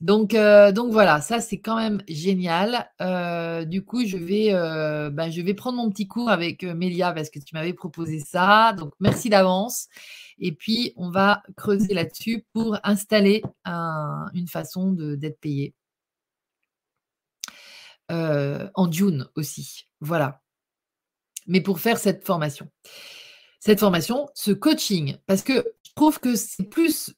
Donc 0.00 0.32
heu, 0.34 0.72
donc 0.72 0.92
voilà, 0.92 1.20
ça 1.20 1.40
c'est 1.40 1.58
quand 1.58 1.76
même 1.76 2.00
génial. 2.08 2.88
Heu, 3.00 3.66
du 3.66 3.84
coup, 3.84 4.04
je 4.06 4.16
vais, 4.16 4.52
heu, 4.54 5.10
bah, 5.10 5.28
je 5.28 5.40
vais 5.42 5.54
prendre 5.54 5.76
mon 5.78 5.90
petit 5.90 6.06
cours 6.06 6.30
avec, 6.30 6.62
Mélia 6.62 7.12
parce 7.12 7.30
que 7.30 7.40
tu 7.40 7.52
m'avais 7.54 7.72
proposé 7.72 8.20
ça, 8.20 8.72
donc 8.78 8.92
merci 9.00 9.28
d'avance 9.28 9.88
et 10.38 10.52
puis 10.52 10.92
on 10.96 11.10
va 11.10 11.42
creuser 11.56 11.94
là-dessus 11.94 12.46
pour 12.52 12.78
installer 12.84 13.42
un 13.64 14.26
une 14.34 14.46
façon 14.46 14.92
d'être 14.92 15.40
payé. 15.40 15.74
En 18.10 18.86
Dune 18.86 19.26
aussi, 19.34 19.86
voilà. 20.00 20.40
Mais 21.46 21.60
pour 21.60 21.80
faire 21.80 21.98
cette 21.98 22.24
formation. 22.26 22.68
Cette 23.60 23.80
formation, 23.80 24.28
ce 24.34 24.52
coaching, 24.52 25.16
parce 25.26 25.42
que 25.42 25.64
je 25.84 25.90
trouve 25.96 26.20
que 26.20 26.36
c'est 26.36 26.64
plus 26.64 27.12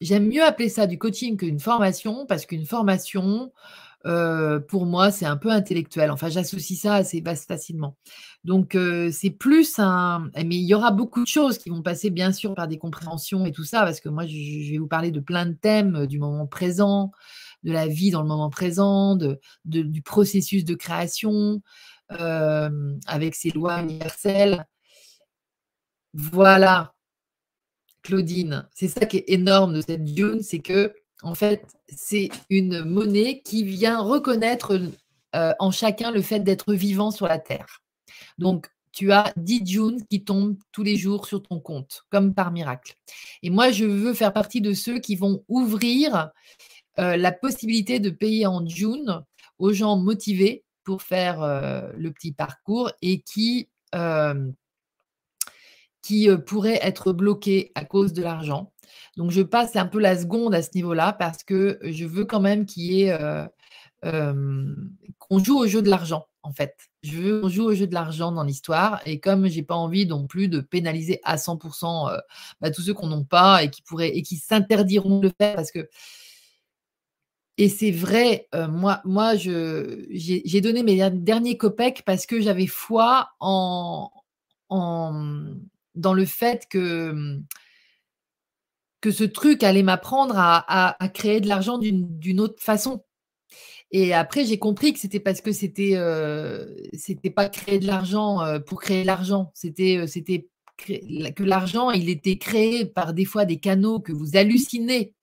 J'aime 0.00 0.28
mieux 0.28 0.44
appeler 0.44 0.68
ça 0.68 0.86
du 0.86 0.96
coaching 0.96 1.36
qu'une 1.36 1.58
formation, 1.58 2.24
parce 2.26 2.46
qu'une 2.46 2.64
formation, 2.66 3.52
heu, 4.06 4.64
pour 4.68 4.86
moi, 4.86 5.10
c'est 5.12 5.26
un 5.26 5.36
peu 5.36 5.50
intellectuel. 5.52 6.10
Enfin, 6.12 6.28
j'associe 6.30 6.78
ça 6.80 6.94
assez 6.96 7.22
facilement. 7.48 7.96
Donc, 8.44 8.74
heu, 8.76 9.10
c'est 9.12 9.30
plus 9.30 9.78
un 9.78 10.30
mais 10.36 10.56
il 10.56 10.66
y 10.66 10.74
aura 10.74 10.92
beaucoup 10.92 11.22
de 11.22 11.28
choses 11.28 11.58
qui 11.58 11.70
vont 11.70 11.82
passer, 11.82 12.10
bien 12.10 12.32
sûr, 12.32 12.54
par 12.54 12.68
des 12.68 12.78
compréhensions 12.78 13.46
et 13.46 13.52
tout 13.52 13.64
ça, 13.64 13.82
parce 13.84 14.00
que 14.00 14.08
moi, 14.08 14.26
je 14.26 14.34
vais 14.72 14.78
vous 14.78 14.88
parler 14.88 15.12
de 15.12 15.20
plein 15.20 15.46
de 15.46 15.54
thèmes, 15.54 15.96
heu, 15.96 16.06
du 16.08 16.18
moment 16.20 16.46
présent, 16.48 17.12
de 17.64 17.72
la 17.72 17.88
vie 17.88 18.10
dans 18.12 18.22
le 18.22 18.28
moment 18.28 18.50
présent, 18.50 19.16
de 19.16 19.40
du 19.66 20.02
processus 20.02 20.64
de 20.64 20.74
création, 20.74 21.62
avec 22.10 23.34
ses 23.36 23.50
lois 23.50 23.80
universelles. 23.82 24.66
Voilà. 26.14 26.92
Claudine, 28.02 28.66
c'est 28.74 28.88
ça 28.88 29.06
qui 29.06 29.18
est 29.18 29.24
énorme 29.28 29.74
de 29.74 29.80
cette 29.80 30.04
Dune, 30.04 30.42
c'est 30.42 30.60
qu'en 30.60 31.34
fait, 31.34 31.64
c'est 31.88 32.30
une 32.50 32.84
monnaie 32.84 33.40
qui 33.44 33.64
vient 33.64 34.00
reconnaître, 34.00 34.74
heu, 35.36 35.52
en 35.58 35.70
chacun 35.70 36.10
le 36.10 36.22
fait 36.22 36.40
d'être 36.40 36.74
vivant 36.74 37.10
sur 37.10 37.26
la 37.26 37.38
terre. 37.38 37.80
Donc 38.38 38.68
tu 38.92 39.12
as 39.12 39.32
10 39.36 39.62
Dunes 39.62 40.04
qui 40.10 40.24
tombent 40.24 40.58
tous 40.72 40.82
les 40.82 40.96
jours 40.96 41.26
sur 41.26 41.42
ton 41.42 41.60
compte, 41.60 42.04
comme 42.10 42.34
par 42.34 42.50
miracle. 42.52 42.94
Et 43.42 43.50
moi, 43.50 43.70
je 43.70 43.84
veux 43.84 44.14
faire 44.14 44.32
partie 44.32 44.60
de 44.60 44.72
ceux 44.72 44.98
qui 45.00 45.16
vont 45.16 45.44
ouvrir, 45.48 46.30
heu, 46.98 47.16
la 47.16 47.32
possibilité 47.32 48.00
de 48.00 48.10
payer 48.10 48.46
en 48.46 48.60
Dune 48.62 49.22
aux 49.58 49.72
gens 49.72 49.96
motivés 49.98 50.64
pour 50.84 51.02
faire, 51.02 51.42
heu, 51.42 51.92
le 51.96 52.12
petit 52.12 52.32
parcours 52.32 52.92
et 53.02 53.20
qui, 53.22 53.68
qui, 56.02 56.28
heu, 56.28 56.42
pourraient 56.44 56.80
être 56.82 57.12
bloqués 57.12 57.72
à 57.74 57.84
cause 57.84 58.12
de 58.12 58.22
l'argent. 58.22 58.72
Donc 59.16 59.30
je 59.32 59.42
passe 59.42 59.76
un 59.76 59.86
peu 59.86 60.00
la 60.00 60.16
seconde 60.18 60.54
à 60.54 60.62
ce 60.62 60.70
niveau-là 60.74 61.12
parce 61.12 61.42
que 61.44 61.78
je 61.82 62.04
veux 62.06 62.24
quand 62.24 62.40
même 62.40 62.66
qu'il 62.66 62.84
y 62.84 63.02
ait, 63.04 63.12
heu, 63.20 63.46
hem, 64.04 64.90
qu'on 65.18 65.38
joue 65.40 65.58
au 65.58 65.66
jeu 65.68 65.82
de 65.82 65.90
l'argent, 65.90 66.26
en 66.44 66.52
fait. 66.52 66.76
Je 67.04 67.16
veux 67.18 67.42
qu'on 67.42 67.48
joue 67.50 67.64
au 67.66 67.74
jeu 67.74 67.86
de 67.88 67.94
l'argent 67.94 68.32
dans 68.32 68.44
l'histoire 68.44 69.00
et 69.06 69.20
comme 69.20 69.48
j'ai 69.48 69.62
pas 69.64 69.76
envie 69.76 70.06
non 70.06 70.26
plus 70.26 70.48
de 70.48 70.60
pénaliser 70.60 71.20
à 71.24 71.38
100 71.38 71.58
heu, 72.12 72.18
bah, 72.60 72.70
tous 72.72 72.82
ceux 72.82 72.94
qu'on 72.94 73.08
n'ont 73.08 73.24
pas 73.24 73.64
et 73.64 73.70
qui 73.70 73.82
pourraient 73.82 74.16
et 74.16 74.22
qui 74.22 74.36
s'interdiront 74.36 75.20
de 75.20 75.28
le 75.28 75.34
faire 75.40 75.56
parce 75.56 75.72
que 75.72 75.88
et 77.60 77.68
c'est 77.68 77.90
vrai, 77.90 78.46
moi 78.70 79.00
moi 79.04 79.34
j'ai 79.36 80.60
donné 80.60 80.82
mes 80.84 81.10
derniers 81.10 81.56
copecs 81.56 82.02
parce 82.06 82.24
que 82.26 82.40
j'avais 82.40 82.66
foi 82.68 83.30
en 83.40 84.10
dans 85.98 86.14
le 86.14 86.24
fait 86.24 86.66
que, 86.70 87.12
mmh 87.12 87.44
que 89.00 89.12
ce 89.12 89.22
truc 89.22 89.62
allait 89.62 89.84
m'apprendre 89.84 90.34
à 90.36 91.08
créer 91.14 91.40
de 91.40 91.46
l'argent 91.46 91.78
d'une 91.78 92.40
autre 92.40 92.60
façon. 92.60 93.04
Et 93.90 94.12
après, 94.12 94.44
j'ai 94.44 94.58
compris 94.58 94.92
que 94.92 94.98
c'était 94.98 95.20
parce 95.20 95.40
que 95.40 95.52
c'était, 95.52 95.94
heu, 95.96 96.76
c'était 96.92 97.30
pas 97.30 97.48
créer 97.48 97.78
de 97.78 97.86
l'argent, 97.86 98.44
heu, 98.44 98.62
pour 98.62 98.80
créer 98.80 99.02
de 99.02 99.06
l'argent. 99.06 99.50
C'était, 99.54 100.06
cré 100.76 101.32
que 101.34 101.42
l'argent, 101.42 101.90
il 101.90 102.08
était 102.10 102.38
créé 102.38 102.84
par 102.86 103.14
des 103.14 103.24
fois 103.24 103.44
des 103.44 103.58
canaux 103.58 104.00
que 104.00 104.12
vous 104.12 104.36
hallucinez. 104.36 105.14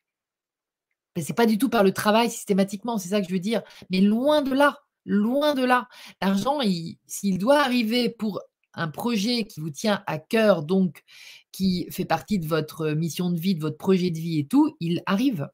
Mais 1.16 1.22
c'est 1.22 1.34
pas 1.34 1.46
du 1.46 1.58
tout 1.58 1.70
par 1.70 1.84
le 1.84 1.94
travail 1.94 2.30
systématiquement, 2.30 2.98
c'est 2.98 3.10
ça 3.10 3.22
que 3.22 3.28
je 3.28 3.34
veux 3.34 3.40
dire. 3.40 3.62
Mais 3.90 4.02
loin 4.02 4.42
de 4.42 4.54
là, 4.54 4.80
loin 5.06 5.54
de 5.54 5.64
là. 5.64 5.88
L'argent, 6.22 6.60
il 6.62 6.98
s'il 7.06 7.38
doit 7.38 7.60
arriver 7.60 8.10
pour 8.10 8.42
un 8.76 8.88
projet 8.88 9.46
qui 9.46 9.60
vous 9.60 9.70
tient 9.70 10.04
à 10.08 10.20
cœur, 10.20 10.64
donc 10.64 11.04
qui 11.52 11.88
fait 11.92 12.06
partie 12.06 12.40
de 12.40 12.48
votre 12.48 12.90
mission 12.92 13.30
de 13.30 13.40
vie, 13.40 13.56
de 13.56 13.62
votre 13.62 13.78
projet 13.78 14.12
de 14.12 14.20
vie 14.20 14.40
et 14.40 14.48
tout, 14.48 14.76
il 14.80 15.02
arrive. 15.06 15.50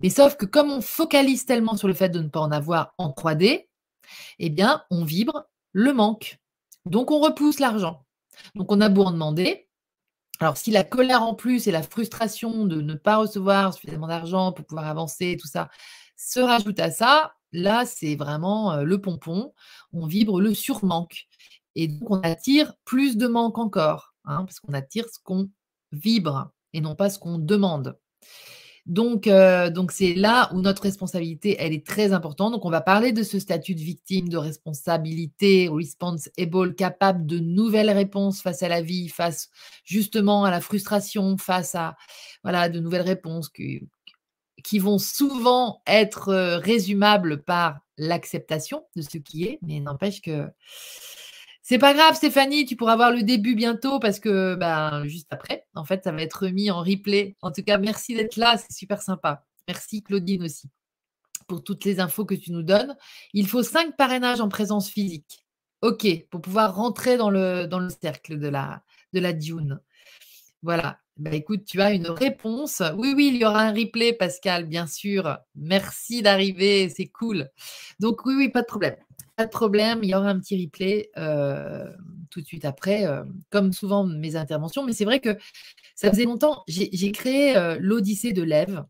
Mais 0.00 0.10
sauf 0.10 0.36
que 0.36 0.46
comme 0.46 0.70
on 0.70 0.80
focalise 0.80 1.44
tellement 1.44 1.76
sur 1.76 1.88
le 1.88 1.94
fait 1.94 2.08
de 2.08 2.20
ne 2.20 2.28
pas 2.28 2.40
en 2.40 2.52
avoir 2.52 2.94
en 2.98 3.10
3D, 3.10 3.68
eh 4.38 4.50
bien, 4.50 4.82
on 4.90 5.04
vibre 5.04 5.44
le 5.72 5.92
manque. 5.92 6.38
Donc 6.86 7.10
on 7.10 7.20
repousse 7.20 7.60
l'argent. 7.60 8.04
Donc 8.54 8.72
on 8.72 8.80
a 8.80 8.88
beau 8.88 9.04
en 9.04 9.12
demander. 9.12 9.68
Alors 10.40 10.56
si 10.56 10.70
la 10.70 10.84
colère 10.84 11.22
en 11.22 11.34
plus 11.34 11.68
et 11.68 11.70
la 11.70 11.82
frustration 11.82 12.64
de 12.64 12.80
ne 12.80 12.94
pas 12.94 13.16
recevoir 13.16 13.74
suffisamment 13.74 14.08
d'argent 14.08 14.52
pour 14.52 14.64
pouvoir 14.64 14.86
avancer, 14.86 15.36
tout 15.40 15.46
ça, 15.46 15.70
se 16.16 16.40
rajoute 16.40 16.80
à 16.80 16.90
ça, 16.90 17.34
là 17.52 17.84
c'est 17.86 18.16
vraiment 18.16 18.76
le 18.76 19.00
pompon. 19.00 19.52
On 19.92 20.06
vibre 20.06 20.40
le 20.40 20.54
surmanque. 20.54 21.26
Et 21.74 21.88
donc, 21.88 22.10
on 22.10 22.20
attire 22.20 22.74
plus 22.84 23.16
de 23.16 23.26
manque 23.26 23.58
encore, 23.58 24.14
hein, 24.24 24.44
parce 24.44 24.60
qu'on 24.60 24.74
attire 24.74 25.06
ce 25.08 25.18
qu'on 25.22 25.50
vibre 25.92 26.50
et 26.72 26.80
non 26.80 26.94
pas 26.94 27.10
ce 27.10 27.18
qu'on 27.18 27.38
demande. 27.38 27.98
Donc, 28.84 29.28
euh, 29.28 29.70
donc 29.70 29.92
c'est 29.92 30.14
là 30.14 30.50
où 30.52 30.60
notre 30.60 30.82
responsabilité, 30.82 31.56
elle 31.60 31.72
est 31.72 31.86
très 31.86 32.12
importante. 32.12 32.52
Donc, 32.52 32.64
on 32.64 32.70
va 32.70 32.80
parler 32.80 33.12
de 33.12 33.22
ce 33.22 33.38
statut 33.38 33.74
de 33.74 33.80
victime, 33.80 34.28
de 34.28 34.36
responsabilité, 34.36 35.68
responsible, 35.72 36.74
capable 36.74 37.24
de 37.26 37.38
nouvelles 37.38 37.90
réponses 37.90 38.42
face 38.42 38.62
à 38.62 38.68
la 38.68 38.82
vie, 38.82 39.08
face 39.08 39.50
justement 39.84 40.44
à 40.44 40.50
la 40.50 40.60
frustration, 40.60 41.36
face 41.38 41.76
à 41.76 41.96
voilà 42.42 42.68
de 42.68 42.80
nouvelles 42.80 43.02
réponses 43.02 43.48
qui, 43.48 43.82
qui 44.64 44.80
vont 44.80 44.98
souvent 44.98 45.80
être 45.86 46.30
euh, 46.30 46.58
résumables 46.58 47.42
par 47.42 47.78
l'acceptation 47.98 48.84
de 48.96 49.02
ce 49.02 49.18
qui 49.18 49.44
est, 49.44 49.58
mais 49.62 49.78
n'empêche 49.78 50.20
que 50.20 50.48
c'est 51.62 51.78
pas 51.78 51.94
grave, 51.94 52.16
Stéphanie, 52.16 52.66
tu 52.66 52.76
pourras 52.76 52.96
voir 52.96 53.12
le 53.12 53.22
début 53.22 53.54
bientôt 53.54 54.00
parce 54.00 54.18
que 54.18 54.56
ben, 54.56 55.04
juste 55.06 55.32
après, 55.32 55.64
en 55.74 55.84
fait, 55.84 56.04
ça 56.04 56.12
va 56.12 56.20
être 56.22 56.48
mis 56.48 56.70
en 56.70 56.80
replay. 56.80 57.36
En 57.40 57.52
tout 57.52 57.62
cas, 57.62 57.78
merci 57.78 58.14
d'être 58.14 58.36
là, 58.36 58.56
c'est 58.58 58.72
super 58.72 59.00
sympa. 59.00 59.44
Merci 59.68 60.02
Claudine 60.02 60.42
aussi 60.42 60.68
pour 61.46 61.62
toutes 61.62 61.84
les 61.84 62.00
infos 62.00 62.24
que 62.24 62.34
tu 62.34 62.52
nous 62.52 62.62
donnes. 62.62 62.96
Il 63.32 63.46
faut 63.46 63.62
cinq 63.62 63.96
parrainages 63.96 64.40
en 64.40 64.48
présence 64.48 64.88
physique. 64.90 65.44
OK, 65.82 66.06
pour 66.30 66.40
pouvoir 66.40 66.74
rentrer 66.74 67.16
dans 67.16 67.30
le, 67.30 67.66
dans 67.66 67.80
le 67.80 67.90
cercle 67.90 68.38
de 68.38 68.48
la, 68.48 68.82
de 69.12 69.20
la 69.20 69.32
Dune. 69.32 69.80
Voilà. 70.62 70.98
Ben, 71.18 71.34
écoute, 71.34 71.64
tu 71.66 71.82
as 71.82 71.92
une 71.92 72.08
réponse. 72.08 72.82
Oui, 72.96 73.12
oui, 73.14 73.30
il 73.34 73.36
y 73.36 73.44
aura 73.44 73.60
un 73.60 73.72
replay, 73.72 74.14
Pascal, 74.14 74.64
bien 74.66 74.86
sûr. 74.86 75.36
Merci 75.54 76.22
d'arriver, 76.22 76.88
c'est 76.88 77.08
cool. 77.08 77.50
Donc, 78.00 78.24
oui, 78.24 78.34
oui, 78.36 78.48
pas 78.48 78.62
de 78.62 78.66
problème. 78.66 78.96
Pas 79.42 79.46
de 79.46 79.50
problème, 79.50 79.98
il 80.04 80.10
y 80.10 80.14
aura 80.14 80.28
un 80.28 80.38
petit 80.38 80.62
replay 80.62 81.10
euh, 81.16 81.90
tout 82.30 82.40
de 82.40 82.46
suite 82.46 82.64
après, 82.64 83.06
euh, 83.06 83.24
comme 83.50 83.72
souvent 83.72 84.06
mes 84.06 84.36
interventions. 84.36 84.84
Mais 84.84 84.92
c'est 84.92 85.04
vrai 85.04 85.18
que 85.18 85.36
ça 85.96 86.10
faisait 86.12 86.26
longtemps. 86.26 86.62
J'ai 86.68 87.10
créé 87.10 87.56
euh, 87.56 87.76
l'Odyssée 87.80 88.32
de 88.32 88.44
l'Ève 88.44 88.84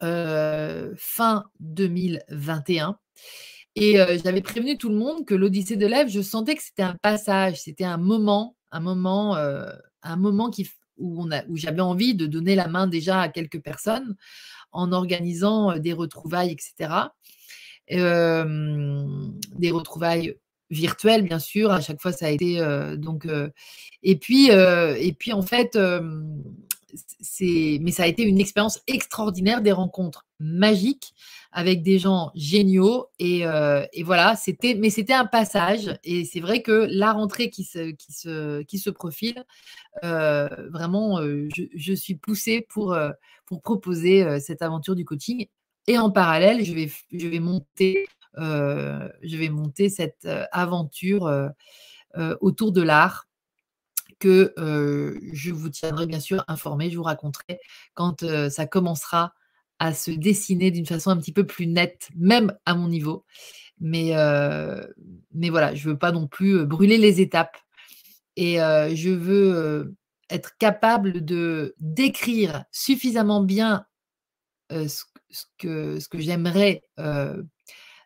fin 0.00 1.44
2021. 1.58 3.00
Et 3.74 3.96
j'avais 4.22 4.42
prévenu 4.42 4.78
tout 4.78 4.90
le 4.90 4.94
monde 4.94 5.26
que 5.26 5.34
l'Odyssée 5.34 5.74
de 5.74 5.88
l'Ève, 5.88 6.08
je 6.08 6.20
sentais 6.20 6.54
que 6.54 6.62
c'était 6.62 6.84
un 6.84 6.94
passage, 7.02 7.60
c'était 7.60 7.82
un 7.82 7.96
moment, 7.96 8.54
un 8.70 8.78
moment, 8.78 9.34
un 9.34 10.16
moment 10.16 10.50
qui, 10.50 10.70
où, 10.98 11.28
où 11.48 11.56
j'avais 11.56 11.80
envie 11.80 12.14
de 12.14 12.26
donner 12.26 12.54
la 12.54 12.68
main 12.68 12.86
déjà 12.86 13.22
à 13.22 13.28
quelques 13.28 13.60
personnes 13.60 14.14
en 14.70 14.92
organisant 14.92 15.76
des 15.78 15.94
retrouvailles, 15.94 16.52
etc 16.52 17.08
des 17.90 19.70
retrouvailles 19.70 20.36
virtuelles, 20.70 21.22
bien 21.22 21.38
sûr. 21.38 21.70
À 21.70 21.80
chaque 21.80 22.00
fois, 22.00 22.12
ça 22.12 22.26
a 22.26 22.30
été 22.30 22.60
donc. 22.96 23.26
et 24.02 24.16
puis, 24.16 24.50
et 24.50 25.12
puis 25.18 25.32
en 25.32 25.42
fait, 25.42 25.78
c'est, 27.20 27.78
mais 27.82 27.90
ça 27.90 28.04
a 28.04 28.06
été 28.06 28.22
une 28.22 28.40
expérience 28.40 28.80
extraordinaire, 28.86 29.62
des 29.62 29.72
rencontres 29.72 30.26
magiques 30.40 31.14
avec 31.52 31.82
des 31.82 31.98
gens 31.98 32.30
géniaux. 32.34 33.08
Et, 33.18 33.44
et 33.92 34.02
voilà, 34.02 34.36
c'était, 34.36 34.74
mais 34.74 34.90
c'était 34.90 35.14
un 35.14 35.26
passage. 35.26 35.98
Et 36.04 36.24
c'est 36.24 36.40
vrai 36.40 36.62
que 36.62 36.86
la 36.90 37.12
rentrée 37.12 37.50
qui 37.50 37.64
se, 37.64 37.90
qui 37.90 38.12
se, 38.12 38.62
qui 38.62 38.78
se 38.78 38.90
profile, 38.90 39.44
vraiment, 40.02 41.20
je, 41.22 41.64
je, 41.74 41.92
suis 41.92 42.14
poussée 42.14 42.66
pour, 42.68 42.96
pour 43.46 43.62
proposer 43.62 44.40
cette 44.40 44.62
aventure 44.62 44.94
du 44.94 45.04
coaching. 45.04 45.46
Et 45.88 45.96
en 45.96 46.10
parallèle, 46.10 46.62
je 46.66 46.74
vais, 46.74 46.90
je 47.10 47.26
vais, 47.26 47.40
monter, 47.40 48.06
euh, 48.36 49.08
je 49.22 49.38
vais 49.38 49.48
monter 49.48 49.88
cette 49.88 50.26
euh, 50.26 50.44
aventure 50.52 51.26
euh, 51.26 52.36
autour 52.42 52.72
de 52.72 52.82
l'art 52.82 53.26
que 54.18 54.52
je 55.32 55.50
vous 55.52 55.68
tiendrai 55.70 56.06
bien 56.06 56.20
sûr 56.20 56.44
informé, 56.48 56.90
je 56.90 56.96
vous 56.96 57.04
raconterai 57.04 57.60
quand 57.94 58.24
ça 58.50 58.66
commencera 58.66 59.32
à 59.78 59.94
se 59.94 60.10
dessiner 60.10 60.72
d'une 60.72 60.86
façon 60.86 61.10
un 61.10 61.16
petit 61.16 61.32
peu 61.32 61.46
plus 61.46 61.68
nette, 61.68 62.08
même 62.16 62.52
à 62.66 62.74
mon 62.74 62.88
niveau. 62.88 63.24
Mais, 63.78 64.12
mais 65.32 65.50
voilà, 65.50 65.72
je 65.76 65.86
ne 65.86 65.92
veux 65.92 65.98
pas 65.98 66.10
non 66.10 66.26
plus 66.26 66.66
brûler 66.66 66.98
les 66.98 67.20
étapes. 67.20 67.58
Et 68.34 68.56
je 68.56 69.10
veux 69.10 69.94
être 70.30 70.58
capable 70.58 71.24
de 71.24 71.76
décrire 71.78 72.64
suffisamment 72.72 73.44
bien 73.44 73.86
ce, 74.72 75.04
ce 75.30 75.44
que, 75.58 76.00
ce 76.00 76.08
que 76.08 76.18
j'aimerais, 76.18 76.82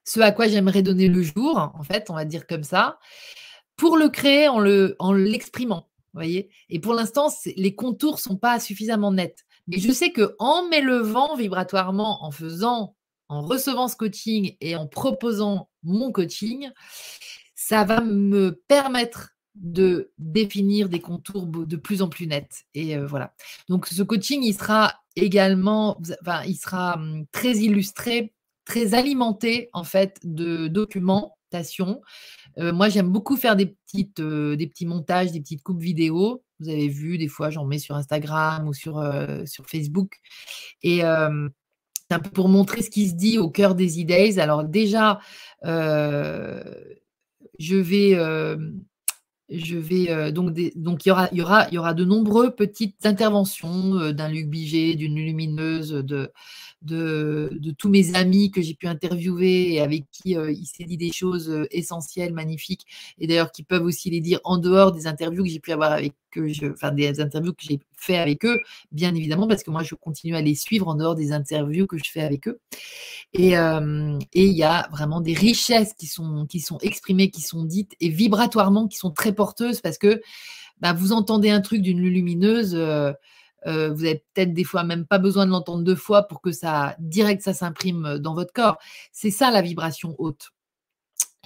ce 0.04 0.20
à 0.20 0.32
quoi 0.32 0.48
j'aimerais 0.48 0.82
donner 0.82 1.08
le 1.08 1.22
jour, 1.22 1.72
en 1.74 1.82
fait, 1.82 2.10
on 2.10 2.14
va 2.14 2.24
dire 2.24 2.46
comme 2.46 2.64
ça, 2.64 2.98
pour 3.76 3.96
le 3.96 4.08
créer 4.08 4.48
en, 4.48 4.58
le, 4.58 4.96
en 4.98 5.12
l'exprimant. 5.12 5.88
voyez 6.12 6.50
Et 6.68 6.80
pour 6.80 6.94
l'instant, 6.94 7.28
les 7.56 7.74
contours 7.74 8.14
ne 8.14 8.20
sont 8.20 8.36
pas 8.36 8.60
suffisamment 8.60 9.12
nets. 9.12 9.44
Mais 9.68 9.78
je 9.78 9.92
sais 9.92 10.10
que 10.10 10.34
en 10.38 10.68
m'élevant 10.68 11.36
vibratoirement, 11.36 12.24
en 12.24 12.30
faisant, 12.30 12.96
en 13.28 13.42
recevant 13.42 13.88
ce 13.88 13.96
coaching 13.96 14.56
et 14.60 14.76
en 14.76 14.86
proposant 14.86 15.70
mon 15.82 16.12
coaching, 16.12 16.70
ça 17.54 17.84
va 17.84 18.00
me 18.00 18.60
permettre 18.68 19.30
de 19.54 20.10
définir 20.18 20.88
des 20.88 21.00
contours 21.00 21.46
de 21.46 21.76
plus 21.76 22.02
en 22.02 22.08
plus 22.08 22.26
nets. 22.26 22.64
Et 22.74 22.98
voilà. 22.98 23.34
Donc 23.68 23.86
ce 23.86 24.02
coaching, 24.02 24.42
il 24.42 24.54
sera 24.54 25.01
également, 25.16 26.00
enfin, 26.22 26.42
il 26.46 26.56
sera 26.56 26.96
hum, 26.96 27.26
très 27.32 27.56
illustré, 27.58 28.32
très 28.64 28.94
alimenté 28.94 29.68
en 29.72 29.84
fait 29.84 30.18
de 30.24 30.68
documentation. 30.68 32.00
moi, 32.56 32.88
j'aime 32.88 33.08
beaucoup 33.10 33.36
faire 33.36 33.56
des 33.56 33.66
petites, 33.66 34.20
des 34.20 34.66
petits 34.66 34.86
montages, 34.86 35.32
des 35.32 35.40
petites 35.40 35.62
coupes 35.62 35.82
vidéo. 35.82 36.42
Vous 36.60 36.68
avez 36.68 36.88
vu, 36.88 37.18
des 37.18 37.28
fois, 37.28 37.50
j'en 37.50 37.66
mets 37.66 37.78
sur 37.78 37.96
Instagram 37.96 38.68
ou 38.68 38.72
sur, 38.72 39.02
sur 39.46 39.66
Facebook. 39.66 40.20
Et 40.82 40.98
c'est 41.00 42.14
un 42.14 42.20
peu 42.20 42.30
pour 42.30 42.48
montrer 42.48 42.82
ce 42.82 42.90
qui 42.90 43.08
se 43.08 43.14
dit 43.14 43.38
au 43.38 43.50
cœur 43.50 43.74
des 43.74 44.02
e 44.02 44.40
Alors 44.40 44.64
déjà, 44.64 45.20
je 47.58 47.76
vais 47.76 48.16
je 49.54 49.76
vais 49.76 50.32
donc 50.32 50.52
donc 50.76 51.04
il 51.04 51.08
y 51.08 51.12
aura 51.12 51.28
il 51.32 51.38
y 51.38 51.42
aura 51.42 51.68
il 51.68 51.74
y 51.74 51.78
aura 51.78 51.94
de 51.94 52.04
nombreuses 52.04 52.54
petites 52.56 53.04
interventions 53.06 54.12
d'un 54.12 54.28
Luc 54.28 54.48
Biget, 54.48 54.94
d'une 54.94 55.16
lumineuse, 55.16 55.90
de 55.90 56.30
de, 56.82 57.58
tous 57.78 57.88
mes 57.88 58.14
amis 58.14 58.50
que 58.50 58.60
j'ai 58.60 58.74
pu 58.74 58.86
interviewer 58.86 59.74
et 59.74 59.80
avec 59.80 60.04
qui 60.10 60.36
euh, 60.36 60.50
il 60.50 60.66
s'est 60.66 60.84
dit 60.84 60.96
des 60.96 61.12
choses 61.12 61.50
euh, 61.50 61.66
essentielles, 61.70 62.32
magnifiques, 62.32 62.86
et 63.18 63.26
d'ailleurs 63.26 63.52
qui 63.52 63.62
peuvent 63.62 63.84
aussi 63.84 64.10
les 64.10 64.20
dire 64.20 64.40
en 64.44 64.58
dehors 64.58 64.92
des 64.92 65.06
interviews 65.06 65.44
que 65.44 65.48
j'ai 65.50 65.60
pu 65.60 65.72
avoir 65.72 65.92
avec 65.92 66.14
eux, 66.36 66.50
enfin 66.72 66.92
des 66.92 67.20
interviews 67.20 67.52
que 67.52 67.62
j'ai 67.62 67.80
fait 67.96 68.18
avec 68.18 68.44
eux, 68.44 68.60
bien 68.90 69.14
évidemment, 69.14 69.46
parce 69.46 69.62
que 69.62 69.70
moi 69.70 69.82
je 69.82 69.94
continue 69.94 70.34
à 70.34 70.40
les 70.40 70.54
suivre 70.54 70.88
en 70.88 70.94
dehors 70.94 71.14
des 71.14 71.32
interviews 71.32 71.86
que 71.86 71.98
je 71.98 72.10
fais 72.10 72.22
avec 72.22 72.48
eux. 72.48 72.58
Et 73.32 73.56
euh, 73.56 74.18
il 74.34 74.52
y 74.52 74.62
a 74.62 74.88
vraiment 74.90 75.20
des 75.20 75.34
richesses 75.34 75.94
qui 75.94 76.06
sont, 76.06 76.46
qui 76.46 76.60
sont 76.60 76.78
exprimées, 76.78 77.30
qui 77.30 77.42
sont 77.42 77.64
dites, 77.64 77.92
et 78.00 78.08
vibratoirement 78.08 78.88
qui 78.88 78.98
sont 78.98 79.10
très 79.10 79.32
porteuses, 79.32 79.80
parce 79.80 79.98
que 79.98 80.20
bah, 80.80 80.92
vous 80.92 81.12
entendez 81.12 81.50
un 81.50 81.60
truc 81.60 81.80
d'une 81.80 82.00
lumineuse. 82.00 82.74
Euh, 82.74 83.12
vous 83.66 84.04
avez 84.04 84.24
peut-être 84.34 84.52
des 84.52 84.64
fois 84.64 84.84
même 84.84 85.06
pas 85.06 85.18
besoin 85.18 85.46
de 85.46 85.50
l'entendre 85.50 85.84
deux 85.84 85.96
fois 85.96 86.24
pour 86.24 86.40
que 86.40 86.52
ça 86.52 86.96
direct 86.98 87.42
ça 87.42 87.54
s'imprime 87.54 88.18
dans 88.18 88.34
votre 88.34 88.52
corps. 88.52 88.78
C'est 89.12 89.30
ça 89.30 89.50
la 89.50 89.62
vibration 89.62 90.14
haute. 90.18 90.52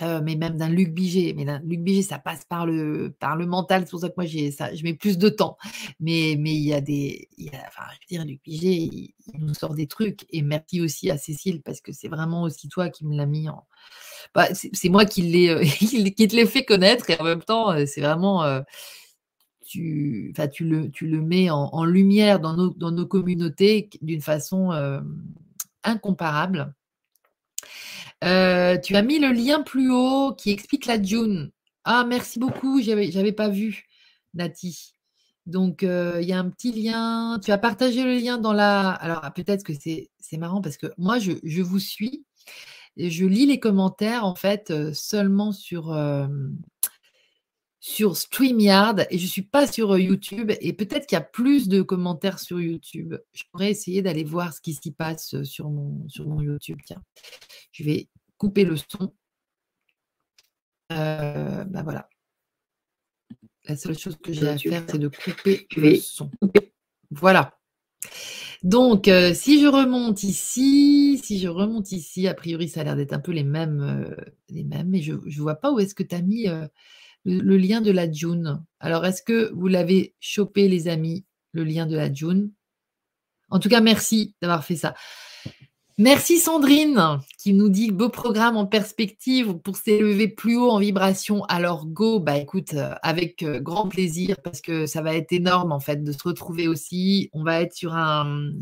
Euh, 0.02 0.20
mais 0.22 0.36
même 0.36 0.59
d'un 0.59 0.68
Luc 0.68 0.93
Biget, 0.93 1.32
mais 1.34 1.47
d'un 1.47 1.59
Luc 1.60 1.80
Biget, 1.80 2.02
ça 2.02 2.18
passe 2.18 2.44
par 2.44 2.66
le, 2.66 3.14
par 3.18 3.34
le 3.34 3.47
mental. 3.47 3.84
C'est 3.84 3.90
pour 3.90 4.01
ça 4.01 4.10
que 4.10 4.14
moi, 4.18 4.26
ça, 4.52 4.74
je 4.74 4.82
mets 4.82 4.93
plus 4.93 5.16
de 5.16 5.30
temps. 5.30 5.56
Mais, 6.01 6.36
mais 6.38 6.52
il 6.52 6.64
y 6.64 6.74
a 6.74 6.82
des, 6.82 7.28
enfin, 7.66 7.84
je 7.93 8.14
veux 8.14 8.18
dire, 8.18 8.26
Luc 8.26 8.43
Biget, 8.43 8.74
il, 8.74 9.14
nous 9.38 9.55
sort 9.55 9.74
des 9.74 9.86
trucs. 9.86 10.26
Et 10.30 10.43
merci 10.43 10.82
aussi 10.82 11.10
à 11.10 11.16
Cécile 11.16 11.62
parce 11.62 11.80
que 11.80 11.93
c'est 11.93 12.09
vraiment 12.09 12.43
aussi 12.43 12.68
toi 12.68 12.90
qui 12.90 13.06
me 13.06 13.16
l'as 13.16 13.24
mis 13.24 13.48
en. 13.48 13.66
Bah, 14.34 14.48
c'est 14.52 14.88
moi 14.90 15.06
qui 15.06 15.22
qui 16.16 16.28
te 16.28 16.36
l'ai 16.36 16.47
fait 16.47 16.64
connaître 16.64 17.09
et 17.09 17.18
en 17.18 17.24
même 17.24 17.43
temps, 17.43 17.74
c'est 17.86 18.02
vraiment, 18.02 18.44
tu, 19.66 20.34
tu, 20.52 20.64
le, 20.64 20.90
tu 20.90 21.06
le 21.06 21.20
mets 21.20 21.51
en, 21.51 21.84
lumière 21.84 22.40
dans 22.40 22.56
nos, 22.56 22.70
dans 22.70 22.90
nos 22.90 23.06
communautés 23.06 23.88
d'une 24.01 24.22
façon 24.22 24.72
euh, 24.72 25.01
incomparable. 25.84 26.74
Euh, 28.24 28.78
tu 28.78 28.97
as 28.97 29.02
mis 29.02 29.18
le 29.18 29.32
lien 29.32 29.62
plus 29.62 29.90
haut 29.90 30.34
qui 30.34 30.51
explique 30.51 30.86
la 30.86 31.02
June. 31.02 31.51
Ah, 31.84 32.05
merci 32.09 32.38
beaucoup, 32.38 32.80
j'avais, 32.80 33.09
n'avais 33.09 33.32
pas 33.32 33.48
vu, 33.48 33.84
Nati. 34.34 34.94
Donc, 35.44 35.82
euh, 35.82 36.18
il 36.20 36.28
y 36.28 36.32
a 36.32 36.38
un 36.38 36.51
petit 36.51 36.72
lien. 36.72 37.38
Tu 37.44 37.52
as 37.52 37.59
partagé 37.59 38.02
le 38.02 38.18
lien 38.18 38.38
dans 38.38 38.52
la. 38.52 38.90
Alors, 38.90 39.20
ah, 39.22 39.30
peut-être 39.30 39.62
que 39.62 39.72
c'est, 39.74 40.10
marrant 40.38 40.60
parce 40.60 40.76
que 40.76 40.88
moi, 40.98 41.18
je, 41.18 41.32
je, 41.44 41.62
vous 41.62 41.78
suis 41.78 42.24
je 42.97 43.26
lis 43.26 43.47
les 43.47 43.60
commentaires 43.60 44.24
en 44.24 44.34
fait 44.34 44.72
seulement 44.94 45.52
sur, 45.52 45.93
sur 47.86 48.16
StreamYard 48.16 49.06
et 49.10 49.16
je 49.16 49.22
ne 49.22 49.28
suis 49.28 49.42
pas 49.42 49.68
sur 49.68 49.92
euh, 49.92 50.00
YouTube 50.00 50.50
et 50.60 50.72
peut-être 50.72 51.06
qu'il 51.06 51.14
y 51.14 51.20
a 51.20 51.24
plus 51.24 51.68
de 51.68 51.82
commentaires 51.82 52.40
sur 52.40 52.60
YouTube. 52.60 53.14
Je 53.32 53.44
pourrais 53.52 53.70
essayer 53.70 54.02
d'aller 54.02 54.24
voir 54.24 54.52
ce 54.52 54.60
qui 54.60 54.74
s'y 54.74 54.90
passe 54.90 55.34
euh, 55.34 55.44
sur 55.44 55.70
mon, 55.70 56.08
sur 56.08 56.26
mon 56.26 56.40
YouTube. 56.40 56.78
Tiens, 56.84 57.00
je 57.70 57.84
vais 57.84 58.08
couper 58.38 58.64
le 58.64 58.76
son. 58.76 59.14
Euh, 60.90 61.62
ben 61.62 61.84
voilà. 61.84 62.08
La 63.66 63.76
seule 63.76 63.96
chose 63.96 64.16
que 64.16 64.32
j'ai 64.32 64.48
à 64.48 64.58
faire, 64.58 64.82
c'est 64.90 64.98
de 64.98 65.06
couper 65.06 65.68
le 65.76 65.94
son. 65.94 66.28
Voilà. 67.12 67.56
Donc, 68.64 69.08
si 69.34 69.60
je 69.60 69.66
remonte 69.68 70.24
ici 70.24 71.20
si 71.22 71.38
je 71.38 71.46
remonte 71.46 71.92
ici, 71.92 72.26
a 72.26 72.34
priori, 72.34 72.68
ça 72.68 72.80
a 72.80 72.84
l'air 72.84 72.96
d'être 72.96 73.12
un 73.12 73.20
peu 73.20 73.30
les 73.30 73.44
mêmes, 73.44 74.16
les 74.48 74.64
mêmes, 74.64 74.88
mais 74.88 75.02
je 75.02 75.14
je 75.26 75.40
vois 75.40 75.54
pas 75.54 75.72
où 75.72 75.78
est-ce 75.78 75.94
que 75.94 76.02
tu 76.02 76.14
as 76.16 76.22
mis, 76.22 76.48
le 77.27 77.57
lien 77.57 77.81
de 77.81 77.90
la 77.90 78.11
June. 78.11 78.62
Alors, 78.81 79.05
est-ce 79.05 79.23
que 79.23 79.53
vous 79.53 79.66
l'avez 79.66 80.15
chopé 80.20 80.69
les 80.69 80.89
amis, 80.89 81.24
le 81.53 81.65
lien 81.65 81.86
de 81.86 81.97
la 81.97 82.12
June? 82.12 82.53
En 83.51 83.59
tout 83.59 83.69
cas, 83.69 83.81
merci 83.81 84.35
d'avoir 84.40 84.65
fait 84.65 84.77
ça. 84.77 84.94
Merci 85.98 86.39
Sandrine 86.39 87.20
qui 87.39 87.55
nous 87.55 87.70
dit: 87.70 87.90
«Beau 87.90 88.11
programme 88.11 88.59
en 88.59 88.66
perspective 88.66 89.55
pour 89.55 89.78
s'élever 89.78 90.28
plus 90.28 90.55
haut 90.57 90.70
en 90.70 90.78
vibration, 90.78 91.44
alors 91.44 91.86
go!» 91.86 92.20
bah, 92.20 92.36
écoute, 92.36 92.74
heu, 92.74 92.90
avec, 93.03 93.43
heu, 93.43 93.61
grand 93.61 93.89
plaisir 93.89 94.36
parce 94.44 94.61
que 94.61 94.85
ça 94.85 95.01
va 95.01 95.15
être 95.15 95.32
énorme 95.32 95.73
en 95.73 95.81
fait 95.81 96.05
de 96.05 96.12
se 96.12 96.23
retrouver 96.23 96.69
aussi. 96.69 97.31
On 97.32 97.44
va 97.44 97.62
être 97.62 97.74
sur 97.74 97.94
un, 97.94 98.53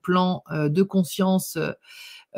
plan, 0.00 0.44
heu, 0.52 0.70
de 0.70 0.82
conscience, 0.84 1.58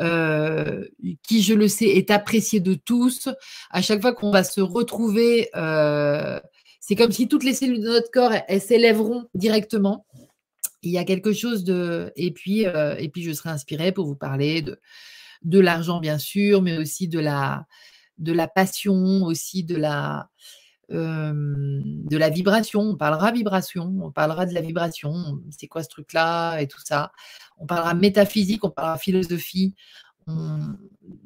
heu, 0.01 0.89
qui 1.23 1.41
je 1.43 1.53
le 1.53 1.67
sais 1.67 1.85
est 1.87 2.11
apprécié 2.11 2.59
de 2.59 2.73
tous. 2.75 3.29
À 3.71 3.81
chaque 3.81 4.01
fois 4.01 4.13
qu'on 4.13 4.31
va 4.31 4.43
se 4.43 4.61
retrouver, 4.61 5.49
heu, 5.55 6.39
c'est 6.81 6.95
comme 6.95 7.11
si 7.11 7.27
toutes 7.27 7.43
les 7.43 7.53
cellules 7.53 7.81
de 7.81 7.89
notre 7.89 8.11
corps, 8.11 8.33
s'élèveront 8.59 9.27
directement. 9.35 10.05
Il 10.83 10.91
y 10.91 10.97
a 10.99 11.05
quelque 11.05 11.33
chose 11.33 11.63
de 11.65 12.11
et 12.17 12.31
puis, 12.31 12.65
heu 12.67 12.95
et 12.99 13.09
puis 13.09 13.23
je 13.23 13.33
serai 13.33 13.49
inspirée 13.51 13.91
pour 13.93 14.05
vous 14.07 14.15
parler 14.15 14.61
de 14.63 14.79
de 15.43 15.59
l'argent 15.59 15.99
bien 16.01 16.19
sûr, 16.19 16.61
mais 16.63 16.77
aussi 16.77 17.07
de 17.09 17.19
la 17.19 17.65
de 18.19 18.33
la 18.33 18.47
passion, 18.49 19.23
aussi 19.23 19.63
de 19.65 19.75
la, 19.77 20.29
de 20.91 22.17
la 22.17 22.29
vibration. 22.29 22.81
On 22.81 22.95
parlera 22.97 23.31
vibration, 23.31 23.93
on 24.03 24.11
parlera 24.11 24.45
de 24.45 24.53
la 24.53 24.61
vibration. 24.61 25.39
C'est 25.51 25.67
quoi 25.67 25.83
ce 25.83 25.89
truc-là 25.89 26.59
et 26.59 26.67
tout 26.67 26.81
ça. 26.83 27.11
On 27.57 27.65
parlera 27.65 27.93
métaphysique, 27.93 28.63
on 28.65 28.69
parlera 28.71 28.97
philosophie, 28.97 29.75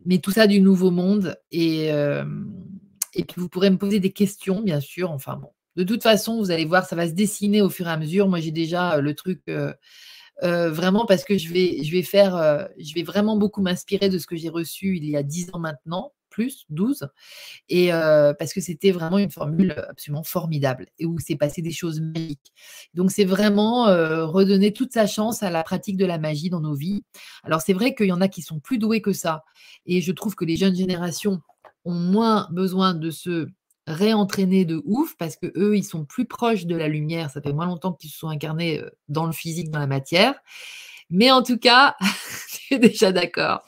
mais 0.05 0.19
tout 0.19 0.31
ça 0.31 0.47
du 0.47 0.61
nouveau 0.61 0.91
monde 0.91 1.35
et 1.51 1.89
et 3.15 3.23
puis 3.25 3.39
vous 3.41 3.49
pourrez 3.49 3.69
me 3.69 3.77
poser 3.77 3.99
des 3.99 4.11
questions 4.11 4.61
bien 4.61 4.79
sûr, 4.79 5.11
enfin 5.11 5.35
bon. 5.37 5.49
De 5.75 5.83
toute 5.83 6.03
façon, 6.03 6.37
vous 6.37 6.51
allez 6.51 6.65
voir, 6.65 6.85
ça 6.85 6.95
va 6.95 7.07
se 7.07 7.13
dessiner 7.13 7.61
au 7.63 7.69
fur 7.69 7.87
et 7.87 7.91
à 7.91 7.97
mesure. 7.97 8.27
Moi, 8.27 8.39
j'ai 8.39 8.51
déjà, 8.51 8.97
heu, 8.97 9.01
le 9.01 9.15
truc, 9.15 9.41
heu 9.49 9.73
heu, 10.43 10.67
vraiment 10.69 11.05
parce 11.07 11.23
que 11.25 11.37
je 11.37 11.51
vais 11.53 11.83
je 11.83 11.91
vais 11.91 12.03
faire, 12.03 12.67
je 12.79 12.93
vais 12.95 13.03
vraiment 13.03 13.37
beaucoup 13.37 13.61
m'inspirer 13.61 14.09
de 14.09 14.17
ce 14.19 14.27
que 14.27 14.35
j'ai 14.37 14.49
reçu 14.49 14.97
il 14.97 15.05
y 15.09 15.17
a 15.17 15.23
10 15.23 15.49
ans 15.53 15.59
maintenant, 15.59 16.13
plus 16.33 16.65
12 16.69 17.07
et 17.69 17.93
heu, 17.93 18.33
parce 18.39 18.53
que 18.53 18.61
c'était 18.61 18.91
vraiment 18.91 19.19
une 19.19 19.31
formule, 19.31 19.75
absolument 19.89 20.23
formidable 20.23 20.87
et 20.99 21.05
où 21.05 21.19
s'est 21.19 21.35
passé 21.35 21.61
des 21.61 21.71
choses 21.71 22.01
magiques. 22.01 22.51
Donc 22.93 23.11
c'est 23.11 23.25
vraiment, 23.25 23.87
heu, 23.89 24.25
redonner 24.25 24.73
toute 24.73 24.91
sa 24.91 25.07
chance 25.07 25.43
à 25.43 25.51
la 25.51 25.63
pratique 25.63 25.97
de 25.97 26.05
la 26.05 26.17
magie 26.17 26.49
dans 26.49 26.61
nos 26.61 26.75
vies. 26.75 27.03
Alors 27.43 27.61
c'est 27.61 27.73
vrai 27.73 27.93
qu'il 27.95 28.07
y 28.07 28.11
en 28.11 28.21
a 28.21 28.27
qui 28.27 28.41
sont 28.41 28.59
plus 28.59 28.79
doués 28.79 29.01
que 29.01 29.13
ça 29.13 29.43
et 29.85 30.01
je 30.01 30.11
trouve 30.11 30.35
que 30.35 30.45
les 30.45 30.55
jeunes 30.55 30.75
générations 30.75 31.41
ont 31.85 31.93
moins 31.93 32.47
besoin 32.51 32.93
de 32.95 33.11
se 33.11 33.47
réentraîner 33.85 34.65
de 34.65 34.81
ouf 34.85 35.15
parce 35.17 35.35
qu'eux, 35.35 35.75
ils 35.75 35.83
sont 35.83 36.05
plus 36.05 36.25
proches 36.25 36.65
de 36.65 36.75
la 36.75 36.87
lumière. 36.87 37.29
Ça 37.29 37.41
fait 37.41 37.53
moins 37.53 37.65
longtemps 37.65 37.93
qu'ils 37.93 38.09
se 38.09 38.17
sont 38.17 38.29
incarnés, 38.29 38.79
heu, 38.79 38.91
dans 39.09 39.25
le 39.25 39.33
physique, 39.33 39.69
dans 39.71 39.79
la 39.79 39.87
matière. 39.87 40.35
Mais 41.09 41.31
en 41.31 41.43
tout 41.43 41.57
cas, 41.57 41.95
tu 42.51 42.75
es 42.75 42.79
déjà 42.79 43.11
d'accord. 43.11 43.65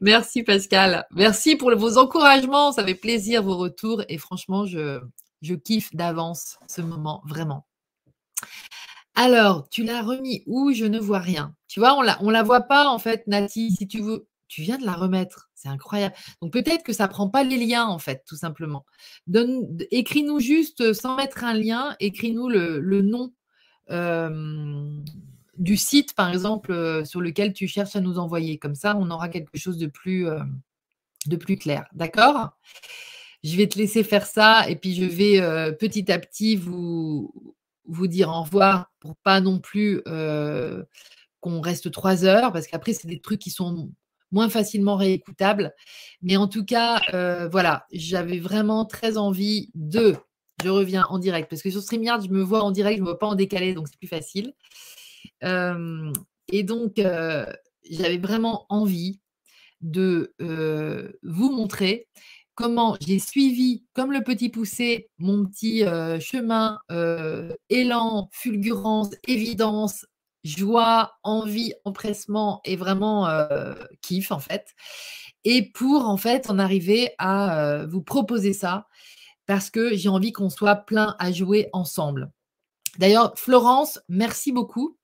Merci 0.00 0.44
Pascal. 0.44 1.06
Merci 1.10 1.56
pour 1.56 1.74
vos 1.76 1.98
encouragements, 1.98 2.72
ça 2.72 2.84
fait 2.84 2.94
plaisir 2.94 3.42
vos 3.42 3.56
retours 3.56 4.02
et 4.08 4.18
franchement, 4.18 4.64
je 4.66 5.54
kiffe 5.64 5.94
d'avance 5.94 6.58
ce 6.68 6.82
moment, 6.82 7.22
vraiment. 7.26 7.66
Alors, 9.14 9.68
tu 9.68 9.82
l'as 9.82 10.02
remis 10.02 10.44
où? 10.46 10.72
Je 10.72 10.84
ne 10.84 10.98
vois 11.00 11.18
rien. 11.18 11.54
Tu 11.66 11.80
vois, 11.80 11.94
on 11.98 12.02
la 12.02 12.16
on 12.22 12.30
la 12.30 12.42
voit 12.44 12.62
pas 12.62 12.86
en 12.88 12.98
fait 12.98 13.26
Nati, 13.26 13.72
si 13.72 13.88
tu 13.88 14.00
veux 14.00 14.26
tu 14.48 14.62
viens 14.62 14.78
de 14.78 14.86
la 14.86 14.94
remettre, 14.94 15.50
c'est 15.54 15.68
incroyable. 15.68 16.14
Donc 16.40 16.52
peut-être 16.52 16.82
que 16.84 16.92
ça 16.94 17.08
prend 17.08 17.28
pas 17.28 17.44
les 17.44 17.58
liens 17.58 17.86
en 17.86 17.98
fait, 17.98 18.22
tout 18.26 18.36
simplement. 18.36 18.86
Donne 19.26 19.76
écris-nous 19.90 20.40
juste, 20.40 20.80
heu, 20.80 20.94
sans 20.94 21.16
mettre 21.16 21.44
un 21.44 21.52
lien, 21.54 21.96
écris-nous 22.00 22.48
le 22.48 22.78
le 22.80 23.02
nom, 23.02 23.32
hem, 23.88 25.04
du 25.58 25.76
site 25.76 26.14
par 26.14 26.30
exemple, 26.30 26.72
heu, 26.72 27.04
sur 27.04 27.20
lequel 27.20 27.52
tu 27.52 27.68
cherches 27.68 27.96
à 27.96 28.00
nous 28.00 28.18
envoyer. 28.18 28.58
Comme 28.58 28.74
ça, 28.74 28.96
on 28.96 29.10
aura 29.10 29.28
quelque 29.28 29.58
chose 29.58 29.78
de 29.78 29.86
plus, 29.86 30.26
plus 31.40 31.56
clair. 31.56 31.86
D'accord? 31.92 32.50
Je 33.44 33.56
vais 33.56 33.68
te 33.68 33.78
laisser 33.78 34.02
faire 34.04 34.26
ça 34.26 34.68
et 34.68 34.76
puis 34.76 34.94
je 34.94 35.04
vais, 35.04 35.40
heu, 35.40 35.76
petit 35.78 36.10
à 36.10 36.18
petit 36.18 36.56
vous 36.56 37.32
dire 38.06 38.28
au 38.28 38.42
revoir 38.42 38.90
pour 39.00 39.16
pas 39.16 39.40
non 39.40 39.58
plus, 39.60 40.02
qu'on 41.40 41.60
reste 41.60 41.90
3 41.92 42.24
heures 42.24 42.52
parce 42.52 42.66
qu'après 42.66 42.92
c'est 42.94 43.06
des 43.08 43.20
trucs 43.20 43.40
qui 43.40 43.50
sont 43.50 43.90
moins 44.32 44.48
facilement 44.50 44.96
réécoutables. 44.96 45.72
Mais 46.20 46.36
en 46.36 46.48
tout 46.48 46.64
cas, 46.64 47.00
voilà, 47.50 47.86
j'avais 47.92 48.38
vraiment 48.40 48.84
très 48.84 49.16
envie 49.16 49.70
de 49.74 50.16
je 50.64 50.68
reviens 50.68 51.06
en 51.08 51.18
direct 51.20 51.48
parce 51.48 51.62
que 51.62 51.70
sur 51.70 51.80
StreamYard, 51.80 52.24
je 52.26 52.30
me 52.30 52.42
vois 52.42 52.64
en 52.64 52.72
direct, 52.72 52.96
je 52.98 53.02
me 53.02 53.08
vois 53.08 53.18
pas 53.20 53.28
en 53.28 53.36
décalé, 53.36 53.74
donc 53.74 53.86
c'est 53.86 53.96
plus 53.98 54.08
facile. 54.08 54.52
Et 55.42 56.62
donc 56.62 56.94
j'avais 56.96 58.18
vraiment 58.18 58.66
envie 58.68 59.20
de, 59.80 60.34
vous 61.22 61.50
montrer 61.50 62.08
comment 62.54 62.96
j'ai 63.00 63.20
suivi, 63.20 63.84
comme 63.92 64.12
le 64.12 64.22
petit 64.22 64.48
poucet, 64.48 65.08
mon 65.18 65.46
petit, 65.46 65.80
chemin, 66.20 66.78
élan, 67.68 68.28
fulgurance, 68.32 69.10
évidence, 69.26 70.06
joie, 70.44 71.12
envie, 71.22 71.74
empressement 71.84 72.60
et 72.64 72.76
vraiment, 72.76 73.28
kiff 74.02 74.32
en 74.32 74.40
fait 74.40 74.74
et 75.44 75.62
pour 75.62 76.06
en 76.06 76.16
fait 76.16 76.50
en 76.50 76.58
arriver 76.58 77.12
à, 77.18 77.86
vous 77.86 78.02
proposer 78.02 78.52
ça 78.52 78.86
parce 79.46 79.70
que 79.70 79.96
j'ai 79.96 80.10
envie 80.10 80.32
qu'on 80.32 80.50
soit 80.50 80.76
plein 80.76 81.16
à 81.18 81.32
jouer 81.32 81.70
ensemble. 81.72 82.30
D'ailleurs, 82.98 83.32
Florence, 83.36 83.98
merci 84.08 84.52
beaucoup 84.52 84.97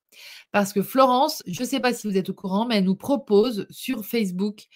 parce 0.55 0.71
que 0.71 0.81
Florence, 0.81 1.43
je 1.47 1.65
sais 1.65 1.81
pas 1.81 1.93
si 1.93 2.07
vous 2.07 2.15
êtes 2.15 2.29
au 2.29 2.33
courant, 2.33 2.65
mais 2.65 2.77
elle 2.77 2.85
nous 2.85 2.95
propose 2.95 3.67
sur 3.69 4.05
Facebook 4.05 4.67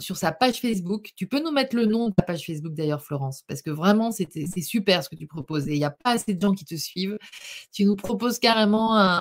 sur 0.00 0.16
sa 0.16 0.32
page 0.32 0.60
Facebook 0.60 1.12
tu 1.14 1.28
peux 1.28 1.40
nous 1.40 1.52
mettre 1.52 1.76
le 1.76 1.86
nom 1.86 2.08
de 2.08 2.14
ta 2.14 2.24
page 2.24 2.46
Facebook 2.46 2.74
d'ailleurs 2.74 3.00
Florence, 3.00 3.44
parce 3.46 3.62
que 3.62 3.70
vraiment 3.70 4.10
c'est 4.10 4.26
super 4.62 5.04
ce 5.04 5.08
que 5.08 5.14
tu 5.14 5.28
proposes 5.28 5.68
et 5.68 5.74
il 5.74 5.78
y 5.78 5.84
a 5.84 5.90
pas 5.90 6.12
assez 6.12 6.34
de 6.34 6.40
gens 6.40 6.52
qui 6.52 6.64
te 6.64 6.74
suivent. 6.74 7.16
Tu 7.70 7.84
nous 7.84 7.94
proposes 7.94 8.40
carrément 8.40 9.20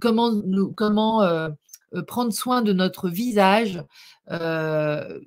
comment 0.00 1.22
heu 1.24 1.50
heu, 1.94 2.02
prendre 2.06 2.32
soin 2.32 2.62
de 2.62 2.72
notre 2.72 3.10
visage, 3.10 3.82
heu, 4.30 5.20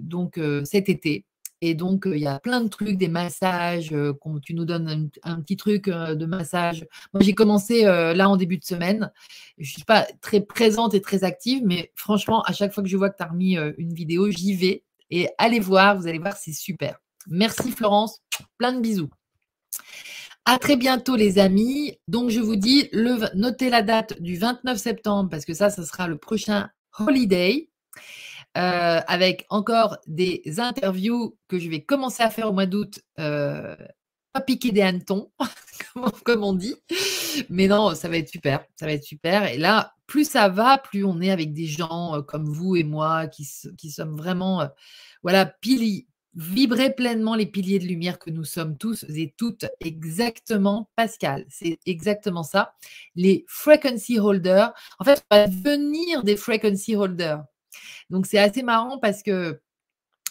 donc 0.00 0.40
cet 0.64 0.88
été 0.88 1.26
et 1.60 1.74
donc 1.74 2.04
il 2.06 2.18
y 2.18 2.26
a 2.26 2.38
plein 2.40 2.60
de 2.60 2.68
trucs, 2.68 2.96
des 2.96 3.08
massages, 3.08 3.94
qu'on 4.20 4.38
tu 4.38 4.54
nous 4.54 4.64
donnes 4.64 5.10
un 5.22 5.40
petit 5.40 5.56
truc, 5.56 5.88
de 5.88 6.26
massage. 6.26 6.86
Moi, 7.12 7.22
j'ai 7.22 7.34
commencé, 7.34 7.82
là 7.82 8.28
en 8.28 8.36
début 8.36 8.58
de 8.58 8.64
semaine. 8.64 9.10
Je 9.58 9.70
suis 9.70 9.84
pas 9.84 10.06
très 10.20 10.40
présente 10.40 10.94
et 10.94 11.00
très 11.00 11.24
active, 11.24 11.62
mais 11.64 11.92
franchement, 11.94 12.42
à 12.42 12.52
chaque 12.52 12.72
fois 12.72 12.82
que 12.82 12.88
je 12.88 12.96
vois 12.96 13.10
que 13.10 13.16
tu 13.16 13.22
as 13.22 13.28
remis, 13.28 13.56
une 13.76 13.92
vidéo, 13.92 14.30
j'y 14.30 14.54
vais 14.54 14.84
et 15.10 15.28
allez 15.38 15.60
voir, 15.60 15.98
vous 15.98 16.06
allez 16.06 16.18
voir, 16.18 16.36
c'est 16.36 16.52
super. 16.52 16.98
Merci 17.26 17.72
Florence, 17.72 18.20
plein 18.56 18.72
de 18.72 18.80
bisous. 18.80 19.10
À 20.44 20.58
très 20.58 20.76
bientôt 20.76 21.16
les 21.16 21.38
amis. 21.38 21.98
Donc 22.08 22.30
je 22.30 22.40
vous 22.40 22.56
dis 22.56 22.88
notez 23.34 23.68
la 23.68 23.82
date 23.82 24.20
du 24.22 24.36
29 24.36 24.78
septembre 24.78 25.28
parce 25.28 25.44
que 25.44 25.54
ça, 25.54 25.68
ça 25.70 25.84
sera 25.84 26.08
le 26.08 26.16
prochain 26.16 26.70
holiday, 26.98 27.68
heu, 28.56 28.60
avec 29.06 29.46
encore 29.50 29.98
des 30.06 30.42
interviews 30.58 31.36
que 31.48 31.58
je 31.58 31.68
vais 31.68 31.82
commencer 31.84 32.22
à 32.22 32.30
faire 32.30 32.48
au 32.50 32.52
mois 32.52 32.66
d'août, 32.66 33.00
heu, 33.18 33.76
pas 34.32 34.40
piquer 34.40 34.72
des 34.72 34.82
hannetons 34.82 35.30
comme 36.24 36.44
on 36.44 36.52
dit. 36.54 36.74
Mais 37.50 37.68
non, 37.68 37.94
ça 37.94 38.08
va 38.08 38.18
être 38.18 38.28
super, 38.28 38.64
ça 38.76 38.86
va 38.86 38.92
être 38.92 39.04
super 39.04 39.46
et 39.46 39.58
là, 39.58 39.92
plus 40.06 40.28
ça 40.28 40.48
va, 40.48 40.78
plus 40.78 41.04
on 41.04 41.20
est 41.20 41.30
avec 41.30 41.52
des 41.52 41.66
gens, 41.66 42.16
heu, 42.16 42.22
comme 42.22 42.46
vous 42.48 42.76
et 42.76 42.84
moi 42.84 43.26
qui 43.28 43.48
qui 43.76 43.90
sommes 43.90 44.16
vraiment, 44.16 44.68
voilà, 45.22 45.46
pili 45.46 46.06
vibrer 46.34 46.94
pleinement 46.94 47.34
les 47.34 47.46
piliers 47.46 47.80
de 47.80 47.86
lumière 47.86 48.18
que 48.18 48.30
nous 48.30 48.44
sommes 48.44 48.76
tous 48.78 49.04
et 49.08 49.34
toutes. 49.36 49.66
Exactement 49.80 50.88
Pascal, 50.96 51.44
c'est 51.48 51.78
exactement 51.86 52.42
ça. 52.44 52.74
Les 53.16 53.44
frequency 53.48 54.18
holders, 54.20 54.72
en 55.00 55.04
fait, 55.04 55.22
on 55.30 55.36
va 55.36 55.46
devenir 55.48 56.22
des 56.24 56.36
frequency 56.36 56.94
holders. 56.96 57.42
Donc 58.10 58.26
c'est 58.26 58.38
assez 58.38 58.62
marrant 58.62 58.98
parce 58.98 59.22
que 59.22 59.60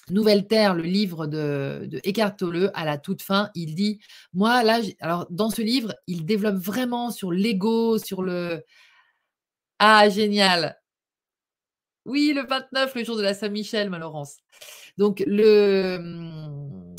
Nouvelle 0.10 0.48
Terre, 0.48 0.74
le 0.76 0.84
livre 0.84 1.28
de 1.28 1.90
Eckhart 2.06 2.38
Tolle, 2.38 2.72
à 2.76 2.86
la 2.86 2.98
toute 2.98 3.22
fin, 3.22 3.49
il 3.56 3.76
dit: 3.76 3.99
«Moi 4.34 4.64
là, 4.64 4.82
j'ai» 4.82 4.95
alors 5.02 5.28
dans 5.32 5.49
ce 5.49 5.62
livre, 5.62 5.95
il 6.08 6.26
développe 6.26 6.58
vraiment 6.58 7.12
sur 7.12 7.32
l'ego, 7.32 7.98
sur 7.99 8.22
le 8.24 8.64
ah 9.80 10.10
génial! 10.10 10.78
Oui, 12.06 12.32
le 12.34 12.45
29, 12.45 12.95
le 12.95 13.04
jour 13.04 13.18
de 13.18 13.22
la 13.22 13.34
Saint-Michel, 13.34 13.90
ma 13.90 13.99
Laurence. 13.99 14.38
Donc 14.98 15.24
le, 15.28 15.98
mmh, 15.99 16.95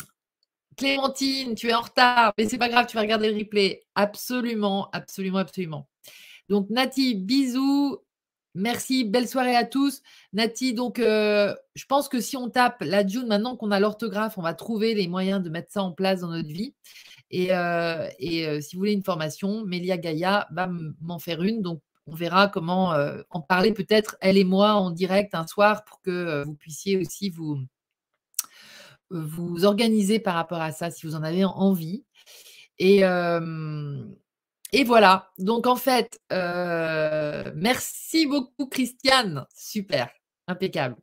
Clémentine, 0.76 1.54
tu 1.56 1.68
es 1.68 1.74
en 1.74 1.82
retard, 1.82 2.32
mais 2.38 2.48
c'est 2.48 2.58
pas 2.58 2.68
grave, 2.68 2.86
tu 2.88 2.96
vas 2.96 3.02
regarder 3.02 3.30
le 3.32 3.38
replay. 3.38 3.82
Absolument, 3.96 4.90
absolument, 4.92 5.38
absolument. 5.38 5.88
Donc, 6.48 6.70
Nati, 6.70 7.14
bisous. 7.16 7.98
Merci, 8.58 9.04
belle 9.04 9.28
soirée 9.28 9.54
à 9.54 9.64
tous. 9.64 10.02
Nati, 10.32 10.74
donc 10.74 10.98
euh, 10.98 11.54
je 11.76 11.84
pense 11.84 12.08
que 12.08 12.20
si 12.20 12.36
on 12.36 12.50
tape 12.50 12.82
la 12.82 13.06
June, 13.06 13.28
maintenant 13.28 13.56
qu'on 13.56 13.70
a 13.70 13.78
l'orthographe, 13.78 14.36
on 14.36 14.42
va 14.42 14.52
trouver 14.52 14.94
les 14.94 15.06
moyens 15.06 15.40
de 15.40 15.48
mettre 15.48 15.70
ça 15.70 15.80
en 15.80 15.92
place 15.92 16.20
dans 16.20 16.30
notre 16.30 16.48
vie. 16.48 16.74
Et, 17.30 17.54
euh, 17.54 18.08
euh, 18.20 18.60
si 18.60 18.74
vous 18.74 18.80
voulez 18.80 18.94
une 18.94 19.04
formation, 19.04 19.64
Mélia 19.64 19.96
Gaïa 19.96 20.48
va 20.50 20.68
m'en 21.00 21.20
faire 21.20 21.44
une. 21.44 21.62
Donc 21.62 21.80
on 22.08 22.16
verra 22.16 22.48
comment 22.48 22.96
en 23.30 23.40
parler 23.40 23.72
peut-être, 23.72 24.16
elle 24.20 24.38
et 24.38 24.44
moi, 24.44 24.72
en 24.74 24.90
direct 24.90 25.36
un 25.36 25.46
soir 25.46 25.84
pour 25.84 26.00
que 26.00 26.42
vous 26.44 26.54
puissiez 26.54 26.96
aussi 26.96 27.30
vous, 27.30 27.60
vous 29.10 29.64
organiser 29.66 30.18
par 30.18 30.34
rapport 30.34 30.62
à 30.62 30.72
ça 30.72 30.90
si 30.90 31.06
vous 31.06 31.14
en 31.14 31.22
avez 31.22 31.44
envie. 31.44 32.04
Et, 32.78 33.04
et 34.72 34.84
voilà. 34.84 35.30
Donc, 35.38 35.66
en 35.66 35.76
fait, 35.76 36.20
euh, 36.32 37.50
merci 37.54 38.26
beaucoup, 38.26 38.66
Christiane. 38.66 39.46
Super. 39.54 40.10
Impeccable. 40.46 40.96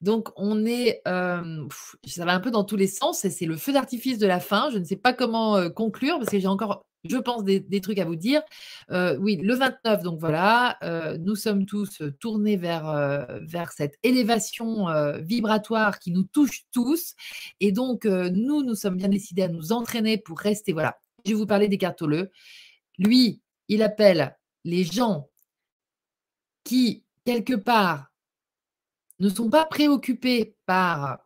Donc, 0.00 0.28
on 0.36 0.66
est, 0.66 1.00
euh, 1.08 1.66
ça 2.06 2.24
va 2.24 2.34
un 2.34 2.40
peu 2.40 2.50
dans 2.50 2.64
tous 2.64 2.76
les 2.76 2.86
sens 2.86 3.24
et 3.24 3.30
c'est 3.30 3.46
le 3.46 3.56
feu 3.56 3.72
d'artifice 3.72 4.18
de 4.18 4.26
la 4.26 4.40
fin. 4.40 4.70
Je 4.70 4.78
ne 4.78 4.84
sais 4.84 4.96
pas 4.96 5.12
comment 5.12 5.56
euh, 5.56 5.68
conclure 5.70 6.18
parce 6.18 6.30
que 6.30 6.38
j'ai 6.38 6.48
encore, 6.48 6.84
je 7.08 7.16
pense, 7.16 7.44
des, 7.44 7.80
trucs 7.80 7.98
à 7.98 8.04
vous 8.04 8.16
dire. 8.16 8.42
oui, 8.90 9.36
le 9.36 9.54
29, 9.54 10.02
donc 10.02 10.18
voilà, 10.18 10.78
nous 11.20 11.36
sommes 11.36 11.64
tous 11.64 12.02
tournés 12.20 12.56
vers, 12.56 13.28
vers 13.42 13.70
cette 13.70 13.94
élévation 14.02 14.86
vibratoire 15.20 16.00
qui 16.00 16.10
nous 16.10 16.24
touche 16.24 16.64
tous. 16.72 17.14
Et 17.60 17.70
donc, 17.70 18.06
nous, 18.06 18.64
nous 18.64 18.74
sommes 18.74 18.96
bien 18.96 19.08
décidés 19.08 19.42
à 19.42 19.48
nous 19.48 19.72
entraîner 19.72 20.18
pour 20.18 20.40
rester, 20.40 20.72
voilà. 20.72 20.98
Je 21.24 21.32
vais 21.32 21.36
vous 21.36 21.46
parler 21.46 21.68
des 21.68 21.78
cartoleux. 21.78 22.30
Lui, 22.98 23.42
il 23.68 23.82
appelle 23.82 24.36
les 24.64 24.84
gens 24.84 25.28
qui, 26.64 27.04
quelque 27.24 27.54
part, 27.54 28.12
ne 29.18 29.28
sont 29.28 29.50
pas 29.50 29.64
préoccupés 29.64 30.56
par 30.66 31.18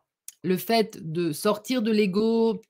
le 0.43 0.57
fait 0.57 0.99
de 1.11 1.31
sortir 1.31 1.81
de 1.81 1.91
l'ego, 1.91 2.61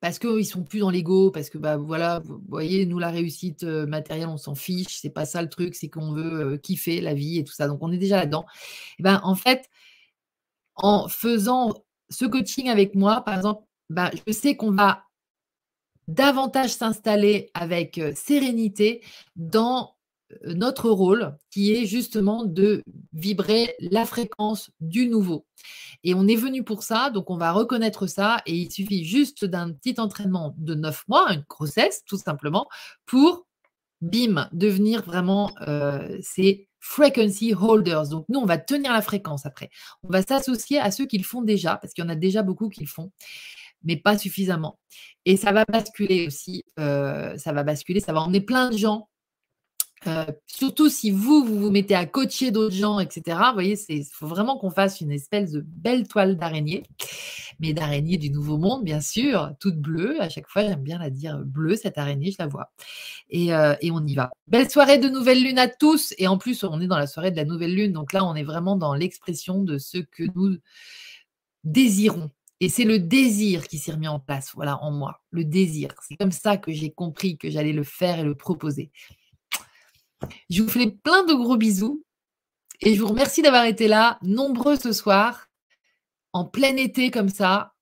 parce 0.00 0.18
qu'ils 0.18 0.36
ne 0.36 0.42
sont 0.42 0.64
plus 0.64 0.80
dans 0.80 0.90
l'ego, 0.90 1.30
parce 1.30 1.48
que 1.48 1.58
bah 1.58 1.76
voilà, 1.76 2.20
vous 2.20 2.42
voyez, 2.48 2.86
nous 2.86 2.98
la 2.98 3.10
réussite 3.10 3.64
euh, 3.64 3.86
matérielle, 3.86 4.28
on 4.28 4.36
s'en 4.36 4.54
fiche, 4.54 4.98
c'est 5.00 5.10
pas 5.10 5.24
ça 5.24 5.40
le 5.42 5.48
truc, 5.48 5.74
c'est 5.74 5.88
qu'on 5.88 6.12
veut 6.12 6.54
euh, 6.54 6.56
kiffer 6.58 7.00
la 7.00 7.14
vie 7.14 7.38
et 7.38 7.44
tout 7.44 7.52
ça. 7.54 7.68
Donc 7.68 7.78
on 7.82 7.92
est 7.92 7.98
déjà 7.98 8.16
là-dedans. 8.16 8.44
Et 8.98 9.02
ben 9.02 9.20
en 9.24 9.34
fait, 9.34 9.68
en 10.76 11.08
faisant 11.08 11.84
ce 12.10 12.24
coaching 12.24 12.68
avec 12.68 12.94
moi, 12.94 13.22
par 13.22 13.36
exemple, 13.36 13.64
bah, 13.90 14.10
je 14.26 14.32
sais 14.32 14.56
qu'on 14.56 14.72
va 14.72 15.03
davantage 16.08 16.70
s'installer 16.70 17.50
avec 17.54 18.00
sérénité 18.14 19.02
dans 19.36 19.94
notre 20.46 20.90
rôle 20.90 21.36
qui 21.50 21.74
est 21.74 21.86
justement 21.86 22.44
de 22.44 22.82
vibrer 23.12 23.74
la 23.78 24.04
fréquence 24.04 24.70
du 24.80 25.06
nouveau. 25.06 25.46
Et 26.02 26.14
on 26.14 26.26
est 26.26 26.36
venu 26.36 26.64
pour 26.64 26.82
ça, 26.82 27.10
donc 27.10 27.30
on 27.30 27.36
va 27.36 27.52
reconnaître 27.52 28.06
ça 28.06 28.42
et 28.46 28.54
il 28.54 28.70
suffit 28.70 29.04
juste 29.04 29.44
d'un 29.44 29.72
petit 29.72 29.94
entraînement 29.98 30.54
de 30.58 30.74
neuf 30.74 31.04
mois, 31.08 31.32
une 31.32 31.44
grossesse 31.48 32.02
tout 32.04 32.18
simplement, 32.18 32.66
pour, 33.06 33.46
bim, 34.00 34.48
devenir 34.52 35.02
vraiment 35.04 35.52
ces 36.20 36.68
frequency 36.80 37.54
holders. 37.54 38.08
Donc 38.08 38.26
nous, 38.28 38.40
on 38.40 38.46
va 38.46 38.58
tenir 38.58 38.92
la 38.92 39.02
fréquence 39.02 39.46
après. 39.46 39.70
On 40.02 40.08
va 40.08 40.22
s'associer 40.22 40.78
à 40.80 40.90
ceux 40.90 41.06
qui 41.06 41.16
le 41.16 41.24
font 41.24 41.42
déjà, 41.42 41.76
parce 41.76 41.94
qu'il 41.94 42.04
y 42.04 42.06
en 42.06 42.10
a 42.10 42.16
déjà 42.16 42.42
beaucoup 42.42 42.68
qui 42.68 42.80
le 42.80 42.86
font 42.86 43.12
mais 43.84 43.96
pas 43.96 44.18
suffisamment. 44.18 44.78
Et 45.24 45.36
ça 45.36 45.52
va 45.52 45.64
basculer 45.64 46.26
aussi, 46.26 46.64
euh, 46.78 47.36
ça 47.38 47.52
va 47.52 47.62
basculer, 47.62 48.00
ça 48.00 48.12
va 48.12 48.20
emmener 48.20 48.40
plein 48.40 48.70
de 48.70 48.76
gens. 48.76 49.08
Euh, 50.06 50.26
surtout 50.46 50.90
si 50.90 51.10
vous, 51.10 51.44
vous 51.44 51.58
vous 51.58 51.70
mettez 51.70 51.94
à 51.94 52.04
coacher 52.04 52.50
d'autres 52.50 52.74
gens, 52.74 52.98
etc. 53.00 53.38
Vous 53.48 53.54
voyez, 53.54 53.78
il 53.88 54.04
faut 54.04 54.26
vraiment 54.26 54.58
qu'on 54.58 54.70
fasse 54.70 55.00
une 55.00 55.10
espèce 55.10 55.52
de 55.52 55.64
belle 55.66 56.06
toile 56.06 56.36
d'araignée, 56.36 56.82
mais 57.58 57.72
d'araignée 57.72 58.18
du 58.18 58.28
Nouveau 58.28 58.58
Monde, 58.58 58.84
bien 58.84 59.00
sûr, 59.00 59.52
toute 59.60 59.76
bleue. 59.76 60.20
À 60.20 60.28
chaque 60.28 60.48
fois, 60.48 60.62
j'aime 60.62 60.82
bien 60.82 60.98
la 60.98 61.08
dire 61.08 61.38
bleue, 61.38 61.76
cette 61.76 61.96
araignée, 61.96 62.30
je 62.32 62.36
la 62.38 62.46
vois. 62.46 62.70
Et, 63.30 63.54
euh, 63.54 63.74
et, 63.80 63.90
on 63.90 64.04
y 64.06 64.14
va. 64.14 64.30
Belle 64.46 64.70
soirée 64.70 64.98
de 64.98 65.08
nouvelle 65.08 65.42
lune 65.42 65.58
à 65.58 65.68
tous. 65.68 66.12
Et 66.18 66.28
en 66.28 66.36
plus, 66.36 66.64
on 66.64 66.80
est 66.82 66.86
dans 66.86 66.98
la 66.98 67.06
soirée 67.06 67.30
de 67.30 67.36
la 67.36 67.46
nouvelle 67.46 67.74
lune. 67.74 67.92
Donc 67.92 68.12
là, 68.12 68.26
on 68.26 68.34
est 68.34 68.44
vraiment 68.44 68.76
dans 68.76 68.92
l'expression 68.92 69.62
de 69.62 69.78
ce 69.78 69.98
que 69.98 70.24
nous 70.34 70.58
désirons 71.64 72.30
et 72.60 72.68
c'est 72.68 72.84
le 72.84 72.98
désir 72.98 73.66
qui 73.66 73.78
s'est 73.78 73.92
remis 73.92 74.08
en 74.08 74.20
place, 74.20 74.52
voilà, 74.54 74.82
en 74.82 74.90
moi. 74.90 75.20
Le 75.30 75.44
désir. 75.44 75.92
C'est 76.06 76.16
comme 76.16 76.32
ça 76.32 76.56
que 76.56 76.72
j'ai 76.72 76.90
compris 76.90 77.36
que 77.36 77.50
j'allais 77.50 77.72
le 77.72 77.84
faire 77.84 78.18
et 78.20 78.24
le 78.24 78.34
proposer. 78.34 78.90
Je 80.48 80.62
vous 80.62 80.68
fais 80.68 80.90
plein 80.90 81.24
de 81.24 81.34
gros 81.34 81.56
bisous 81.56 82.04
et 82.80 82.94
je 82.94 83.00
vous 83.00 83.08
remercie 83.08 83.42
d'avoir 83.42 83.64
été 83.64 83.88
là, 83.88 84.18
nombreux 84.22 84.76
ce 84.76 84.92
soir, 84.92 85.48
en 86.32 86.44
plein 86.44 86.76
été 86.76 87.10
comme 87.10 87.28
ça. 87.28 87.74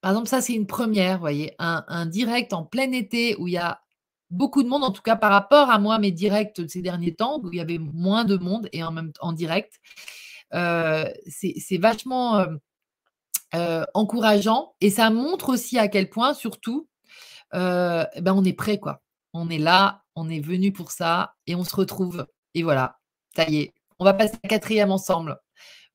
Par 0.00 0.12
exemple, 0.12 0.28
ça, 0.28 0.40
c'est 0.40 0.54
une 0.54 0.66
première, 0.66 1.16
vous 1.16 1.20
voyez, 1.20 1.54
un, 1.58 2.06
direct 2.06 2.52
en 2.52 2.64
plein 2.64 2.92
été 2.92 3.36
où 3.36 3.48
il 3.48 3.54
y 3.54 3.58
a 3.58 3.82
beaucoup 4.30 4.62
de 4.62 4.68
monde, 4.68 4.84
en 4.84 4.92
tout 4.92 5.02
cas 5.02 5.16
par 5.16 5.32
rapport 5.32 5.70
à 5.70 5.78
moi, 5.78 5.98
mes 5.98 6.12
directs 6.12 6.60
de 6.60 6.68
ces 6.68 6.82
derniers 6.82 7.14
temps, 7.14 7.40
où 7.42 7.52
il 7.52 7.56
y 7.56 7.60
avait 7.60 7.78
moins 7.78 8.24
de 8.24 8.36
monde 8.36 8.68
et 8.72 8.82
en 8.84 8.92
même 8.92 9.12
temps 9.12 9.28
en 9.28 9.32
direct. 9.32 9.80
Euh, 10.54 11.04
c'est 11.26 11.78
vachement. 11.78 12.38
Euh, 12.38 12.46
euh, 13.54 13.84
encourageant 13.94 14.74
et 14.80 14.90
ça 14.90 15.10
montre 15.10 15.48
aussi 15.48 15.78
à 15.78 15.88
quel 15.88 16.08
point, 16.08 16.34
surtout, 16.34 16.88
euh, 17.54 18.04
ben 18.20 18.32
on 18.34 18.44
est 18.44 18.52
prêt, 18.52 18.78
quoi. 18.78 19.02
On 19.32 19.48
est 19.50 19.58
là, 19.58 20.02
on 20.14 20.28
est 20.28 20.40
venu 20.40 20.72
pour 20.72 20.90
ça 20.90 21.34
et 21.46 21.54
on 21.54 21.64
se 21.64 21.74
retrouve. 21.74 22.26
Et 22.54 22.62
voilà, 22.62 22.98
ça 23.34 23.48
y 23.48 23.58
est, 23.58 23.74
on 23.98 24.04
va 24.04 24.14
passer 24.14 24.34
à 24.34 24.40
la 24.44 24.48
quatrième 24.48 24.90
ensemble. 24.90 25.38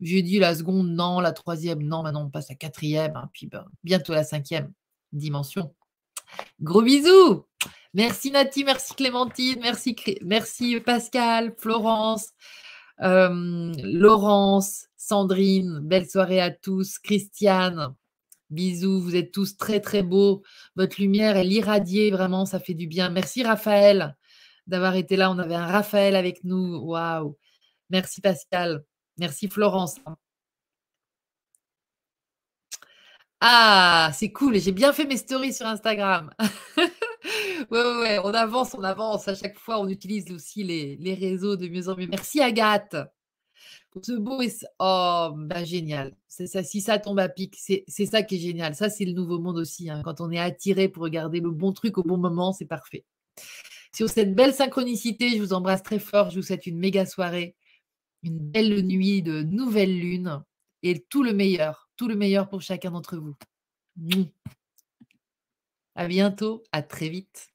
J'ai 0.02 0.22
dit 0.22 0.40
la 0.40 0.56
seconde, 0.56 0.90
non, 0.90 1.20
la 1.20 1.32
troisième, 1.32 1.82
non, 1.82 2.04
maintenant 2.04 2.26
on 2.26 2.30
passe 2.30 2.52
à 2.52 2.56
quatrième, 2.56 3.16
hein, 3.16 3.30
puis 3.34 3.48
ben, 3.48 3.66
bientôt 3.84 4.14
la 4.14 4.24
cinquième 4.24 4.74
dimension. 5.14 5.74
Gros 6.60 6.82
bisous 6.82 7.46
Merci 7.94 8.30
Nati, 8.32 8.66
merci 8.66 8.94
Clémentine, 8.94 9.60
merci, 9.62 9.96
merci 10.22 10.82
Pascal, 10.82 11.56
Florence, 11.58 12.34
euh, 13.02 13.72
Laurence, 13.84 14.88
Sandrine, 15.08 15.82
belle 15.82 16.10
soirée 16.10 16.42
à 16.42 16.50
tous. 16.50 16.98
Christiane, 16.98 17.94
bisous, 18.50 19.00
vous 19.00 19.16
êtes 19.16 19.32
tous 19.32 19.56
très 19.56 19.80
très 19.80 20.02
beaux. 20.02 20.42
Votre 20.76 21.00
lumière, 21.00 21.38
elle 21.38 21.52
irradie 21.54 22.10
vraiment, 22.10 22.46
ça 22.46 22.60
fait 22.60 22.74
du 22.74 22.88
bien. 22.88 23.10
Merci 23.12 23.44
Raphaël 23.44 24.18
d'avoir 24.66 24.96
été 24.96 25.16
là. 25.16 25.30
On 25.30 25.38
avait 25.38 25.54
un 25.54 25.68
Raphaël 25.68 26.16
avec 26.16 26.44
nous. 26.44 26.78
Waouh. 26.80 27.38
Merci 27.92 28.20
Pascal. 28.20 28.84
Merci 29.20 29.48
Florence. 29.48 29.98
Ah, 33.42 34.10
c'est 34.14 34.32
cool. 34.32 34.60
J'ai 34.60 34.72
bien 34.72 34.92
fait 34.92 35.06
mes 35.06 35.18
stories 35.18 35.54
sur 35.54 35.68
Instagram. 35.68 36.32
ouais, 36.78 36.88
ouais, 37.70 38.00
ouais, 38.00 38.20
on 38.24 38.34
avance, 38.34 38.74
on 38.74 38.84
avance. 38.84 39.28
À 39.28 39.36
chaque 39.36 39.60
fois, 39.60 39.80
on 39.80 39.88
utilise 39.88 40.32
aussi 40.32 40.64
les, 40.64 40.96
les 40.98 41.14
réseaux 41.14 41.56
de 41.58 41.68
mieux 41.68 41.90
en 41.90 41.96
mieux. 41.96 42.08
Merci 42.08 42.42
Agathe 42.42 42.96
ce 44.02 44.14
beau 44.14 44.42
et 44.42 44.52
oh, 44.80 45.32
bah 45.36 45.64
génial. 45.64 46.16
Si 46.28 46.82
ça 46.82 47.00
tombe 47.00 47.20
à 47.20 47.30
pic, 47.30 47.56
c'est 47.58 48.06
ça 48.06 48.24
qui 48.24 48.36
est 48.36 48.40
génial. 48.40 48.76
Ça, 48.76 48.90
c'est 48.90 49.06
le 49.06 49.14
nouveau 49.14 49.40
monde 49.40 49.58
aussi. 49.58 49.90
Hein. 49.90 50.02
Quand 50.04 50.22
on 50.22 50.32
est 50.32 50.40
attiré 50.40 50.90
pour 50.90 51.04
regarder 51.04 51.40
le 51.40 51.52
bon 51.52 51.72
truc 51.72 51.98
au 51.98 52.04
bon 52.04 52.18
moment, 52.18 52.54
c'est 52.54 52.66
parfait. 52.66 53.06
Sur 53.94 54.10
cette 54.10 54.36
belle 54.36 54.54
synchronicité, 54.54 55.30
je 55.30 55.42
vous 55.42 55.54
embrasse 55.54 55.84
très 55.84 56.00
fort. 56.00 56.30
Je 56.30 56.38
vous 56.38 56.46
souhaite 56.46 56.68
une 56.68 56.78
méga 56.78 57.06
soirée, 57.06 57.56
une 58.24 58.38
belle 58.38 58.86
nuit 58.86 59.22
de 59.22 59.44
nouvelle 59.44 59.98
lune 59.98 60.44
et 60.84 61.00
tout 61.00 61.24
le 61.24 61.34
meilleur, 61.34 61.90
tout 61.96 62.08
le 62.08 62.16
meilleur 62.16 62.50
pour 62.50 62.62
chacun 62.62 62.92
d'entre 62.92 63.18
vous. 63.18 63.36
À 65.96 66.08
bientôt, 66.08 66.64
à 66.74 66.82
très 66.82 67.08
vite. 67.08 67.55